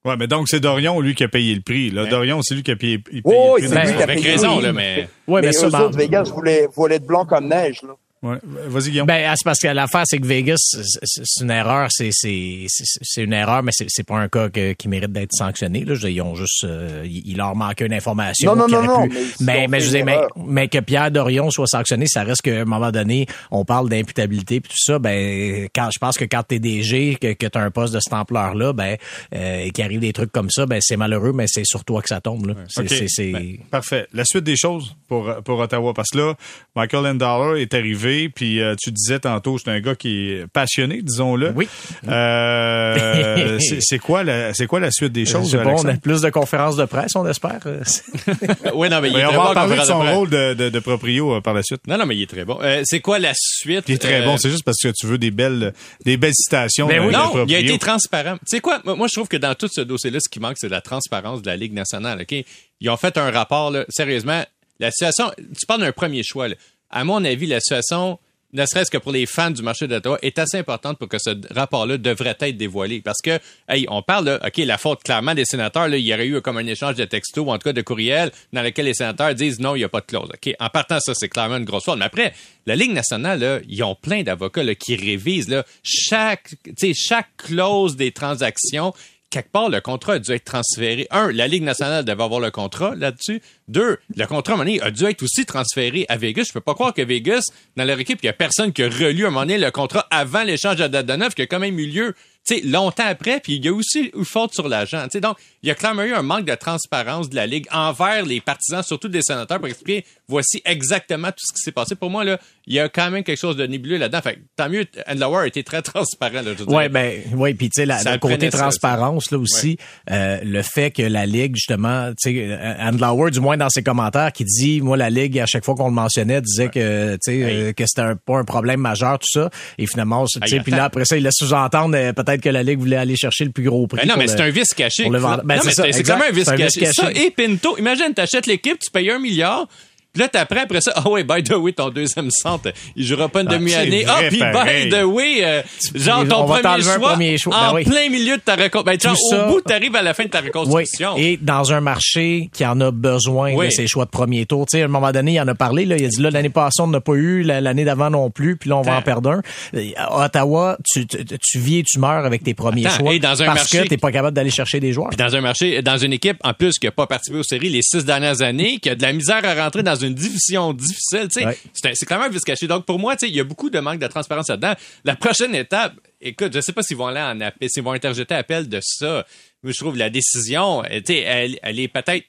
Ouais, 0.07 0.17
mais 0.17 0.27
donc 0.29 0.49
c'est 0.49 0.61
Dorion, 0.61 1.01
lui, 1.01 1.15
qui 1.15 1.25
a 1.25 1.29
payé 1.29 1.55
le 1.55 1.61
prix. 1.61 1.91
Là. 1.91 2.07
Dorion, 2.07 2.41
c'est 2.43 2.55
lui 2.55 2.63
qui 2.63 2.71
a 2.71 2.77
payé, 2.77 3.03
il 3.13 3.23
paye 3.23 3.35
Oh, 3.37 3.57
le 3.57 3.67
prix. 3.67 3.69
c'est 3.69 3.75
lui 3.83 3.91
le- 3.91 3.97
qui 3.97 4.01
a 4.01 4.05
Avec 4.05 4.17
payé, 4.19 4.31
raison, 4.31 4.57
oui. 4.59 4.63
là, 4.63 4.73
mais. 4.73 5.09
ouais, 5.27 5.41
mais 5.43 5.49
mais 5.49 5.57
eux 5.57 5.65
autres, 5.67 5.99
Vegas 5.99 6.31
voulaient, 6.33 6.69
voulaient 6.75 6.95
être 6.97 7.07
blanc 7.07 7.27
comme 7.27 7.49
neige. 7.49 7.83
Là. 7.83 7.95
Ouais. 8.23 8.39
Vas-y, 8.43 8.91
Guillaume. 8.91 9.07
Ben, 9.07 9.33
c'est 9.37 9.45
parce 9.45 9.59
que 9.61 9.69
l'affaire, 9.69 10.03
c'est 10.07 10.19
que 10.19 10.27
Vegas, 10.27 10.57
c'est 11.05 11.43
une 11.45 11.51
erreur, 11.51 11.89
c'est 11.91 12.09
c'est 12.12 12.64
c'est- 12.69 12.99
c'est 13.03 13.23
une 13.23 13.33
erreur, 13.35 13.62
mais 13.62 13.73
c'est 13.75 13.87
c'est 13.89 14.03
pas 14.07 14.17
un 14.19 14.29
cas 14.29 14.49
que- 14.49 14.73
qui 14.73 14.89
mérite 14.89 15.12
d'être 15.12 15.33
sanctionné. 15.33 15.81
Là, 15.85 15.95
Je 15.95 16.01
veux 16.01 16.09
dire, 16.09 16.17
ils 16.17 16.23
ont 16.23 16.35
juste, 16.35 16.64
euh, 16.64 17.05
il 17.07 17.37
leur 17.37 17.55
manquait 17.55 17.87
une 17.87 17.93
information. 17.93 18.55
Non, 18.57 18.67
non, 18.67 18.83
non, 18.83 18.83
non, 18.87 19.07
mais 19.07 19.21
mais 19.41 19.69
mais 19.69 19.81
je 19.81 19.85
veux 19.87 19.91
dire, 19.93 20.01
une 20.01 20.07
mais, 20.07 20.21
mais 20.47 20.69
que 20.69 20.79
Pierre 20.79 21.11
Dorion 21.11 21.51
soit 21.51 21.67
sanctionné, 21.67 22.07
ça 22.07 22.23
reste 22.25 22.41
qu'à 22.43 22.61
un 22.62 22.64
moment 22.64 22.91
donné, 22.91 23.27
on 23.51 23.64
parle 23.64 23.89
d'imputabilité 23.91 24.61
puis 24.61 24.71
tout 24.71 24.83
ça. 24.93 24.99
Ben, 24.99 25.69
quand 25.75 25.91
je 25.93 25.99
pense 25.99 26.17
que 26.17 26.25
quand 26.25 26.43
t'es 26.43 26.59
DG, 26.59 27.17
que, 27.21 27.35
que 27.35 27.47
t'as 27.47 27.61
un 27.61 27.71
poste 27.71 27.93
de 27.95 28.01
cette 28.01 28.14
ampleur-là, 28.14 28.73
ben, 28.73 28.97
euh, 29.35 29.59
et 29.61 29.71
qu'il 29.71 29.85
arrive 29.85 30.01
des 30.01 30.12
trucs 30.14 30.33
comme 30.33 30.51
ça, 30.51 30.64
ben 30.67 30.79
c'est 30.81 30.97
malheureux, 30.97 31.33
mais 31.33 31.45
c'est 31.49 31.67
sur 31.67 31.85
toi 31.85 32.01
que 32.03 32.09
ça 32.09 32.21
tombe. 32.23 32.47
Là. 32.47 32.55
C'est 32.69 32.81
OK. 32.81 32.89
c'est- 32.89 33.09
c'est- 33.09 33.33
Ben, 33.33 33.59
parfait. 33.71 34.07
La 34.14 34.25
suite 34.25 34.45
des 34.45 34.57
choses 34.57 34.97
pour, 35.07 35.33
pour 35.45 35.59
Ottawa. 35.61 35.93
Parce 35.95 36.09
que 36.11 36.19
là, 36.19 36.35
Michael 36.75 37.07
Endowler 37.07 37.61
est 37.62 37.75
arrivé, 37.75 38.06
puis 38.35 38.61
euh, 38.61 38.75
tu 38.81 38.91
disais 38.93 39.19
tantôt, 39.19 39.59
c'est 39.59 39.71
un 39.71 39.81
gars 39.81 39.95
qui 39.95 40.31
est 40.31 40.47
passionné, 40.49 41.01
disons-le. 41.03 41.53
Oui. 41.55 41.69
Euh, 42.09 43.59
c'est 43.81 43.99
quoi, 43.99 44.25
la- 44.25 44.55
c'est 44.55 44.67
quoi 44.67 44.81
la 44.81 44.91
suite 44.91 45.13
des 45.13 45.27
choses, 45.27 45.51
c'est 45.51 45.63
bon, 45.63 45.77
on 45.79 45.85
a 45.89 45.95
plus 45.97 46.21
de 46.21 46.31
conférences 46.31 46.77
de 46.77 46.85
presse, 46.85 47.13
on 47.17 47.27
espère. 47.29 47.61
Oui, 48.75 48.89
non, 48.91 49.01
mais 49.01 49.09
il 49.11 49.15
Mais 49.15 49.21
est 49.21 49.27
on 49.27 49.29
très 49.29 49.37
va 49.39 49.45
bon 49.45 49.51
en 49.51 49.55
parler 49.55 49.77
de 49.79 49.83
son 49.83 50.05
de 50.05 50.09
rôle 50.11 50.31
de, 50.31 50.55
de, 50.55 50.69
de 50.69 50.79
proprio 50.79 51.37
euh, 51.37 51.41
par 51.41 51.55
la 51.55 51.63
suite. 51.63 51.87
Non, 51.87 51.97
non, 51.99 52.07
mais 52.07 52.17
il 52.17 52.23
est 52.23 52.27
très 52.31 52.45
bon. 52.45 52.59
Euh, 52.63 52.83
c'est 52.85 53.01
quoi 53.01 53.19
la 53.19 53.33
suite? 53.35 53.85
Il 53.89 53.95
est 53.95 53.99
très 53.99 54.23
Euh, 54.23 54.25
bon. 54.25 54.37
C'est 54.37 54.51
juste 54.51 54.65
parce 54.65 54.79
que 54.83 54.89
tu 54.89 55.07
veux 55.07 55.19
des 55.19 55.31
belles, 55.31 55.73
des 56.05 56.17
belles 56.17 56.35
citations. 56.35 56.87
Ben 56.89 57.01
oui. 57.01 57.07
de 57.09 57.13
Non, 57.13 57.45
il 57.47 57.55
a 57.55 57.59
été 57.61 57.79
transparent. 57.79 58.35
Tu 58.39 58.41
sais 58.57 58.61
quoi? 58.61 58.81
Moi, 58.85 58.97
moi, 58.97 59.07
je 59.09 59.15
trouve 59.15 59.29
que 59.29 59.37
dans 59.37 59.55
tout 59.55 59.69
ce 59.71 59.81
dossier-là, 59.81 60.19
ce 60.21 60.29
qui 60.29 60.41
manque, 60.41 60.57
c'est 60.59 60.69
la 60.69 60.81
transparence 60.81 61.43
de 61.43 61.47
la 61.49 61.57
Ligue 61.57 61.73
nationale. 61.73 62.21
OK? 62.23 62.45
Ils 62.81 62.91
ont 62.91 62.97
fait 62.97 63.17
un 63.17 63.31
rapport, 63.31 63.71
là, 63.71 63.85
sérieusement. 63.89 64.43
La 64.79 64.91
situation, 64.91 65.31
tu 65.59 65.65
parles 65.67 65.81
d'un 65.81 65.93
premier 65.93 66.23
choix. 66.23 66.49
Là. 66.49 66.55
À 66.91 67.05
mon 67.05 67.24
avis, 67.24 67.47
la 67.47 67.61
situation, 67.61 68.18
ne 68.53 68.64
serait-ce 68.64 68.91
que 68.91 68.99
pour 68.99 69.12
les 69.12 69.26
fans 69.26 69.51
du 69.51 69.62
marché 69.62 69.87
d'Ottawa, 69.87 70.18
est 70.22 70.39
assez 70.39 70.59
importante 70.59 70.99
pour 70.99 71.09
que 71.09 71.18
ce 71.18 71.30
rapport-là 71.55 71.99
devrait 71.99 72.37
être 72.41 72.57
dévoilé. 72.57 73.01
Parce 73.01 73.20
que, 73.22 73.39
hey, 73.68 73.87
on 73.89 74.03
parle, 74.03 74.26
là, 74.26 74.41
OK, 74.45 74.57
la 74.59 74.78
faute 74.78 75.03
clairement 75.03 75.34
des 75.34 75.45
sénateurs, 75.45 75.89
là, 75.89 75.97
il 75.97 76.05
y 76.05 76.14
aurait 76.14 76.26
eu 76.26 76.41
comme 76.41 76.57
un 76.57 76.66
échange 76.66 76.95
de 76.95 77.05
textos, 77.05 77.45
ou 77.45 77.51
en 77.51 77.59
tout 77.59 77.64
cas 77.64 77.72
de 77.72 77.82
courriels, 77.82 78.30
dans 78.53 78.62
lequel 78.62 78.87
les 78.87 78.95
sénateurs 78.95 79.34
disent 79.34 79.61
non, 79.61 79.74
il 79.74 79.80
n'y 79.80 79.84
a 79.84 79.89
pas 79.89 80.01
de 80.01 80.07
clause. 80.07 80.28
OK? 80.32 80.55
En 80.59 80.68
partant, 80.68 80.99
ça, 81.01 81.12
c'est 81.14 81.28
clairement 81.28 81.57
une 81.57 81.64
grosse 81.64 81.84
faute. 81.84 81.99
Mais 81.99 82.05
après, 82.05 82.32
la 82.66 82.76
Ligue 82.76 82.93
nationale, 82.93 83.41
là, 83.41 83.59
ils 83.68 83.82
ont 83.82 83.95
plein 83.95 84.22
d'avocats 84.22 84.74
qui 84.74 84.97
révisent 84.97 85.49
là, 85.49 85.64
chaque, 85.82 86.55
chaque 86.95 87.37
clause 87.37 87.97
des 87.97 88.12
transactions 88.12 88.95
quelque 89.37 89.53
part, 89.53 89.68
le 89.68 89.80
contrat 89.82 90.14
a 90.14 90.18
dû 90.18 90.32
être 90.32 90.45
transféré. 90.45 91.07
Un, 91.11 91.30
la 91.30 91.47
Ligue 91.47 91.62
nationale 91.62 92.05
devait 92.05 92.22
avoir 92.22 92.41
le 92.41 92.51
contrat 92.51 92.95
là-dessus. 92.95 93.43
Deux, 93.68 93.99
le 94.16 94.26
contrat, 94.26 94.55
à 94.55 94.84
a 94.87 94.91
dû 94.91 95.05
être 95.05 95.22
aussi 95.22 95.45
transféré 95.45 96.07
à 96.09 96.16
Vegas. 96.16 96.45
Je 96.49 96.53
peux 96.55 96.61
pas 96.61 96.72
croire 96.72 96.95
que 96.95 97.03
Vegas, 97.03 97.43
dans 97.76 97.84
leur 97.84 98.01
équipe, 98.01 98.20
il 98.22 98.26
y 98.26 98.28
a 98.30 98.32
personne 98.32 98.72
qui 98.72 98.82
a 98.82 98.87
relu 98.87 99.24
à 99.24 99.28
un 99.28 99.30
moment 99.30 99.47
le 99.47 99.70
contrat 99.70 100.07
avant 100.11 100.43
l'échange 100.43 100.76
de 100.76 100.87
date 100.87 101.05
de 101.05 101.16
neuf 101.16 101.34
qui 101.34 101.43
a 101.43 101.47
quand 101.47 101.59
même 101.59 101.78
eu 101.78 101.87
lieu 101.87 102.14
sais, 102.55 102.61
longtemps 102.63 103.07
après, 103.07 103.41
puis 103.41 103.55
il 103.57 103.65
y 103.65 103.69
a 103.69 103.73
aussi 103.73 104.11
eu 104.17 104.25
faute 104.25 104.55
sur 104.55 104.69
l'agent. 104.69 105.07
Donc, 105.23 105.37
il 105.63 105.69
y 105.69 105.73
a 105.73 105.75
clairement 105.75 106.03
eu 106.05 106.13
un 106.15 106.23
manque 106.23 106.45
de 106.45 106.55
transparence 106.55 107.29
de 107.29 107.37
la 107.37 107.47
Ligue 107.47 107.67
envers 107.73 108.25
les 108.25 108.41
partisans, 108.41 108.83
surtout 108.83 109.09
des 109.09 109.23
sénateurs, 109.23 109.59
pour 109.59 109.69
expliquer 109.69 110.05
voici 110.29 110.61
exactement 110.65 111.29
tout 111.29 111.45
ce 111.47 111.53
qui 111.53 111.61
s'est 111.61 111.73
passé. 111.73 111.95
Pour 111.95 112.11
moi, 112.11 112.25
là, 112.25 112.39
il 112.67 112.75
y 112.75 112.81
a 112.81 112.89
quand 112.89 113.11
même 113.11 113.23
quelque 113.23 113.39
chose 113.39 113.57
de 113.57 113.65
nébuleux 113.67 113.97
là-dedans. 113.97 114.21
Fait 114.23 114.35
que, 114.35 114.41
tant 114.57 114.69
mieux, 114.69 114.85
Andlauer 115.09 115.43
a 115.43 115.47
été 115.47 115.63
très 115.63 115.83
transparent. 115.83 116.43
Là, 116.43 116.53
je 116.59 116.65
veux 116.65 116.71
Ouais, 116.71 116.89
dire. 116.89 116.93
ben, 116.93 117.39
ouais, 117.39 117.55
puis 117.55 117.71
tu 117.71 117.85
sais, 117.85 117.87
le 117.87 118.19
côté 118.19 118.51
ça, 118.51 118.59
transparence 118.59 119.31
là 119.31 119.39
aussi, 119.39 119.79
euh, 120.11 120.39
le 120.43 120.63
fait 120.63 120.91
que 120.91 121.03
la 121.03 121.27
ligue 121.27 121.55
justement, 121.55 122.11
tu 122.21 122.33
sais, 122.33 122.47
euh, 122.51 122.75
Andlauer 122.81 123.31
du 123.31 123.41
moins 123.41 123.57
dans 123.57 123.69
ses 123.71 123.83
commentaires, 123.83 124.33
qui 124.33 124.45
dit, 124.45 124.81
moi 124.81 124.97
la 124.97 125.11
ligue 125.11 125.39
à 125.39 125.47
chaque 125.47 125.65
fois 125.65 125.75
qu'on 125.75 125.89
le 125.89 125.95
mentionnait 125.95 126.41
disait 126.41 126.69
que 126.69 127.15
tu 127.15 127.19
sais 127.23 127.43
euh, 127.43 127.73
que 127.73 127.85
c'était 127.87 128.03
un, 128.03 128.17
pas 128.17 128.39
un 128.39 128.45
problème 128.45 128.81
majeur 128.81 129.19
tout 129.19 129.29
ça, 129.31 129.51
et 129.79 129.87
finalement, 129.87 130.25
tu 130.27 130.41
sais, 130.47 130.61
puis 130.61 130.73
là 130.73 130.85
après 130.85 131.05
ça, 131.05 131.17
il 131.17 131.23
laisse 131.23 131.35
sous-entendre 131.39 131.97
euh, 131.97 132.13
peut-être 132.37 132.45
que 132.45 132.49
la 132.49 132.62
ligue 132.62 132.78
voulait 132.78 132.97
aller 132.97 133.16
chercher 133.16 133.45
le 133.45 133.51
plus 133.51 133.64
gros 133.64 133.87
prix. 133.87 134.01
Ben 134.03 134.09
non, 134.09 134.14
mais 134.18 134.28
c'est 134.28 134.41
un 134.41 134.51
vice 134.51 134.74
caché. 134.74 135.09
Ben, 135.09 135.61
c'est 135.62 135.87
exact. 135.87 136.18
comme 136.18 136.28
un 136.28 136.32
vice 136.32 136.51
caché. 136.51 136.87
Ça, 136.93 137.11
et 137.12 137.30
Pinto, 137.30 137.76
imagine, 137.78 138.12
t'achètes 138.14 138.47
l'équipe, 138.47 138.78
tu 138.78 138.91
payes 138.91 139.11
un 139.11 139.18
milliard, 139.18 139.68
puis 140.17 140.23
là, 140.23 140.29
t'apprends 140.29 140.62
après 140.62 140.81
ça, 140.81 140.93
ah 140.97 141.09
ouais, 141.11 141.25
by 141.25 141.43
the 141.43 141.53
way, 141.53 141.73
ton 141.73 141.91
deuxième 141.91 142.31
centre, 142.31 142.73
il 142.97 143.05
jouera 143.05 143.29
pas 143.29 143.43
une 143.43 143.49
Ah, 143.51 143.59
demi-année. 143.59 144.05
Ah, 144.09 144.21
puis 144.29 144.39
by 144.41 144.89
the 144.91 145.05
way, 145.05 145.45
euh, 145.45 145.62
genre 145.95 146.21
on 146.25 146.27
ton 146.27 146.47
premier 146.47 146.83
choix, 146.83 146.99
premier 147.11 147.39
choix. 147.39 147.57
en 147.57 147.69
Ben 147.69 147.75
oui. 147.75 147.85
plein 147.85 148.09
milieu 148.11 148.37
de 148.37 148.41
ta 148.43 148.57
reconstruction. 148.57 149.11
Ben, 149.12 149.17
genre, 149.39 149.49
au 149.49 149.53
bout, 149.53 149.61
t'arrives 149.61 149.95
à 149.97 150.03
la 150.03 150.14
fin 150.14 150.25
de 150.25 150.29
ta 150.31 150.41
Oui, 150.41 150.47
reconstruction. 150.47 151.17
et 151.17 151.37
dans 151.41 151.73
un 151.73 151.81
marché 151.81 152.49
qui 152.53 152.64
en 152.64 152.81
a 152.81 152.91
besoin 152.91 153.53
Oui. 153.55 153.67
de 153.67 153.71
ses 153.71 153.87
choix 153.87 154.05
de 154.05 154.11
premier 154.11 154.47
tour. 154.47 154.67
Tu 154.67 154.79
sais, 154.79 154.83
à 154.83 154.87
un 154.87 154.89
moment 154.89 155.12
donné, 155.12 155.35
il 155.35 155.41
en 155.41 155.49
a 155.49 155.55
parlé. 155.55 155.85
Là, 155.85 155.97
il 155.99 156.05
a 156.05 156.09
dit 156.09 156.21
là 156.23 156.31
l'année 156.31 156.49
passée 156.51 156.81
on 156.83 156.87
n'a 156.89 157.01
pas 157.01 157.12
eu, 157.14 157.43
la- 157.43 157.61
l'année 157.61 157.85
d'avant 157.85 158.11
non 158.11 158.31
plus, 158.31 158.57
puis 158.57 158.71
là 158.71 158.77
on 158.77 158.83
va 158.83 158.97
en 158.97 159.03
perdre 159.03 159.31
un. 159.31 159.43
Euh, 159.75 159.83
À 159.97 160.25
Ottawa, 160.25 160.79
tu, 160.91 161.07
tu, 161.07 161.19
tu 161.25 161.59
vis 161.59 161.79
et 161.79 161.83
tu 161.83 161.99
meurs 161.99 162.25
avec 162.25 162.43
tes 162.43 162.55
premiers 162.55 162.87
Attends, 162.87 162.97
choix 162.99 163.14
et 163.14 163.19
dans 163.19 163.43
un 163.43 163.47
parce 163.47 163.59
marché- 163.73 163.83
que 163.85 163.89
t'es 163.89 163.97
pas 163.97 164.12
capable 164.12 164.35
d'aller 164.35 164.51
chercher 164.51 164.81
des 164.81 164.93
joueurs. 164.93 165.09
Puis 165.11 165.17
dans 165.17 165.35
un 165.37 165.41
marché, 165.41 165.83
dans 165.83 165.99
une 165.99 166.12
équipe, 166.12 166.37
en 166.45 166.53
plus, 166.55 166.79
qui 166.79 166.87
a 166.87 166.93
pas 166.93 167.07
participé 167.07 167.39
aux 167.39 167.43
séries 167.43 167.69
les 167.69 167.83
six 167.83 168.05
dernières 168.05 168.43
années, 168.43 168.79
qui 168.79 168.89
a 168.91 168.95
de 168.95 169.03
la 169.03 169.12
misère 169.12 169.41
à 169.45 169.55
rentrer 169.62 169.83
dans 169.83 169.95
une 169.97 170.06
division 170.15 170.73
difficile, 170.73 171.29
tu 171.29 171.41
sais, 171.41 171.47
Ouais. 171.47 171.59
c'est 171.95 172.07
clairement 172.07 172.27
un 172.27 172.29
vice 172.29 172.43
caché. 172.45 172.67
Donc, 172.67 172.85
pour 172.87 172.99
moi, 172.99 173.17
tu 173.17 173.27
sais, 173.27 173.31
il 173.33 173.37
y 173.37 173.41
a 173.41 173.45
beaucoup 173.45 173.71
de 173.71 173.79
manque 173.81 173.99
de 173.99 174.07
transparence 174.07 174.49
là-dedans. 174.49 174.75
La 175.05 175.17
prochaine 175.17 175.55
étape, 175.55 175.95
écoute, 176.21 176.53
je 176.55 176.61
sais 176.61 176.73
pas 176.73 176.83
s'ils 176.83 176.97
vont 176.97 177.07
aller 177.07 177.21
en 177.21 177.41
appel, 177.41 177.69
s'ils 177.71 177.83
vont 177.83 177.93
interjeter 177.93 178.35
appel 178.35 178.69
de 178.69 178.79
ça. 178.83 179.27
Moi, 179.63 179.73
je 179.73 179.79
trouve 179.79 179.97
la 179.97 180.11
décision, 180.11 180.85
euh, 180.85 181.01
tu 181.01 181.15
sais, 181.15 181.19
elle, 181.21 181.59
elle 181.63 181.81
est 181.81 181.89
peut-être 181.89 182.25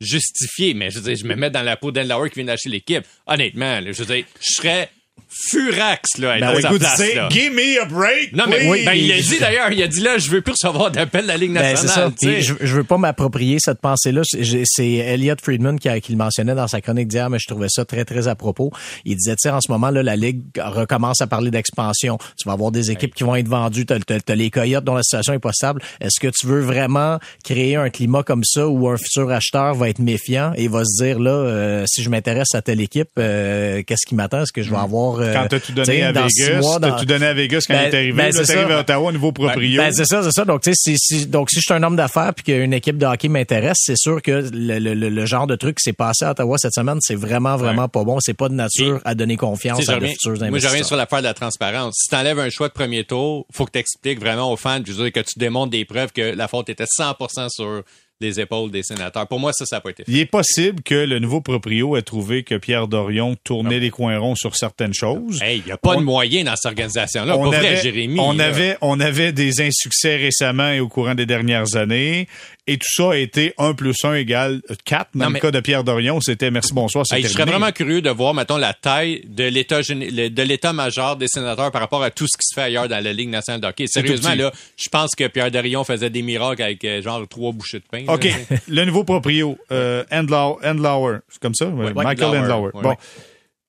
justifiée, 0.00 0.74
mais 0.74 0.90
je 0.90 0.98
veux 0.98 1.04
dire, 1.14 1.16
je 1.16 1.24
me 1.26 1.34
mets 1.36 1.50
dans 1.50 1.62
la 1.62 1.76
peau 1.76 1.90
d'Enlauer 1.90 2.28
qui 2.30 2.36
vient 2.36 2.44
d'acheter 2.44 2.68
l'équipe. 2.68 3.04
Honnêtement, 3.26 3.80
là, 3.80 3.92
je 3.92 4.02
veux 4.02 4.14
dire, 4.14 4.24
je 4.40 4.52
serais 4.54 4.90
furax, 5.28 6.18
là, 6.18 6.38
Ben, 6.40 6.60
sa 6.60 6.68
place, 6.70 6.96
c'est 6.96 7.14
là. 7.14 7.28
Give 7.30 7.52
me 7.52 7.80
a 7.80 7.84
break. 7.84 8.32
Non, 8.32 8.44
mais 8.48 8.68
oui, 8.68 8.84
ben, 8.84 8.94
il 8.94 9.12
a 9.12 9.16
dit 9.20 9.38
d'ailleurs, 9.38 9.70
il 9.70 9.82
a 9.82 9.86
dit 9.88 10.00
là, 10.00 10.18
je 10.18 10.30
veux 10.30 10.40
plus 10.40 10.52
recevoir 10.52 10.90
d'appel 10.90 11.22
de 11.24 11.28
la 11.28 11.36
Ligue 11.36 11.52
Ben, 11.52 11.76
c'est 11.76 11.84
nationale. 11.86 12.10
ça. 12.10 12.16
tu 12.18 12.26
sais. 12.26 12.32
Puis 12.34 12.42
je, 12.42 12.54
je 12.60 12.74
veux 12.76 12.84
pas 12.84 12.96
m'approprier 12.98 13.58
cette 13.60 13.80
pensée-là. 13.80 14.22
C'est 14.24 14.62
c'est 14.64 14.92
Elliot 14.92 15.34
Friedman 15.42 15.78
qui, 15.78 15.88
a- 15.88 16.00
qui 16.00 16.12
le 16.12 16.18
mentionnait 16.18 16.54
dans 16.54 16.66
sa 16.68 16.80
chronique 16.80 17.08
d'hier, 17.08 17.28
mais 17.30 17.38
je 17.38 17.46
trouvais 17.46 17.68
ça 17.68 17.84
très, 17.84 18.04
très 18.04 18.28
à 18.28 18.34
propos. 18.34 18.70
Il 19.04 19.16
disait, 19.16 19.32
tu 19.36 19.42
sais, 19.42 19.50
en 19.50 19.60
ce 19.60 19.70
moment, 19.70 19.90
là, 19.90 20.02
la 20.02 20.16
Ligue 20.16 20.40
recommence 20.58 21.20
à 21.20 21.26
parler 21.26 21.50
d'expansion. 21.50 22.18
Tu 22.38 22.46
vas 22.48 22.52
avoir 22.52 22.70
des 22.70 22.90
équipes 22.90 23.14
qui 23.14 23.24
vont 23.24 23.36
être 23.36 23.48
vendues. 23.48 23.84
T'as 23.86 23.96
as, 24.28 24.34
les 24.34 24.50
Coyotes 24.50 24.84
dont 24.84 24.94
la 24.94 25.02
situation 25.02 25.34
est 25.34 25.38
pas 25.38 25.52
stable. 25.52 25.82
Est-ce 26.00 26.18
que 26.18 26.28
tu 26.28 26.46
veux 26.46 26.60
vraiment 26.60 27.18
créer 27.44 27.76
un 27.76 27.90
climat 27.90 28.22
comme 28.22 28.44
ça 28.44 28.66
où 28.68 28.88
un 28.88 28.96
futur 28.96 29.30
acheteur 29.30 29.74
va 29.74 29.88
être 29.90 29.98
méfiant 29.98 30.52
et 30.56 30.68
va 30.68 30.82
se 30.84 31.02
dire, 31.04 31.18
là, 31.18 31.30
euh, 31.30 31.84
si 31.86 32.02
je 32.02 32.08
m'intéresse 32.10 32.54
à 32.54 32.62
telle 32.62 32.80
équipe, 32.80 33.08
euh, 33.18 33.82
qu'est-ce 33.86 34.06
qui 34.06 34.14
m'attend? 34.14 34.42
Est-ce 34.42 34.52
que 34.52 34.62
je 34.62 34.70
vais 34.70 34.76
avoir... 34.78 35.05
euh, 35.20 35.32
Quand 35.32 35.46
t'as 35.48 35.60
tout 35.60 35.66
tu 35.66 35.72
donné 35.72 36.02
à 36.02 36.12
Vegas, 36.12 36.60
mois, 36.60 36.78
t'as 36.80 36.92
tout 36.98 37.04
donné 37.04 37.26
à 37.26 37.34
Vegas 37.34 37.64
quand 37.66 37.74
Ben, 37.74 37.82
il 37.88 37.94
est 37.94 37.96
arrivé. 37.96 38.12
ben, 38.12 38.32
c'est 38.32 38.56
à 38.58 38.80
Ottawa, 38.80 39.12
nouveau 39.12 39.32
proprio. 39.32 39.80
Ben, 39.82 39.92
c'est 39.92 40.04
ça, 40.04 40.22
c'est 40.22 40.32
ça. 40.32 40.44
Donc, 40.44 40.62
tu 40.62 40.72
sais, 40.72 40.76
si, 40.76 40.98
si- 40.98 41.26
donc, 41.26 41.50
si 41.50 41.56
je 41.56 41.62
suis 41.62 41.74
un 41.74 41.82
homme 41.82 41.96
d'affaires 41.96 42.32
puis 42.34 42.44
qu'une 42.44 42.72
équipe 42.72 42.98
de 42.98 43.06
hockey 43.06 43.28
m'intéresse, 43.28 43.78
c'est 43.80 43.96
sûr 43.96 44.20
que 44.22 44.48
le, 44.52 44.78
le- 44.78 44.94
le- 44.94 45.08
le 45.08 45.26
genre 45.26 45.46
de 45.46 45.56
truc 45.56 45.76
qui 45.78 45.82
s'est 45.84 45.92
passé 45.92 46.24
à 46.24 46.30
Ottawa 46.32 46.56
cette 46.58 46.74
semaine, 46.74 46.98
c'est 47.00 47.14
vraiment, 47.14 47.56
vraiment 47.56 47.88
pas 47.88 48.04
bon. 48.04 48.18
C'est 48.20 48.34
pas 48.34 48.48
de 48.48 48.54
nature 48.54 49.00
à 49.04 49.14
donner 49.14 49.36
confiance 49.36 49.88
à 49.88 49.98
de 49.98 50.06
futurs 50.06 50.30
moi, 50.32 50.36
je 50.36 50.44
reviens 50.44 50.58
investisseurs. 50.58 50.86
sur 50.86 50.96
l'affaire 50.96 51.18
de 51.20 51.24
la 51.24 51.34
transparence. 51.34 51.94
Si 52.02 52.08
t'enlèves 52.08 52.38
un 52.38 52.50
choix 52.50 52.68
de 52.68 52.72
premier 52.72 53.04
tour, 53.04 53.46
faut 53.52 53.64
que 53.64 53.70
t'expliques 53.72 54.20
vraiment 54.20 54.52
aux 54.52 54.56
fans, 54.56 54.80
je 54.86 54.92
veux 54.92 55.04
dire, 55.04 55.12
que 55.12 55.20
tu 55.20 55.38
démontres 55.38 55.70
des 55.70 55.84
preuves 55.84 56.12
que 56.12 56.34
la 56.34 56.48
faute 56.48 56.68
était 56.68 56.84
100% 56.86 57.48
sur 57.50 57.82
les 58.20 58.40
épaules 58.40 58.70
des 58.70 58.82
sénateurs. 58.82 59.26
Pour 59.28 59.38
moi, 59.38 59.52
ça, 59.52 59.66
ça 59.66 59.76
n'a 59.76 59.80
pas 59.82 59.90
été 59.90 60.04
fait. 60.04 60.10
Il 60.10 60.18
est 60.18 60.24
possible 60.26 60.82
que 60.82 60.94
le 60.94 61.18
nouveau 61.18 61.40
proprio 61.42 61.96
ait 61.96 62.02
trouvé 62.02 62.44
que 62.44 62.54
Pierre 62.54 62.88
Dorion 62.88 63.36
tournait 63.44 63.78
les 63.78 63.90
coins 63.90 64.18
ronds 64.18 64.34
sur 64.34 64.56
certaines 64.56 64.94
choses. 64.94 65.42
Hey, 65.42 65.58
il 65.58 65.64
n'y 65.66 65.72
a 65.72 65.76
pas 65.76 65.96
On- 65.96 66.00
de 66.00 66.04
moyens 66.04 66.46
dans 66.46 66.56
cette 66.56 66.66
organisation-là. 66.66 67.36
on 67.36 67.50
Pas 67.50 67.58
vrai, 67.58 67.68
avait, 67.68 67.76
Jérémy. 67.82 68.18
on 68.18 68.32
là. 68.32 68.46
avait, 68.46 68.78
on 68.80 69.00
avait 69.00 69.32
des 69.32 69.60
insuccès 69.60 70.16
récemment 70.16 70.70
et 70.70 70.80
au 70.80 70.88
courant 70.88 71.14
des 71.14 71.26
dernières 71.26 71.76
années. 71.76 72.26
Et 72.68 72.78
tout 72.78 72.86
ça 72.90 73.12
a 73.12 73.16
été 73.16 73.54
1 73.58 73.74
plus 73.74 73.94
1 74.02 74.14
égale 74.14 74.60
4. 74.84 75.10
Dans 75.14 75.26
Non, 75.26 75.30
le 75.30 75.38
cas 75.38 75.52
de 75.52 75.60
Pierre 75.60 75.84
Dorion, 75.84 76.20
c'était 76.20 76.50
merci, 76.50 76.72
bonsoir, 76.74 77.04
c'est 77.06 77.16
Hey, 77.16 77.22
je 77.22 77.28
serais 77.28 77.44
vraiment 77.44 77.70
curieux 77.70 78.02
de 78.02 78.10
voir, 78.10 78.34
mettons, 78.34 78.56
la 78.56 78.74
taille 78.74 79.22
de 79.24 79.44
l'état 79.44 79.82
de 79.82 80.72
majeur 80.72 81.16
des 81.16 81.28
sénateurs 81.28 81.70
par 81.70 81.80
rapport 81.80 82.02
à 82.02 82.10
tout 82.10 82.26
ce 82.26 82.36
qui 82.36 82.44
se 82.44 82.54
fait 82.54 82.62
ailleurs 82.66 82.88
dans 82.88 83.02
la 83.02 83.12
Ligue 83.12 83.28
nationale 83.28 83.60
de 83.60 83.66
hockey. 83.68 83.86
Sérieusement, 83.86 84.34
là, 84.34 84.52
je 84.76 84.88
pense 84.88 85.14
que 85.14 85.28
Pierre 85.28 85.50
Dorion 85.52 85.84
faisait 85.84 86.10
des 86.10 86.22
miracles 86.22 86.62
avec 86.62 86.84
euh, 86.84 87.00
genre 87.02 87.26
trois 87.28 87.52
bouchées 87.52 87.78
de 87.78 87.84
pain. 87.88 88.04
OK. 88.08 88.28
le 88.68 88.84
nouveau 88.84 89.04
proprio, 89.04 89.56
euh, 89.70 90.04
Endlau- 90.10 90.58
Endlauer. 90.64 91.18
C'est 91.28 91.40
comme 91.40 91.54
ça? 91.54 91.66
Ouais, 91.66 91.94
Michael 91.94 92.38
Endlauer, 92.38 92.70
ouais. 92.74 92.82
Bon. 92.82 92.94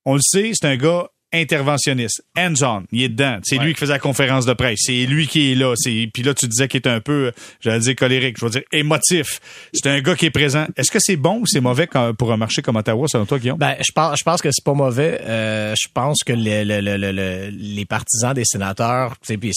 On 0.05 0.15
le 0.15 0.21
sait, 0.23 0.51
c'est 0.53 0.67
un 0.67 0.75
gars 0.77 1.07
interventionniste. 1.33 2.21
Hands-on. 2.37 2.83
Il 2.91 3.01
est 3.03 3.09
dedans. 3.09 3.39
C'est 3.43 3.57
lui 3.57 3.73
qui 3.73 3.79
faisait 3.79 3.93
la 3.93 3.99
conférence 3.99 4.45
de 4.45 4.53
presse. 4.53 4.79
C'est 4.83 5.05
lui 5.05 5.27
qui 5.27 5.51
est 5.51 5.55
là. 5.55 5.73
C'est, 5.75 6.09
puis 6.13 6.23
là, 6.23 6.33
tu 6.33 6.47
disais 6.47 6.67
qu'il 6.67 6.79
est 6.81 6.87
un 6.87 6.99
peu, 7.01 7.31
j'allais 7.59 7.79
dire 7.79 7.95
colérique, 7.95 8.37
je 8.39 8.45
veux 8.45 8.51
dire 8.51 8.61
émotif. 8.71 9.39
C'est 9.73 9.87
un 9.89 9.99
gars 10.01 10.15
qui 10.15 10.25
est 10.25 10.31
présent. 10.31 10.65
Est-ce 10.77 10.91
que 10.91 10.99
c'est 10.99 11.15
bon 11.17 11.39
ou 11.41 11.45
c'est 11.45 11.59
mauvais 11.59 11.87
quand- 11.87 12.13
pour 12.13 12.31
un 12.31 12.37
marché 12.37 12.61
comme 12.61 12.75
Ottawa, 12.77 13.07
selon 13.07 13.25
toi, 13.25 13.39
Guillaume? 13.39 13.57
Ben, 13.57 13.75
je 13.85 13.91
pense, 13.93 14.17
je 14.19 14.23
pense 14.23 14.41
que 14.41 14.49
c'est 14.51 14.63
pas 14.63 14.73
mauvais. 14.73 15.19
Euh, 15.21 15.73
je 15.79 15.87
pense 15.93 16.19
que 16.25 16.33
le- 16.33 16.63
le- 16.63 16.81
le- 16.81 16.97
le- 16.97 17.11
le- 17.11 17.49
les 17.51 17.85
partisans 17.85 18.33
des 18.33 18.45
sénateurs, 18.45 19.15
puis 19.17 19.51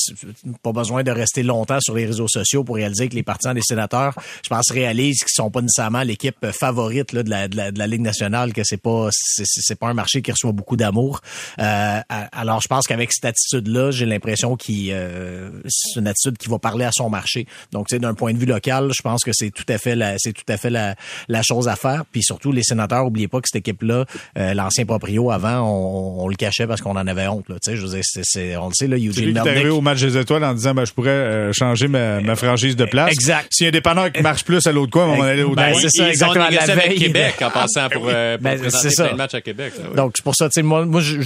pas 0.62 0.72
besoin 0.72 1.02
de 1.02 1.10
rester 1.10 1.42
longtemps 1.42 1.80
sur 1.80 1.94
les 1.94 2.06
réseaux 2.06 2.28
sociaux 2.28 2.64
pour 2.64 2.76
réaliser 2.76 3.08
que 3.08 3.14
les 3.14 3.22
partisans 3.22 3.54
des 3.54 3.62
sénateurs, 3.62 4.14
je 4.44 4.48
pense, 4.48 4.70
réalisent 4.70 5.20
qu'ils 5.20 5.34
sont 5.34 5.50
pas 5.50 5.60
nécessairement 5.62 6.02
l'équipe 6.02 6.46
favorite 6.52 7.12
là, 7.12 7.22
de, 7.22 7.30
la, 7.30 7.48
de, 7.48 7.56
la, 7.56 7.70
de 7.70 7.78
la 7.78 7.86
Ligue 7.86 8.00
nationale, 8.02 8.52
que 8.52 8.62
c'est 8.64 8.76
pas 8.82 9.08
c'est 9.12 9.78
pas 9.78 9.88
un 9.88 9.94
marché 9.94 10.22
qui 10.22 10.30
reçoit 10.32 10.52
beaucoup 10.52 10.76
d'amour. 10.76 11.20
Euh, 11.60 12.00
alors, 12.32 12.60
je 12.62 12.68
pense 12.68 12.86
qu'avec 12.86 13.12
cette 13.12 13.24
attitude-là, 13.26 13.90
j'ai 13.90 14.06
l'impression 14.06 14.56
qu'il 14.56 14.90
euh, 14.92 15.50
c'est 15.68 16.00
une 16.00 16.06
attitude 16.08 16.38
qui 16.38 16.48
va 16.48 16.58
parler 16.58 16.84
à 16.84 16.90
son 16.92 17.10
marché. 17.10 17.46
Donc, 17.72 17.88
tu 17.88 17.96
sais, 17.96 18.00
d'un 18.00 18.14
point 18.14 18.32
de 18.32 18.38
vue 18.38 18.46
local, 18.46 18.90
je 18.96 19.02
pense 19.02 19.22
que 19.24 19.30
c'est 19.34 19.50
tout 19.50 19.64
à 19.68 19.78
fait 19.78 19.94
la, 19.94 20.14
c'est 20.18 20.32
tout 20.32 20.44
à 20.48 20.56
fait 20.56 20.70
la, 20.70 20.94
la 21.28 21.42
chose 21.42 21.68
à 21.68 21.76
faire. 21.76 22.04
Puis 22.10 22.22
surtout, 22.22 22.52
les 22.52 22.62
sénateurs, 22.62 23.04
oubliez 23.06 23.28
pas 23.28 23.40
que 23.40 23.48
cette 23.50 23.60
équipe-là, 23.60 24.04
euh, 24.38 24.54
l'ancien 24.54 24.86
proprio 24.86 25.30
avant, 25.30 25.60
on, 25.60 26.24
on 26.24 26.28
le 26.28 26.36
cachait 26.36 26.66
parce 26.66 26.80
qu'on 26.80 26.92
en 26.96 27.06
avait 27.06 27.26
honte. 27.26 27.48
Là, 27.48 27.56
tu 27.62 27.70
sais, 27.70 27.76
je 27.76 27.82
veux 27.82 27.92
dire, 27.94 28.04
c'est, 28.04 28.22
c'est- 28.24 28.56
on 28.56 28.68
le 28.68 28.74
sait 28.74 28.86
là, 28.86 28.96
C'est 28.96 29.04
Eugene 29.06 29.24
lui 29.26 29.32
qui 29.32 29.38
est 29.38 29.48
arrivé 29.50 29.68
au 29.70 29.80
match 29.80 30.00
des 30.00 30.16
étoiles 30.16 30.44
en 30.44 30.54
disant 30.54 30.74
ben, 30.74 30.84
je 30.84 30.92
pourrais 30.92 31.10
euh, 31.10 31.52
changer 31.52 31.88
ma, 31.88 32.20
ma 32.20 32.36
franchise 32.36 32.76
de 32.76 32.84
place. 32.86 33.12
Exact. 33.12 33.48
S'il 33.50 33.64
y 33.64 33.66
a 33.66 33.68
un 33.68 33.72
dépanneur 33.72 34.10
qui 34.12 34.22
marche 34.22 34.44
plus 34.44 34.66
à 34.66 34.72
l'autre 34.72 34.92
coin, 34.92 35.06
on 35.08 35.16
va 35.18 35.26
aller 35.26 35.42
au 35.42 35.54
Ben, 35.54 35.74
c'est 35.74 35.90
ça, 35.90 36.04
Ils 36.04 36.06
ont 36.06 36.08
exactement, 36.10 36.48
négocié 36.48 36.66
la 36.66 36.72
avec 36.72 36.88
veille 36.88 36.98
Québec 36.98 37.34
de- 37.40 37.44
en 37.44 37.50
passant 37.50 37.88
pour, 37.90 38.06
euh, 38.08 38.36
pour 38.38 38.44
Ben, 38.44 38.58
présenter 38.60 38.88
c'est 38.88 38.94
ça. 38.94 39.04
plein 39.04 39.12
de 39.12 39.18
matchs 39.18 39.34
à 39.34 39.40
Québec. 39.40 39.72
là, 39.78 39.84
oui. 39.90 39.96
Donc 39.96 40.12
c'est 40.16 40.22
pour 40.24 40.34
ça, 40.34 40.48
tu 40.48 40.54
sais, 40.54 40.62
moi, 40.62 40.84
moi, 40.86 41.00
j'ai- 41.00 41.22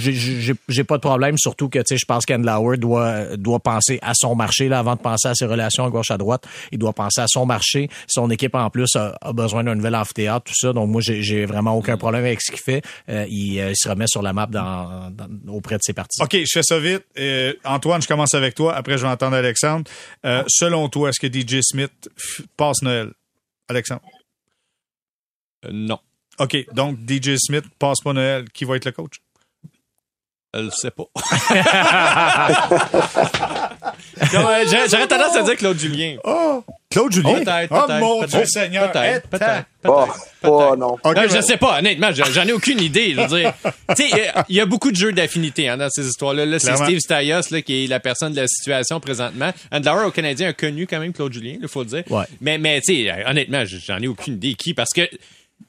j'ai 0.67 0.83
pas 0.83 0.95
de 0.97 1.01
problème, 1.01 1.37
surtout 1.37 1.69
que 1.69 1.79
tu 1.79 1.85
sais, 1.89 1.97
je 1.97 2.05
pense 2.05 2.25
qu'Andlauer 2.25 2.77
doit 2.77 3.37
doit 3.37 3.59
penser 3.59 3.99
à 4.01 4.13
son 4.15 4.35
marché 4.35 4.67
là 4.67 4.79
avant 4.79 4.95
de 4.95 5.01
penser 5.01 5.27
à 5.27 5.35
ses 5.35 5.45
relations 5.45 5.85
à 5.85 5.89
gauche 5.89 6.11
à 6.11 6.17
droite. 6.17 6.45
Il 6.71 6.79
doit 6.79 6.93
penser 6.93 7.21
à 7.21 7.25
son 7.27 7.45
marché. 7.45 7.89
Son 8.07 8.29
équipe 8.29 8.55
en 8.55 8.69
plus 8.69 8.95
a, 8.95 9.17
a 9.21 9.33
besoin 9.33 9.63
d'un 9.63 9.75
nouvel 9.75 9.95
amphithéâtre, 9.95 10.45
tout 10.45 10.53
ça. 10.55 10.73
Donc 10.73 10.89
moi, 10.89 11.01
j'ai 11.01 11.45
vraiment 11.45 11.73
aucun 11.75 11.97
problème 11.97 12.25
avec 12.25 12.41
ce 12.41 12.51
qu'il 12.51 12.59
fait. 12.61 12.81
Euh, 13.09 13.25
il, 13.29 13.59
euh, 13.59 13.71
il 13.71 13.75
se 13.77 13.87
remet 13.89 14.07
sur 14.07 14.21
la 14.21 14.33
map 14.33 14.47
dans, 14.47 15.09
dans- 15.11 15.53
auprès 15.53 15.75
de 15.77 15.81
ses 15.83 15.93
partisans. 15.93 16.25
OK, 16.25 16.35
je 16.35 16.51
fais 16.51 16.63
ça 16.63 16.79
vite. 16.79 17.03
Euh, 17.17 17.53
Antoine, 17.63 18.01
je 18.01 18.07
commence 18.07 18.33
avec 18.33 18.55
toi. 18.55 18.75
Après, 18.75 18.97
je 18.97 19.03
vais 19.03 19.09
entendre 19.11 19.35
Alexandre. 19.35 19.89
Euh, 20.25 20.43
selon 20.47 20.89
toi, 20.89 21.09
est-ce 21.09 21.19
que 21.19 21.27
DJ 21.31 21.61
Smith 21.61 22.09
passe 22.57 22.81
Noël? 22.81 23.11
Alexandre? 23.67 24.01
Euh, 25.65 25.69
non. 25.73 25.99
OK, 26.39 26.57
donc 26.73 26.97
DJ 27.07 27.35
Smith 27.37 27.63
passe 27.79 27.99
pas 28.03 28.13
Noël. 28.13 28.49
Qui 28.51 28.65
va 28.65 28.75
être 28.75 28.85
le 28.85 28.91
coach? 28.91 29.13
Je 30.55 30.61
le 30.61 30.71
sais 30.71 30.91
pas. 30.91 31.05
Euh, 34.33 34.65
J'aurais 34.89 35.07
tendance 35.07 35.35
à 35.35 35.43
dire 35.43 35.55
Claude 35.57 35.79
Julien. 35.79 36.15
Oh! 36.23 36.63
Claude 36.89 37.11
Julien? 37.11 37.33
Peut-être, 37.43 37.71
oh 37.71 37.81
peut-être, 37.85 37.99
mon 37.99 38.19
peut-être. 38.19 38.35
Dieu 38.37 38.45
Seigneur! 38.45 38.91
Peut-être, 38.91 39.27
peut-être, 39.27 39.65
Oh, 39.87 40.05
peut-être. 40.05 40.19
oh 40.43 40.57
peut-être. 40.59 40.75
non. 40.77 40.97
OK, 41.03 41.15
Non, 41.15 41.21
je 41.29 41.41
sais 41.41 41.57
pas, 41.57 41.79
honnêtement, 41.79 42.11
j'en 42.13 42.25
j'en 42.25 42.45
ai 42.47 42.53
aucune 42.53 42.79
idée. 42.81 43.13
Je 43.13 43.21
veux 43.21 43.27
dire, 43.27 43.53
tu 43.95 44.07
sais, 44.09 44.31
il 44.49 44.55
y 44.55 44.61
a 44.61 44.65
beaucoup 44.65 44.91
de 44.91 44.95
jeux 44.95 45.11
d'affinité 45.11 45.69
hein, 45.69 45.77
dans 45.77 45.89
ces 45.89 46.07
histoires-là. 46.07 46.45
Là, 46.45 46.59
c'est. 46.59 46.75
Steve 46.75 46.99
Staios 46.99 47.41
là, 47.51 47.61
qui 47.61 47.83
est 47.83 47.87
la 47.87 47.99
personne 47.99 48.33
de 48.33 48.41
la 48.41 48.47
situation 48.47 48.99
présentement. 48.99 49.51
Andlauer 49.71 50.05
au 50.05 50.11
Canadien 50.11 50.49
a 50.49 50.53
connu 50.53 50.87
quand 50.87 50.99
même 50.99 51.13
Claude 51.13 51.33
Julien, 51.33 51.55
il 51.61 51.67
faut 51.67 51.81
le 51.81 51.87
dire. 51.89 52.03
Ouais. 52.09 52.25
Mais, 52.41 52.57
mais 52.57 52.81
tu 52.81 52.95
sais, 53.05 53.25
honnêtement, 53.27 53.63
j'en 53.65 53.99
ai 53.99 54.07
aucune 54.07 54.35
idée 54.35 54.53
qui, 54.55 54.73
parce 54.73 54.91
que 54.93 55.01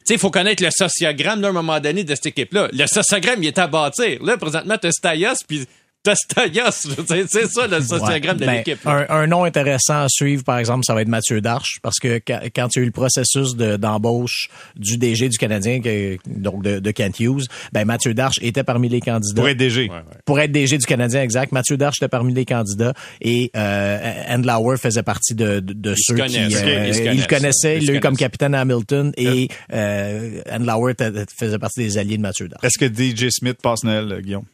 tu 0.06 0.12
il 0.12 0.18
faut 0.18 0.30
connaître 0.30 0.62
le 0.62 0.70
sociogramme 0.70 1.40
d'un 1.40 1.52
moment 1.52 1.80
donné 1.80 2.04
de 2.04 2.14
cette 2.14 2.26
équipe-là. 2.26 2.68
Le 2.72 2.86
sociogramme, 2.86 3.42
il 3.42 3.48
est 3.48 3.58
à 3.58 3.66
bâtir. 3.66 4.22
Là, 4.22 4.36
présentement, 4.36 4.76
t'as 4.80 4.92
Staios, 4.92 5.34
puis 5.46 5.66
C'est 6.14 7.46
ça, 7.48 7.66
le 7.66 7.80
sociogramme 7.80 8.36
de 8.38 8.46
Ben, 8.46 8.56
l'équipe. 8.58 8.86
un, 8.86 9.06
un 9.08 9.26
nom 9.26 9.44
intéressant 9.44 10.02
à 10.02 10.06
suivre, 10.08 10.44
par 10.44 10.58
exemple, 10.58 10.84
ça 10.86 10.94
va 10.94 11.02
être 11.02 11.08
Mathieu 11.08 11.40
Darche, 11.40 11.78
parce 11.82 11.98
que 11.98 12.20
quand, 12.26 12.40
il 12.44 12.76
y 12.76 12.78
a 12.78 12.82
eu 12.82 12.84
le 12.86 12.90
processus 12.92 13.56
de- 13.56 13.76
d'embauche 13.76 14.48
du 14.76 14.98
DG 14.98 15.28
du 15.28 15.38
Canadien, 15.38 15.80
que- 15.80 16.16
donc 16.26 16.62
de, 16.62 16.78
de 16.78 16.90
Kent 16.90 17.20
Hughes, 17.20 17.44
ben 17.72 17.84
Mathieu 17.84 18.14
Darche 18.14 18.38
était 18.42 18.64
parmi 18.64 18.88
les 18.88 19.00
candidats. 19.00 19.40
Pour 19.40 19.48
être 19.48 19.56
DG. 19.56 19.90
Pour 20.24 20.40
être 20.40 20.52
DG 20.52 20.78
du 20.78 20.86
Canadien, 20.86 21.22
exact. 21.22 21.52
Mathieu 21.52 21.76
Darche 21.76 21.96
était 21.98 22.08
parmi 22.08 22.32
les 22.34 22.44
candidats 22.44 22.92
et 23.20 23.50
euh, 23.56 24.22
Andlauer 24.28 24.76
faisait 24.78 25.02
partie 25.02 25.34
de, 25.34 25.60
de, 25.60 25.72
de 25.72 25.90
Ils 25.92 25.96
se 25.96 26.04
ceux 26.14 26.14
qui... 26.26 26.36
euh, 26.38 27.12
il 27.12 27.20
le 27.20 27.26
connaissait, 27.26 27.76
Ils 27.76 27.82
il 27.82 27.88
l'a 27.88 27.94
eu 27.94 28.00
comme 28.00 28.16
capitaine 28.16 28.54
à 28.54 28.60
Hamilton 28.60 29.12
et 29.16 29.48
euh, 29.72 30.40
Andlauer 30.50 30.92
était- 30.92 31.12
faisait 31.38 31.58
partie 31.58 31.80
des 31.80 31.98
alliés 31.98 32.16
de 32.16 32.22
Mathieu 32.22 32.48
Darche. 32.48 32.64
Est-ce 32.64 32.78
que 32.78 32.86
DJ 32.86 33.30
Smith 33.30 33.58
passe 33.62 33.84
Noël, 33.84 34.10
euh, 34.12 34.20
Guillaume? 34.20 34.44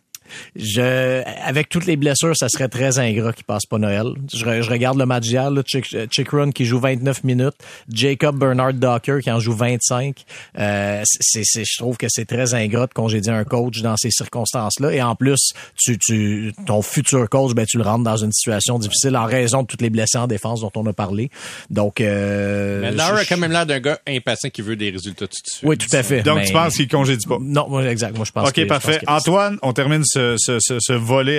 Je, 0.57 1.23
avec 1.45 1.69
toutes 1.69 1.87
les 1.87 1.97
blessures, 1.97 2.37
ça 2.37 2.49
serait 2.49 2.69
très 2.69 2.99
ingrat 2.99 3.33
qu'il 3.33 3.45
passe 3.45 3.67
pas 3.67 3.79
Noël. 3.79 4.07
Je, 4.33 4.39
je 4.63 4.71
regarde 4.71 4.99
le 4.99 5.07
match 5.07 5.25
d'hier, 5.25 5.51
là, 5.51 5.63
Chick, 5.67 5.87
Chick 6.11 6.29
Run 6.31 6.51
qui 6.53 6.65
joue 6.65 6.79
29 6.81 7.25
minutes, 7.25 7.55
Jacob 7.93 8.39
Bernard 8.39 8.75
Docker 8.75 9.21
qui 9.21 9.31
en 9.31 9.41
joue 9.41 9.55
25. 9.55 10.17
Euh, 10.59 11.03
c'est, 11.05 11.43
c'est, 11.45 11.65
je 11.65 11.77
trouve 11.79 11.97
que 11.97 12.07
c'est 12.09 12.25
très 12.25 12.55
ingrat 12.55 12.87
de 12.87 12.93
congédier 12.93 13.33
un 13.33 13.45
coach 13.45 13.81
dans 13.83 13.97
ces 13.97 14.11
circonstances-là. 14.11 14.93
Et 14.93 15.03
en 15.03 15.15
plus, 15.15 15.53
tu, 15.77 15.99
tu, 15.99 16.53
ton 16.67 16.83
futur 16.83 17.29
coach, 17.29 17.55
ben, 17.55 17.67
tu 17.67 17.77
le 17.79 17.85
rentres 17.85 18.05
dans 18.05 18.17
une 18.17 18.33
situation 18.33 18.79
difficile 18.79 19.17
en 19.17 19.25
raison 19.25 19.63
de 19.63 19.67
toutes 19.67 19.83
les 19.83 19.91
blessés 19.91 20.19
en 20.19 20.27
défense 20.27 20.61
dont 20.61 20.73
on 20.77 20.87
a 20.87 20.93
parlé. 20.93 21.31
Donc, 21.71 22.01
euh, 22.01 22.81
Mais 22.93 23.01
a 23.01 23.23
je- 23.23 23.29
quand 23.29 23.37
même 23.37 23.53
l'air 23.53 23.67
d'un 23.67 23.81
gars 23.81 23.99
impatient 24.07 24.51
qui 24.51 24.63
veut 24.63 24.77
des 24.77 24.91
résultats 24.91 25.27
tout 25.27 25.33
de 25.43 25.49
suite. 25.51 25.63
Oui, 25.69 25.77
tout 25.77 25.95
à 25.95 26.03
fait. 26.03 26.23
Donc, 26.23 26.39
mais- 26.39 26.45
tu 26.47 26.53
penses 26.53 26.77
qu'il 26.77 26.89
congédie 26.89 27.27
pas? 27.27 27.39
Non, 27.41 27.69
moi, 27.69 27.85
exact. 27.91 28.17
Moi, 28.17 28.25
je 28.27 28.33
pense 28.33 28.51
que- 28.53 28.61
OK, 28.63 28.67
pense 28.69 28.83
parfait. 28.83 29.01
que- 29.01 29.11
Antoine, 29.11 29.59
on 29.63 29.73
termine 29.73 30.03
ce, 30.05 30.19
ce, 30.39 30.59
ce, 30.61 30.79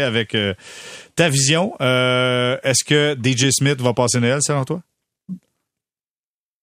avec 0.02 0.36
euh, 0.36 0.54
ta 1.16 1.30
vision. 1.30 1.74
Euh, 1.82 2.58
Est-ce 2.64 2.84
que 2.84 3.16
DJ 3.22 3.50
Smith 3.52 3.82
va 3.82 3.94
passer 3.94 4.20
Noël, 4.20 4.40
selon 4.42 4.64
toi? 4.66 4.82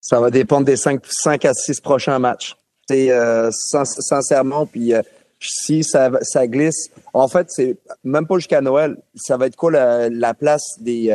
Ça 0.00 0.20
va 0.20 0.30
dépendre 0.30 0.64
des 0.66 0.76
5, 0.76 1.00
cinq 1.08 1.44
à 1.44 1.54
6 1.54 1.80
prochains 1.80 2.18
matchs. 2.18 2.56
C'est 2.88 3.10
euh, 3.10 3.50
sin- 3.52 3.84
sincèrement, 3.84 4.66
puis 4.66 4.92
si 5.38 5.84
ça, 5.84 6.10
glisse, 6.46 6.90
en 7.12 7.28
fait, 7.28 7.46
c'est 7.50 7.76
même 8.04 8.26
pas 8.26 8.36
jusqu'à 8.36 8.60
Noël. 8.60 8.96
Ça 9.14 9.36
va 9.36 9.46
être 9.46 9.56
quoi 9.56 9.70
la, 9.70 10.08
la 10.08 10.34
place 10.34 10.64
des, 10.80 11.10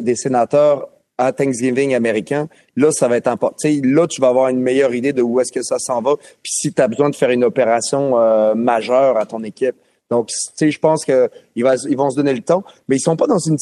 des 0.00 0.16
sénateurs 0.16 0.88
à 1.24 1.32
Thanksgiving 1.32 1.94
américain, 1.94 2.48
là, 2.76 2.90
ça 2.92 3.08
va 3.08 3.16
être 3.16 3.28
important. 3.28 3.56
Là, 3.64 4.06
tu 4.06 4.20
vas 4.20 4.28
avoir 4.28 4.48
une 4.48 4.60
meilleure 4.60 4.94
idée 4.94 5.12
de 5.12 5.22
où 5.22 5.40
est-ce 5.40 5.52
que 5.52 5.62
ça 5.62 5.78
s'en 5.78 6.02
va. 6.02 6.16
Puis 6.16 6.52
si 6.52 6.72
tu 6.72 6.80
as 6.82 6.88
besoin 6.88 7.10
de 7.10 7.16
faire 7.16 7.30
une 7.30 7.44
opération 7.44 8.18
euh, 8.18 8.54
majeure 8.54 9.16
à 9.16 9.26
ton 9.26 9.42
équipe. 9.44 9.76
Donc, 10.10 10.28
tu 10.28 10.34
sais, 10.54 10.70
je 10.70 10.78
pense 10.78 11.04
qu'ils 11.04 11.28
ils 11.54 11.96
vont 11.96 12.10
se 12.10 12.16
donner 12.16 12.34
le 12.34 12.42
temps, 12.42 12.64
mais 12.88 12.96
ils 12.96 13.00
sont 13.00 13.16
pas 13.16 13.26
dans 13.26 13.38
une 13.38 13.56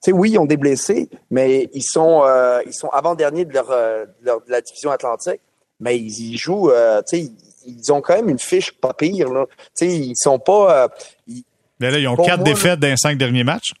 sais, 0.00 0.12
oui, 0.12 0.32
ils 0.32 0.38
ont 0.38 0.46
des 0.46 0.56
blessés, 0.56 1.08
mais 1.30 1.68
ils 1.72 1.82
sont, 1.82 2.22
euh, 2.24 2.60
ils 2.66 2.74
sont 2.74 2.88
avant-derniers 2.88 3.44
de 3.44 3.52
leur, 3.52 3.70
euh, 3.70 4.06
de 4.24 4.50
la 4.50 4.60
division 4.60 4.90
atlantique, 4.90 5.40
mais 5.80 5.98
ils, 5.98 6.36
jouent, 6.36 6.70
euh, 6.70 7.02
tu 7.08 7.18
sais, 7.18 7.32
ils 7.66 7.92
ont 7.92 8.00
quand 8.00 8.16
même 8.16 8.28
une 8.28 8.38
fiche 8.38 8.72
pas 8.72 8.94
pire, 8.94 9.32
là. 9.32 9.46
Tu 9.76 9.88
sais, 9.88 9.96
ils 9.96 10.16
sont 10.16 10.38
pas... 10.38 10.88
Ils, 11.26 11.44
mais 11.80 11.90
là, 11.90 11.98
ils 11.98 12.08
ont 12.08 12.16
quatre 12.16 12.42
défaites 12.42 12.80
dans 12.80 12.88
les 12.88 12.96
cinq 12.96 13.18
derniers 13.18 13.44
matchs. 13.44 13.72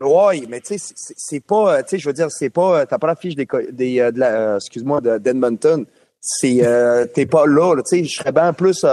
Oui, 0.00 0.46
mais 0.48 0.60
tu 0.60 0.78
sais, 0.78 0.94
c'est 1.16 1.40
pas, 1.40 1.82
tu 1.82 1.90
sais, 1.90 1.98
je 1.98 2.08
veux 2.08 2.12
dire, 2.12 2.30
c'est 2.30 2.50
pas, 2.50 2.84
t'as 2.86 2.98
pas 2.98 3.06
la 3.06 3.16
fiche 3.16 3.34
des, 3.34 3.46
des 3.72 3.98
de 4.12 4.18
la, 4.18 4.56
excuse-moi, 4.56 5.00
d'Edmonton. 5.00 5.86
C'est, 6.20 6.60
t'es 7.14 7.26
pas 7.26 7.46
là, 7.46 7.74
tu 7.76 7.98
sais, 7.98 8.04
je 8.04 8.18
serais 8.18 8.32
bien 8.32 8.52
plus 8.52 8.84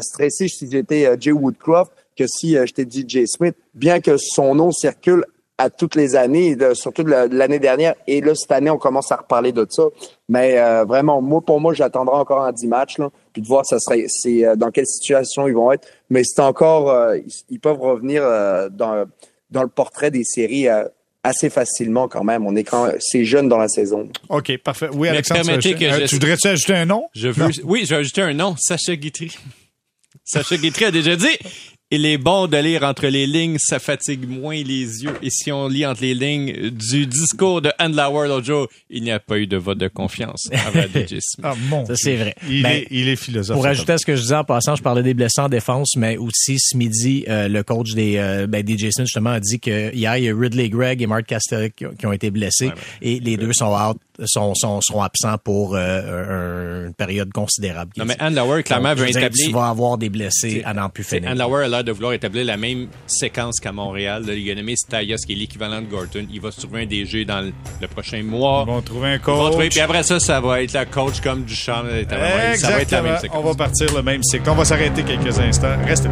stressé 0.00 0.48
si 0.48 0.70
j'étais 0.70 1.16
Jay 1.18 1.32
Woodcroft 1.32 1.92
que 2.16 2.26
si 2.26 2.56
j'étais 2.66 2.84
DJ 2.84 3.24
Smith, 3.26 3.54
bien 3.74 4.00
que 4.00 4.16
son 4.18 4.54
nom 4.54 4.72
circule 4.72 5.24
à 5.62 5.70
toutes 5.70 5.94
les 5.94 6.16
années, 6.16 6.56
surtout 6.74 7.04
l'année 7.04 7.58
dernière. 7.58 7.94
Et 8.06 8.20
là, 8.20 8.34
cette 8.34 8.50
année, 8.50 8.70
on 8.70 8.78
commence 8.78 9.12
à 9.12 9.16
reparler 9.16 9.52
de 9.52 9.64
ça. 9.70 9.84
Mais 10.28 10.58
euh, 10.58 10.84
vraiment, 10.84 11.22
moi, 11.22 11.40
pour 11.40 11.60
moi, 11.60 11.72
j'attendrai 11.72 12.16
encore 12.16 12.40
en 12.40 12.50
10 12.50 12.66
matchs, 12.66 12.98
là, 12.98 13.10
puis 13.32 13.42
de 13.42 13.46
voir 13.46 13.64
ça 13.64 13.78
serait, 13.78 14.06
c'est, 14.08 14.44
euh, 14.44 14.56
dans 14.56 14.70
quelle 14.70 14.86
situation 14.86 15.46
ils 15.46 15.54
vont 15.54 15.70
être. 15.70 15.86
Mais 16.10 16.22
c'est 16.24 16.42
encore, 16.42 16.90
euh, 16.90 17.18
ils, 17.48 17.60
peuvent 17.60 17.80
revenir 17.80 18.22
dans, 18.70 19.04
dans 19.52 19.62
le 19.62 19.68
portrait 19.68 20.10
des 20.10 20.24
séries 20.24 20.66
assez 21.22 21.50
facilement 21.50 22.08
quand 22.08 22.24
même. 22.24 22.46
On 22.46 22.56
est 22.56 22.64
quand 22.64 22.90
c'est 22.98 23.24
jeune 23.24 23.48
dans 23.48 23.58
la 23.58 23.68
saison. 23.68 24.08
OK, 24.28 24.56
parfait. 24.58 24.88
Oui, 24.92 25.08
Alexandre, 25.08 25.56
tu 25.58 25.74
voudrais-tu 26.14 26.48
ajouter 26.48 26.74
un 26.74 26.86
nom? 26.86 27.08
Je 27.14 27.28
veux, 27.28 27.50
oui, 27.64 27.84
je 27.84 27.90
vais 27.90 28.00
ajouter 28.00 28.22
un 28.22 28.34
nom, 28.34 28.56
Sacha 28.58 28.96
Guitry. 28.96 29.36
Sacha 30.24 30.56
Guitry 30.56 30.86
a 30.86 30.90
déjà 30.90 31.16
dit 31.16 31.38
il 31.94 32.06
est 32.06 32.16
bon 32.16 32.46
de 32.46 32.56
lire 32.56 32.84
entre 32.84 33.06
les 33.06 33.26
lignes, 33.26 33.58
ça 33.58 33.78
fatigue 33.78 34.26
moins 34.26 34.56
les 34.56 35.04
yeux. 35.04 35.12
Et 35.22 35.28
si 35.28 35.52
on 35.52 35.68
lit 35.68 35.84
entre 35.84 36.00
les 36.00 36.14
lignes 36.14 36.70
du 36.70 37.06
discours 37.06 37.60
de 37.60 37.70
Andlauer 37.78 38.28
l'autre 38.28 38.46
jour, 38.46 38.66
il 38.88 39.02
n'y 39.02 39.10
a 39.10 39.20
pas 39.20 39.36
eu 39.36 39.46
de 39.46 39.58
vote 39.58 39.76
de 39.76 39.88
confiance 39.88 40.48
envers 40.66 40.88
DJ 41.06 41.18
ah, 41.42 41.54
Ça, 41.86 41.94
c'est 41.94 42.16
vrai. 42.16 42.34
Il, 42.48 42.62
ben, 42.62 42.78
est, 42.78 42.86
il 42.90 43.08
est 43.08 43.16
philosophe. 43.16 43.56
Pour 43.56 43.66
ajouter 43.66 43.92
à 43.92 43.98
ce 43.98 44.06
que 44.06 44.16
je 44.16 44.22
disais 44.22 44.36
en 44.36 44.44
passant, 44.44 44.74
je 44.74 44.82
parlais 44.82 45.02
des 45.02 45.12
blessés 45.12 45.42
en 45.42 45.50
défense, 45.50 45.94
mais 45.96 46.16
aussi 46.16 46.58
ce 46.58 46.78
midi, 46.78 47.26
euh, 47.28 47.48
le 47.48 47.62
coach 47.62 47.92
des 47.92 48.16
euh, 48.16 48.46
ben, 48.46 48.66
DJ 48.66 48.88
Smith, 48.90 49.06
justement, 49.06 49.30
a 49.30 49.40
dit 49.40 49.60
que 49.60 49.94
hier, 49.94 50.16
il 50.16 50.24
y 50.24 50.30
a 50.30 50.34
Ridley 50.34 50.70
Gregg 50.70 51.02
et 51.02 51.06
Mark 51.06 51.26
Castellic 51.26 51.74
qui, 51.76 52.06
ont 52.06 52.12
été 52.12 52.30
blessés. 52.30 52.70
et 53.02 53.20
les 53.20 53.36
deux 53.36 53.52
sont 53.52 53.74
out 53.74 53.98
sont, 54.26 54.54
sont, 54.54 54.80
seront 54.80 55.02
absents 55.02 55.38
pour 55.42 55.74
euh, 55.74 56.86
une 56.86 56.94
période 56.94 57.32
considérable. 57.32 57.92
Non, 57.96 58.04
mais 58.04 58.16
Lauer, 58.30 58.62
clairement, 58.62 58.94
veut 58.94 59.08
établir... 59.08 59.46
Tu 59.46 59.52
vas 59.52 59.68
avoir 59.68 59.98
des 59.98 60.08
blessés 60.08 60.62
à 60.64 60.74
n'en 60.74 60.88
plus 60.88 61.04
finir. 61.04 61.34
L'air 61.82 61.84
de 61.84 61.92
vouloir 61.92 62.12
établir 62.12 62.44
la 62.44 62.56
même 62.56 62.88
séquence 63.06 63.60
qu'à 63.60 63.72
Montréal. 63.72 64.24
il 64.28 64.50
a 64.50 64.54
nommé 64.54 64.76
Stayas, 64.76 65.16
qui 65.26 65.32
est 65.32 65.36
l'équivalent 65.36 65.80
de 65.80 65.86
Gorton. 65.86 66.26
Il 66.32 66.40
va 66.40 66.50
se 66.50 66.60
trouver 66.60 66.82
un 66.82 66.86
DG 66.86 67.24
dans 67.24 67.40
le, 67.80 67.88
prochain 67.88 68.22
mois. 68.22 68.64
Ils 68.66 68.72
vont 68.72 68.82
trouver 68.82 69.08
un 69.08 69.18
coach. 69.18 69.68
puis 69.70 69.80
après 69.80 70.02
ça, 70.02 70.20
ça 70.20 70.40
va 70.40 70.62
être 70.62 70.72
la 70.72 70.86
coach 70.86 71.20
comme 71.20 71.44
Duchamp. 71.44 71.84
Exactement. 71.86 72.56
Ça 72.56 72.70
va 72.70 72.80
être 72.80 72.90
la 72.90 73.02
même 73.02 73.18
séquence. 73.18 73.38
On 73.42 73.48
va 73.48 73.54
partir 73.54 73.94
le 73.94 74.02
même 74.02 74.22
cycle. 74.22 74.48
On 74.48 74.54
va 74.54 74.64
s'arrêter 74.64 75.02
quelques 75.02 75.38
instants. 75.38 75.76
Restez 75.86 76.08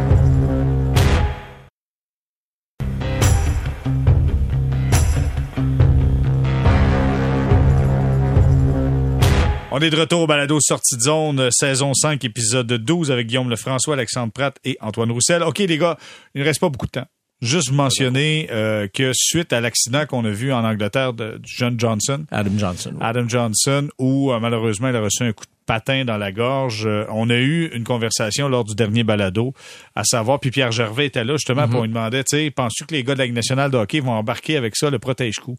On 9.73 9.79
est 9.79 9.89
de 9.89 9.95
retour 9.95 10.19
au 10.19 10.27
balado 10.27 10.59
Sortie 10.59 10.97
de 10.97 11.01
zone, 11.01 11.47
saison 11.49 11.93
5, 11.93 12.25
épisode 12.25 12.67
12 12.67 13.09
avec 13.09 13.27
Guillaume 13.27 13.49
Lefrançois, 13.49 13.93
Alexandre 13.93 14.33
Pratt 14.33 14.53
et 14.65 14.77
Antoine 14.81 15.09
Roussel. 15.11 15.43
OK, 15.43 15.59
les 15.59 15.77
gars, 15.77 15.97
il 16.35 16.41
ne 16.41 16.45
reste 16.45 16.59
pas 16.59 16.67
beaucoup 16.67 16.87
de 16.87 16.91
temps. 16.91 17.05
Juste 17.41 17.71
mentionner 17.71 18.49
euh, 18.51 18.89
que 18.93 19.11
suite 19.13 19.53
à 19.53 19.61
l'accident 19.61 20.05
qu'on 20.05 20.25
a 20.25 20.29
vu 20.29 20.51
en 20.51 20.65
Angleterre 20.65 21.13
de, 21.13 21.39
John 21.43 21.79
Johnson, 21.79 22.25
Adam 22.31 22.51
Johnson, 22.57 22.95
Adam 22.99 23.27
Johnson, 23.29 23.87
où 23.97 24.33
euh, 24.33 24.39
malheureusement 24.41 24.89
il 24.89 24.95
a 24.97 25.01
reçu 25.01 25.23
un 25.23 25.31
coup 25.31 25.45
de 25.45 25.60
patin 25.71 26.03
dans 26.03 26.17
la 26.17 26.33
gorge, 26.33 26.85
euh, 26.85 27.05
on 27.11 27.29
a 27.29 27.37
eu 27.37 27.67
une 27.73 27.85
conversation 27.85 28.49
lors 28.49 28.65
du 28.65 28.75
dernier 28.75 29.05
balado, 29.05 29.53
à 29.95 30.03
savoir, 30.03 30.37
puis 30.41 30.51
Pierre 30.51 30.73
Gervais 30.73 31.05
était 31.05 31.23
là 31.23 31.35
justement 31.35 31.69
pour 31.69 31.79
mm-hmm. 31.79 31.83
lui 31.83 31.87
demander, 31.87 32.23
tu 32.25 32.37
sais, 32.37 32.51
penses-tu 32.51 32.85
que 32.85 32.93
les 32.93 33.05
gars 33.05 33.13
de 33.13 33.19
la 33.19 33.25
Ligue 33.25 33.35
nationale 33.35 33.71
de 33.71 33.77
hockey 33.77 34.01
vont 34.01 34.11
embarquer 34.11 34.57
avec 34.57 34.75
ça, 34.75 34.89
le 34.89 34.99
protège-coup? 34.99 35.55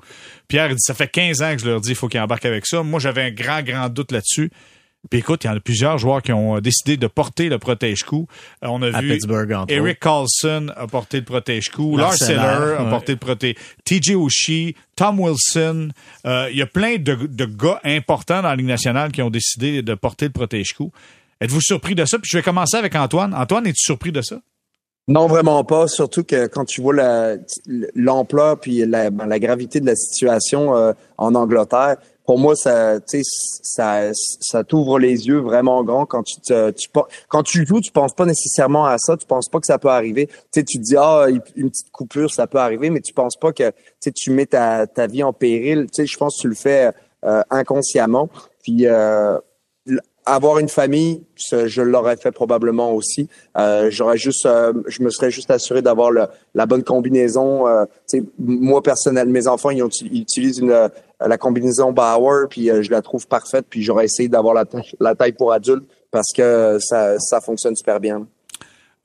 Pierre 0.49 0.67
il 0.67 0.75
dit, 0.75 0.83
ça 0.83 0.93
fait 0.93 1.09
15 1.09 1.41
ans 1.41 1.53
que 1.55 1.63
je 1.63 1.67
leur 1.67 1.81
dis, 1.81 1.93
il 1.93 1.95
faut 1.95 2.09
qu'ils 2.09 2.21
embarquent 2.21 2.45
avec 2.45 2.67
ça. 2.67 2.83
Moi, 2.83 3.01
j'avais 3.01 3.23
un 3.23 3.31
grand, 3.31 3.63
grand 3.63 3.89
doute 3.89 4.13
là-dessus. 4.13 4.51
Puis 5.11 5.19
écoute, 5.19 5.43
il 5.43 5.49
y 5.49 5.51
en 5.51 5.57
a 5.57 5.61
plusieurs 5.61 5.99
joueurs 5.99 6.23
qui 6.23 6.33
ont 6.33 6.61
décidé 6.61 6.97
de 6.97 7.07
porter 7.09 7.49
le 7.49 7.59
protège-coup. 7.59 8.29
Euh, 8.63 8.69
on 8.71 8.83
a 8.83 9.01
vu 9.01 9.19
Eric 9.69 9.99
Carlson 9.99 10.69
a 10.77 10.87
porté 10.87 11.19
le 11.19 11.25
protège-coup, 11.25 11.97
Lars 11.97 12.15
Seller 12.15 12.77
a 12.79 12.85
porté 12.89 13.13
le 13.13 13.19
protège 13.19 13.57
TJ 13.85 14.15
Oshie, 14.15 14.77
Tom 14.95 15.19
Wilson. 15.19 15.89
Euh, 16.25 16.49
il 16.53 16.57
y 16.57 16.63
a 16.63 16.67
plein 16.67 16.99
de, 16.99 17.15
de, 17.27 17.45
gars 17.45 17.81
importants 17.85 18.43
dans 18.43 18.49
la 18.49 18.57
Ligue 18.57 18.67
nationale 18.67 19.11
qui 19.11 19.23
ont 19.23 19.31
décidé 19.31 19.83
de 19.83 19.95
porter 19.95 20.27
le 20.27 20.33
protège-coup. 20.33 20.93
Êtes-vous 21.41 21.61
surpris 21.61 21.97
de 21.97 22.05
ça? 22.05 22.19
Puis 22.19 22.31
je 22.31 22.37
vais 22.37 22.43
commencer 22.43 22.77
avec 22.77 22.95
Antoine. 22.95 23.35
Antoine, 23.35 23.67
es-tu 23.67 23.83
surpris 23.83 24.13
de 24.13 24.23
ça? 24.23 24.37
Non, 25.09 25.27
vraiment 25.27 25.65
pas. 25.65 25.89
Surtout 25.89 26.23
que 26.23 26.47
quand 26.47 26.65
tu 26.65 26.81
vois 26.81 26.95
l'ampleur 27.95 28.61
puis 28.61 28.87
la, 28.87 29.11
ben, 29.11 29.27
la, 29.27 29.41
gravité 29.41 29.81
de 29.81 29.87
la 29.87 29.97
situation 29.97 30.77
euh, 30.77 30.93
en 31.19 31.35
Angleterre, 31.35 31.97
pour 32.25 32.39
moi, 32.39 32.55
ça, 32.55 32.99
ça, 33.05 34.11
ça 34.15 34.65
t'ouvre 34.65 34.99
les 34.99 35.27
yeux 35.27 35.39
vraiment 35.39 35.83
grand 35.83 36.07
quand 36.07 36.23
tu, 36.23 36.41
te, 36.41 36.71
tu 36.71 36.89
quand 37.29 37.43
tu 37.43 37.67
joues, 37.67 37.81
tu 37.81 37.91
penses 37.91 38.15
pas 38.15 38.27
nécessairement 38.27 38.87
à 38.87 38.97
ça, 38.99 39.17
tu 39.17 39.27
penses 39.27 39.49
pas 39.49 39.59
que 39.59 39.67
ça 39.67 39.79
peut 39.79 39.89
arriver. 39.89 40.29
Tu 40.53 40.65
tu 40.65 40.79
te 40.79 40.83
dis 40.83 40.97
ah 40.97 41.27
une 41.57 41.71
petite 41.71 41.91
coupure, 41.91 42.33
ça 42.33 42.47
peut 42.47 42.59
arriver, 42.59 42.91
mais 42.91 43.01
tu 43.01 43.13
penses 43.13 43.37
pas 43.37 43.53
que 43.53 43.73
tu 44.15 44.31
mets 44.31 44.47
ta, 44.47 44.87
ta 44.87 45.07
vie 45.07 45.23
en 45.23 45.33
péril. 45.33 45.87
Je 45.97 46.17
pense 46.17 46.37
que 46.37 46.43
tu 46.43 46.49
le 46.49 46.55
fais 46.55 46.93
euh, 47.25 47.43
inconsciemment. 47.51 48.29
Puis 48.63 48.87
euh, 48.87 49.39
avoir 50.25 50.59
une 50.59 50.69
famille, 50.69 51.23
je 51.37 51.83
l'aurais 51.83 52.17
fait 52.17 52.31
probablement 52.31 52.93
aussi. 52.93 53.29
Euh, 53.57 53.91
j'aurais 53.91 54.19
juste, 54.19 54.47
euh, 54.47 54.73
je 54.87 55.03
me 55.03 55.11
serais 55.11 55.31
juste 55.31 55.51
assuré 55.51 55.83
d'avoir 55.83 56.11
la 56.13 56.67
bonne 56.67 56.85
combinaison. 56.85 57.67
Euh, 57.67 57.85
moi 58.39 58.83
personnel, 58.83 59.29
mes 59.29 59.47
enfants 59.47 59.71
ils, 59.71 59.83
utilisent 59.83 60.59
une, 60.59 60.91
la 61.21 61.39
combinaison 61.39 61.93
Bauer, 61.93 62.49
puis 62.49 62.67
je 62.67 62.91
la 62.91 63.03
trouve 63.03 63.27
parfaite. 63.27 63.67
Puis 63.69 63.83
j'aurais 63.83 64.05
essayé 64.05 64.29
d'avoir 64.29 64.55
la, 65.01 65.15
taille 65.15 65.33
pour 65.33 65.53
adultes 65.53 65.85
parce 66.11 66.33
que 66.35 66.79
ça, 66.81 67.19
ça 67.19 67.41
fonctionne 67.41 67.75
super 67.75 67.99
bien. 67.99 68.27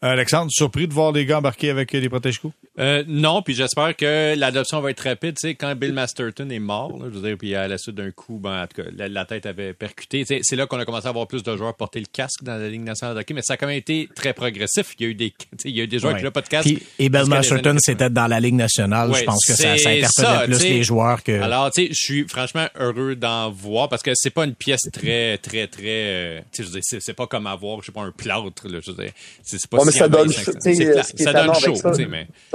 Alexandre, 0.02 0.52
surpris 0.52 0.88
de 0.88 0.94
voir 0.94 1.12
les 1.12 1.26
gars 1.26 1.40
embarquer 1.40 1.72
avec 1.72 1.92
des 1.92 2.10
protège-coups? 2.10 2.54
Euh, 2.80 3.04
non, 3.08 3.42
puis 3.42 3.56
j'espère 3.56 3.96
que 3.96 4.36
l'adoption 4.38 4.82
va 4.82 4.92
être 4.92 5.02
rapide. 5.02 5.36
Tu 5.40 5.50
sais, 5.50 5.56
quand 5.56 5.76
Bill 5.76 5.94
Masterton 5.94 6.50
est 6.50 6.60
mort, 6.60 6.96
je 7.00 7.18
veux 7.18 7.28
dire, 7.28 7.38
puis 7.38 7.56
à 7.56 7.68
la 7.68 7.78
suite 7.78 7.96
d'un 7.96 8.12
coup, 8.12 8.38
ben, 8.38 8.64
en 8.64 8.68
tout 8.68 8.84
cas, 8.84 8.90
la, 8.96 9.26
tête 9.26 9.46
avait 9.48 9.74
percuté. 9.74 10.24
c'est 10.26 10.56
là 10.56 10.68
qu'on 10.68 10.80
a 10.80 10.86
commencé 10.86 11.08
à 11.08 11.10
avoir 11.10 11.28
plus 11.28 11.42
de 11.42 11.58
joueurs 11.58 11.76
porter 11.76 12.00
le 12.00 12.06
casque 12.12 12.44
dans 12.44 12.56
la 12.56 12.70
Ligue 12.70 12.84
nationale 12.84 13.16
de 13.16 13.22
hockey, 13.22 13.34
mais 13.34 13.42
ça 13.42 13.54
a 13.54 13.58
quand 13.58 13.68
même 13.68 13.78
été 13.78 14.08
très 14.16 14.34
progressif. 14.34 14.94
Il 15.00 15.04
y 15.04 15.08
a 15.08 15.10
eu 15.10 15.16
des, 15.16 15.34
il 15.66 15.76
y 15.76 15.82
a 15.82 15.84
eu 15.86 15.88
des 15.88 16.00
joueurs 16.00 16.18
qui 16.18 16.24
n'ont 16.24 16.32
pas 16.32 16.42
de 16.42 16.48
casque. 16.48 16.70
et 17.00 17.10
Bill 17.10 17.26
Masterton, 17.26 17.78
c'était 17.80 18.10
dans 18.10 18.28
la 18.28 18.40
Ligue 18.40 18.56
nationale. 18.56 19.12
je 19.14 19.24
pense 19.24 19.46
que 19.46 19.54
ça, 19.54 19.78
ça 19.78 19.90
interpellait 19.90 20.46
plus 20.46 20.64
les 20.64 20.84
joueurs 20.84 21.24
que. 21.24 21.42
Alors, 21.42 21.72
tu 21.72 21.84
sais, 21.84 21.90
je 21.90 22.00
suis 22.00 22.28
franchement 22.28 22.68
heureux 22.80 23.16
d'en 23.16 23.50
voir 23.50 23.90
parce 23.90 24.04
que 24.04 24.12
c'est 24.14 24.30
pas 24.30 24.46
une 24.46 24.56
pièce 24.56 24.82
très, 24.94 25.38
très, 25.40 25.68
très. 25.68 25.84
Euh, 25.88 26.40
tu 26.52 26.58
sais, 26.58 26.64
je 26.64 26.68
veux 26.68 26.80
dire, 26.80 27.02
c'est 27.02 27.14
pas 27.14 27.28
comme 27.28 27.48
avoir, 27.48 27.82
je 27.82 27.88
sais 27.88 27.92
pas, 27.92 28.02
un 28.02 28.12
plâtre. 28.12 28.68
Là, 28.68 28.80
je 28.86 28.92
veux 28.92 29.04
dire, 29.04 29.12
c'est 29.44 29.66
pas. 29.68 29.84
mais 29.84 29.92
ça 29.92 30.08
donne, 30.08 30.30
ça 30.30 31.34
donne 31.34 31.54
chaud, 31.56 31.74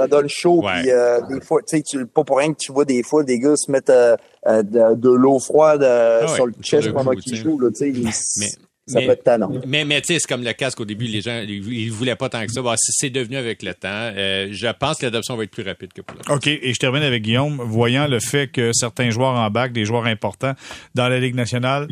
donne 0.07 0.12
chaud. 0.27 0.61
Puis 0.61 0.91
euh, 0.91 1.21
des 1.29 1.41
fois, 1.41 1.61
tu 1.61 1.81
sais, 1.83 2.05
pas 2.05 2.23
pour 2.23 2.37
rien 2.37 2.53
que 2.53 2.57
tu 2.57 2.71
vois 2.71 2.85
des 2.85 3.03
fois 3.03 3.23
des 3.23 3.39
gars 3.39 3.55
se 3.55 3.71
mettre 3.71 3.91
euh, 3.91 4.15
euh, 4.47 4.63
de, 4.63 5.09
l'eau 5.09 5.39
froide 5.39 5.83
ah 5.83 6.27
sur 6.27 6.45
le 6.45 6.53
chest 6.61 6.91
pendant 6.91 7.11
qu'ils 7.11 7.35
jouent. 7.35 7.59
Là, 7.59 7.69
tu 7.69 7.93
sais, 7.93 8.57
ça 8.85 8.99
mais, 8.99 9.05
peut 9.05 9.11
être. 9.13 9.65
Mais, 9.65 9.85
mais 9.85 10.01
tu 10.01 10.07
sais, 10.07 10.19
c'est 10.19 10.27
comme 10.27 10.43
le 10.43 10.51
casque 10.51 10.81
au 10.81 10.85
début, 10.85 11.05
les 11.05 11.21
gens, 11.21 11.41
ils, 11.47 11.89
voulaient 11.89 12.17
pas 12.17 12.27
tant 12.27 12.45
que 12.45 12.51
ça. 12.51 12.61
c'est 12.77 13.09
devenu 13.09 13.37
avec 13.37 13.63
le 13.63 13.73
temps. 13.73 13.87
Euh, 13.89 14.49
je 14.51 14.67
pense 14.77 14.97
que 14.97 15.05
l'adoption 15.05 15.37
va 15.37 15.43
être 15.45 15.51
plus 15.51 15.63
rapide 15.63 15.93
que 15.93 16.01
pour 16.01 16.17
le 16.17 16.33
OK. 16.33 16.47
Et 16.47 16.73
je 16.73 16.79
termine 16.79 17.03
avec 17.03 17.23
Guillaume. 17.23 17.61
Voyant 17.63 18.07
le 18.07 18.19
fait 18.19 18.49
que 18.49 18.71
certains 18.73 19.09
joueurs 19.09 19.35
en 19.35 19.49
bac, 19.49 19.71
des 19.71 19.85
joueurs 19.85 20.05
importants 20.05 20.53
dans 20.95 21.07
la 21.07 21.19
Ligue 21.19 21.35
nationale, 21.35 21.87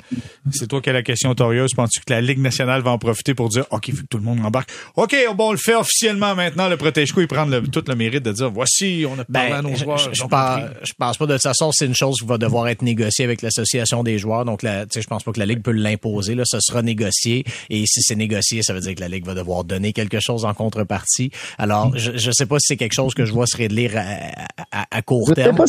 c'est 0.51 0.67
toi 0.67 0.81
qui 0.81 0.89
as 0.89 0.93
la 0.93 1.01
question 1.01 1.33
torieuse. 1.33 1.73
Penses-tu 1.73 2.01
que 2.01 2.11
la 2.11 2.19
Ligue 2.19 2.39
nationale 2.39 2.81
va 2.81 2.91
en 2.91 2.97
profiter 2.97 3.33
pour 3.35 3.47
dire, 3.47 3.65
OK, 3.71 3.87
vu 3.87 4.01
que 4.03 4.07
tout 4.07 4.17
le 4.17 4.23
monde 4.23 4.45
embarque? 4.45 4.69
OK, 4.97 5.15
bon, 5.35 5.49
on 5.49 5.51
le 5.53 5.57
fait 5.57 5.75
officiellement 5.75 6.35
maintenant. 6.35 6.67
Le 6.67 6.75
protège-coup, 6.75 7.21
il 7.21 7.27
prend 7.27 7.45
le, 7.45 7.61
tout 7.61 7.83
le 7.87 7.95
mérite 7.95 8.23
de 8.23 8.33
dire, 8.33 8.51
voici, 8.51 9.05
on 9.07 9.17
a 9.17 9.23
parlé 9.23 9.49
ben, 9.49 9.55
à 9.55 9.61
nos 9.61 9.75
joueurs. 9.75 9.97
Je, 9.97 10.23
pense, 10.23 10.59
je 10.83 10.93
pense 10.97 11.17
pas 11.17 11.25
de 11.25 11.33
toute 11.33 11.41
façon, 11.41 11.71
c'est 11.71 11.85
une 11.85 11.95
chose 11.95 12.17
qui 12.19 12.27
va 12.27 12.37
devoir 12.37 12.67
être 12.67 12.81
négociée 12.81 13.23
avec 13.23 13.41
l'association 13.41 14.03
des 14.03 14.17
joueurs. 14.17 14.43
Donc, 14.43 14.61
je 14.63 15.07
pense 15.07 15.23
pas 15.23 15.31
que 15.31 15.39
la 15.39 15.45
Ligue 15.45 15.61
peut 15.61 15.71
l'imposer. 15.71 16.35
Là, 16.35 16.43
ce 16.45 16.59
sera 16.59 16.80
négocier 16.81 17.43
Et 17.69 17.85
si 17.85 18.01
c'est 18.01 18.15
négocié, 18.15 18.63
ça 18.63 18.73
veut 18.73 18.79
dire 18.79 18.95
que 18.95 19.01
la 19.01 19.07
Ligue 19.07 19.25
va 19.25 19.33
devoir 19.33 19.63
donner 19.63 19.93
quelque 19.93 20.19
chose 20.19 20.45
en 20.45 20.53
contrepartie. 20.53 21.31
Alors, 21.57 21.95
je 21.97 22.27
ne 22.27 22.31
sais 22.31 22.45
pas 22.45 22.57
si 22.59 22.67
c'est 22.67 22.77
quelque 22.77 22.93
chose 22.93 23.13
que 23.13 23.25
je 23.25 23.33
vois 23.33 23.47
se 23.47 23.57
réduire 23.57 23.93
à, 23.95 24.45
à, 24.71 24.87
à 24.91 25.01
court 25.01 25.33
terme. 25.33 25.65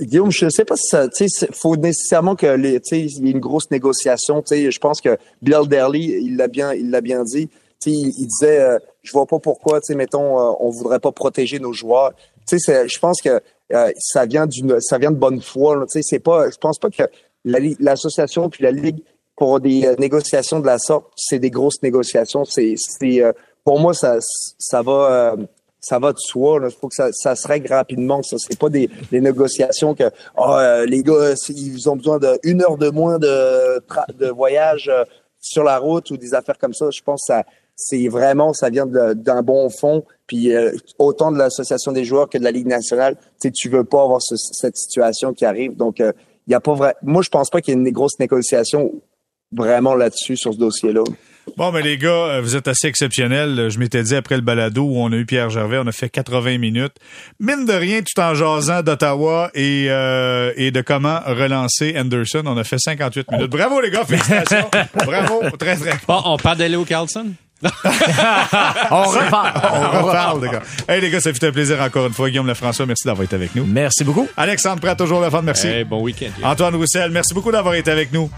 Guillaume, 0.00 0.30
je 0.30 0.46
ne 0.46 0.50
sais 0.50 0.64
pas 0.64 0.76
si 0.76 0.88
ça, 0.88 1.08
tu 1.08 1.28
sais, 1.28 1.48
faut 1.52 1.76
nécessairement 1.76 2.34
que 2.34 2.46
les, 2.46 2.80
tu 2.80 2.88
sais, 2.88 3.00
il 3.00 3.26
y 3.26 3.28
ait 3.28 3.32
une 3.32 3.40
grosse 3.40 3.70
négociation. 3.70 4.40
Tu 4.40 4.48
sais, 4.48 4.70
je 4.70 4.78
pense 4.78 5.00
que 5.00 5.18
Bill 5.42 5.68
Derley, 5.68 6.00
il 6.22 6.36
l'a 6.36 6.48
bien, 6.48 6.72
il 6.72 6.90
l'a 6.90 7.02
bien 7.02 7.22
dit. 7.22 7.48
Tu 7.80 7.90
sais, 7.90 7.96
il, 7.96 8.26
disait, 8.26 8.60
euh, 8.60 8.78
je 9.02 9.12
vois 9.12 9.26
pas 9.26 9.38
pourquoi, 9.38 9.80
tu 9.80 9.88
sais, 9.88 9.94
mettons, 9.94 10.38
euh, 10.38 10.52
on 10.60 10.70
voudrait 10.70 11.00
pas 11.00 11.12
protéger 11.12 11.58
nos 11.58 11.72
joueurs. 11.72 12.12
Tu 12.48 12.58
sais, 12.58 12.88
je 12.88 12.98
pense 12.98 13.20
que 13.20 13.40
euh, 13.72 13.92
ça 13.98 14.24
vient 14.24 14.46
d'une, 14.46 14.80
ça 14.80 14.96
vient 14.96 15.10
de 15.10 15.16
bonne 15.16 15.42
foi. 15.42 15.76
Tu 15.82 16.00
sais, 16.00 16.02
c'est 16.02 16.18
pas, 16.18 16.50
je 16.50 16.56
pense 16.56 16.78
pas 16.78 16.88
que 16.90 17.02
l'association 17.44 18.48
puis 18.48 18.64
la 18.64 18.70
ligue 18.70 19.02
pour 19.40 19.58
des 19.58 19.86
euh, 19.86 19.94
négociations 19.98 20.60
de 20.60 20.66
la 20.66 20.78
sorte, 20.78 21.06
c'est 21.16 21.38
des 21.38 21.50
grosses 21.50 21.82
négociations. 21.82 22.44
C'est, 22.44 22.74
c'est, 22.76 23.22
pour 23.64 23.80
moi, 23.80 23.94
ça, 23.94 24.18
ça 24.58 24.82
va 24.82 25.34
ça 25.80 25.98
va 25.98 26.12
de 26.12 26.18
soi. 26.18 26.60
Il 26.62 26.70
faut 26.70 26.88
que 26.88 26.94
ça, 26.94 27.10
ça 27.12 27.34
se 27.34 27.48
règle 27.48 27.72
rapidement. 27.72 28.22
Ça, 28.22 28.36
c'est 28.38 28.58
pas 28.58 28.68
des, 28.68 28.90
des 29.10 29.22
négociations 29.22 29.94
que 29.94 30.10
oh, 30.36 30.58
les 30.86 31.02
gars, 31.02 31.32
ils 31.48 31.88
ont 31.88 31.96
besoin 31.96 32.18
d'une 32.44 32.62
heure 32.62 32.76
de 32.76 32.90
moins 32.90 33.18
de, 33.18 33.82
de 34.18 34.28
voyage 34.28 34.90
euh, 34.92 35.04
sur 35.40 35.64
la 35.64 35.78
route 35.78 36.10
ou 36.10 36.18
des 36.18 36.34
affaires 36.34 36.58
comme 36.58 36.74
ça. 36.74 36.90
Je 36.90 37.00
pense 37.00 37.22
que 37.22 37.32
ça, 37.32 37.44
c'est 37.74 38.08
vraiment, 38.08 38.52
ça 38.52 38.68
vient 38.68 38.84
d'un 38.86 39.40
bon 39.40 39.70
fond. 39.70 40.04
Puis 40.26 40.54
euh, 40.54 40.72
autant 40.98 41.32
de 41.32 41.38
l'association 41.38 41.92
des 41.92 42.04
joueurs 42.04 42.28
que 42.28 42.36
de 42.36 42.44
la 42.44 42.50
Ligue 42.50 42.66
nationale, 42.66 43.16
tu 43.16 43.48
sais, 43.48 43.50
tu 43.50 43.70
veux 43.70 43.84
pas 43.84 44.02
avoir 44.02 44.20
cette 44.20 44.76
situation 44.76 45.32
qui 45.32 45.46
arrive. 45.46 45.76
Donc, 45.76 45.98
il 46.00 46.52
y 46.52 46.54
a 46.54 46.60
pas 46.60 46.74
vrai. 46.74 46.94
Moi, 47.02 47.22
je 47.22 47.30
pense 47.30 47.48
pas 47.48 47.62
qu'il 47.62 47.72
y 47.72 47.76
ait 47.78 47.80
une 47.80 47.90
grosse 47.90 48.18
négociation 48.18 48.92
vraiment 49.52 49.94
là-dessus 49.94 50.36
sur 50.36 50.52
ce 50.52 50.58
dossier-là. 50.58 51.02
Bon, 51.56 51.72
mais 51.72 51.82
les 51.82 51.98
gars, 51.98 52.08
euh, 52.08 52.40
vous 52.40 52.56
êtes 52.56 52.68
assez 52.68 52.86
exceptionnels. 52.86 53.70
Je 53.70 53.78
m'étais 53.78 54.02
dit 54.02 54.14
après 54.14 54.36
le 54.36 54.42
balado 54.42 54.82
où 54.82 54.98
on 54.98 55.10
a 55.12 55.16
eu 55.16 55.26
Pierre 55.26 55.50
Gervais, 55.50 55.78
on 55.78 55.86
a 55.86 55.92
fait 55.92 56.08
80 56.08 56.58
minutes. 56.58 56.94
Mine 57.40 57.66
de 57.66 57.72
rien, 57.72 58.00
tout 58.02 58.20
en 58.20 58.34
jasant 58.34 58.82
d'Ottawa 58.82 59.50
et, 59.54 59.86
euh, 59.88 60.52
et 60.56 60.70
de 60.70 60.80
comment 60.80 61.20
relancer 61.26 61.94
Anderson, 61.98 62.42
on 62.46 62.56
a 62.56 62.64
fait 62.64 62.78
58 62.78 63.30
minutes. 63.32 63.50
Bravo 63.50 63.80
les 63.80 63.90
gars, 63.90 64.04
félicitations. 64.04 64.70
Bravo, 64.94 65.42
très 65.58 65.76
très 65.76 65.92
bon. 66.06 66.20
on 66.24 66.36
parle 66.36 66.74
au 66.76 66.84
Carlson? 66.84 67.26
on 67.62 67.66
reparle. 67.66 69.52
On 69.72 70.06
reparle, 70.06 70.44
les 70.44 70.50
gars. 70.50 70.62
Hey, 70.88 71.00
les 71.02 71.10
gars, 71.10 71.20
ça 71.20 71.32
fait 71.32 71.46
un 71.46 71.52
plaisir 71.52 71.78
encore 71.80 72.06
une 72.06 72.14
fois. 72.14 72.30
Guillaume 72.30 72.46
Lefrançois, 72.46 72.86
merci 72.86 73.06
d'avoir 73.06 73.24
été 73.24 73.36
avec 73.36 73.54
nous. 73.54 73.66
Merci 73.66 74.02
beaucoup. 74.02 74.26
Alexandre 74.36 74.80
Pratt, 74.80 74.96
toujours 74.96 75.20
la 75.20 75.30
fin, 75.30 75.42
merci. 75.42 75.66
Hey, 75.66 75.84
bon 75.84 76.00
week-end. 76.00 76.30
Antoine 76.42 76.74
Roussel, 76.74 77.10
merci 77.10 77.34
beaucoup 77.34 77.52
d'avoir 77.52 77.74
été 77.74 77.90
avec 77.90 78.12
nous. 78.12 78.30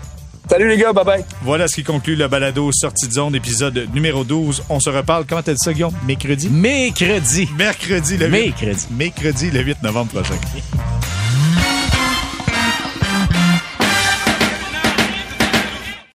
Salut 0.48 0.68
les 0.68 0.76
gars, 0.76 0.92
bye 0.92 1.04
bye. 1.04 1.24
Voilà 1.42 1.66
ce 1.66 1.76
qui 1.76 1.82
conclut 1.84 2.14
le 2.16 2.28
balado 2.28 2.70
Sortie 2.72 3.08
de 3.08 3.12
zone, 3.12 3.34
épisode 3.34 3.88
numéro 3.94 4.22
12. 4.24 4.64
On 4.68 4.80
se 4.80 4.90
reparle, 4.90 5.24
comment 5.26 5.42
t'as 5.42 5.52
dit 5.52 5.58
ça, 5.62 5.72
Guillaume? 5.72 5.94
Mercredi. 6.06 6.48
Mercredi. 6.50 7.48
Mercredi, 7.56 8.16
le 8.18 8.26
8. 8.26 8.30
Mercredi. 8.30 8.86
Mercredi, 8.90 9.50
le 9.50 9.60
8 9.62 9.82
novembre 9.82 10.10
prochain. 10.12 10.34